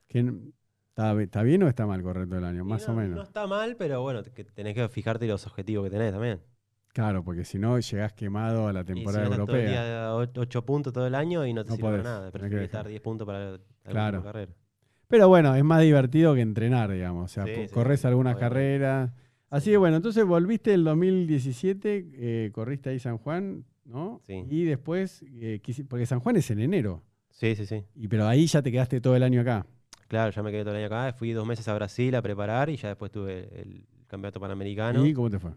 ¿está, 0.08 1.42
bien 1.44 1.62
o 1.62 1.68
está 1.68 1.86
mal 1.86 2.02
correr 2.02 2.26
todo 2.26 2.38
el 2.38 2.44
año? 2.44 2.62
Y 2.62 2.64
Más 2.64 2.86
no- 2.88 2.94
o 2.94 2.96
menos. 2.96 3.16
No 3.16 3.22
está 3.22 3.46
mal, 3.46 3.76
pero 3.76 4.02
bueno, 4.02 4.22
que 4.24 4.42
tenés 4.42 4.74
que 4.74 4.88
fijarte 4.88 5.26
los 5.28 5.46
objetivos 5.46 5.84
que 5.84 5.90
tenés 5.90 6.12
también. 6.12 6.40
Claro, 6.92 7.22
porque 7.22 7.44
si 7.44 7.58
no 7.60 7.78
llegás 7.78 8.12
quemado 8.14 8.66
a 8.66 8.72
la 8.72 8.80
Y 8.80 8.84
si 8.86 8.86
temporada 8.94 9.24
todo 9.26 9.34
el 9.34 9.40
europea. 9.40 9.68
día 9.84 10.14
o- 10.14 10.40
ocho 10.40 10.64
puntos 10.64 10.92
todo 10.92 11.06
el 11.06 11.14
año 11.14 11.46
y 11.46 11.52
no 11.52 11.62
te 11.62 11.70
No 11.70 11.76
sirve 11.76 11.90
para 11.90 12.02
nada. 12.02 12.30
Preferís 12.32 12.62
estar 12.62 12.88
10 12.88 13.00
puntos 13.02 13.24
para 13.26 13.38
la 13.38 13.50
la 13.52 13.90
Claro. 13.90 14.18
última 14.18 14.32
carrera. 14.32 14.52
Pero 15.06 15.28
bueno, 15.28 15.54
es 15.54 15.62
más 15.62 15.82
divertido 15.82 16.34
que 16.34 16.40
entrenar, 16.40 16.90
digamos. 16.90 17.30
O 17.30 17.32
sea, 17.32 17.44
Sí, 17.44 17.52
po- 17.54 17.68
sí, 17.68 17.74
corres 17.74 18.04
algunas 18.04 18.34
obviamente. 18.34 18.54
carreras. 18.54 19.10
Así 19.50 19.66
Sí. 19.66 19.70
que 19.72 19.76
bueno, 19.76 19.96
entonces 19.96 20.24
volviste 20.24 20.74
el 20.74 20.84
2017, 20.84 22.10
eh, 22.14 22.50
corriste 22.52 22.90
ahí 22.90 22.98
San 22.98 23.18
Juan, 23.18 23.64
¿no? 23.84 24.20
Sí. 24.26 24.44
Y 24.48 24.64
después, 24.64 25.24
eh, 25.28 25.60
porque 25.88 26.06
San 26.06 26.20
Juan 26.20 26.36
es 26.36 26.50
en 26.50 26.60
enero. 26.60 27.02
Sí, 27.30 27.54
sí, 27.54 27.66
sí. 27.66 27.84
Y, 27.94 28.08
pero 28.08 28.26
ahí 28.26 28.46
ya 28.46 28.62
te 28.62 28.72
quedaste 28.72 29.00
todo 29.00 29.14
el 29.14 29.22
año 29.22 29.40
acá. 29.42 29.66
Claro, 30.08 30.30
ya 30.30 30.42
me 30.42 30.50
quedé 30.50 30.62
todo 30.62 30.74
el 30.74 30.78
año 30.84 30.86
acá. 30.86 31.12
Fui 31.12 31.32
dos 31.32 31.46
meses 31.46 31.66
a 31.68 31.74
Brasil 31.74 32.14
a 32.14 32.22
preparar 32.22 32.70
y 32.70 32.76
ya 32.76 32.88
después 32.88 33.10
tuve 33.12 33.48
el 33.60 33.86
campeonato 34.06 34.40
panamericano. 34.40 35.04
¿Y 35.04 35.12
cómo 35.12 35.30
te 35.30 35.38
fue? 35.38 35.52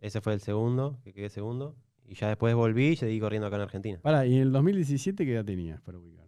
Ese 0.00 0.20
fue 0.20 0.34
el 0.34 0.40
segundo, 0.40 0.98
que 1.04 1.12
quedé 1.12 1.28
segundo. 1.28 1.76
Y 2.06 2.14
ya 2.14 2.28
después 2.28 2.54
volví 2.54 2.88
y 2.88 2.96
seguí 2.96 3.18
corriendo 3.20 3.46
acá 3.46 3.56
en 3.56 3.62
Argentina. 3.62 3.98
Pará, 4.02 4.26
¿y 4.26 4.34
en 4.34 4.42
el 4.42 4.52
2017 4.52 5.24
qué 5.24 5.32
edad 5.34 5.44
tenías 5.44 5.80
para 5.80 5.98
ubicar? 5.98 6.26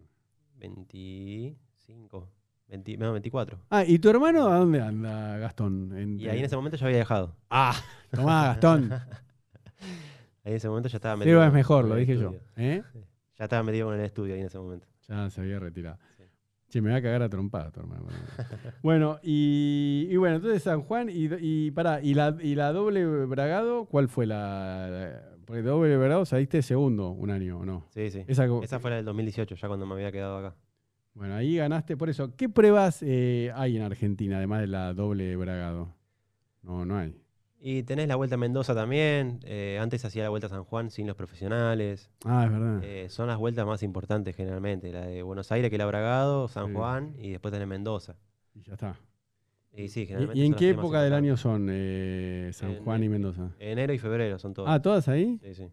25, 0.57 2.29
20, 2.67 2.97
no, 2.97 3.11
24. 3.13 3.59
Ah, 3.69 3.83
¿y 3.85 3.99
tu 3.99 4.09
hermano 4.09 4.47
a 4.47 4.57
dónde 4.59 4.81
anda, 4.81 5.37
Gastón? 5.37 5.95
En- 5.97 6.19
Y 6.19 6.27
ahí 6.27 6.39
en 6.39 6.45
ese 6.45 6.55
momento 6.55 6.77
ya 6.77 6.85
había 6.87 6.97
dejado. 6.99 7.35
Ah, 7.49 7.75
tomá, 8.11 8.47
Gastón. 8.47 8.91
Ahí 10.43 10.51
en 10.51 10.57
ese 10.57 10.69
momento 10.69 10.89
ya 10.89 10.97
estaba 10.97 11.23
Seba 11.23 11.43
es 11.45 11.49
con- 11.49 11.55
mejor, 11.55 11.85
lo 11.85 11.93
el 11.97 12.01
dije 12.05 12.19
yo. 12.19 12.29
estudio. 12.31 12.41
¿Eh? 12.57 12.83
Ya 13.37 13.45
estaba 13.45 13.63
metido 13.63 13.87
con 13.87 13.95
el 13.99 14.05
estudio 14.05 14.35
ahí 14.35 14.41
en 14.41 14.45
ese 14.45 14.59
momento. 14.59 14.85
Ya 15.07 15.27
se 15.31 15.41
había 15.41 15.57
retirado. 15.59 15.97
Sí. 16.17 16.23
Che, 16.69 16.81
me 16.81 16.91
va 16.91 16.97
a 16.97 17.01
cagar 17.01 17.23
a 17.23 17.29
trompada 17.29 17.71
tu 17.71 17.79
hermano. 17.79 18.05
bueno, 18.83 19.19
y, 19.23 20.07
y 20.09 20.15
bueno, 20.17 20.35
entonces 20.35 20.61
San 20.61 20.81
Juan 20.83 21.09
y, 21.09 21.29
y 21.39 21.71
pará, 21.71 21.99
y 22.01 22.13
la, 22.13 22.37
y 22.39 22.53
la 22.53 22.71
doble 22.73 23.05
bragado, 23.25 23.85
¿cuál 23.85 24.07
fue 24.07 24.27
la, 24.27 24.87
la- 24.89 25.21
Porque 25.45 25.63
doble 25.63 25.97
bragado 25.97 26.25
saliste 26.25 26.61
segundo 26.61 27.09
un 27.09 27.31
año, 27.31 27.59
¿o 27.59 27.65
no? 27.65 27.85
Sí, 27.89 28.11
sí. 28.11 28.23
Esa 28.27 28.79
fue 28.79 28.91
la 28.91 28.97
del 28.97 29.05
2018, 29.05 29.55
ya 29.55 29.67
cuando 29.67 29.87
me 29.87 29.95
había 29.95 30.11
quedado 30.11 30.37
acá. 30.37 30.55
Bueno, 31.15 31.33
ahí 31.35 31.55
ganaste 31.57 31.95
por 31.97 32.09
eso. 32.09 32.35
¿Qué 32.35 32.49
pruebas 32.49 32.99
eh, 33.01 33.51
hay 33.55 33.77
en 33.77 33.83
Argentina, 33.83 34.37
además 34.37 34.61
de 34.61 34.67
la 34.67 34.93
doble 34.93 35.35
bragado? 35.37 35.93
No, 36.61 36.85
no 36.85 36.97
hay. 36.97 37.15
Y 37.59 37.81
tenés 37.83 38.07
la 38.07 38.15
Vuelta 38.15 38.35
a 38.35 38.37
Mendoza 38.37 38.75
también. 38.75 39.39
eh, 39.43 39.79
antes 39.81 40.03
hacía 40.05 40.23
la 40.23 40.29
Vuelta 40.29 40.47
a 40.47 40.49
San 40.49 40.65
Juan 40.65 40.91
sin 40.91 41.07
los 41.07 41.15
profesionales. 41.15 42.11
Ah, 42.25 42.43
es 42.45 42.51
verdad. 42.51 42.83
Eh, 42.83 43.07
son 43.09 43.27
las 43.27 43.37
vueltas 43.37 43.65
más 43.65 43.81
importantes 43.81 44.35
generalmente. 44.35 44.91
La 44.91 45.05
de 45.07 45.23
Buenos 45.23 45.51
Aires, 45.51 45.71
que 45.71 45.77
la 45.77 45.85
Bragado, 45.87 46.47
San 46.47 46.67
Sí. 46.67 46.73
Juan 46.73 47.15
y 47.17 47.31
después 47.31 47.51
tenés 47.51 47.67
Mendoza. 47.67 48.17
y 48.53 48.61
ya 48.61 48.73
está. 48.73 48.95
Y 49.73 49.87
sí, 49.89 50.01
¿Y, 50.01 50.05
generalmente 50.05 50.39
y 50.39 50.45
en 50.45 50.53
qué 50.53 50.69
época 50.69 51.01
del 51.01 51.13
año 51.13 51.35
son 51.37 51.67
eh, 51.69 52.49
San 52.53 52.71
En- 52.71 52.83
Juan 52.83 53.03
y 53.03 53.09
Mendoza? 53.09 53.51
Enero 53.59 53.93
y 53.93 53.97
febrero 53.99 54.37
son 54.39 54.53
todas. 54.53 54.73
Ah, 54.73 54.81
¿todas 54.81 55.07
ahí? 55.07 55.39
Sí, 55.43 55.53
sí. 55.55 55.67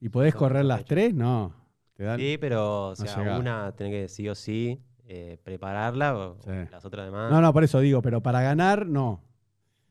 ¿Y 0.00 0.08
podés 0.10 0.32
Son 0.32 0.38
correr 0.38 0.64
las 0.64 0.84
tres? 0.84 1.12
No. 1.14 1.54
¿Te 2.00 2.06
dan? 2.06 2.18
Sí, 2.18 2.38
pero 2.40 2.86
o 2.86 2.90
No 2.92 2.96
sea, 2.96 3.38
una 3.38 3.72
tenés 3.76 3.92
que 3.92 4.08
sí 4.08 4.26
o 4.26 4.34
sí 4.34 4.80
eh, 5.04 5.36
prepararla, 5.44 6.16
o, 6.16 6.30
o 6.38 6.42
Sí. 6.42 6.48
las 6.72 6.82
otras 6.82 7.04
demás. 7.04 7.30
No, 7.30 7.42
no, 7.42 7.52
por 7.52 7.62
eso 7.62 7.78
digo, 7.80 8.00
pero 8.00 8.22
para 8.22 8.40
ganar, 8.40 8.86
no. 8.86 9.22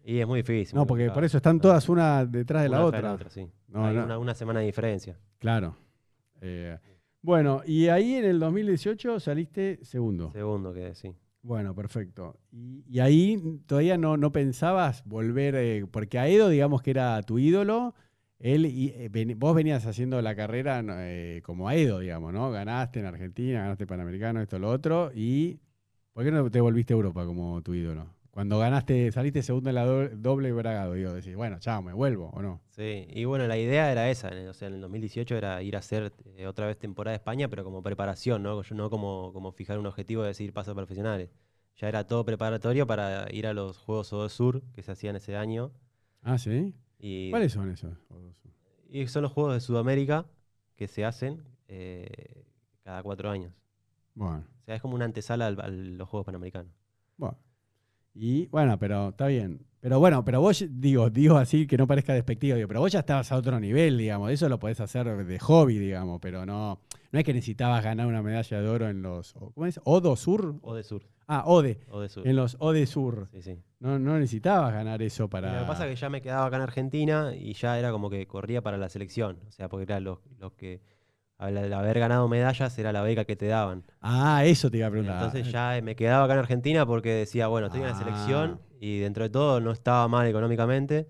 Y 0.04 0.18
es 0.18 0.26
muy 0.26 0.40
difícil. 0.40 0.74
No, 0.74 0.82
muy 0.82 0.88
porque 0.88 1.12
por 1.12 1.24
eso 1.24 1.38
están 1.38 1.58
No. 1.58 1.62
todas 1.62 1.88
una 1.88 2.26
detrás 2.26 2.64
de 2.64 2.70
la 2.70 2.78
Una 2.80 2.86
otra. 2.88 3.16
tras 3.18 3.32
sí. 3.34 3.48
No, 3.68 3.86
Hay. 3.86 3.96
Una, 3.96 4.18
una 4.18 4.34
semana 4.34 4.62
de 4.62 4.66
diferencia. 4.66 5.20
Claro. 5.38 5.76
Eh, 6.42 6.80
bueno, 7.22 7.62
y 7.64 7.90
ahí 7.90 8.16
en 8.16 8.26
el 8.26 8.40
2018 8.40 9.20
saliste 9.20 9.78
segundo. 9.84 10.32
Segundo 10.32 10.74
que 10.74 10.96
sí. 10.96 11.14
Bueno, 11.44 11.76
perfecto. 11.76 12.40
Y, 12.52 12.84
y 12.90 13.00
ahí 13.02 13.62
todavía 13.68 14.00
no, 14.00 14.18
no 14.18 14.32
pensabas 14.32 15.04
volver, 15.06 15.54
eh, 15.56 15.86
porque 15.92 16.18
Aedo, 16.18 16.50
digamos 16.50 16.82
que 16.82 16.90
era 16.90 17.22
tu 17.22 17.38
ídolo, 17.38 17.94
él 18.40 18.66
y, 18.66 18.90
eh, 18.96 19.10
ven- 19.12 19.38
vos 19.40 19.56
venías 19.56 19.86
haciendo 19.86 20.22
la 20.22 20.36
carrera 20.36 20.82
eh, 21.02 21.42
como 21.44 21.68
Aedo, 21.70 22.00
digamos, 22.00 22.34
¿no? 22.34 22.52
Ganaste 22.52 23.00
en 23.00 23.06
Argentina, 23.06 23.62
ganaste 23.64 23.88
Panamericano, 23.88 24.42
esto, 24.42 24.60
lo 24.60 24.70
otro, 24.70 25.12
y 25.14 25.60
¿por 26.14 26.24
qué 26.24 26.32
no 26.32 26.50
te 26.50 26.62
volviste 26.62 26.94
a 26.94 26.98
Europa 26.98 27.26
como 27.26 27.62
tu 27.62 27.74
ídolo? 27.74 28.08
Cuando 28.32 28.60
ganaste, 28.60 29.12
saliste 29.12 29.42
segundo 29.44 29.70
en 29.70 29.76
la 29.76 29.86
do- 29.86 30.10
doble 30.10 30.52
bragado, 30.54 30.94
digo, 30.94 31.14
decís, 31.14 31.36
bueno, 31.36 31.60
chao, 31.60 31.82
me 31.82 31.94
vuelvo, 31.94 32.30
¿o 32.34 32.42
no? 32.42 32.62
Sí, 32.70 33.08
y 33.10 33.26
bueno, 33.26 33.48
la 33.48 33.58
idea 33.58 33.92
era 33.92 34.10
esa, 34.10 34.30
o 34.50 34.54
sea, 34.54 34.68
en 34.70 34.76
el 34.76 34.82
2018 34.82 35.36
era 35.36 35.62
ir 35.62 35.76
a 35.76 35.80
hacer 35.80 36.14
eh, 36.38 36.48
otra 36.48 36.68
vez 36.68 36.78
temporada 36.78 37.12
de 37.12 37.18
España, 37.18 37.50
pero 37.50 37.64
como 37.66 37.84
preparación, 37.84 38.44
¿no? 38.44 38.62
Yo 38.62 38.76
no 38.76 38.90
como, 38.90 39.34
como 39.34 39.52
fijar 39.52 39.78
un 39.80 39.88
objetivo 39.88 40.22
de 40.22 40.30
decir 40.30 40.54
pasos 40.54 40.76
profesionales. 40.76 41.30
Ya 41.76 41.90
era 41.90 42.06
todo 42.08 42.24
preparatorio 42.26 42.86
para 42.88 43.28
ir 43.34 43.48
a 43.48 43.54
los 43.54 43.78
Juegos 43.78 44.14
Odo 44.14 44.30
Sur 44.30 44.62
que 44.74 44.84
se 44.84 44.92
hacían 44.92 45.16
ese 45.18 45.36
año. 45.36 45.72
Ah, 46.24 46.38
¿sí? 46.38 46.74
Y, 47.00 47.30
¿Cuáles 47.32 47.54
son 47.54 47.70
esos? 47.72 47.94
y 48.90 49.08
son 49.08 49.24
los 49.24 49.32
Juegos 49.32 49.54
de 49.54 49.60
Sudamérica 49.62 50.26
que 50.76 50.88
se 50.88 51.06
hacen 51.06 51.44
eh, 51.68 52.46
cada 52.84 53.04
cuatro 53.04 53.30
años. 53.30 53.54
Bueno. 54.16 54.44
O 54.62 54.66
sea, 54.66 54.76
es 54.76 54.82
como 54.82 54.96
una 54.96 55.06
antesala 55.06 55.48
al- 55.48 55.62
a 55.62 55.68
los 55.70 56.08
Juegos 56.10 56.26
Panamericanos. 56.26 56.72
Bueno. 57.18 57.38
Y 58.14 58.48
bueno, 58.48 58.78
pero 58.80 59.10
está 59.10 59.28
bien. 59.28 59.66
Pero 59.82 60.00
bueno, 60.00 60.26
pero 60.26 60.42
vos, 60.42 60.66
digo, 60.70 61.10
digo 61.10 61.38
así 61.38 61.66
que 61.66 61.78
no 61.78 61.88
parezca 61.88 62.14
despectivo, 62.14 62.58
digo, 62.58 62.68
pero 62.68 62.82
vos 62.82 62.92
ya 62.92 63.00
estabas 63.00 63.32
a 63.32 63.38
otro 63.38 63.60
nivel, 63.60 63.98
digamos. 63.98 64.30
Eso 64.30 64.50
lo 64.50 64.60
podés 64.60 64.82
hacer 64.82 65.26
de 65.26 65.40
hobby, 65.40 65.78
digamos, 65.78 66.20
pero 66.20 66.46
no, 66.46 66.82
no 67.12 67.20
es 67.20 67.24
que 67.24 67.34
necesitabas 67.34 67.82
ganar 67.84 68.06
una 68.08 68.22
medalla 68.22 68.62
de 68.62 68.68
oro 68.68 68.90
en 68.90 69.02
los. 69.02 69.34
¿Cómo 69.34 69.66
es? 69.66 69.80
¿Odo 69.86 70.18
Sur? 70.18 70.56
O 70.62 70.76
de 70.76 70.84
Sur. 70.84 71.04
Ah, 71.28 71.44
Ode. 71.46 71.80
O 71.92 72.02
de 72.02 72.10
Sur. 72.10 72.28
En 72.28 72.36
los 72.36 72.58
Ode 72.60 72.86
Sur. 72.88 73.30
Sí, 73.32 73.42
sí. 73.42 73.60
No, 73.80 73.98
no 74.00 74.16
necesitabas 74.16 74.74
ganar 74.74 75.02
eso 75.02 75.30
para. 75.30 75.54
Lo 75.54 75.60
que 75.62 75.68
pasa 75.68 75.86
es 75.86 75.92
que 75.92 76.02
ya 76.02 76.10
me 76.10 76.22
quedaba 76.22 76.48
acá 76.48 76.58
en 76.58 76.64
Argentina 76.64 77.34
y 77.34 77.54
ya 77.54 77.80
era 77.80 77.92
como 77.92 78.10
que 78.10 78.28
corría 78.28 78.62
para 78.62 78.78
la 78.78 78.90
selección. 78.90 79.40
O 79.48 79.52
sea, 79.52 79.70
porque 79.70 79.84
eran 79.84 80.04
los, 80.04 80.20
los 80.40 80.54
que 80.54 80.82
al 81.40 81.58
al 81.58 81.74
haber 81.74 81.98
ganado 82.00 82.28
medallas 82.28 82.78
era 82.78 82.92
la 82.92 83.02
beca 83.02 83.26
que 83.26 83.36
te 83.36 83.48
daban. 83.48 83.84
Ah, 84.02 84.44
eso 84.46 84.70
te 84.70 84.78
iba 84.78 84.88
a 84.88 84.92
preguntar. 84.92 85.16
Entonces 85.24 85.52
ya 85.52 85.76
eh, 85.78 85.82
me 85.82 85.96
quedaba 85.96 86.26
acá 86.26 86.34
en 86.34 86.40
Argentina 86.40 86.86
porque 86.86 87.10
decía, 87.14 87.48
bueno, 87.48 87.68
estoy 87.68 87.82
en 87.82 87.88
la 87.88 87.94
Ah. 87.94 87.98
selección 88.00 88.60
y 88.80 89.00
dentro 89.00 89.24
de 89.24 89.30
todo 89.32 89.60
no 89.60 89.72
estaba 89.72 90.08
mal 90.08 90.28
económicamente 90.28 91.08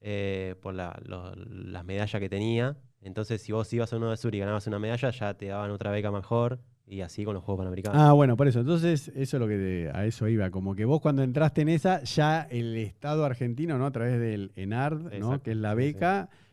eh, 0.00 0.54
por 0.62 0.74
la- 0.74 0.98
lo- 1.04 1.34
las 1.34 1.84
medallas 1.84 2.20
que 2.20 2.28
tenía. 2.28 2.76
Entonces 3.02 3.42
si 3.42 3.52
vos 3.52 3.72
ibas 3.72 3.92
a 3.92 3.96
uno 3.96 4.10
de 4.10 4.16
sur 4.16 4.34
y 4.34 4.38
ganabas 4.38 4.66
una 4.66 4.78
medalla, 4.78 5.10
ya 5.10 5.34
te 5.34 5.46
daban 5.46 5.70
otra 5.70 5.90
beca 5.90 6.10
mejor 6.10 6.60
y 6.86 7.00
así 7.02 7.24
con 7.24 7.34
los 7.34 7.44
Juegos 7.44 7.58
Panamericanos. 7.60 8.00
Ah, 8.00 8.12
bueno, 8.12 8.36
por 8.36 8.48
eso. 8.48 8.60
Entonces, 8.60 9.08
eso 9.08 9.36
es 9.36 9.40
lo 9.40 9.46
que 9.46 9.56
te- 9.58 9.90
a 9.92 10.06
eso 10.06 10.26
iba. 10.28 10.50
Como 10.50 10.74
que 10.74 10.84
vos 10.86 11.00
cuando 11.02 11.22
entraste 11.22 11.60
en 11.62 11.68
esa, 11.68 12.02
ya 12.04 12.46
el 12.50 12.76
Estado 12.78 13.24
argentino, 13.26 13.76
¿no? 13.76 13.84
A 13.86 13.90
través 13.90 14.18
del 14.18 14.52
ENARD, 14.56 15.18
¿no? 15.20 15.42
Que 15.42 15.50
es 15.50 15.56
la 15.58 15.72
sí. 15.72 15.76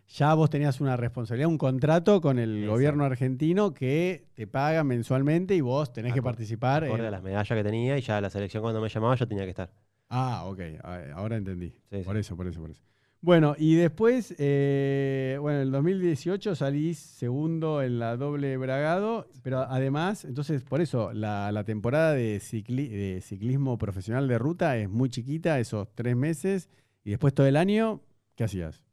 Ya 0.07 0.33
vos 0.33 0.49
tenías 0.49 0.79
una 0.81 0.95
responsabilidad, 0.97 1.49
un 1.49 1.57
contrato 1.57 2.21
con 2.21 2.37
el 2.39 2.55
Exacto. 2.55 2.71
gobierno 2.73 3.03
argentino 3.05 3.73
que 3.73 4.27
te 4.35 4.47
paga 4.47 4.83
mensualmente 4.83 5.55
y 5.55 5.61
vos 5.61 5.91
tenés 5.93 6.13
que 6.13 6.21
participar. 6.21 6.83
Acorde 6.83 7.01
en- 7.01 7.07
a 7.07 7.11
las 7.11 7.23
medallas 7.23 7.47
que 7.57 7.63
tenía 7.63 7.97
y 7.97 8.01
ya 8.01 8.21
la 8.21 8.29
selección 8.29 8.61
cuando 8.63 8.81
me 8.81 8.89
llamaba 8.89 9.15
yo 9.15 9.27
tenía 9.27 9.43
que 9.43 9.49
estar. 9.49 9.71
Ah, 10.09 10.43
ok. 10.45 10.59
Ah, 10.83 11.01
Ahora 11.15 11.35
entendí. 11.37 11.73
Sí, 11.89 11.97
por 12.05 12.13
sí. 12.15 12.19
eso, 12.19 12.35
por 12.37 12.47
eso, 12.47 12.61
por 12.61 12.71
eso. 12.71 12.81
Bueno, 13.21 13.55
y 13.57 13.73
después, 13.73 14.35
eh, 14.37 15.37
bueno, 15.41 15.57
en 15.57 15.63
el 15.63 15.71
2018 15.71 16.53
salís 16.53 16.99
segundo 16.99 17.81
en 17.81 17.97
la 17.97 18.17
doble 18.17 18.55
bragado, 18.57 19.27
pero 19.41 19.61
además, 19.61 20.25
entonces, 20.25 20.63
por 20.63 20.79
eso, 20.79 21.11
la, 21.11 21.51
la 21.51 21.63
temporada 21.63 22.13
de, 22.13 22.37
cicli- 22.39 22.87
de 22.89 23.21
ciclismo 23.21 23.79
profesional 23.79 24.27
de 24.27 24.37
ruta 24.37 24.77
es 24.77 24.89
muy 24.91 25.09
chiquita, 25.09 25.59
esos 25.59 25.87
tres 25.95 26.15
meses, 26.15 26.69
y 27.03 27.09
después 27.09 27.33
todo 27.33 27.47
el 27.47 27.57
año, 27.57 28.01
¿qué 28.35 28.43
hacías? 28.43 28.83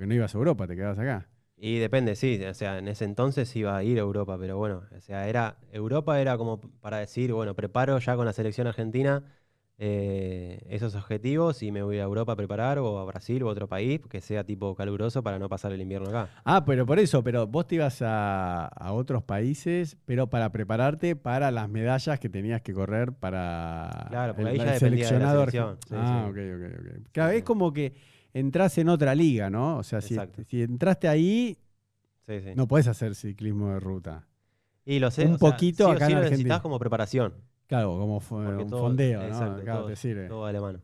Porque 0.00 0.08
no 0.08 0.14
ibas 0.14 0.34
a 0.34 0.38
Europa, 0.38 0.66
te 0.66 0.76
quedabas 0.76 0.98
acá. 0.98 1.28
Y 1.58 1.76
depende, 1.76 2.16
sí, 2.16 2.42
o 2.42 2.54
sea, 2.54 2.78
en 2.78 2.88
ese 2.88 3.04
entonces 3.04 3.54
iba 3.54 3.76
a 3.76 3.84
ir 3.84 3.98
a 3.98 4.00
Europa, 4.00 4.38
pero 4.40 4.56
bueno, 4.56 4.84
o 4.96 5.00
sea, 5.02 5.28
era 5.28 5.58
Europa 5.72 6.18
era 6.18 6.38
como 6.38 6.58
para 6.58 6.96
decir, 6.96 7.34
bueno, 7.34 7.54
preparo 7.54 7.98
ya 7.98 8.16
con 8.16 8.24
la 8.24 8.32
selección 8.32 8.66
argentina 8.66 9.22
eh, 9.76 10.58
esos 10.70 10.94
objetivos 10.94 11.62
y 11.62 11.70
me 11.70 11.82
voy 11.82 11.98
a 11.98 12.04
Europa 12.04 12.32
a 12.32 12.36
preparar 12.36 12.78
o 12.78 12.98
a 12.98 13.04
Brasil 13.04 13.42
o 13.42 13.50
a 13.50 13.52
otro 13.52 13.68
país 13.68 14.00
que 14.08 14.22
sea 14.22 14.42
tipo 14.42 14.74
caluroso 14.74 15.22
para 15.22 15.38
no 15.38 15.50
pasar 15.50 15.72
el 15.72 15.82
invierno 15.82 16.08
acá. 16.08 16.30
Ah, 16.44 16.64
pero 16.64 16.86
por 16.86 16.98
eso, 16.98 17.22
pero 17.22 17.46
vos 17.46 17.66
te 17.66 17.74
ibas 17.74 18.00
a, 18.00 18.68
a 18.68 18.92
otros 18.94 19.22
países, 19.22 19.98
pero 20.06 20.30
para 20.30 20.50
prepararte 20.50 21.14
para 21.14 21.50
las 21.50 21.68
medallas 21.68 22.18
que 22.18 22.30
tenías 22.30 22.62
que 22.62 22.72
correr 22.72 23.12
para 23.12 24.06
Claro, 24.08 24.34
porque 24.34 24.52
el, 24.52 24.60
ahí 24.60 24.66
ya 24.66 24.74
el 24.74 24.80
dependía 24.80 25.10
de 25.10 25.18
la 25.18 25.30
seleccionado 25.30 25.50
selección, 25.50 25.78
sí, 25.86 25.94
ah, 25.94 26.24
sí. 26.24 26.30
ok, 26.30 26.38
ok, 26.56 26.80
ok. 26.80 27.08
Claro, 27.12 27.32
Sí, 27.32 27.36
es 27.36 27.44
como 27.44 27.72
que 27.74 27.92
entras 28.32 28.76
en 28.78 28.88
otra 28.88 29.14
liga, 29.14 29.50
¿no? 29.50 29.78
O 29.78 29.82
sea, 29.82 30.00
si, 30.00 30.16
entraste 30.62 31.08
ahí, 31.08 31.58
Sí, 32.26 32.40
sí. 32.40 32.50
no 32.54 32.68
podés 32.68 32.86
hacer 32.88 33.14
ciclismo 33.14 33.70
de 33.72 33.80
ruta. 33.80 34.26
y 34.84 34.98
lo 34.98 35.10
sé, 35.10 35.26
un 35.26 35.34
o 35.34 35.38
sea, 35.38 35.50
poquito 35.50 35.84
sí 35.84 35.90
o 35.90 35.92
acá 35.94 36.06
en 36.06 36.14
lo 36.14 36.20
necesitas 36.22 36.60
como 36.60 36.78
preparación. 36.78 37.34
Claro, 37.66 37.90
como 37.98 38.20
porque 38.20 38.62
un 38.64 38.70
todo- 38.70 38.80
fondeo, 38.80 39.20
¿no? 39.20 39.26
exacto, 39.28 39.62
Claro, 39.62 39.78
todo- 39.80 39.88
te 39.88 39.96
sirve. 39.96 40.26
Todo 40.28 40.46
de 40.46 40.52
la 40.52 40.60
mano. 40.60 40.80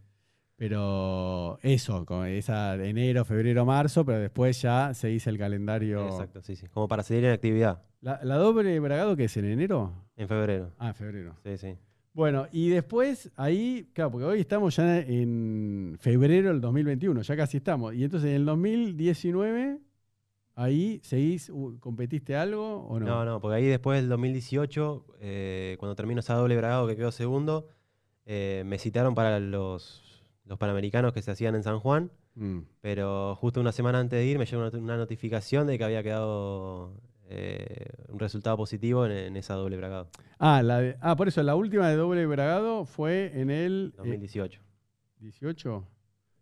Pero 0.56 1.58
eso, 1.62 2.06
con 2.06 2.26
esa 2.26 2.76
de 2.76 2.88
enero, 2.88 3.24
febrero, 3.24 3.64
marzo, 3.66 4.04
pero 4.04 4.18
después 4.18 4.60
ya 4.62 4.94
seguís 4.94 5.26
el 5.26 5.36
calendario. 5.38 6.06
Exacto, 6.06 6.40
sí, 6.42 6.56
sí. 6.56 6.66
Como 6.68 6.88
para 6.88 7.02
seguir 7.02 7.24
en 7.26 7.32
actividad 7.32 7.82
¿La, 8.00 8.20
la 8.22 8.36
doble 8.36 8.78
bragado 8.80 9.16
que 9.16 9.24
es 9.24 9.36
en 9.36 9.44
enero? 9.46 9.92
en 10.16 10.28
febrero. 10.28 10.72
Ah, 10.78 10.92
febrero. 10.94 11.34
Sí, 11.44 11.58
sí. 11.58 11.76
Bueno, 12.16 12.46
y 12.50 12.70
después 12.70 13.30
ahí, 13.36 13.90
claro, 13.92 14.10
porque 14.10 14.24
hoy 14.24 14.40
estamos 14.40 14.74
ya 14.74 15.00
en 15.00 15.98
febrero 16.00 16.48
del 16.48 16.62
2021, 16.62 17.20
ya 17.20 17.36
casi 17.36 17.58
estamos. 17.58 17.94
Y 17.94 18.04
entonces 18.04 18.30
en 18.30 18.36
el 18.36 18.46
2019, 18.46 19.78
ahí 20.54 20.98
seguís, 21.02 21.50
uh, 21.50 21.78
¿competiste 21.78 22.34
algo 22.34 22.86
o 22.88 22.98
no? 22.98 23.04
No, 23.04 23.24
no, 23.26 23.40
porque 23.42 23.56
ahí 23.56 23.66
después 23.66 24.00
del 24.00 24.08
2018, 24.08 25.04
eh, 25.20 25.76
cuando 25.78 25.94
termino 25.94 26.20
esa 26.20 26.32
doble 26.36 26.56
bragado 26.56 26.86
que 26.86 26.96
quedó 26.96 27.12
segundo, 27.12 27.68
eh, 28.24 28.62
me 28.64 28.78
citaron 28.78 29.14
para 29.14 29.38
los, 29.38 30.24
los 30.46 30.56
Panamericanos 30.56 31.12
que 31.12 31.20
se 31.20 31.32
hacían 31.32 31.54
en 31.54 31.64
San 31.64 31.80
Juan, 31.80 32.10
Mm. 32.38 32.60
pero 32.82 33.34
justo 33.36 33.60
una 33.62 33.72
semana 33.72 33.98
antes 33.98 34.18
de 34.18 34.26
ir 34.26 34.38
me 34.38 34.44
llegó 34.44 34.62
una, 34.62 34.78
una 34.78 34.96
notificación 34.98 35.66
de 35.66 35.78
que 35.78 35.84
había 35.84 36.02
quedado 36.02 36.92
eh, 37.28 37.86
un 38.08 38.18
resultado 38.18 38.56
positivo 38.56 39.04
en, 39.06 39.12
en 39.12 39.36
esa 39.36 39.54
doble 39.54 39.76
bragado, 39.76 40.08
Ah, 40.38 40.62
la 40.62 40.80
de- 40.80 40.96
ah, 41.00 41.16
por 41.16 41.28
eso, 41.28 41.42
la 41.42 41.54
última 41.56 41.88
de 41.88 41.96
doble 41.96 42.24
bragado 42.26 42.84
fue 42.84 43.32
en 43.34 43.50
el 43.50 43.92
eh, 43.94 43.96
2018. 43.98 44.60
18. 45.20 45.86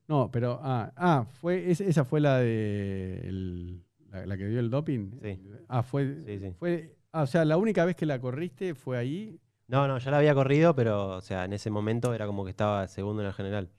No, 0.09 0.31
pero, 0.31 0.61
ah, 0.63 0.93
ah 0.97 1.27
fue, 1.33 1.71
es- 1.71 1.81
esa 1.81 2.05
fue 2.05 2.21
la 2.21 2.39
de 2.39 3.21
el- 3.25 3.83
la, 4.11 4.27
la 4.27 4.37
que 4.37 4.47
dio 4.47 4.61
el 4.61 4.71
doping. 4.71 5.11
Sí. 5.23 5.41
Ah, 5.69 5.83
fue, 5.83 6.23
Sí, 6.27 6.39
sí. 6.39 6.53
fue, 6.59 6.97
ah, 7.13 7.23
o 7.23 7.27
sea, 7.27 7.45
la 7.45 7.57
única 7.57 7.85
vez 7.85 7.97
que 7.97 8.05
la 8.07 8.21
corriste 8.21 8.75
fue 8.75 8.99
ahí. 8.99 9.39
No, 9.67 9.89
no, 9.89 9.97
ya 9.99 10.11
la 10.11 10.19
había 10.19 10.35
corrido, 10.35 10.75
pero 10.75 11.17
o 11.17 11.21
sea, 11.23 11.47
en 11.47 11.55
ese 11.55 11.71
momento 11.71 12.13
era 12.13 12.27
como 12.27 12.45
que 12.45 12.51
estaba 12.51 12.87
segundo 12.89 13.23
en 13.23 13.29
la 13.29 13.33
general. 13.33 13.71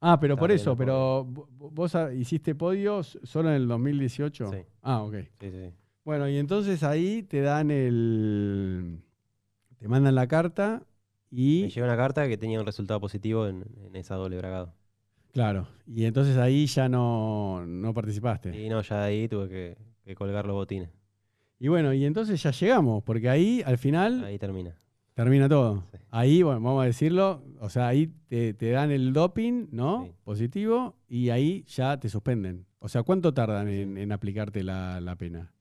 Ah, 0.00 0.18
pero 0.18 0.36
por 0.36 0.50
eso, 0.50 0.74
pero 0.76 1.24
vo- 1.24 1.46
vos 1.70 1.94
ah, 1.94 2.12
hiciste 2.12 2.54
podios 2.56 3.18
solo 3.22 3.50
en 3.50 3.56
el 3.56 3.68
2018. 3.68 4.50
Sí. 4.50 4.58
Ah, 4.80 5.02
ok. 5.02 5.14
Sí, 5.38 5.50
sí, 5.50 5.50
sí. 5.50 5.74
Bueno, 6.04 6.28
y 6.28 6.36
entonces 6.38 6.82
ahí 6.82 7.22
te 7.22 7.40
dan 7.40 7.70
el. 7.70 8.98
Te 9.78 9.88
mandan 9.88 10.14
la 10.14 10.26
carta 10.26 10.82
Me 11.30 11.38
y. 11.40 11.68
llegó 11.68 11.86
una 11.86 11.96
carta 11.96 12.28
que 12.28 12.36
tenía 12.36 12.60
un 12.60 12.66
resultado 12.66 13.00
positivo 13.00 13.46
en, 13.46 13.64
en 13.86 13.96
esa 13.96 14.14
doble 14.16 14.36
bragado. 14.38 14.74
Claro. 15.32 15.66
Y 15.86 16.04
entonces 16.04 16.36
ahí 16.36 16.66
ya 16.66 16.88
no, 16.88 17.64
no 17.66 17.94
participaste. 17.94 18.60
Y 18.60 18.68
no, 18.68 18.82
ya 18.82 19.04
ahí 19.04 19.28
tuve 19.28 19.48
que, 19.48 19.78
que 20.04 20.14
colgar 20.14 20.44
los 20.46 20.54
botines. 20.54 20.90
Y 21.58 21.68
bueno, 21.68 21.92
y 21.94 22.04
entonces 22.04 22.42
ya 22.42 22.50
llegamos, 22.50 23.02
porque 23.04 23.28
ahí 23.28 23.62
al 23.64 23.78
final 23.78 24.24
Ahí 24.24 24.38
termina. 24.38 24.76
termina 25.14 25.48
todo. 25.48 25.84
Sí. 25.92 25.98
Ahí, 26.10 26.42
bueno, 26.42 26.60
vamos 26.60 26.82
a 26.82 26.86
decirlo, 26.86 27.42
o 27.60 27.70
sea, 27.70 27.86
ahí 27.88 28.08
te, 28.28 28.52
te 28.52 28.70
dan 28.70 28.90
el 28.90 29.12
doping, 29.12 29.68
¿no? 29.70 30.04
Sí. 30.04 30.12
Positivo, 30.24 30.96
y 31.08 31.30
ahí 31.30 31.64
ya 31.68 31.98
te 32.00 32.08
suspenden. 32.08 32.66
O 32.80 32.88
sea, 32.88 33.04
¿cuánto 33.04 33.32
tardan 33.32 33.68
en, 33.68 33.96
en 33.96 34.10
aplicarte 34.12 34.64
la, 34.64 35.00
la 35.00 35.14
pena? 35.16 35.52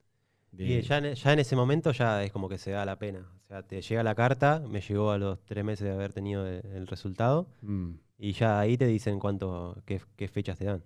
De- 0.51 0.65
Y 0.65 0.81
ya 0.81 0.97
en, 0.97 1.13
ya 1.13 1.33
en 1.33 1.39
ese 1.39 1.55
momento 1.55 1.91
ya 1.91 2.23
es 2.23 2.31
como 2.31 2.49
que 2.49 2.57
se 2.57 2.71
da 2.71 2.85
la 2.85 2.97
pena. 2.99 3.25
O 3.43 3.47
sea, 3.47 3.63
te 3.63 3.81
llega 3.81 4.03
la 4.03 4.15
carta, 4.15 4.61
me 4.67 4.81
llegó 4.81 5.11
a 5.11 5.17
los 5.17 5.39
tres 5.45 5.63
meses 5.63 5.85
de 5.87 5.93
haber 5.93 6.13
tenido 6.13 6.45
el, 6.47 6.65
el 6.73 6.87
resultado, 6.87 7.47
Mm. 7.61 7.91
y 8.17 8.33
ya 8.33 8.59
ahí 8.59 8.77
te 8.77 8.85
dicen 8.87 9.19
cuánto, 9.19 9.81
qué, 9.85 10.01
qué 10.15 10.27
fechas 10.27 10.57
te 10.57 10.65
dan. 10.65 10.83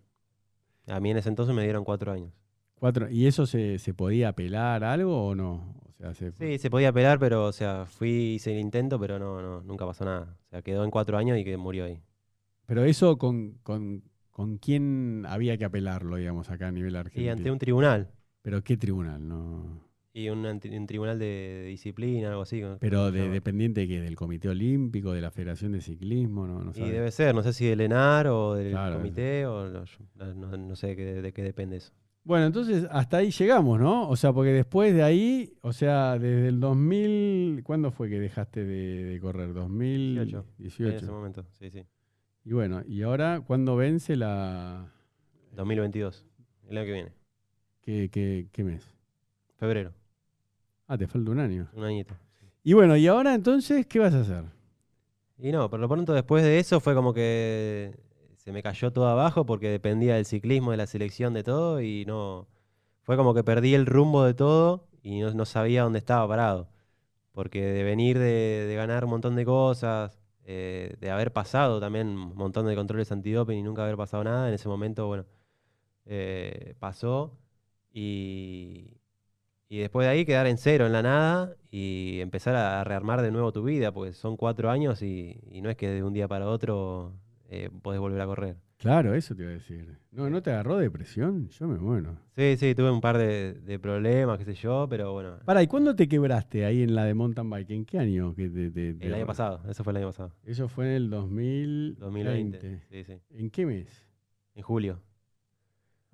A 0.88 1.00
mí 1.00 1.10
en 1.12 1.18
ese 1.18 1.30
entonces 1.30 1.56
me 1.56 1.64
dieron 1.64 1.84
cuatro 1.84 2.12
años. 2.12 2.32
Cuatro. 2.76 3.10
¿Y 3.10 3.26
eso 3.28 3.46
se, 3.48 3.80
se 3.80 3.94
podía 3.94 4.30
apelar 4.30 4.84
algo 4.84 5.28
o 5.28 5.34
no? 5.36 5.76
O 5.88 5.92
sea, 5.98 6.14
se, 6.14 6.32
Sí, 6.34 6.58
se 6.60 6.70
podía 6.70 6.90
apelar, 6.90 7.18
pero 7.20 7.46
o 7.46 7.52
sea, 7.52 7.86
fui, 7.86 8.36
hice 8.36 8.52
el 8.52 8.60
intento, 8.60 9.00
pero 9.00 9.18
no, 9.18 9.42
no, 9.42 9.62
nunca 9.62 9.86
pasó 9.86 10.06
nada. 10.06 10.38
O 10.46 10.50
sea, 10.50 10.62
quedó 10.62 10.84
en 10.84 10.92
cuatro 10.92 11.18
años 11.18 11.38
y 11.40 11.44
que 11.44 11.58
murió 11.58 11.86
ahí. 11.86 12.02
Pero 12.68 12.84
eso 12.84 13.18
con, 13.18 13.54
con, 13.64 14.04
con 14.30 14.58
quién 14.58 15.24
había 15.28 15.58
que 15.58 15.66
apelarlo, 15.66 16.18
digamos, 16.18 16.50
acá 16.52 16.68
a 16.68 16.72
nivel 16.72 16.94
Y 16.94 16.98
argentino. 16.98 17.32
ante 17.32 17.52
un 17.52 17.60
tribunal. 17.60 18.12
Pero 18.46 18.64
qué 18.64 18.78
tribunal, 18.78 19.28
no. 19.28 19.82
Y 20.14 20.30
un, 20.30 20.46
un 20.46 20.86
tribunal 20.86 21.18
de, 21.18 21.26
de 21.26 21.66
disciplina, 21.66 22.30
algo 22.30 22.44
así. 22.44 22.62
¿no? 22.62 22.78
Pero 22.80 23.00
¿Cómo 23.00 23.12
se 23.12 23.18
de, 23.18 23.30
dependiente 23.30 23.88
que 23.88 24.00
del 24.00 24.16
Comité 24.16 24.50
Olímpico, 24.50 25.14
de 25.14 25.20
la 25.22 25.32
Federación 25.32 25.72
de 25.72 25.82
Ciclismo, 25.82 26.46
no, 26.46 26.64
no 26.64 26.72
Y 26.76 26.92
debe 26.92 27.10
ser, 27.10 27.34
no 27.34 27.42
sé 27.42 27.54
si 27.54 27.66
del 27.66 27.82
ENAR 27.82 28.28
o 28.28 28.54
del 28.54 28.70
Claro. 28.70 28.98
comité, 28.98 29.48
o 29.48 29.68
los- 29.68 29.98
no, 30.16 30.58
no 30.58 30.76
sé 30.76 30.90
de 30.90 30.96
qué, 30.96 31.06
de 31.24 31.34
qué 31.34 31.42
depende 31.42 31.78
eso. 31.78 31.92
Bueno, 32.24 32.46
entonces 32.46 32.88
hasta 32.92 33.18
ahí 33.18 33.32
llegamos, 33.32 33.80
¿no? 33.80 34.08
O 34.08 34.16
sea, 34.16 34.32
porque 34.32 34.52
después 34.52 34.94
de 34.94 35.02
ahí, 35.02 35.52
o 35.62 35.74
sea, 35.74 36.20
desde 36.20 36.48
el 36.50 36.60
2000, 36.60 37.64
¿cuándo 37.64 37.90
fue 37.92 38.10
que 38.10 38.20
dejaste 38.20 38.64
de, 38.64 39.06
de 39.06 39.20
correr? 39.20 39.54
18. 39.56 39.58
2018. 39.58 40.90
En 40.90 40.96
ese 40.96 41.12
momento, 41.12 41.46
sí, 41.52 41.72
sí. 41.72 41.84
Y 42.44 42.54
bueno, 42.54 42.84
y 42.88 43.02
ahora, 43.02 43.42
¿cuándo 43.42 43.76
vence 43.76 44.16
la... 44.16 44.92
2022, 45.56 46.28
el 46.70 46.78
año 46.78 46.86
que 46.86 46.94
viene, 46.94 47.12
¿Qué, 47.86 48.10
qué, 48.12 48.48
qué 48.52 48.64
mes? 48.64 48.84
febrero, 49.58 49.94
Ah, 50.88 50.98
te 50.98 51.08
falta 51.08 51.32
un 51.32 51.40
año. 51.40 51.68
un 51.74 51.84
añito. 51.84 52.16
Y 52.64 52.74
bueno, 52.74 52.98
¿y 52.98 53.08
ahora 53.08 53.34
entonces 53.36 53.86
qué 53.86 54.00
vas 54.00 54.14
a 54.14 54.22
hacer? 54.22 54.44
Y 55.38 55.52
no, 55.52 55.70
por 55.70 55.80
lo 55.80 55.88
pronto 55.88 56.14
después 56.14 56.44
de 56.44 56.58
eso 56.60 56.80
fue 56.80 56.96
como 56.96 57.14
que 57.14 57.96
se 58.38 58.52
me 58.52 58.64
cayó 58.64 58.92
todo 58.92 59.08
abajo 59.08 59.46
porque 59.46 59.70
dependía 59.70 60.16
del 60.16 60.26
ciclismo, 60.26 60.72
de 60.72 60.78
la 60.78 60.88
selección, 60.88 61.34
de 61.34 61.44
todo 61.44 61.80
y 61.82 62.06
no... 62.06 62.48
Fue 63.04 63.18
como 63.18 63.36
que 63.36 63.44
perdí 63.44 63.76
el 63.76 63.86
rumbo 63.86 64.24
de 64.24 64.34
todo 64.34 64.88
y 65.04 65.20
no, 65.20 65.32
no 65.32 65.46
sabía 65.46 65.84
dónde 65.84 66.00
estaba 66.00 66.28
parado. 66.28 66.68
Porque 67.34 67.62
de 67.62 67.84
venir 67.84 68.18
de, 68.18 68.66
de 68.68 68.76
ganar 68.76 69.04
un 69.06 69.12
montón 69.12 69.36
de 69.36 69.46
cosas, 69.46 70.20
eh, 70.46 70.96
de 71.00 71.12
haber 71.12 71.32
pasado 71.32 71.80
también 71.80 72.08
un 72.08 72.36
montón 72.36 72.66
de 72.66 72.76
controles 72.76 73.12
antidoping 73.12 73.60
y 73.60 73.62
nunca 73.64 73.84
haber 73.84 73.98
pasado 73.98 74.24
nada, 74.24 74.48
en 74.48 74.56
ese 74.56 74.68
momento, 74.68 75.06
bueno, 75.06 75.26
eh, 76.06 76.74
pasó 76.80 77.38
y, 77.96 78.98
y 79.70 79.80
después 79.80 80.06
de 80.06 80.12
ahí 80.12 80.26
quedar 80.26 80.48
en 80.48 80.58
cero, 80.58 80.86
en 80.86 80.92
la 80.92 81.02
nada, 81.02 81.56
y 81.72 82.20
empezar 82.20 82.56
a 82.56 82.84
rearmar 82.84 83.22
de 83.22 83.32
nuevo 83.32 83.52
tu 83.54 83.64
vida, 83.64 83.92
porque 83.94 84.12
son 84.14 84.36
cuatro 84.38 84.70
años 84.70 85.02
y, 85.02 85.40
y 85.50 85.62
no 85.62 85.70
es 85.70 85.78
que 85.78 85.90
de 85.90 86.04
un 86.04 86.14
día 86.14 86.28
para 86.28 86.48
otro 86.48 87.14
eh, 87.50 87.70
podés 87.82 88.00
volver 88.02 88.20
a 88.22 88.26
correr. 88.26 88.58
Claro, 88.78 89.16
eso 89.16 89.34
te 89.34 89.44
iba 89.44 89.52
a 89.52 89.56
decir. 89.56 89.98
No, 90.12 90.30
¿no 90.30 90.42
te 90.42 90.52
agarró 90.52 90.78
depresión? 90.78 91.48
Yo 91.48 91.68
me 91.68 91.78
muero. 91.80 92.18
Sí, 92.36 92.58
sí, 92.58 92.76
tuve 92.76 92.92
un 92.92 93.00
par 93.00 93.18
de, 93.18 93.54
de 93.54 93.80
problemas, 93.80 94.38
qué 94.38 94.44
sé 94.44 94.54
yo, 94.54 94.86
pero 94.90 95.14
bueno, 95.14 95.40
Pará, 95.46 95.64
¿y 95.64 95.68
cuándo 95.68 95.96
te 95.96 96.10
quebraste 96.10 96.66
ahí 96.66 96.84
en 96.84 96.94
la 96.94 97.06
de 97.06 97.14
mountain 97.14 97.50
bike? 97.50 97.70
¿En 97.72 97.86
qué 97.86 98.00
año? 98.00 98.36
que 98.36 98.50
te- 98.50 98.72
te- 98.72 98.94
te- 98.94 99.08
el 99.08 99.14
año 99.14 99.26
pasado, 99.26 99.62
eso 99.70 99.84
fue 99.86 99.92
el 99.92 99.98
año 99.98 100.08
pasado, 100.08 100.34
Eso 100.44 100.68
fue 100.68 100.88
en 100.88 100.92
el 100.92 101.10
2020. 101.10 102.00
2020. 102.00 102.82
Sí, 102.90 103.04
sí, 103.06 103.22
¿En 103.32 103.50
qué 103.50 103.66
mes? 103.66 104.06
en 104.56 104.64
julio. 104.64 105.02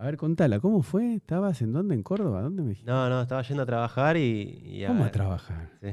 A 0.02 0.06
ver, 0.06 0.18
contala, 0.18 0.60
¿cómo 0.60 0.82
fue? 0.82 1.14
¿Estabas 1.14 1.62
en 1.62 1.74
dónde? 1.74 1.94
¿En 1.94 2.02
Córdoba? 2.02 2.42
¿Dónde 2.42 2.64
me 2.64 2.70
dijiste? 2.70 2.90
No, 2.90 3.08
no, 3.08 3.22
estaba 3.22 3.44
yendo 3.44 3.62
a 3.62 3.66
trabajar 3.68 4.18
y... 4.18 4.60
y 4.64 4.84
¿Cómo 4.88 5.04
a 5.04 5.12
trabajar? 5.12 5.70
Sí. 5.80 5.90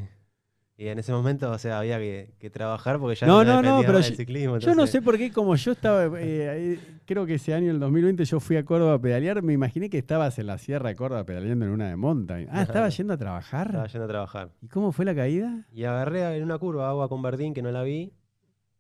Y 0.79 0.87
en 0.89 0.99
ese 0.99 1.13
momento, 1.13 1.51
o 1.51 1.59
sea, 1.59 1.81
había 1.81 1.99
que, 1.99 2.33
que 2.39 2.49
trabajar 2.49 2.99
porque 2.99 3.17
ya 3.17 3.27
No, 3.27 3.45
no, 3.45 3.61
no, 3.61 3.81
no, 3.81 3.87
pero 3.87 4.01
yo- 4.01 4.15
ciclismo. 4.15 4.57
Yo 4.59 4.75
no 4.75 4.87
sé 4.87 5.03
por 5.03 5.19
qué, 5.19 5.31
como 5.31 5.55
yo 5.57 5.73
estaba, 5.73 6.05
eh, 6.21 6.49
ahí, 6.49 7.01
creo 7.05 7.27
que 7.27 7.35
ese 7.35 7.53
año, 7.53 7.71
el 7.71 7.79
2020, 7.81 8.25
yo 8.25 8.41
fui 8.41 8.57
a 8.57 8.65
Córdoba 8.65 8.95
a 8.95 8.99
pedalear, 8.99 9.43
me 9.43 9.53
imaginé 9.53 9.91
que 9.91 9.99
estabas 9.99 10.39
en 10.39 10.47
la 10.47 10.57
Sierra 10.57 10.89
de 10.89 10.95
Córdoba 10.97 11.25
pedaleando 11.27 11.67
en 11.67 11.73
una 11.73 11.89
de 11.91 11.97
montaña. 11.97 12.49
Ah, 12.51 12.63
¿estabas 12.63 12.97
yendo 12.97 13.13
a 13.13 13.19
trabajar? 13.19 13.67
Estaba 13.67 13.89
yendo 13.89 14.05
a 14.05 14.09
trabajar. 14.09 14.51
¿Y 14.63 14.69
cómo 14.69 14.93
fue 14.93 15.05
la 15.05 15.15
caída? 15.15 15.67
Y 15.71 15.85
agarré 15.85 16.35
en 16.39 16.45
una 16.45 16.57
curva 16.57 16.89
agua 16.89 17.11
con 17.11 17.21
Verdín 17.21 17.53
que 17.53 17.61
no 17.61 17.71
la 17.73 17.83
vi. 17.83 18.15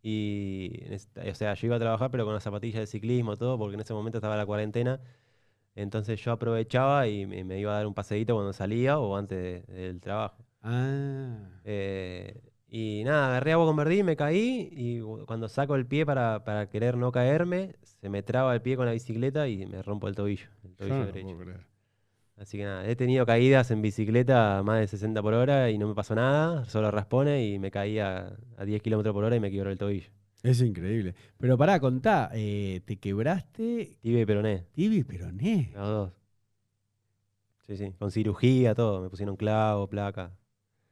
Y, 0.00 0.72
o 1.28 1.34
sea, 1.34 1.54
yo 1.54 1.66
iba 1.66 1.76
a 1.76 1.80
trabajar, 1.80 2.10
pero 2.10 2.24
con 2.24 2.32
las 2.32 2.44
zapatillas 2.44 2.80
de 2.80 2.86
ciclismo, 2.86 3.36
todo, 3.36 3.58
porque 3.58 3.74
en 3.74 3.80
ese 3.80 3.92
momento 3.92 4.18
estaba 4.18 4.36
la 4.36 4.46
cuarentena. 4.46 5.00
Entonces 5.80 6.20
yo 6.22 6.32
aprovechaba 6.32 7.06
y 7.08 7.26
me, 7.26 7.44
me 7.44 7.58
iba 7.60 7.72
a 7.72 7.76
dar 7.76 7.86
un 7.86 7.94
paseíto 7.94 8.34
cuando 8.34 8.52
salía 8.52 8.98
o 8.98 9.16
antes 9.16 9.66
de- 9.66 9.72
del 9.74 10.00
trabajo. 10.00 10.44
Ah. 10.62 11.38
Eh, 11.64 12.40
y 12.68 13.02
nada, 13.04 13.28
agarré 13.28 13.52
agua 13.52 13.66
con 13.66 13.76
Verdín, 13.76 14.04
me 14.06 14.16
caí 14.16 14.68
y 14.72 15.00
cu- 15.00 15.24
cuando 15.26 15.48
saco 15.48 15.74
el 15.76 15.86
pie 15.86 16.04
para, 16.04 16.44
para 16.44 16.68
querer 16.68 16.96
no 16.96 17.12
caerme, 17.12 17.76
se 17.82 18.08
me 18.08 18.22
traba 18.22 18.54
el 18.54 18.60
pie 18.60 18.76
con 18.76 18.86
la 18.86 18.92
bicicleta 18.92 19.48
y 19.48 19.64
me 19.66 19.80
rompo 19.82 20.08
el 20.08 20.14
tobillo, 20.14 20.48
el 20.64 20.70
yo 20.70 20.76
tobillo 20.76 20.94
no 20.96 21.00
lo 21.00 21.06
derecho. 21.12 21.26
puedo 21.36 21.44
creer. 21.44 21.66
Así 22.36 22.56
que 22.58 22.64
nada, 22.64 22.86
he 22.86 22.94
tenido 22.94 23.24
caídas 23.26 23.70
en 23.70 23.82
bicicleta 23.82 24.58
a 24.58 24.62
más 24.62 24.80
de 24.80 24.86
60 24.86 25.22
por 25.22 25.34
hora 25.34 25.70
y 25.70 25.78
no 25.78 25.88
me 25.88 25.94
pasó 25.94 26.14
nada, 26.14 26.64
solo 26.66 26.90
raspone 26.90 27.44
y 27.46 27.58
me 27.58 27.70
caí 27.70 27.98
a, 27.98 28.36
a 28.56 28.64
10 28.64 28.80
kilómetros 28.82 29.12
por 29.14 29.24
hora 29.24 29.34
y 29.36 29.40
me 29.40 29.50
quebró 29.50 29.70
el 29.70 29.78
tobillo. 29.78 30.08
Es 30.42 30.60
increíble. 30.62 31.14
Pero 31.38 31.58
pará, 31.58 31.80
contá, 31.80 32.30
eh, 32.32 32.80
te 32.84 32.96
quebraste 32.96 33.98
Tibia 34.00 34.20
y 34.22 34.26
peroné, 34.26 34.66
tibia 34.72 34.98
y 35.00 35.04
peroné. 35.04 35.70
los 35.74 35.88
dos. 35.88 36.12
Sí, 37.66 37.76
sí, 37.76 37.92
con 37.98 38.10
cirugía, 38.10 38.74
todo, 38.74 39.02
me 39.02 39.10
pusieron 39.10 39.36
clavo, 39.36 39.88
placa. 39.88 40.32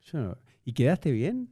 Yo 0.03 0.19
no- 0.19 0.39
¿Y 0.65 0.73
quedaste 0.73 1.11
bien? 1.11 1.51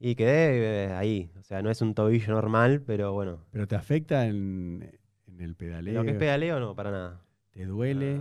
Y 0.00 0.14
quedé 0.14 0.86
eh, 0.86 0.92
ahí, 0.92 1.30
o 1.38 1.42
sea, 1.42 1.62
no 1.62 1.70
es 1.70 1.80
un 1.82 1.94
tobillo 1.94 2.32
normal, 2.32 2.82
pero 2.82 3.12
bueno. 3.12 3.40
¿Pero 3.50 3.66
te 3.66 3.76
afecta 3.76 4.26
en, 4.26 4.98
en 5.26 5.40
el 5.40 5.54
pedaleo? 5.54 5.94
Lo 5.94 6.04
que 6.04 6.12
es 6.12 6.16
pedaleo, 6.16 6.60
no, 6.60 6.74
para 6.74 6.90
nada. 6.90 7.20
¿Te 7.52 7.66
duele? 7.66 8.20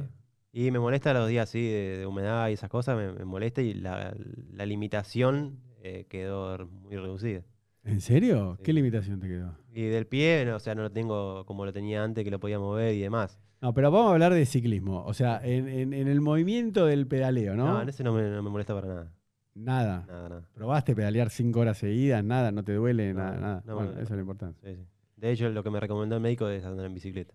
Y 0.52 0.70
me 0.72 0.80
molesta 0.80 1.14
los 1.14 1.28
días 1.30 1.50
así 1.50 1.66
de, 1.66 1.98
de 2.00 2.06
humedad 2.06 2.50
y 2.50 2.54
esas 2.54 2.70
cosas, 2.70 2.96
me, 2.98 3.12
me 3.12 3.26
molesta 3.26 3.62
y 3.62 3.74
la, 3.74 4.14
la 4.54 4.66
limitación 4.66 5.60
eh, 5.82 6.06
quedó 6.10 6.68
muy 6.68 6.96
reducida. 6.96 7.44
¿En 7.84 8.02
serio? 8.02 8.56
Sí. 8.58 8.64
¿Qué 8.64 8.74
limitación 8.74 9.20
te 9.20 9.28
quedó? 9.28 9.58
Y 9.74 9.84
del 9.84 10.08
pie, 10.08 10.46
no, 10.46 10.56
o 10.56 10.60
sea, 10.60 10.76
no 10.76 10.84
lo 10.84 10.92
tengo 10.92 11.46
como 11.46 11.66
lo 11.66 11.74
tenía 11.74 12.04
antes, 12.04 12.24
que 12.24 12.32
lo 12.32 12.40
podía 12.40 12.60
mover 12.60 12.94
y 12.96 13.00
demás. 13.02 13.40
No, 13.62 13.74
pero 13.74 13.92
vamos 13.92 14.10
a 14.10 14.14
hablar 14.14 14.34
de 14.34 14.46
ciclismo. 14.46 15.04
O 15.06 15.14
sea, 15.14 15.40
en, 15.44 15.68
en- 15.68 15.94
en 15.94 16.08
el 16.08 16.22
movimiento 16.22 16.86
del 16.86 17.08
pedaleo, 17.08 17.56
¿no? 17.56 17.66
No, 17.68 17.82
en 17.82 17.90
ese 17.90 18.04
no 18.04 18.14
me, 18.14 18.24
no 18.30 18.42
me 18.44 18.50
molesta 18.50 18.74
para 18.74 18.88
nada. 18.88 19.14
Nada. 19.56 20.06
Nada, 20.08 20.30
nada. 20.30 20.50
¿Probaste 20.54 20.96
pedalear 20.96 21.30
cinco 21.30 21.60
horas 21.62 21.78
seguidas? 21.78 22.24
Nada, 22.24 22.52
no 22.52 22.64
te 22.64 22.74
duele, 22.74 23.14
No, 23.14 23.20
nada, 23.24 23.38
nada. 23.38 23.64
no, 23.66 23.76
bueno, 23.76 23.92
eso 23.94 24.02
es 24.02 24.10
lo 24.12 24.20
importante. 24.22 24.60
Sí, 24.64 24.76
sí. 24.82 24.88
De 25.18 25.32
hecho, 25.32 25.50
lo 25.50 25.64
que 25.64 25.70
me 25.70 25.80
recomendó 25.80 26.16
el 26.16 26.22
médico 26.22 26.48
es 26.50 26.64
andar 26.66 26.86
en 26.86 26.94
bicicleta. 26.94 27.34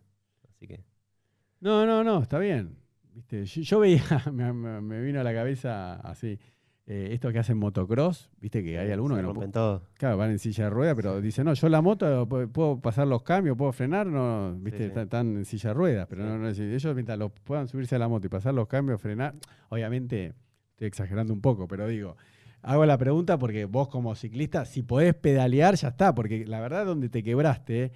Así 0.50 0.66
que. 0.66 0.82
No, 1.60 1.86
no, 1.86 2.04
no, 2.04 2.20
está 2.22 2.38
bien. 2.38 2.76
Viste, 3.14 3.44
yo, 3.46 3.62
yo 3.62 3.80
veía, 3.80 4.02
me 4.32 5.00
vino 5.02 5.20
a 5.20 5.24
la 5.24 5.32
cabeza 5.32 5.94
así, 6.00 6.38
eh, 6.90 7.10
estos 7.12 7.32
que 7.34 7.38
hacen 7.38 7.58
motocross, 7.58 8.30
viste 8.40 8.64
que 8.64 8.78
hay 8.78 8.90
algunos 8.90 9.18
que 9.18 9.22
no 9.22 9.34
todo. 9.50 9.82
claro, 9.94 10.16
van 10.16 10.30
en 10.30 10.38
silla 10.38 10.64
de 10.64 10.70
rueda, 10.70 10.94
pero 10.94 11.20
dicen, 11.20 11.44
no, 11.44 11.52
yo 11.52 11.68
la 11.68 11.82
moto 11.82 12.26
pu- 12.26 12.50
puedo 12.50 12.80
pasar 12.80 13.06
los 13.06 13.22
cambios, 13.22 13.58
puedo 13.58 13.72
frenar, 13.72 14.06
no, 14.06 14.54
viste, 14.58 14.78
sí. 14.78 14.84
Están, 14.84 15.02
están 15.04 15.36
en 15.36 15.44
silla 15.44 15.68
de 15.70 15.74
ruedas, 15.74 16.06
pero 16.08 16.22
Sí. 16.22 16.28
no, 16.28 16.38
no, 16.38 16.48
ellos 16.48 16.94
mientras 16.94 17.18
lo 17.18 17.28
puedan 17.28 17.68
subirse 17.68 17.94
a 17.94 17.98
la 17.98 18.08
moto 18.08 18.26
y 18.26 18.30
pasar 18.30 18.54
los 18.54 18.66
cambios, 18.68 19.00
frenar, 19.02 19.34
obviamente 19.68 20.32
estoy 20.70 20.86
exagerando 20.88 21.34
un 21.34 21.42
poco, 21.42 21.68
pero 21.68 21.86
digo, 21.86 22.16
hago 22.62 22.86
la 22.86 22.96
pregunta 22.96 23.38
porque 23.38 23.66
vos 23.66 23.88
como 23.88 24.14
ciclista, 24.14 24.64
si 24.64 24.82
podés 24.82 25.14
pedalear, 25.14 25.74
ya 25.74 25.88
está, 25.88 26.14
porque 26.14 26.46
la 26.46 26.58
verdad 26.60 26.86
donde 26.86 27.08
te 27.10 27.22
quebraste, 27.22 27.92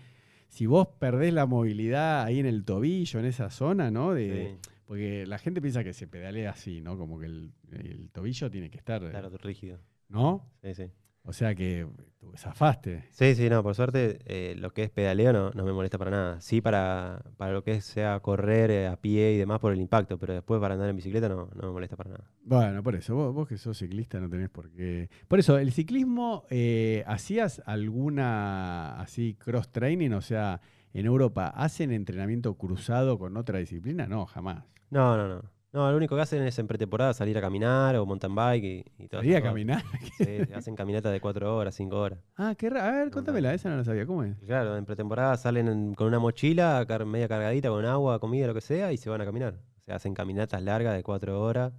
si 0.49 0.67
vos 0.67 0.87
perdés 0.99 1.33
la 1.33 1.47
movilidad 1.47 2.25
ahí 2.25 2.39
en 2.41 2.45
el 2.47 2.65
tobillo, 2.65 3.19
en 3.21 3.25
esa 3.25 3.49
zona, 3.49 3.91
¿no? 3.91 4.13
De, 4.13 4.59
Sí, 4.63 4.71
Porque 4.93 5.25
la 5.27 5.39
gente 5.39 5.63
piensa 5.63 5.83
que 5.83 5.95
se 5.95 6.07
pedalea 6.07 6.51
así, 6.51 6.83
¿no? 6.83 6.99
Como 6.99 7.19
que 7.19 7.25
el, 7.25 7.51
el 7.71 8.11
tobillo 8.11 8.51
tiene 8.51 8.69
que 8.69 8.77
estar, 8.77 9.01
claro, 9.09 9.31
rígido. 9.39 9.79
¿no? 10.11 10.47
Sí, 10.61 10.75
sí. 10.75 10.91
O 11.23 11.33
sea 11.33 11.55
que 11.55 11.87
tú 12.19 12.31
zafaste. 12.37 13.07
Sí, 13.11 13.35
sí, 13.35 13.49
no, 13.49 13.63
por 13.63 13.75
suerte 13.75 14.19
eh, 14.27 14.55
lo 14.55 14.75
que 14.75 14.83
es 14.83 14.91
pedaleo 14.91 15.33
no, 15.33 15.51
no 15.53 15.65
me 15.65 15.73
molesta 15.73 15.97
para 15.97 16.11
nada. 16.11 16.41
Sí 16.43 16.61
para, 16.61 17.25
para 17.39 17.55
lo 17.55 17.65
que 17.65 17.81
sea 17.81 18.21
correr 18.21 18.71
eh, 18.71 18.87
a 18.87 18.97
pie 18.97 19.33
y 19.33 19.39
demás 19.39 19.61
por 19.61 19.73
el 19.73 19.81
impacto, 19.81 20.19
pero 20.19 20.35
después 20.35 20.61
para 20.61 20.75
andar 20.75 20.91
en 20.91 20.97
bicicleta 20.97 21.27
no, 21.27 21.49
no 21.55 21.69
me 21.69 21.73
molesta 21.73 21.97
para 21.97 22.11
nada. 22.11 22.31
Bueno, 22.45 22.83
por 22.83 22.95
eso, 22.95 23.15
vos, 23.15 23.33
vos 23.33 23.49
que 23.49 23.57
sos 23.57 23.79
ciclista 23.79 24.21
no 24.21 24.29
tenés 24.29 24.51
por 24.51 24.71
qué. 24.73 25.09
Por 25.27 25.39
eso, 25.39 25.57
el 25.57 25.73
ciclismo, 25.73 26.45
eh, 26.51 27.03
¿hacías 27.07 27.63
alguna 27.65 29.01
así 29.01 29.37
cross 29.39 29.73
training? 29.73 30.11
O 30.11 30.21
sea, 30.21 30.61
en 30.93 31.07
Europa, 31.07 31.47
¿hacen 31.49 31.93
entrenamiento 31.93 32.59
cruzado 32.59 33.19
con 33.19 33.39
otra 33.39 33.59
disciplina? 33.59 34.07
No, 34.07 34.27
jamás. 34.27 34.67
No, 34.93 35.17
no, 35.17 35.27
no. 35.27 35.43
No, 35.73 35.91
lo 35.91 35.97
único 35.97 36.15
que 36.17 36.21
hacen 36.21 36.43
es 36.43 36.59
en 36.59 36.67
pretemporada 36.67 37.15
salir 37.15 37.39
a 37.39 37.41
caminar 37.41 37.97
o 37.97 38.05
mountain 38.05 38.35
bike 38.35 38.63
y, 38.99 39.05
y 39.05 39.09
todo 39.09 39.23
¿Salir 39.23 39.37
a 39.37 39.43
caminar? 39.43 39.83
Sí, 40.19 40.53
hacen 40.55 40.77
caminatas 40.77 41.11
de 41.13 41.21
cuatro 41.23 41.57
horas, 41.57 41.75
cinco 41.75 41.99
horas. 41.99 42.19
ah, 42.37 42.55
qué 42.59 42.69
raro. 42.69 42.87
A 42.87 42.91
ver, 42.99 43.11
contámela, 43.11 43.55
esa 43.55 43.71
no 43.71 43.79
la 43.79 43.85
sabía. 43.85 44.05
¿Cómo 44.05 44.23
es? 44.23 44.37
Claro, 44.45 44.77
en 44.77 44.85
pretemporada 44.85 45.35
salen 45.39 45.69
en- 45.69 45.95
con 45.95 46.09
una 46.09 46.19
mochila 46.19 46.85
car- 46.87 47.07
media 47.07 47.27
cargadita 47.27 47.71
con 47.71 47.87
agua, 47.87 48.19
comida, 48.21 48.47
lo 48.49 48.53
que 48.55 48.61
sea, 48.61 48.93
y 48.93 48.99
se 48.99 49.09
van 49.09 49.23
a 49.23 49.25
caminar. 49.25 49.55
O 49.81 49.85
sea, 49.87 49.97
hacen 49.97 50.13
caminatas 50.13 50.63
largas 50.63 50.95
de 50.95 51.03
cuatro 51.03 51.41
horas. 51.41 51.73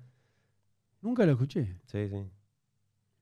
Nunca 1.01 1.23
lo 1.27 1.33
escuché. 1.33 1.77
Sí, 1.85 2.09
sí. 2.09 2.25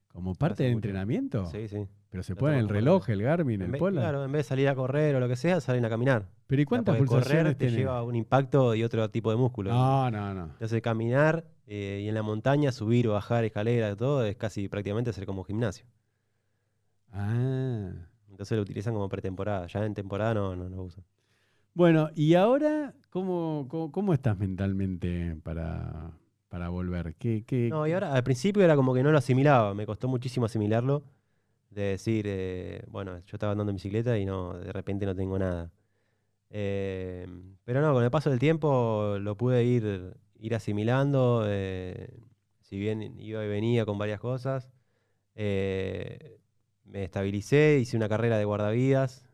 ¿Como 0.08 0.36
parte 0.36 0.64
del 0.64 0.72
entrenamiento? 0.74 1.46
Sí, 1.48 1.68
sí. 1.68 1.86
Pero 2.12 2.24
se 2.24 2.36
pone 2.36 2.60
el 2.60 2.68
reloj, 2.68 3.10
el 3.10 3.24
Garmin, 3.24 3.62
En 3.62 3.74
el 3.74 3.80
Polar. 3.80 4.04
claro, 4.04 4.26
en 4.26 4.32
vez 4.34 4.40
de 4.40 4.50
salir 4.50 4.68
a 4.68 4.76
correr 4.76 5.16
o 5.16 5.22
lo 5.22 5.30
que 5.30 5.38
sea, 5.38 5.62
salen 5.62 5.86
a 5.86 5.90
caminar. 5.90 6.28
Pero 6.46 6.62
¿y 6.62 6.66
O 6.66 6.68
sea, 6.68 6.70
cuántas 6.70 6.98
pulsaciones 6.98 7.54
correr 7.54 7.56
te 7.56 7.72
lleva 7.72 8.04
un 8.04 8.16
impacto 8.16 8.76
y 8.76 8.84
otro 8.84 9.10
tipo 9.10 9.32
de 9.32 9.38
músculo. 9.38 9.72
No, 9.72 10.12
no, 10.12 10.34
no. 10.34 10.44
Entonces 10.44 10.82
caminar 10.82 11.46
eh, 11.68 12.02
y 12.04 12.10
en 12.10 12.14
la 12.14 12.22
montaña 12.22 12.74
subir 12.74 13.08
o 13.08 13.14
bajar 13.14 13.46
escaleras, 13.46 13.96
todo 13.96 14.26
es 14.26 14.36
casi 14.36 14.68
prácticamente 14.68 15.12
hacer 15.12 15.26
como 15.26 15.46
gimnasio. 15.46 15.86
Ah. 17.14 17.92
Entonces 18.30 18.58
lo 18.58 18.62
utilizan 18.62 18.94
como 18.94 19.08
pretemporada. 19.08 19.68
Ya 19.68 19.86
en 19.86 19.94
temporada 19.94 20.34
no, 20.34 20.54
no 20.54 20.68
lo 20.68 20.84
usan. 20.84 21.06
Bueno, 21.74 22.10
y 22.14 22.34
ahora, 22.34 22.94
¿cómo, 23.10 23.68
cómo, 23.70 23.90
cómo 23.90 24.14
estás 24.14 24.38
mentalmente 24.38 25.38
para, 25.44 26.12
para 26.50 26.68
volver? 26.68 27.16
¿Qué, 27.16 27.46
qué, 27.48 27.70
No, 27.70 27.88
y 27.88 27.94
ahora 27.94 28.14
al 28.14 28.24
principio 28.24 28.62
era 28.64 28.76
como 28.76 28.94
que 28.94 29.02
no 29.02 29.14
lo 29.14 29.18
asimilaba. 29.18 29.74
Me 29.74 29.86
costó 29.86 30.10
muchísimo 30.10 30.46
asimilarlo. 30.46 31.04
De 31.72 31.84
decir, 31.84 32.26
eh, 32.28 32.84
bueno, 32.90 33.18
yo 33.20 33.36
estaba 33.38 33.54
andando 33.54 33.72
en 33.72 33.78
bicicleta 33.78 34.18
y 34.18 34.26
no, 34.26 34.54
de 34.60 34.72
repente 34.74 35.06
no 35.06 35.16
tengo 35.16 35.40
nada. 35.40 35.72
Eh, 36.50 37.28
pero 37.66 37.82
no, 37.82 37.94
con 37.94 38.04
el 38.04 38.12
paso 38.12 38.30
del 38.30 38.40
tiempo 38.40 39.18
lo 39.20 39.38
pude 39.38 39.64
ir, 39.64 40.14
ir 40.40 40.56
asimilando. 40.56 41.46
eh, 41.48 42.10
si 42.62 42.78
bien 42.80 43.20
iba 43.20 43.44
y 43.46 43.50
venía 43.50 43.86
con 43.86 43.98
varias 43.98 44.20
cosas, 44.20 44.70
me 45.36 47.04
estabilicé, 47.06 47.80
hice 47.82 47.98
una 47.98 48.10
carrera 48.10 48.38
de 48.38 48.46
guardavidas. 48.46 49.30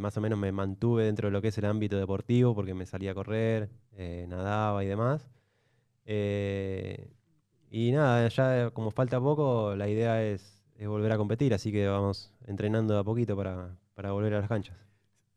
más 0.00 0.16
o 0.16 0.20
menos 0.20 0.38
me 0.38 0.52
mantuve 0.52 1.04
dentro 1.04 1.28
de 1.28 1.32
lo 1.32 1.42
que 1.42 1.48
es 1.48 1.58
el 1.58 1.64
ámbito 1.66 1.98
deportivo 1.98 2.54
porque 2.54 2.74
me 2.74 2.86
salía 2.86 3.12
a 3.12 3.14
correr, 3.14 3.70
nadaba 4.28 4.84
y 4.84 4.88
demás. 4.88 5.30
Y 7.70 7.92
nada, 7.92 8.28
ya 8.28 8.70
como 8.70 8.90
falta 8.90 9.20
poco, 9.20 9.74
la 9.76 9.88
idea 9.88 10.22
es, 10.22 10.61
es 10.82 10.88
volver 10.88 11.12
a 11.12 11.16
competir, 11.16 11.54
así 11.54 11.70
que 11.70 11.86
vamos 11.86 12.32
entrenando 12.46 12.94
de 12.94 13.00
a 13.00 13.04
poquito 13.04 13.36
para, 13.36 13.76
para 13.94 14.10
volver 14.10 14.34
a 14.34 14.40
las 14.40 14.48
canchas. 14.48 14.76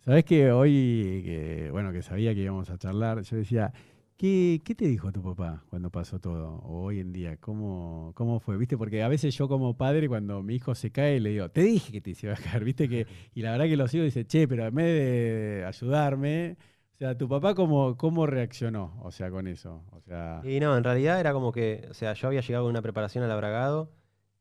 Sabés 0.03 0.25
que 0.25 0.51
hoy, 0.51 1.21
que, 1.23 1.69
bueno, 1.71 1.91
que 1.91 2.01
sabía 2.01 2.33
que 2.33 2.41
íbamos 2.41 2.69
a 2.71 2.77
charlar, 2.79 3.21
yo 3.21 3.37
decía, 3.37 3.71
¿qué, 4.17 4.61
qué 4.65 4.73
te 4.73 4.87
dijo 4.87 5.11
tu 5.11 5.21
papá 5.21 5.63
cuando 5.69 5.91
pasó 5.91 6.19
todo? 6.19 6.55
O 6.63 6.85
hoy 6.85 6.99
en 6.99 7.13
día, 7.13 7.37
¿cómo, 7.37 8.11
cómo 8.15 8.39
fue? 8.39 8.57
¿Viste? 8.57 8.75
Porque 8.75 9.03
a 9.03 9.07
veces 9.07 9.35
yo 9.35 9.47
como 9.47 9.77
padre, 9.77 10.07
cuando 10.07 10.41
mi 10.41 10.55
hijo 10.55 10.73
se 10.73 10.91
cae, 10.91 11.19
le 11.19 11.29
digo, 11.29 11.49
te 11.49 11.61
dije 11.61 11.91
que 11.91 12.01
te 12.01 12.15
iba 12.23 12.33
a 12.33 12.37
caer, 12.37 12.63
¿viste? 12.63 12.89
que 12.89 13.05
Y 13.35 13.43
la 13.43 13.51
verdad 13.51 13.65
que 13.65 13.77
los 13.77 13.93
hijos 13.93 14.05
dicen, 14.05 14.25
che, 14.25 14.47
pero 14.47 14.65
en 14.65 14.73
vez 14.73 14.85
de 14.85 15.65
ayudarme, 15.65 16.57
o 16.95 16.97
sea, 16.97 17.15
¿tu 17.15 17.29
papá 17.29 17.53
cómo, 17.53 17.97
cómo 17.97 18.25
reaccionó? 18.25 18.99
O 19.03 19.11
sea, 19.11 19.29
con 19.29 19.47
eso. 19.47 19.83
O 19.91 20.01
sea, 20.01 20.41
Y 20.43 20.59
no, 20.59 20.75
en 20.75 20.83
realidad 20.83 21.19
era 21.19 21.33
como 21.33 21.51
que, 21.51 21.85
o 21.91 21.93
sea, 21.93 22.13
yo 22.13 22.27
había 22.29 22.41
llegado 22.41 22.63
con 22.65 22.71
una 22.71 22.81
preparación 22.81 23.23
al 23.23 23.31
abragado 23.31 23.91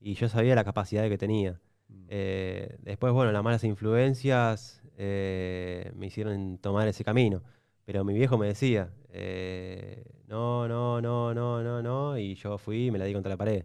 y 0.04 0.14
yo 0.14 0.28
sabía 0.28 0.54
la 0.54 0.64
capacidad 0.64 1.08
que 1.08 1.18
tenía. 1.18 1.60
mm, 1.88 2.06
Eh, 2.08 2.76
después, 2.82 3.12
bueno, 3.12 3.32
las 3.32 3.42
malas 3.44 3.64
influencias 3.64 4.82
eh, 4.98 5.90
me 5.96 6.06
hicieron 6.08 6.58
tomar 6.58 6.88
ese 6.88 7.04
camino. 7.04 7.42
Pero 7.86 8.04
mi 8.04 8.14
viejo 8.14 8.38
me 8.38 8.46
decía, 8.48 8.92
eh, 9.10 10.04
no, 10.28 10.68
no, 10.68 11.00
no, 11.02 11.34
no, 11.34 11.62
no, 11.62 11.82
no, 11.82 12.18
y 12.18 12.34
yo 12.36 12.58
fui 12.58 12.86
y 12.86 12.90
me 12.90 12.98
la 12.98 13.06
di 13.06 13.12
contra 13.14 13.30
la 13.30 13.36
pared. 13.38 13.64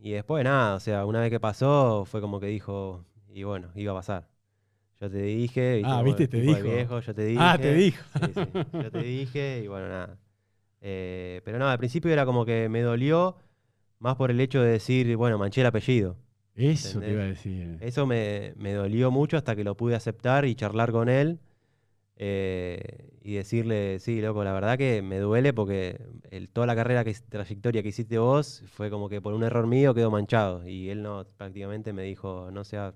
Y 0.00 0.10
después 0.12 0.44
nada, 0.44 0.74
o 0.76 0.80
sea, 0.80 1.06
una 1.06 1.20
vez 1.20 1.30
que 1.30 1.40
pasó, 1.40 2.04
fue 2.04 2.20
como 2.20 2.40
que 2.40 2.46
dijo, 2.46 3.04
y 3.28 3.42
bueno, 3.44 3.70
iba 3.74 3.92
a 3.92 3.96
pasar. 3.96 4.28
Yo 5.00 5.10
te 5.10 5.18
dije, 5.22 5.82
Ah, 5.84 5.98
como 5.98 6.04
viste, 6.04 6.28
te 6.28 6.40
tipo 6.40 6.54
de 6.54 6.62
dijo. 6.62 6.70
viejo, 6.70 7.00
yo 7.00 7.14
te 7.14 7.24
dije. 7.24 7.40
Ah, 7.40 7.58
te 7.60 7.74
dijo. 7.74 8.04
Sí, 8.20 8.34
sí, 8.34 8.46
yo 8.82 8.90
te 8.90 8.98
dije 9.00 9.62
y 9.64 9.68
bueno, 9.68 9.88
nada. 9.88 10.18
Pero 10.80 11.58
no, 11.58 11.68
al 11.68 11.78
principio 11.78 12.10
era 12.12 12.26
como 12.26 12.44
que 12.44 12.68
me 12.68 12.82
dolió, 12.82 13.36
más 13.98 14.16
por 14.16 14.30
el 14.30 14.40
hecho 14.40 14.60
de 14.62 14.70
decir, 14.72 15.16
bueno, 15.16 15.38
manché 15.38 15.60
el 15.62 15.66
apellido. 15.68 16.16
Eso 16.54 17.00
te 17.00 17.10
iba 17.12 17.22
a 17.22 17.26
decir. 17.26 17.78
Eso 17.80 18.06
me, 18.06 18.52
me 18.56 18.72
dolió 18.72 19.10
mucho 19.10 19.36
hasta 19.36 19.56
que 19.56 19.64
lo 19.64 19.76
pude 19.76 19.94
aceptar 19.96 20.44
y 20.44 20.54
charlar 20.54 20.92
con 20.92 21.08
él 21.08 21.40
eh, 22.16 23.10
y 23.22 23.34
decirle, 23.34 23.98
sí, 23.98 24.20
loco, 24.20 24.44
la 24.44 24.52
verdad 24.52 24.78
que 24.78 25.02
me 25.02 25.18
duele 25.18 25.52
porque 25.52 26.00
el- 26.30 26.48
toda 26.48 26.66
la 26.66 26.76
carrera, 26.76 27.02
que, 27.04 27.14
trayectoria 27.28 27.82
que 27.82 27.88
hiciste 27.88 28.18
vos 28.18 28.62
fue 28.68 28.90
como 28.90 29.08
que 29.08 29.20
por 29.20 29.34
un 29.34 29.42
error 29.42 29.66
mío 29.66 29.94
quedó 29.94 30.10
manchado. 30.10 30.66
Y 30.66 30.90
él 30.90 31.02
no, 31.02 31.24
prácticamente 31.36 31.92
me 31.92 32.02
dijo, 32.02 32.50
no 32.52 32.64
sea, 32.64 32.94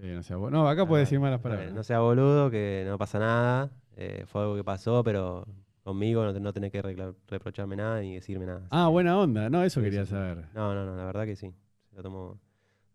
Sí, 0.00 0.08
no, 0.08 0.22
sea, 0.24 0.36
no, 0.38 0.68
acá 0.68 0.86
puedes 0.88 1.06
decir 1.06 1.20
malas 1.20 1.40
palabras. 1.40 1.72
no 1.72 1.84
sea 1.84 2.00
boludo, 2.00 2.50
que 2.50 2.84
no 2.86 2.98
pasa 2.98 3.18
nada. 3.18 3.70
eh, 3.96 4.24
fue 4.26 4.42
algo 4.42 4.56
que 4.56 4.64
pasó, 4.64 5.04
pero 5.04 5.46
conmigo 5.84 6.24
no, 6.24 6.32
no 6.40 6.52
tenés 6.52 6.72
que 6.72 6.82
reprocharme 7.28 7.76
nada 7.76 8.00
ni 8.00 8.14
decirme 8.16 8.46
nada. 8.46 8.66
Ah, 8.70 8.88
buena 8.88 9.16
onda. 9.18 9.48
No, 9.50 9.62
eso 9.62 9.80
Sí, 9.80 9.84
quería 9.84 10.04
sí, 10.04 10.10
saber. 10.10 10.46
No, 10.54 10.74
no, 10.74 10.84
no, 10.84 10.96
la 10.96 11.04
verdad 11.04 11.24
que 11.26 11.36
sí. 11.36 11.52
Se 11.90 11.96
lo 11.96 12.02
tomó- 12.02 12.30
O 12.30 12.38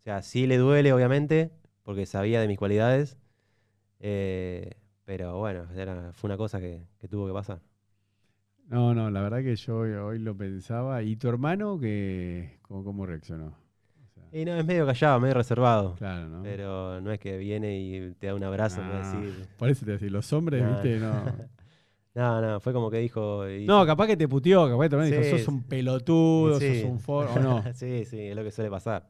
sea, 0.04 0.22
sí 0.22 0.48
le 0.48 0.58
duele, 0.58 0.92
obviamente, 0.92 1.52
porque 1.84 2.06
sabía 2.06 2.42
de 2.42 2.48
mis 2.48 2.58
cualidades. 2.58 3.18
eh, 4.00 4.72
pero 5.06 5.38
bueno, 5.40 5.68
era- 5.76 6.14
fue 6.14 6.28
una 6.28 6.38
cosa 6.38 6.60
que, 6.60 6.84
que 7.00 7.08
tuvo 7.08 7.28
que 7.28 7.34
pasar. 7.34 7.62
No, 8.68 8.94
no, 8.94 9.10
la 9.10 9.22
verdad 9.22 9.42
que 9.42 9.56
yo 9.56 9.78
hoy, 9.80 9.92
hoy 9.94 10.20
lo 10.20 10.38
pensaba. 10.38 11.02
¿Y 11.02 11.16
tu 11.16 11.28
hermano 11.28 11.80
que 11.80 12.60
cómo, 12.62 12.84
cómo 12.84 13.06
reaccionó? 13.06 13.56
Y 14.32 14.46
no, 14.46 14.56
es 14.56 14.64
medio 14.66 14.86
callado, 14.86 15.20
medio 15.20 15.34
reservado. 15.34 15.96
claro, 15.96 16.28
¿no? 16.30 16.44
Pero 16.44 17.02
no 17.02 17.12
es 17.12 17.20
que 17.20 17.38
viene 17.38 17.80
y 17.80 18.12
te 18.14 18.28
da 18.28 18.36
un 18.36 18.44
abrazo, 18.44 18.80
Ah, 18.84 18.98
decir. 18.98 19.48
Por 19.58 19.70
eso 19.70 19.86
te 19.86 19.92
decía, 19.94 20.10
los 20.12 20.32
hombres, 20.34 20.64
viste, 20.64 21.00
no. 21.00 21.24
No, 22.16 22.42
no, 22.42 22.60
fue 22.60 22.74
como 22.74 22.90
que 22.90 22.98
dijo. 22.98 23.48
y- 23.50 23.66
No, 23.66 23.86
capaz 23.86 24.08
que 24.08 24.18
te 24.18 24.28
puteó, 24.28 24.68
capaz 24.68 24.84
que 24.86 24.90
también 24.90 25.12
dijo, 25.12 25.24
Sí, 25.24 25.30
sos 25.30 25.42
sí. 25.42 25.50
un 25.50 25.64
pelotudo, 25.64 26.60
Sí. 26.60 26.82
sos 26.82 26.90
un 26.92 27.00
for, 27.00 27.28
o 27.28 27.40
no. 27.40 27.64
sí, 27.74 28.04
sí, 28.06 28.20
es 28.20 28.36
lo 28.36 28.44
que 28.44 28.52
suele 28.52 28.70
pasar. 28.70 29.08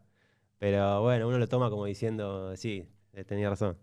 Pero 0.57 1.01
bueno, 1.01 1.27
uno 1.27 1.37
lo 1.39 1.47
toma 1.47 1.69
como 1.69 1.85
diciendo, 1.85 2.55
sí, 2.57 2.83
eh, 3.13 3.23
tenía 3.23 3.49
razón. 3.49 3.77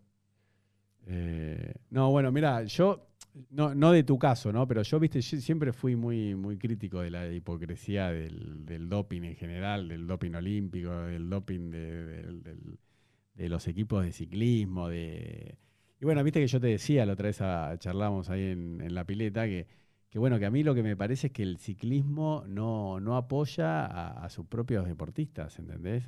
Eh, 1.06 1.72
no, 1.90 2.10
bueno, 2.10 2.30
mira, 2.32 2.64
yo, 2.64 3.06
no, 3.50 3.74
no 3.74 3.92
de 3.92 4.02
tu 4.02 4.18
caso, 4.18 4.52
¿no? 4.52 4.66
Pero 4.66 4.82
yo, 4.82 4.98
viste, 5.00 5.20
yo 5.20 5.38
siempre 5.40 5.72
fui 5.72 5.96
muy, 5.96 6.34
muy 6.34 6.58
crítico 6.58 7.00
de 7.00 7.10
la 7.10 7.30
hipocresía 7.32 8.10
del, 8.10 8.66
del 8.66 8.88
doping 8.88 9.22
en 9.22 9.36
general, 9.36 9.88
del 9.88 10.06
doping 10.06 10.32
olímpico, 10.34 10.90
del 10.90 11.30
doping 11.30 11.70
de, 11.70 12.56
de 13.34 13.48
los 13.48 13.66
equipos 13.68 14.04
de 14.04 14.12
ciclismo, 14.12 14.88
de... 14.88 15.56
Y 16.00 16.04
bueno, 16.04 16.22
viste 16.22 16.40
que 16.40 16.46
yo 16.46 16.60
te 16.60 16.66
decía, 16.68 17.06
la 17.06 17.14
otra 17.14 17.26
vez 17.28 17.40
ah, 17.40 17.74
charlamos 17.78 18.28
ahí 18.30 18.42
en, 18.44 18.80
en 18.82 18.94
la 18.94 19.04
pileta, 19.04 19.46
que, 19.46 19.66
que 20.10 20.18
bueno, 20.18 20.38
que 20.38 20.46
a 20.46 20.50
mí 20.50 20.62
lo 20.62 20.74
que 20.74 20.82
me 20.82 20.96
parece 20.96 21.28
es 21.28 21.32
que 21.32 21.42
el 21.42 21.58
ciclismo 21.58 22.44
no, 22.46 23.00
no 23.00 23.16
apoya 23.16 23.86
a, 23.86 24.24
a 24.24 24.28
sus 24.30 24.46
propios 24.46 24.86
deportistas, 24.86 25.58
¿entendés? 25.58 26.04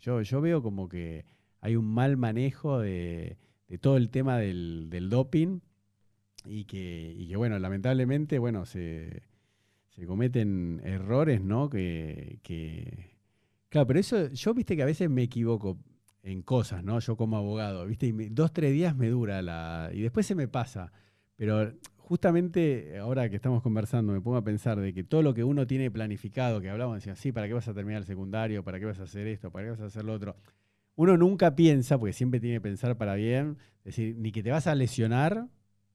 Yo, 0.00 0.22
yo 0.22 0.40
veo 0.40 0.62
como 0.62 0.88
que 0.88 1.24
hay 1.60 1.76
un 1.76 1.86
mal 1.86 2.16
manejo 2.16 2.80
de, 2.80 3.36
de 3.68 3.78
todo 3.78 3.96
el 3.96 4.10
tema 4.10 4.38
del, 4.38 4.88
del 4.90 5.10
doping 5.10 5.60
y 6.46 6.64
que, 6.64 7.14
y 7.16 7.28
que, 7.28 7.36
bueno, 7.36 7.58
lamentablemente, 7.58 8.38
bueno, 8.38 8.64
se, 8.66 9.22
se 9.90 10.06
cometen 10.06 10.80
errores, 10.84 11.40
¿no? 11.42 11.68
Que, 11.70 12.40
que- 12.42 13.16
Claro, 13.68 13.86
pero 13.86 14.00
eso, 14.00 14.28
yo 14.32 14.54
viste 14.54 14.76
que 14.76 14.82
a 14.82 14.86
veces 14.86 15.10
me 15.10 15.22
equivoco 15.24 15.78
en 16.22 16.42
cosas, 16.42 16.82
¿no? 16.84 16.98
Yo 17.00 17.16
como 17.16 17.36
abogado, 17.36 17.86
¿viste? 17.86 18.06
Y 18.06 18.12
me- 18.12 18.28
dos, 18.30 18.52
tres 18.52 18.72
días 18.72 18.96
me 18.96 19.08
dura 19.08 19.42
la... 19.42 19.90
Y 19.92 20.00
después 20.02 20.26
se 20.26 20.34
me 20.34 20.48
pasa. 20.48 20.92
Pero 21.36 21.72
justamente 21.96 22.98
ahora 22.98 23.28
que 23.30 23.36
estamos 23.36 23.62
conversando, 23.62 24.12
me 24.12 24.20
pongo 24.20 24.36
a 24.38 24.44
pensar 24.44 24.78
de 24.80 24.92
que 24.94 25.04
todo 25.04 25.22
lo 25.22 25.34
que 25.34 25.44
uno 25.44 25.66
tiene 25.66 25.90
planificado, 25.90 26.60
que 26.60 26.70
hablamos, 26.70 26.96
decía, 26.96 27.14
sí, 27.16 27.32
¿para 27.32 27.46
qué 27.46 27.54
vas 27.54 27.68
a 27.68 27.74
terminar 27.74 28.00
el 28.02 28.06
secundario? 28.06 28.64
¿Para 28.64 28.78
qué 28.80 28.86
vas 28.86 28.98
a 29.00 29.04
hacer 29.04 29.26
esto? 29.26 29.50
¿Para 29.50 29.66
qué 29.66 29.70
vas 29.72 29.80
a 29.80 29.86
hacer 29.86 30.04
lo 30.04 30.14
otro? 30.14 30.36
Uno 30.96 31.16
nunca 31.16 31.54
piensa, 31.54 31.98
porque 31.98 32.12
siempre 32.12 32.40
tiene 32.40 32.56
que 32.56 32.60
pensar 32.60 32.96
para 32.96 33.14
bien, 33.14 33.56
es 33.80 33.96
decir, 33.96 34.16
ni 34.18 34.32
que 34.32 34.42
te 34.42 34.50
vas 34.50 34.66
a 34.66 34.74
lesionar, 34.74 35.46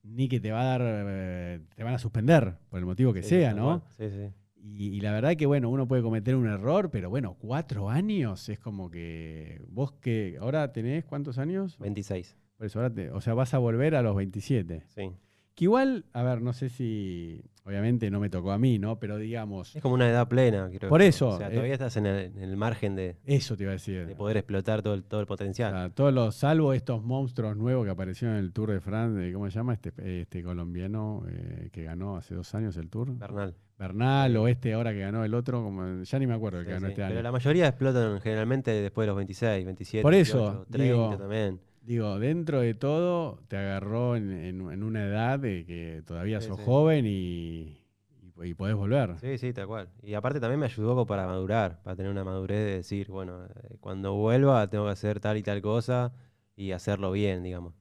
ni 0.03 0.29
que 0.29 0.39
te 0.39 0.51
va 0.51 0.61
a 0.61 0.65
dar, 0.65 0.81
eh, 0.83 1.59
te 1.75 1.83
van 1.83 1.93
a 1.93 1.99
suspender, 1.99 2.57
por 2.69 2.79
el 2.79 2.85
motivo 2.85 3.13
que 3.13 3.21
Sí, 3.21 3.29
sea, 3.29 3.53
¿no? 3.53 3.83
Sí, 3.97 4.09
sí. 4.09 4.29
Y, 4.65 4.87
y 4.95 5.01
la 5.01 5.11
verdad 5.11 5.35
que, 5.35 5.45
bueno, 5.45 5.69
uno 5.69 5.87
puede 5.87 6.01
cometer 6.01 6.35
un 6.35 6.47
error, 6.47 6.89
pero 6.89 7.09
bueno, 7.09 7.35
cuatro 7.37 7.89
años 7.89 8.47
es 8.47 8.59
como 8.59 8.89
que 8.89 9.61
vos 9.67 9.91
que 9.93 10.37
ahora 10.39 10.71
tenés 10.71 11.03
cuántos 11.03 11.37
años? 11.37 11.77
26. 11.79 12.37
Por 12.57 12.67
eso, 12.67 12.79
ahora 12.79 12.93
te- 12.93 13.11
o 13.11 13.19
sea, 13.19 13.33
vas 13.33 13.53
a 13.53 13.57
volver 13.57 13.93
a 13.95 14.01
los 14.01 14.15
27. 14.15 14.83
Sí. 14.87 15.11
Que 15.55 15.65
igual, 15.65 16.05
a 16.13 16.23
ver, 16.23 16.41
no 16.41 16.51
sé 16.53 16.69
si, 16.69 17.43
obviamente 17.63 18.09
no 18.09 18.19
me 18.19 18.29
tocó 18.29 18.51
a 18.53 18.57
mí, 18.57 18.79
¿no? 18.79 18.97
Pero 18.99 19.17
digamos, 19.17 19.75
Es 19.75 19.83
como 19.83 19.93
una 19.93 20.09
edad 20.09 20.27
plena, 20.27 20.67
creo. 20.75 20.89
Por 20.89 21.01
eso, 21.03 21.27
O 21.29 21.37
sea, 21.37 21.49
eh. 21.49 21.51
todavía 21.51 21.73
estás 21.73 21.95
en 21.97 22.07
el, 22.07 22.35
en 22.37 22.39
el 22.49 22.57
margen 22.57 22.95
de, 22.95 23.17
eso 23.25 23.55
te 23.55 23.63
iba 23.63 23.71
a 23.71 23.73
decir. 23.73 24.07
de 24.07 24.15
poder 24.15 24.37
explotar 24.37 24.81
todo 24.81 24.95
el, 24.95 25.03
todo 25.03 25.19
el 25.19 25.25
O 25.25 25.27
potencial. 25.27 25.71
sea, 25.71 25.89
todos 25.91 26.11
los, 26.11 26.35
salvo 26.35 26.73
estos 26.73 27.03
monstruos 27.03 27.55
nuevos 27.55 27.85
que 27.85 27.91
aparecieron 27.91 28.37
en 28.37 28.43
el 28.45 28.51
Tour 28.53 28.71
de 28.71 28.79
France, 28.79 29.31
¿cómo 29.33 29.47
se 29.51 29.55
llama? 29.59 29.73
Este, 29.73 30.21
este 30.21 30.41
colombiano 30.41 31.23
eh, 31.29 31.69
que 31.71 31.83
ganó 31.83 32.15
hace 32.17 32.33
dos 32.33 32.55
años 32.55 32.75
el 32.77 32.89
Tour. 32.89 33.15
Bernal. 33.15 33.55
Bernal 33.87 34.35
o 34.37 34.47
este 34.47 34.73
ahora 34.73 34.91
que 34.93 34.99
ganó 34.99 35.23
el 35.25 35.33
otro, 35.33 35.61
como, 35.63 36.03
ya 36.03 36.19
ni 36.19 36.25
me 36.27 36.33
acuerdo 36.33 36.59
el 36.59 36.63
Sí, 36.65 36.67
que 36.67 36.73
ganó 36.73 36.87
sí. 36.87 36.91
este 36.91 37.01
Pero 37.01 37.13
año. 37.15 37.21
la 37.23 37.31
mayoría 37.31 37.67
explotan 37.67 38.21
generalmente 38.21 38.71
después 38.71 39.03
de 39.03 39.07
los 39.07 39.15
26, 39.17 39.65
27, 39.65 40.01
Por 40.01 40.13
eso, 40.13 40.35
28, 40.35 40.65
30 40.71 40.83
digo, 40.83 41.17
también. 41.17 41.59
Digo, 41.81 42.17
dentro 42.19 42.61
de 42.61 42.73
todo, 42.75 43.39
te 43.49 43.57
agarró 43.57 44.15
en, 44.15 44.31
en- 44.31 44.71
en 44.71 44.83
una 44.83 45.05
edad 45.05 45.37
de 45.39 45.65
que 45.65 46.01
todavía 46.05 46.39
Sí, 46.39 46.47
sos 46.47 46.59
joven 46.61 47.05
y, 47.05 47.77
y, 48.21 48.33
y 48.41 48.53
podés 48.53 48.75
volver. 48.75 49.17
Sí, 49.19 49.37
sí, 49.37 49.51
tal 49.51 49.67
cual. 49.67 49.89
Y 50.01 50.13
aparte 50.13 50.39
también 50.39 50.61
me 50.61 50.65
ayudó 50.67 51.05
para 51.05 51.25
madurar, 51.27 51.81
para 51.83 51.97
tener 51.97 52.09
una 52.09 52.23
madurez 52.23 52.59
de 52.65 52.75
decir, 52.77 53.09
bueno, 53.09 53.45
eh, 53.45 53.75
cuando 53.81 54.13
vuelva 54.13 54.69
tengo 54.69 54.85
que 54.85 54.91
hacer 54.91 55.19
tal 55.19 55.35
y 55.37 55.43
tal 55.43 55.61
cosa 55.61 56.13
y 56.55 56.71
hacerlo 56.71 57.11
bien, 57.11 57.43
digamos. 57.43 57.73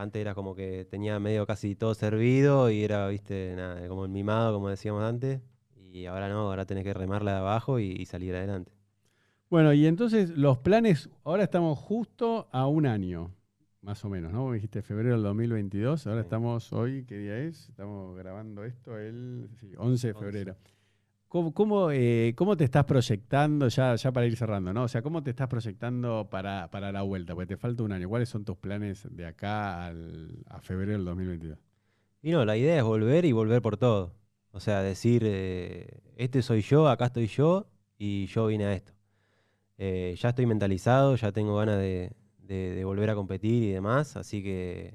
Antes 0.00 0.20
era 0.20 0.34
como 0.34 0.54
que 0.54 0.84
tenía 0.84 1.18
medio 1.18 1.44
casi 1.44 1.74
todo 1.74 1.92
servido 1.94 2.70
y 2.70 2.84
era, 2.84 3.08
viste, 3.08 3.54
nada, 3.56 3.88
como 3.88 4.04
el 4.04 4.10
mimado, 4.10 4.52
como 4.54 4.68
decíamos 4.68 5.02
antes. 5.02 5.40
Y 5.92 6.06
ahora 6.06 6.28
no, 6.28 6.42
ahora 6.42 6.66
tenés 6.66 6.84
que 6.84 6.94
remarla 6.94 7.32
de 7.32 7.38
abajo 7.38 7.80
y, 7.80 7.90
y 7.98 8.06
salir 8.06 8.34
adelante. 8.34 8.72
Bueno, 9.50 9.72
y 9.72 9.86
entonces 9.86 10.30
los 10.30 10.58
planes, 10.58 11.08
ahora 11.24 11.42
estamos 11.42 11.78
justo 11.78 12.48
a 12.52 12.66
un 12.68 12.86
año, 12.86 13.32
más 13.80 14.04
o 14.04 14.08
menos, 14.08 14.32
¿no? 14.32 14.52
Dijiste 14.52 14.82
febrero 14.82 15.14
del 15.14 15.22
2022, 15.24 16.06
ahora 16.06 16.20
Sí. 16.20 16.26
estamos 16.26 16.72
hoy, 16.72 17.04
¿qué 17.04 17.16
día 17.18 17.38
es? 17.38 17.68
Estamos 17.70 18.16
grabando 18.16 18.64
esto 18.64 18.96
el 18.98 19.48
sí, 19.58 19.72
11 19.76 20.06
de 20.08 20.14
11. 20.14 20.54
¿Cómo, 21.28 21.52
cómo, 21.52 21.90
eh, 21.90 22.32
cómo 22.36 22.56
te 22.56 22.64
estás 22.64 22.84
proyectando, 22.84 23.68
ya, 23.68 23.94
ya 23.96 24.12
para 24.12 24.26
ir 24.26 24.34
cerrando, 24.36 24.72
¿no? 24.72 24.84
O 24.84 24.88
sea, 24.88 25.02
¿cómo 25.02 25.22
te 25.22 25.28
estás 25.30 25.46
proyectando 25.48 26.28
para, 26.30 26.70
para 26.70 26.90
la 26.90 27.02
vuelta? 27.02 27.34
Porque 27.34 27.48
te 27.48 27.56
falta 27.58 27.82
un 27.82 27.92
año. 27.92 28.08
¿Cuáles 28.08 28.30
son 28.30 28.44
tus 28.46 28.56
planes 28.56 29.06
de 29.10 29.26
acá 29.26 29.88
a 29.88 30.60
febrero 30.62 30.92
del 30.92 31.04
2022? 31.04 31.58
Y 32.22 32.30
no, 32.30 32.44
la 32.46 32.56
idea 32.56 32.78
es 32.78 32.82
volver 32.84 33.26
y 33.26 33.32
volver 33.32 33.60
por 33.60 33.76
todo. 33.76 34.14
O 34.52 34.60
sea, 34.60 34.82
decir, 34.82 35.22
eh, 35.26 36.00
este 36.16 36.40
soy 36.40 36.62
yo, 36.62 36.88
acá 36.88 37.06
estoy 37.06 37.26
yo 37.26 37.68
y 37.98 38.26
yo 38.26 38.46
vine 38.46 38.64
a 38.64 38.72
esto. 38.72 38.92
Eh, 39.76 40.16
ya 40.18 40.30
estoy 40.30 40.46
mentalizado, 40.46 41.14
ya 41.16 41.30
tengo 41.32 41.56
ganas 41.56 41.78
de- 41.78 42.12
de 42.42 42.84
volver 42.84 43.10
a 43.10 43.14
competir 43.14 43.62
y 43.62 43.70
demás, 43.70 44.16
así 44.16 44.42
que 44.42 44.94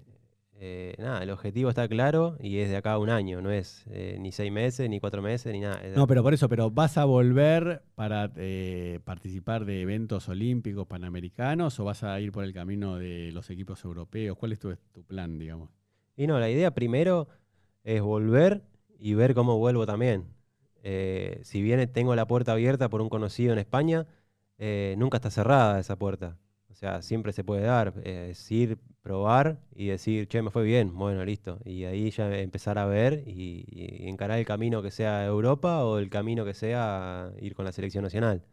eh, 0.66 0.96
nada, 0.98 1.22
el 1.22 1.30
objetivo 1.30 1.68
está 1.68 1.90
claro 1.90 2.38
y 2.40 2.60
es 2.60 2.70
de 2.70 2.78
acá 2.78 2.94
a 2.94 2.98
un 2.98 3.10
año, 3.10 3.42
no 3.42 3.52
es 3.52 3.84
eh, 3.90 4.16
ni 4.18 4.32
seis 4.32 4.50
meses, 4.50 4.90
ni 4.90 5.02
cuatro 5.02 5.22
meses, 5.22 5.52
ni 5.52 5.60
nada. 5.60 5.82
No, 5.94 6.08
pero 6.08 6.24
por 6.24 6.34
eso, 6.34 6.48
pero 6.48 6.72
¿vas 6.72 6.98
a 6.98 7.04
volver 7.04 7.84
para 7.96 8.32
eh, 8.38 9.02
participar 9.04 9.66
de 9.66 9.82
eventos 9.82 10.30
olímpicos 10.30 10.88
panamericanos 10.88 11.78
o 11.82 11.84
vas 11.84 12.06
a 12.06 12.18
ir 12.22 12.32
por 12.32 12.46
el 12.46 12.54
camino 12.54 12.96
de 12.96 13.34
los 13.34 13.50
equipos 13.50 13.84
europeos? 13.84 14.38
¿Cuál 14.38 14.54
es 14.54 14.60
tu, 14.60 14.74
tu 14.94 15.04
plan, 15.04 15.38
digamos? 15.38 15.70
Y 16.16 16.28
no, 16.28 16.40
la 16.40 16.50
idea 16.50 16.74
primero 16.74 17.28
es 17.84 18.02
volver 18.02 18.64
y 18.98 19.16
ver 19.16 19.34
cómo 19.34 19.58
vuelvo 19.58 19.86
también. 19.86 20.28
Si 21.42 21.62
bien 21.62 21.92
tengo 21.92 22.16
la 22.16 22.26
puerta 22.26 22.54
abierta 22.54 22.88
por 22.88 23.02
un 23.02 23.10
conocido 23.10 23.52
en 23.52 23.60
España, 23.60 24.08
nunca 24.96 25.18
está 25.18 25.30
cerrada 25.30 25.78
esa 25.78 25.98
puerta. 25.98 26.38
O 26.74 26.76
sea, 26.76 27.02
siempre 27.04 27.34
se 27.34 27.44
puede 27.44 27.62
dar. 27.64 27.94
eh, 28.04 28.30
es 28.32 28.52
ir, 28.52 28.80
probar 29.04 29.60
y 29.76 29.88
decir, 29.88 30.28
che, 30.28 30.42
me 30.42 30.50
fue 30.50 30.64
bien, 30.64 30.96
bueno, 30.98 31.24
listo. 31.24 31.60
Y 31.66 31.84
ahí 31.86 32.10
ya 32.12 32.36
empezar 32.40 32.78
a 32.80 32.86
ver 32.88 33.24
y, 33.28 33.66
y 33.70 34.10
encarar 34.10 34.40
el 34.40 34.46
camino 34.46 34.82
que 34.82 34.92
sea 34.92 35.26
Europa 35.26 35.86
o 35.86 36.00
el 36.00 36.10
camino 36.10 36.46
que 36.46 36.54
sea 36.56 37.32
ir 37.40 37.54
con 37.56 37.66
la 37.66 37.72
selección 37.72 38.04
nacional. 38.04 38.44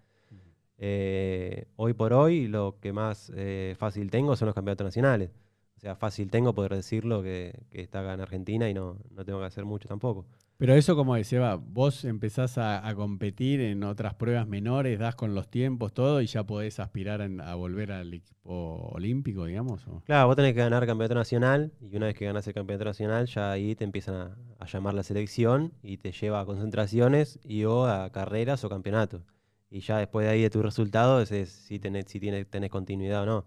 Eh, 0.79 1.67
hoy 1.77 1.93
por 1.95 2.13
hoy 2.15 2.49
lo 2.49 2.79
que 2.81 2.93
más 2.93 3.31
eh, 3.37 3.75
fácil 3.79 4.11
tengo 4.11 4.37
son 4.37 4.47
los 4.47 4.55
campeonatos 4.55 4.85
nacionales. 4.87 5.31
O 5.77 5.81
sea, 5.81 5.97
fácil 5.97 6.31
tengo 6.31 6.55
poder 6.55 6.75
decirlo 6.75 7.23
que, 7.23 7.65
que 7.71 7.81
está 7.83 8.01
acá 8.01 8.15
en 8.15 8.21
Argentina 8.21 8.69
y 8.69 8.75
no, 8.75 8.99
no 9.11 9.25
tengo 9.25 9.41
que 9.41 9.47
hacer 9.47 9.65
mucho 9.65 9.89
tampoco. 9.89 10.27
Pero 10.61 10.75
eso 10.75 10.95
como 10.95 11.15
decía, 11.15 11.55
vos 11.55 12.05
empezás 12.05 12.59
a, 12.59 12.83
competir 12.95 13.63
en 13.63 13.83
otras 13.83 14.13
pruebas 14.13 14.47
menores, 14.47 14.99
das 14.99 15.15
con 15.15 15.35
los 15.35 15.49
tiempos, 15.49 15.95
todo, 15.95 16.21
y 16.21 16.27
ya 16.27 16.45
podés 16.45 16.81
aspirar 16.81 17.23
a 17.23 17.55
volver 17.55 17.93
al 17.93 18.13
equipo 18.13 18.91
olímpico, 18.93 19.47
digamos. 19.47 19.87
Claro, 20.05 20.27
vos 20.27 20.37
tenés 20.37 20.53
que 20.53 20.59
ganar 20.61 20.85
campeonato 20.85 21.15
nacional 21.15 21.73
y 21.81 21.97
una 21.97 22.05
vez 22.05 22.15
que 22.15 22.27
ganas 22.27 22.47
el 22.47 22.53
campeonato 22.53 22.85
nacional 22.85 23.27
ya 23.27 23.51
ahí 23.51 23.75
te 23.75 23.85
empiezan 23.85 24.37
a, 24.59 24.67
llamar 24.67 24.93
la 24.93 25.03
selección 25.03 25.73
y 25.83 25.97
te 25.97 26.13
lleva 26.13 26.41
a 26.41 26.45
concentraciones 26.45 27.41
y 27.43 27.65
o 27.65 27.87
a 27.87 28.13
carreras 28.13 28.63
o 28.63 28.69
campeonatos. 28.69 29.23
Y 29.71 29.81
ya 29.81 29.97
después 29.97 30.27
de 30.27 30.33
ahí 30.33 30.43
de 30.43 30.51
tus 30.51 30.63
resultados 30.63 31.33
es 31.33 31.49
si 31.49 31.79
tenés, 31.79 32.05
si 32.09 32.21
tiene- 32.21 32.45
tenés 32.45 32.69
continuidad 32.69 33.23
o 33.23 33.27
no. 33.27 33.47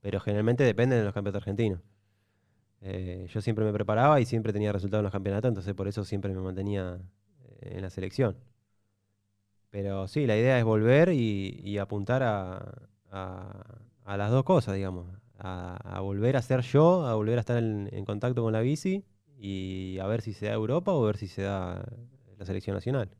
Pero 0.00 0.18
generalmente 0.18 0.64
depende 0.64 0.96
de 0.96 1.04
los 1.04 1.12
campeonatos 1.12 1.42
argentinos. 1.42 1.82
Eh, 2.86 3.26
yo 3.30 3.40
siempre 3.40 3.64
me 3.64 3.72
preparaba 3.72 4.20
y 4.20 4.26
siempre 4.26 4.52
tenía 4.52 4.70
resultados 4.70 5.00
en 5.00 5.04
los 5.04 5.12
campeonatos, 5.12 5.48
entonces 5.48 5.74
por 5.74 5.88
eso 5.88 6.04
siempre 6.04 6.34
me 6.34 6.40
mantenía 6.42 7.00
eh, 7.62 7.76
en 7.76 7.82
la 7.82 7.88
selección. 7.88 8.36
Pero 9.70 10.06
sí, 10.06 10.26
la 10.26 10.36
idea 10.36 10.58
es 10.58 10.64
volver 10.64 11.08
y, 11.12 11.78
apuntar 11.78 12.22
a, 12.22 12.86
las 14.06 14.30
dos 14.30 14.44
cosas, 14.44 14.74
digamos. 14.74 15.06
A, 15.38 15.76
a 15.96 16.00
volver 16.00 16.36
a 16.36 16.42
ser 16.42 16.60
yo, 16.60 17.06
a 17.06 17.14
volver 17.14 17.38
a 17.38 17.40
estar 17.40 17.56
en, 17.56 17.88
en 17.92 18.04
contacto 18.04 18.42
con 18.42 18.52
la 18.52 18.60
bici 18.60 19.04
y 19.38 19.98
a 20.00 20.06
ver 20.06 20.20
si 20.20 20.32
se 20.32 20.46
da 20.46 20.52
Europa 20.52 20.92
o 20.92 21.02
a 21.02 21.06
ver 21.06 21.16
si 21.16 21.26
se 21.26 21.42
da 21.42 21.84
la 22.38 22.44
selección 22.44 22.74
nacional. 22.74 23.10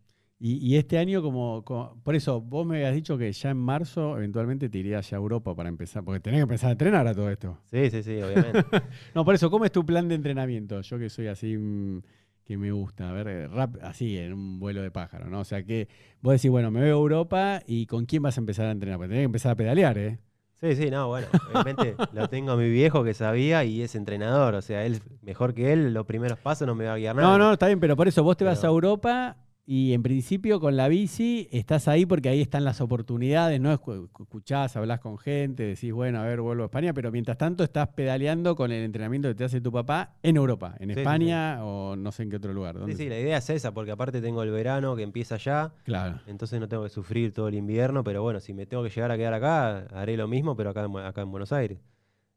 Y, 0.47 0.57
y 0.59 0.77
este 0.77 0.99
año, 0.99 1.23
como, 1.23 1.65
como- 1.65 1.97
Por 2.03 2.15
eso, 2.15 2.39
vos 2.43 2.67
me 2.67 2.77
habías 2.77 2.95
dicho 2.95 3.17
que 3.17 3.33
ya 3.33 3.49
en 3.49 3.57
marzo 3.57 4.19
eventualmente 4.19 4.69
te 4.69 4.77
irías 4.77 5.09
ya 5.09 5.17
a 5.17 5.21
Europa 5.21 5.55
para 5.57 5.71
empezar, 5.71 6.05
porque 6.05 6.21
tenés 6.21 6.41
que 6.41 6.43
empezar 6.43 6.69
a 6.69 6.73
entrenar 6.73 7.07
a 7.07 7.15
todo 7.15 7.31
esto. 7.31 7.57
Sí, 7.65 7.89
sí, 7.91 8.03
sí, 8.03 8.21
obviamente. 8.21 8.63
No, 9.15 9.25
por 9.25 9.35
eso, 9.35 9.51
¿cómo 9.51 9.65
es 9.65 9.73
tu 9.73 9.87
plan 9.87 10.07
de 10.07 10.17
entrenamiento? 10.17 10.83
Yo 10.83 10.99
que 10.99 11.09
soy 11.09 11.29
así, 11.29 11.57
mm, 11.57 12.03
que 12.45 12.59
me 12.59 12.73
gusta, 12.73 13.09
a 13.09 13.13
ver, 13.15 13.27
eh, 13.29 13.49
rap, 13.49 13.77
así, 13.81 14.19
en 14.19 14.35
un 14.35 14.61
vuelo 14.61 14.83
de 14.83 14.91
pájaro, 14.91 15.31
¿no? 15.31 15.41
O 15.41 15.45
sea, 15.45 15.63
que 15.65 15.89
vos 16.21 16.35
decís, 16.35 16.51
bueno, 16.51 16.71
me 16.71 16.81
voy 16.81 16.89
a 16.91 16.93
Europa 16.93 17.63
y 17.67 17.87
¿con 17.87 18.05
quién 18.05 18.23
vas 18.23 18.37
a 18.37 18.41
empezar 18.43 18.67
a 18.67 18.73
entrenar? 18.73 18.99
Porque 18.99 19.09
tenés 19.09 19.23
que 19.23 19.25
empezar 19.25 19.53
a 19.53 19.57
pedalear, 19.57 19.97
¿eh? 19.97 20.19
Sí, 20.61 20.77
sí, 20.77 20.91
no, 20.91 21.09
bueno, 21.09 21.27
obviamente 21.49 21.97
lo 22.13 22.29
tengo 22.29 22.53
a 22.53 22.57
mi 22.59 22.69
viejo 22.69 23.03
que 23.03 23.15
sabía 23.15 23.65
y 23.65 23.81
es 23.81 23.95
entrenador, 23.95 24.55
o 24.57 24.61
sea, 24.63 24.85
él 24.85 25.01
mejor 25.23 25.55
que 25.55 25.73
él, 25.73 25.95
los 25.95 26.05
primeros 26.05 26.39
pasos 26.39 26.67
no 26.67 26.75
me 26.75 26.85
va 26.85 26.93
a 26.93 26.97
guiar 26.99 27.17
nada. 27.17 27.29
No, 27.29 27.39
no, 27.39 27.53
está 27.55 27.67
bien, 27.67 27.81
pero 27.81 27.97
por 27.97 28.09
eso 28.09 28.23
vos 28.23 28.37
te 28.37 28.45
vas 28.45 28.63
a 28.63 28.67
Europa 28.67 29.39
y 29.67 29.95
en 29.95 30.03
principio 30.03 30.61
con 30.61 30.77
la 30.77 30.89
bici 30.89 31.49
estás 31.51 31.89
ahí 31.89 32.05
porque 32.05 32.29
ahí 32.29 32.43
están 32.43 32.65
las 32.65 32.81
oportunidades, 32.83 33.59
¿no? 33.61 33.73
Escu- 33.73 34.11
Escuchás, 34.21 34.77
hablas 34.77 35.01
con 35.01 35.17
gente, 35.17 35.63
decís, 35.63 35.93
bueno, 35.93 36.21
a 36.21 36.25
ver, 36.25 36.41
vuelvo 36.43 36.65
a 36.65 36.67
España, 36.67 36.93
pero 36.93 37.11
mientras 37.11 37.39
tanto 37.39 37.65
estás 37.65 37.89
pedaleando 37.89 38.57
con 38.57 38.73
el 38.73 38.83
entrenamiento 38.85 39.29
que 39.29 39.35
te 39.35 39.45
hace 39.45 39.61
tu 39.63 39.73
papá 39.73 40.17
en 40.23 40.37
Europa, 40.37 40.75
en 40.81 40.91
Sí, 40.91 40.95
sí, 40.95 41.01
España 41.01 41.65
o 41.65 41.97
no 41.97 42.13
sé 42.13 42.25
en 42.25 42.31
qué 42.31 42.37
otro 42.37 42.53
lugar. 42.53 42.75
Sí, 42.75 42.81
¿Dónde? 42.81 42.97
sí, 42.97 43.09
la 43.09 43.19
idea 43.19 43.39
es 43.39 43.49
esa, 43.49 43.73
porque 43.73 43.91
aparte 43.93 44.21
tengo 44.21 44.43
el 44.43 44.51
verano 44.51 44.97
que 44.97 45.03
empieza 45.03 45.39
ya, 45.39 45.73
Claro. 45.85 46.21
entonces 46.27 46.61
no 46.61 46.69
tengo 46.69 46.83
que 46.83 46.91
sufrir 46.91 47.33
todo 47.33 47.49
el 47.49 47.55
invierno, 47.55 48.05
pero 48.05 48.23
bueno, 48.23 48.41
si 48.41 48.53
me 48.53 48.67
tengo 48.67 48.83
que 48.83 48.91
llegar 48.91 49.11
a 49.13 49.17
quedar 49.17 49.33
acá, 49.35 49.87
haré 49.95 50.17
lo 50.19 50.29
mismo, 50.29 50.57
pero 50.57 50.71
acá 50.71 50.85
acá 51.07 51.23
en 51.23 51.31
Buenos 51.31 51.53
Aires. 51.53 51.79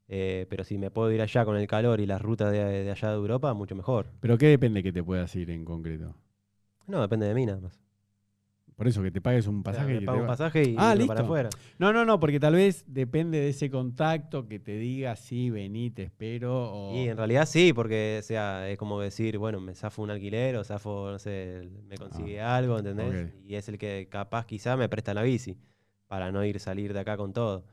Eh, 0.08 0.46
pero 0.50 0.64
si 0.64 0.78
me 0.78 0.90
puedo 0.90 1.12
ir 1.12 1.22
allá 1.22 1.44
con 1.44 1.58
el 1.58 1.68
calor 1.68 2.00
y 2.00 2.06
las 2.06 2.22
rutas 2.22 2.54
de, 2.54 2.60
de 2.64 2.90
allá 2.92 3.10
de 3.10 3.16
Europa, 3.16 3.54
mucho 3.54 3.76
mejor. 3.76 4.08
Pero 4.22 4.38
¿qué 4.38 4.48
depende 4.48 4.82
que 4.82 4.94
te 4.94 5.04
puedas 5.04 5.36
ir 5.36 5.50
en 5.50 5.66
concreto? 5.66 6.16
No, 6.88 7.02
depende 7.02 7.28
de 7.28 7.34
mí 7.34 7.46
nada 7.46 7.60
más. 7.60 7.80
Por 8.76 8.88
eso, 8.88 9.02
que 9.02 9.10
te 9.10 9.22
pagues 9.22 9.48
un 9.48 9.64
pasaje. 9.64 9.96
y 9.96 10.06
pago 10.06 10.18
te 10.18 10.22
un 10.22 10.28
va- 10.28 10.28
pasaje 10.28 10.64
y 10.64 10.76
Ah, 10.78 10.94
irme 10.94 11.08
para 11.08 11.22
listo. 11.22 11.24
afuera. 11.24 11.50
No, 11.80 11.92
no, 11.92 12.06
no, 12.06 12.20
porque 12.20 12.40
tal 12.40 12.54
vez 12.54 12.86
depende 12.88 13.40
de 13.40 13.50
ese 13.50 13.72
contacto 13.72 14.48
que 14.48 14.60
te 14.60 14.78
diga, 14.78 15.16
sí, 15.16 15.50
vení, 15.50 15.90
te 15.90 16.04
espero. 16.04 16.54
O... 16.74 16.94
Y 16.96 17.08
en 17.10 17.18
realidad 17.18 17.48
sí, 17.48 17.74
porque 17.74 18.18
o 18.20 18.24
sea, 18.24 18.70
es 18.70 18.78
como 18.78 19.00
decir, 19.02 19.40
bueno, 19.40 19.60
me 19.60 19.74
zafo 19.74 20.04
un 20.04 20.12
alquiler 20.12 20.58
o 20.58 20.64
zafo, 20.64 21.10
no 21.12 21.18
sé, 21.18 21.68
me 21.88 21.98
consigue 21.98 22.40
algo, 22.40 22.78
¿entendés? 22.78 23.32
Ah. 23.34 23.36
Y 23.48 23.56
es 23.56 23.68
el 23.68 23.80
que 23.80 24.08
capaz 24.12 24.46
quizá 24.46 24.78
me 24.78 24.88
presta 24.90 25.16
la 25.16 25.24
bici 25.24 25.58
para 26.06 26.32
no 26.32 26.46
ir 26.46 26.60
salir 26.60 26.94
de 26.94 27.00
acá 27.00 27.18
con 27.18 27.34
todo. 27.34 27.66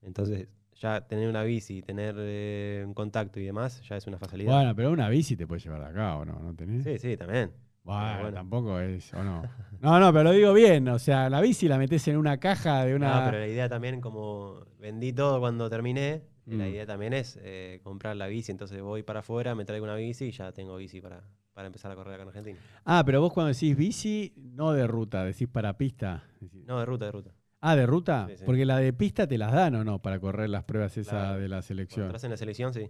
Entonces, 0.00 0.48
ya 0.80 1.06
tener 1.06 1.28
una 1.28 1.42
bici, 1.42 1.82
tener 1.82 2.14
eh, 2.18 2.84
un 2.86 2.94
contacto 2.94 3.38
y 3.38 3.44
demás, 3.44 3.82
ya 3.86 3.98
es 3.98 4.06
una 4.06 4.18
facilidad. 4.18 4.54
Bueno, 4.54 4.74
pero 4.74 4.92
una 4.92 5.10
bici 5.10 5.36
te 5.36 5.46
puede 5.46 5.60
llevar 5.60 5.80
de 5.80 5.86
acá, 5.88 6.16
¿o 6.16 6.24
no? 6.24 6.38
¿No 6.40 6.54
tenés? 6.54 6.84
Sí, 6.84 6.98
sí, 6.98 7.16
también. 7.18 7.52
Bueno, 7.84 8.18
bueno. 8.20 8.32
tampoco 8.34 8.80
es, 8.80 9.12
¿o 9.14 9.22
no? 9.24 9.42
No, 9.80 9.98
no, 9.98 10.12
pero 10.12 10.24
lo 10.24 10.32
digo 10.32 10.52
bien. 10.52 10.88
O 10.88 10.98
sea, 10.98 11.30
la 11.30 11.40
bici 11.40 11.68
la 11.68 11.78
metes 11.78 12.06
en 12.08 12.16
una 12.16 12.38
caja 12.38 12.84
de 12.84 12.94
una. 12.94 13.20
No, 13.20 13.24
pero 13.26 13.38
la 13.38 13.46
idea 13.48 13.68
también, 13.68 14.00
como 14.00 14.66
vendí 14.78 15.12
todo 15.12 15.40
cuando 15.40 15.70
terminé, 15.70 16.22
la 16.46 16.64
Mm. 16.64 16.68
idea 16.68 16.86
también 16.86 17.12
es 17.14 17.38
eh, 17.42 17.80
comprar 17.82 18.16
la 18.16 18.26
bici. 18.26 18.50
Entonces 18.52 18.80
voy 18.82 19.02
para 19.02 19.20
afuera, 19.20 19.54
me 19.54 19.64
traigo 19.64 19.84
una 19.84 19.94
bici 19.94 20.26
y 20.26 20.30
ya 20.32 20.52
tengo 20.52 20.76
bici 20.76 21.00
para, 21.00 21.22
para 21.54 21.66
empezar 21.66 21.90
a 21.90 21.94
correr 21.94 22.14
acá 22.14 22.22
en 22.24 22.28
Argentina. 22.28 22.58
Ah, 22.84 23.02
pero 23.06 23.20
vos 23.22 23.32
cuando 23.32 23.52
decís 23.52 23.74
bici, 23.76 24.34
no 24.36 24.72
de 24.72 24.86
ruta, 24.86 25.24
decís 25.24 25.48
para 25.48 25.76
pista. 25.78 26.24
No, 26.66 26.78
de 26.80 26.84
ruta, 26.86 27.06
de 27.06 27.12
ruta. 27.12 27.30
Ah, 27.60 27.74
de 27.74 27.86
ruta. 27.86 28.26
Sí, 28.28 28.36
sí. 28.38 28.44
Porque 28.44 28.64
la 28.66 28.78
de 28.78 28.92
pista 28.92 29.26
te 29.26 29.36
las 29.38 29.52
dan 29.52 29.74
o 29.76 29.84
no 29.84 30.00
para 30.02 30.20
correr 30.20 30.48
las 30.50 30.64
pruebas 30.64 30.96
esas 30.96 31.10
Claro. 31.12 31.40
de 31.40 31.48
la 31.48 31.56
Cuando 31.56 31.62
selección. 31.62 32.04
entras 32.06 32.24
en 32.24 32.30
la 32.30 32.36
selección, 32.36 32.74
sí. 32.74 32.88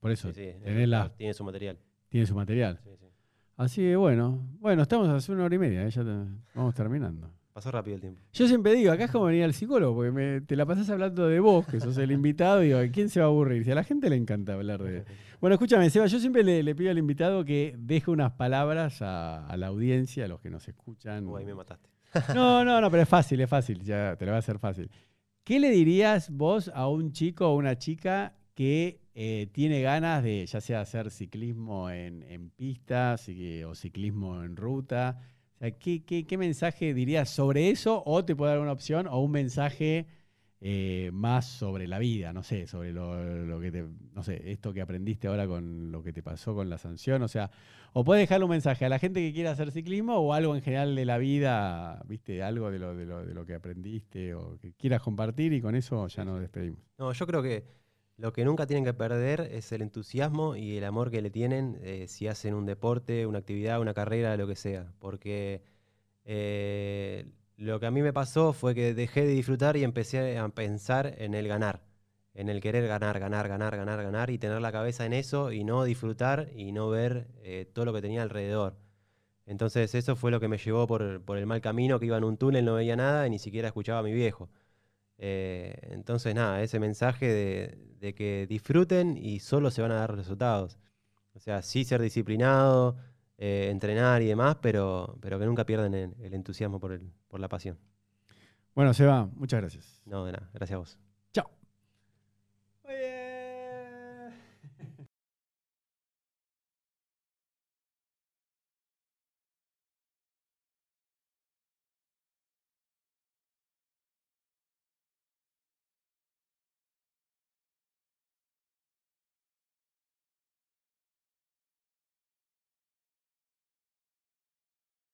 Por 0.00 0.10
eso, 0.10 0.28
Sí, 0.32 0.52
sí, 0.52 0.58
tenés 0.64 0.88
la- 0.88 1.08
tiene 1.16 1.34
su 1.34 1.44
material. 1.44 1.78
tiene 2.08 2.26
su 2.26 2.34
material. 2.34 2.80
Sí, 2.82 2.90
sí. 2.98 3.06
Así 3.60 3.82
que 3.82 3.96
bueno, 3.96 4.40
bueno, 4.58 4.82
estamos 4.82 5.08
hace 5.08 5.32
una 5.32 5.44
hora 5.44 5.54
y 5.54 5.58
media, 5.58 5.82
¿eh? 5.86 5.90
ya 5.90 6.02
te- 6.02 6.08
vamos 6.54 6.74
terminando. 6.74 7.30
Pasó 7.52 7.70
rápido 7.70 7.96
el 7.96 8.00
tiempo. 8.00 8.22
Yo 8.32 8.48
siempre 8.48 8.72
digo, 8.74 8.90
acá 8.92 9.04
es 9.04 9.10
como 9.10 9.26
venir 9.26 9.44
al 9.44 9.52
psicólogo, 9.52 9.94
porque 9.96 10.10
me- 10.12 10.40
te 10.40 10.56
la 10.56 10.64
pasás 10.64 10.88
hablando 10.88 11.26
de 11.26 11.40
vos, 11.40 11.66
que 11.66 11.78
sos 11.80 11.98
el 11.98 12.10
invitado, 12.10 12.62
y 12.62 12.68
digo, 12.68 12.78
¿quién 12.92 13.08
se 13.10 13.20
va 13.20 13.26
a 13.26 13.28
aburrir? 13.28 13.64
Si 13.64 13.70
a 13.70 13.74
la 13.74 13.84
gente 13.84 14.08
le 14.08 14.16
encanta 14.16 14.54
hablar 14.54 14.82
de... 14.82 15.04
Bueno, 15.40 15.54
escúchame, 15.54 15.88
Seba, 15.90 16.06
yo 16.06 16.18
siempre 16.20 16.42
le, 16.44 16.62
le 16.62 16.74
pido 16.74 16.90
al 16.90 16.98
invitado 16.98 17.44
que 17.44 17.74
deje 17.78 18.10
unas 18.10 18.32
palabras 18.32 19.02
a, 19.02 19.46
a 19.46 19.56
la 19.56 19.66
audiencia, 19.68 20.24
a 20.26 20.28
los 20.28 20.40
que 20.40 20.48
nos 20.50 20.66
escuchan. 20.68 21.26
Ahí 21.36 21.44
me 21.44 21.54
mataste. 21.54 21.88
No, 22.34 22.64
no, 22.64 22.80
no, 22.80 22.90
pero 22.90 23.02
es 23.02 23.08
fácil, 23.08 23.40
es 23.40 23.48
fácil, 23.50 23.82
ya 23.82 24.16
te 24.16 24.24
lo 24.26 24.30
va 24.32 24.36
a 24.36 24.40
hacer 24.40 24.58
fácil. 24.58 24.90
¿Qué 25.44 25.58
le 25.60 25.70
dirías 25.70 26.30
vos 26.30 26.70
a 26.74 26.88
un 26.88 27.12
chico 27.12 27.48
o 27.48 27.56
una 27.56 27.76
chica 27.78 28.34
que 28.54 28.99
eh, 29.14 29.48
tiene 29.52 29.82
ganas 29.82 30.22
de, 30.22 30.46
ya 30.46 30.60
sea 30.60 30.80
hacer 30.80 31.10
ciclismo 31.10 31.90
en, 31.90 32.22
en 32.24 32.50
pistas 32.50 33.28
o 33.66 33.74
ciclismo 33.74 34.42
en 34.42 34.56
ruta? 34.56 35.20
O 35.56 35.58
sea, 35.58 35.70
¿qué, 35.78 36.04
qué- 36.04 36.26
qué 36.26 36.38
mensaje 36.38 36.94
dirías 36.94 37.28
sobre 37.30 37.70
eso? 37.70 38.02
O 38.06 38.24
te 38.24 38.34
puedo 38.36 38.50
dar 38.50 38.60
una 38.60 38.72
opción 38.72 39.06
o 39.06 39.20
un 39.20 39.30
mensaje 39.32 40.06
eh, 40.62 41.10
más 41.12 41.46
sobre 41.46 41.86
la 41.88 41.98
vida, 41.98 42.32
no 42.34 42.42
sé, 42.42 42.66
sobre 42.66 42.92
lo, 42.92 43.46
lo 43.46 43.60
que 43.60 43.72
te, 43.72 43.84
no 44.14 44.22
sé, 44.22 44.50
esto 44.52 44.74
que 44.74 44.82
aprendiste 44.82 45.26
ahora 45.28 45.46
con 45.46 45.90
lo 45.90 46.02
que 46.02 46.12
te 46.12 46.22
pasó 46.22 46.54
con 46.54 46.68
la 46.68 46.76
sanción, 46.76 47.22
o 47.22 47.28
sea, 47.28 47.50
o 47.94 48.04
puedes 48.04 48.22
dejarle 48.22 48.44
un 48.44 48.50
mensaje 48.50 48.84
a 48.84 48.90
la 48.90 48.98
gente 48.98 49.20
que 49.20 49.32
quiera 49.32 49.52
hacer 49.52 49.72
ciclismo 49.72 50.16
o 50.16 50.34
algo 50.34 50.54
en 50.54 50.60
general 50.62 50.94
de 50.94 51.04
la 51.06 51.16
vida, 51.16 52.02
viste, 52.06 52.42
algo 52.42 52.70
de 52.70 52.78
lo, 52.78 52.94
de 52.94 53.06
lo, 53.06 53.24
de 53.24 53.32
lo 53.34 53.46
que 53.46 53.54
aprendiste 53.54 54.34
o 54.34 54.58
que 54.58 54.72
quieras 54.74 55.00
compartir 55.02 55.52
y 55.54 55.62
con 55.62 55.74
eso 55.74 56.06
ya 56.08 56.24
nos 56.26 56.40
despedimos. 56.40 56.80
No, 56.98 57.10
yo 57.12 57.26
creo 57.26 57.42
que 57.42 57.64
lo 58.20 58.34
que 58.34 58.44
nunca 58.44 58.66
tienen 58.66 58.84
que 58.84 58.92
perder 58.92 59.40
es 59.40 59.72
el 59.72 59.80
entusiasmo 59.80 60.54
y 60.54 60.76
el 60.76 60.84
amor 60.84 61.10
que 61.10 61.22
le 61.22 61.30
tienen 61.30 61.80
eh, 61.82 62.06
si 62.06 62.28
hacen 62.28 62.54
un 62.54 62.66
deporte, 62.66 63.26
una 63.26 63.38
actividad, 63.38 63.80
una 63.80 63.94
carrera, 63.94 64.36
lo 64.36 64.46
que 64.46 64.56
sea. 64.56 64.92
Porque 64.98 65.62
eh, 66.24 67.26
lo 67.56 67.80
que 67.80 67.86
a 67.86 67.90
mí 67.90 68.02
me 68.02 68.12
pasó 68.12 68.52
fue 68.52 68.74
que 68.74 68.92
dejé 68.92 69.22
de 69.24 69.32
disfrutar 69.32 69.76
y 69.78 69.84
empecé 69.84 70.36
a 70.38 70.48
pensar 70.50 71.14
en 71.16 71.32
el 71.32 71.48
ganar, 71.48 71.82
en 72.34 72.50
el 72.50 72.60
querer 72.60 72.86
ganar, 72.86 73.18
ganar, 73.18 73.48
ganar, 73.48 73.76
ganar, 73.76 74.02
ganar 74.02 74.30
y 74.30 74.38
tener 74.38 74.60
la 74.60 74.72
cabeza 74.72 75.06
en 75.06 75.14
eso 75.14 75.50
y 75.50 75.64
no 75.64 75.84
disfrutar 75.84 76.50
y 76.54 76.72
no 76.72 76.90
ver 76.90 77.28
eh, 77.42 77.70
todo 77.72 77.86
lo 77.86 77.94
que 77.94 78.02
tenía 78.02 78.22
alrededor. 78.22 78.76
Entonces 79.46 79.94
eso 79.94 80.14
fue 80.14 80.30
lo 80.30 80.40
que 80.40 80.48
me 80.48 80.58
llevó 80.58 80.86
por, 80.86 81.22
por 81.22 81.38
el 81.38 81.46
mal 81.46 81.62
camino, 81.62 81.98
que 81.98 82.06
iba 82.06 82.18
en 82.18 82.24
un 82.24 82.36
túnel, 82.36 82.66
no 82.66 82.74
veía 82.74 82.96
nada 82.96 83.26
y 83.26 83.30
ni 83.30 83.38
siquiera 83.38 83.68
escuchaba 83.68 84.00
a 84.00 84.02
mi 84.02 84.12
viejo. 84.12 84.50
Eh, 85.22 85.74
entonces, 85.90 86.34
nada, 86.34 86.62
ese 86.62 86.80
mensaje 86.80 87.26
de, 88.00 88.14
que 88.14 88.46
disfruten 88.48 89.18
y 89.18 89.40
solo 89.40 89.70
se 89.70 89.82
van 89.82 89.92
a 89.92 89.96
dar 89.96 90.16
resultados. 90.16 90.78
O 91.34 91.40
sea, 91.40 91.60
sí 91.60 91.84
ser 91.84 92.00
disciplinado, 92.00 92.96
eh, 93.36 93.68
entrenar 93.70 94.22
y 94.22 94.26
demás, 94.26 94.56
pero, 94.62 95.18
pero 95.20 95.38
que 95.38 95.44
nunca 95.44 95.66
pierdan 95.66 95.92
el, 95.94 96.34
entusiasmo 96.34 96.80
por, 96.80 96.92
el, 96.92 97.12
por 97.28 97.38
la 97.38 97.48
pasión. 97.48 97.78
Bueno, 98.74 98.94
Seba, 98.94 99.28
muchas 99.34 99.60
gracias. 99.60 100.00
No, 100.06 100.24
de 100.24 100.32
nada, 100.32 100.48
gracias 100.54 100.76
a 100.76 100.78
vos. 100.78 100.98
Chao. 101.34 101.50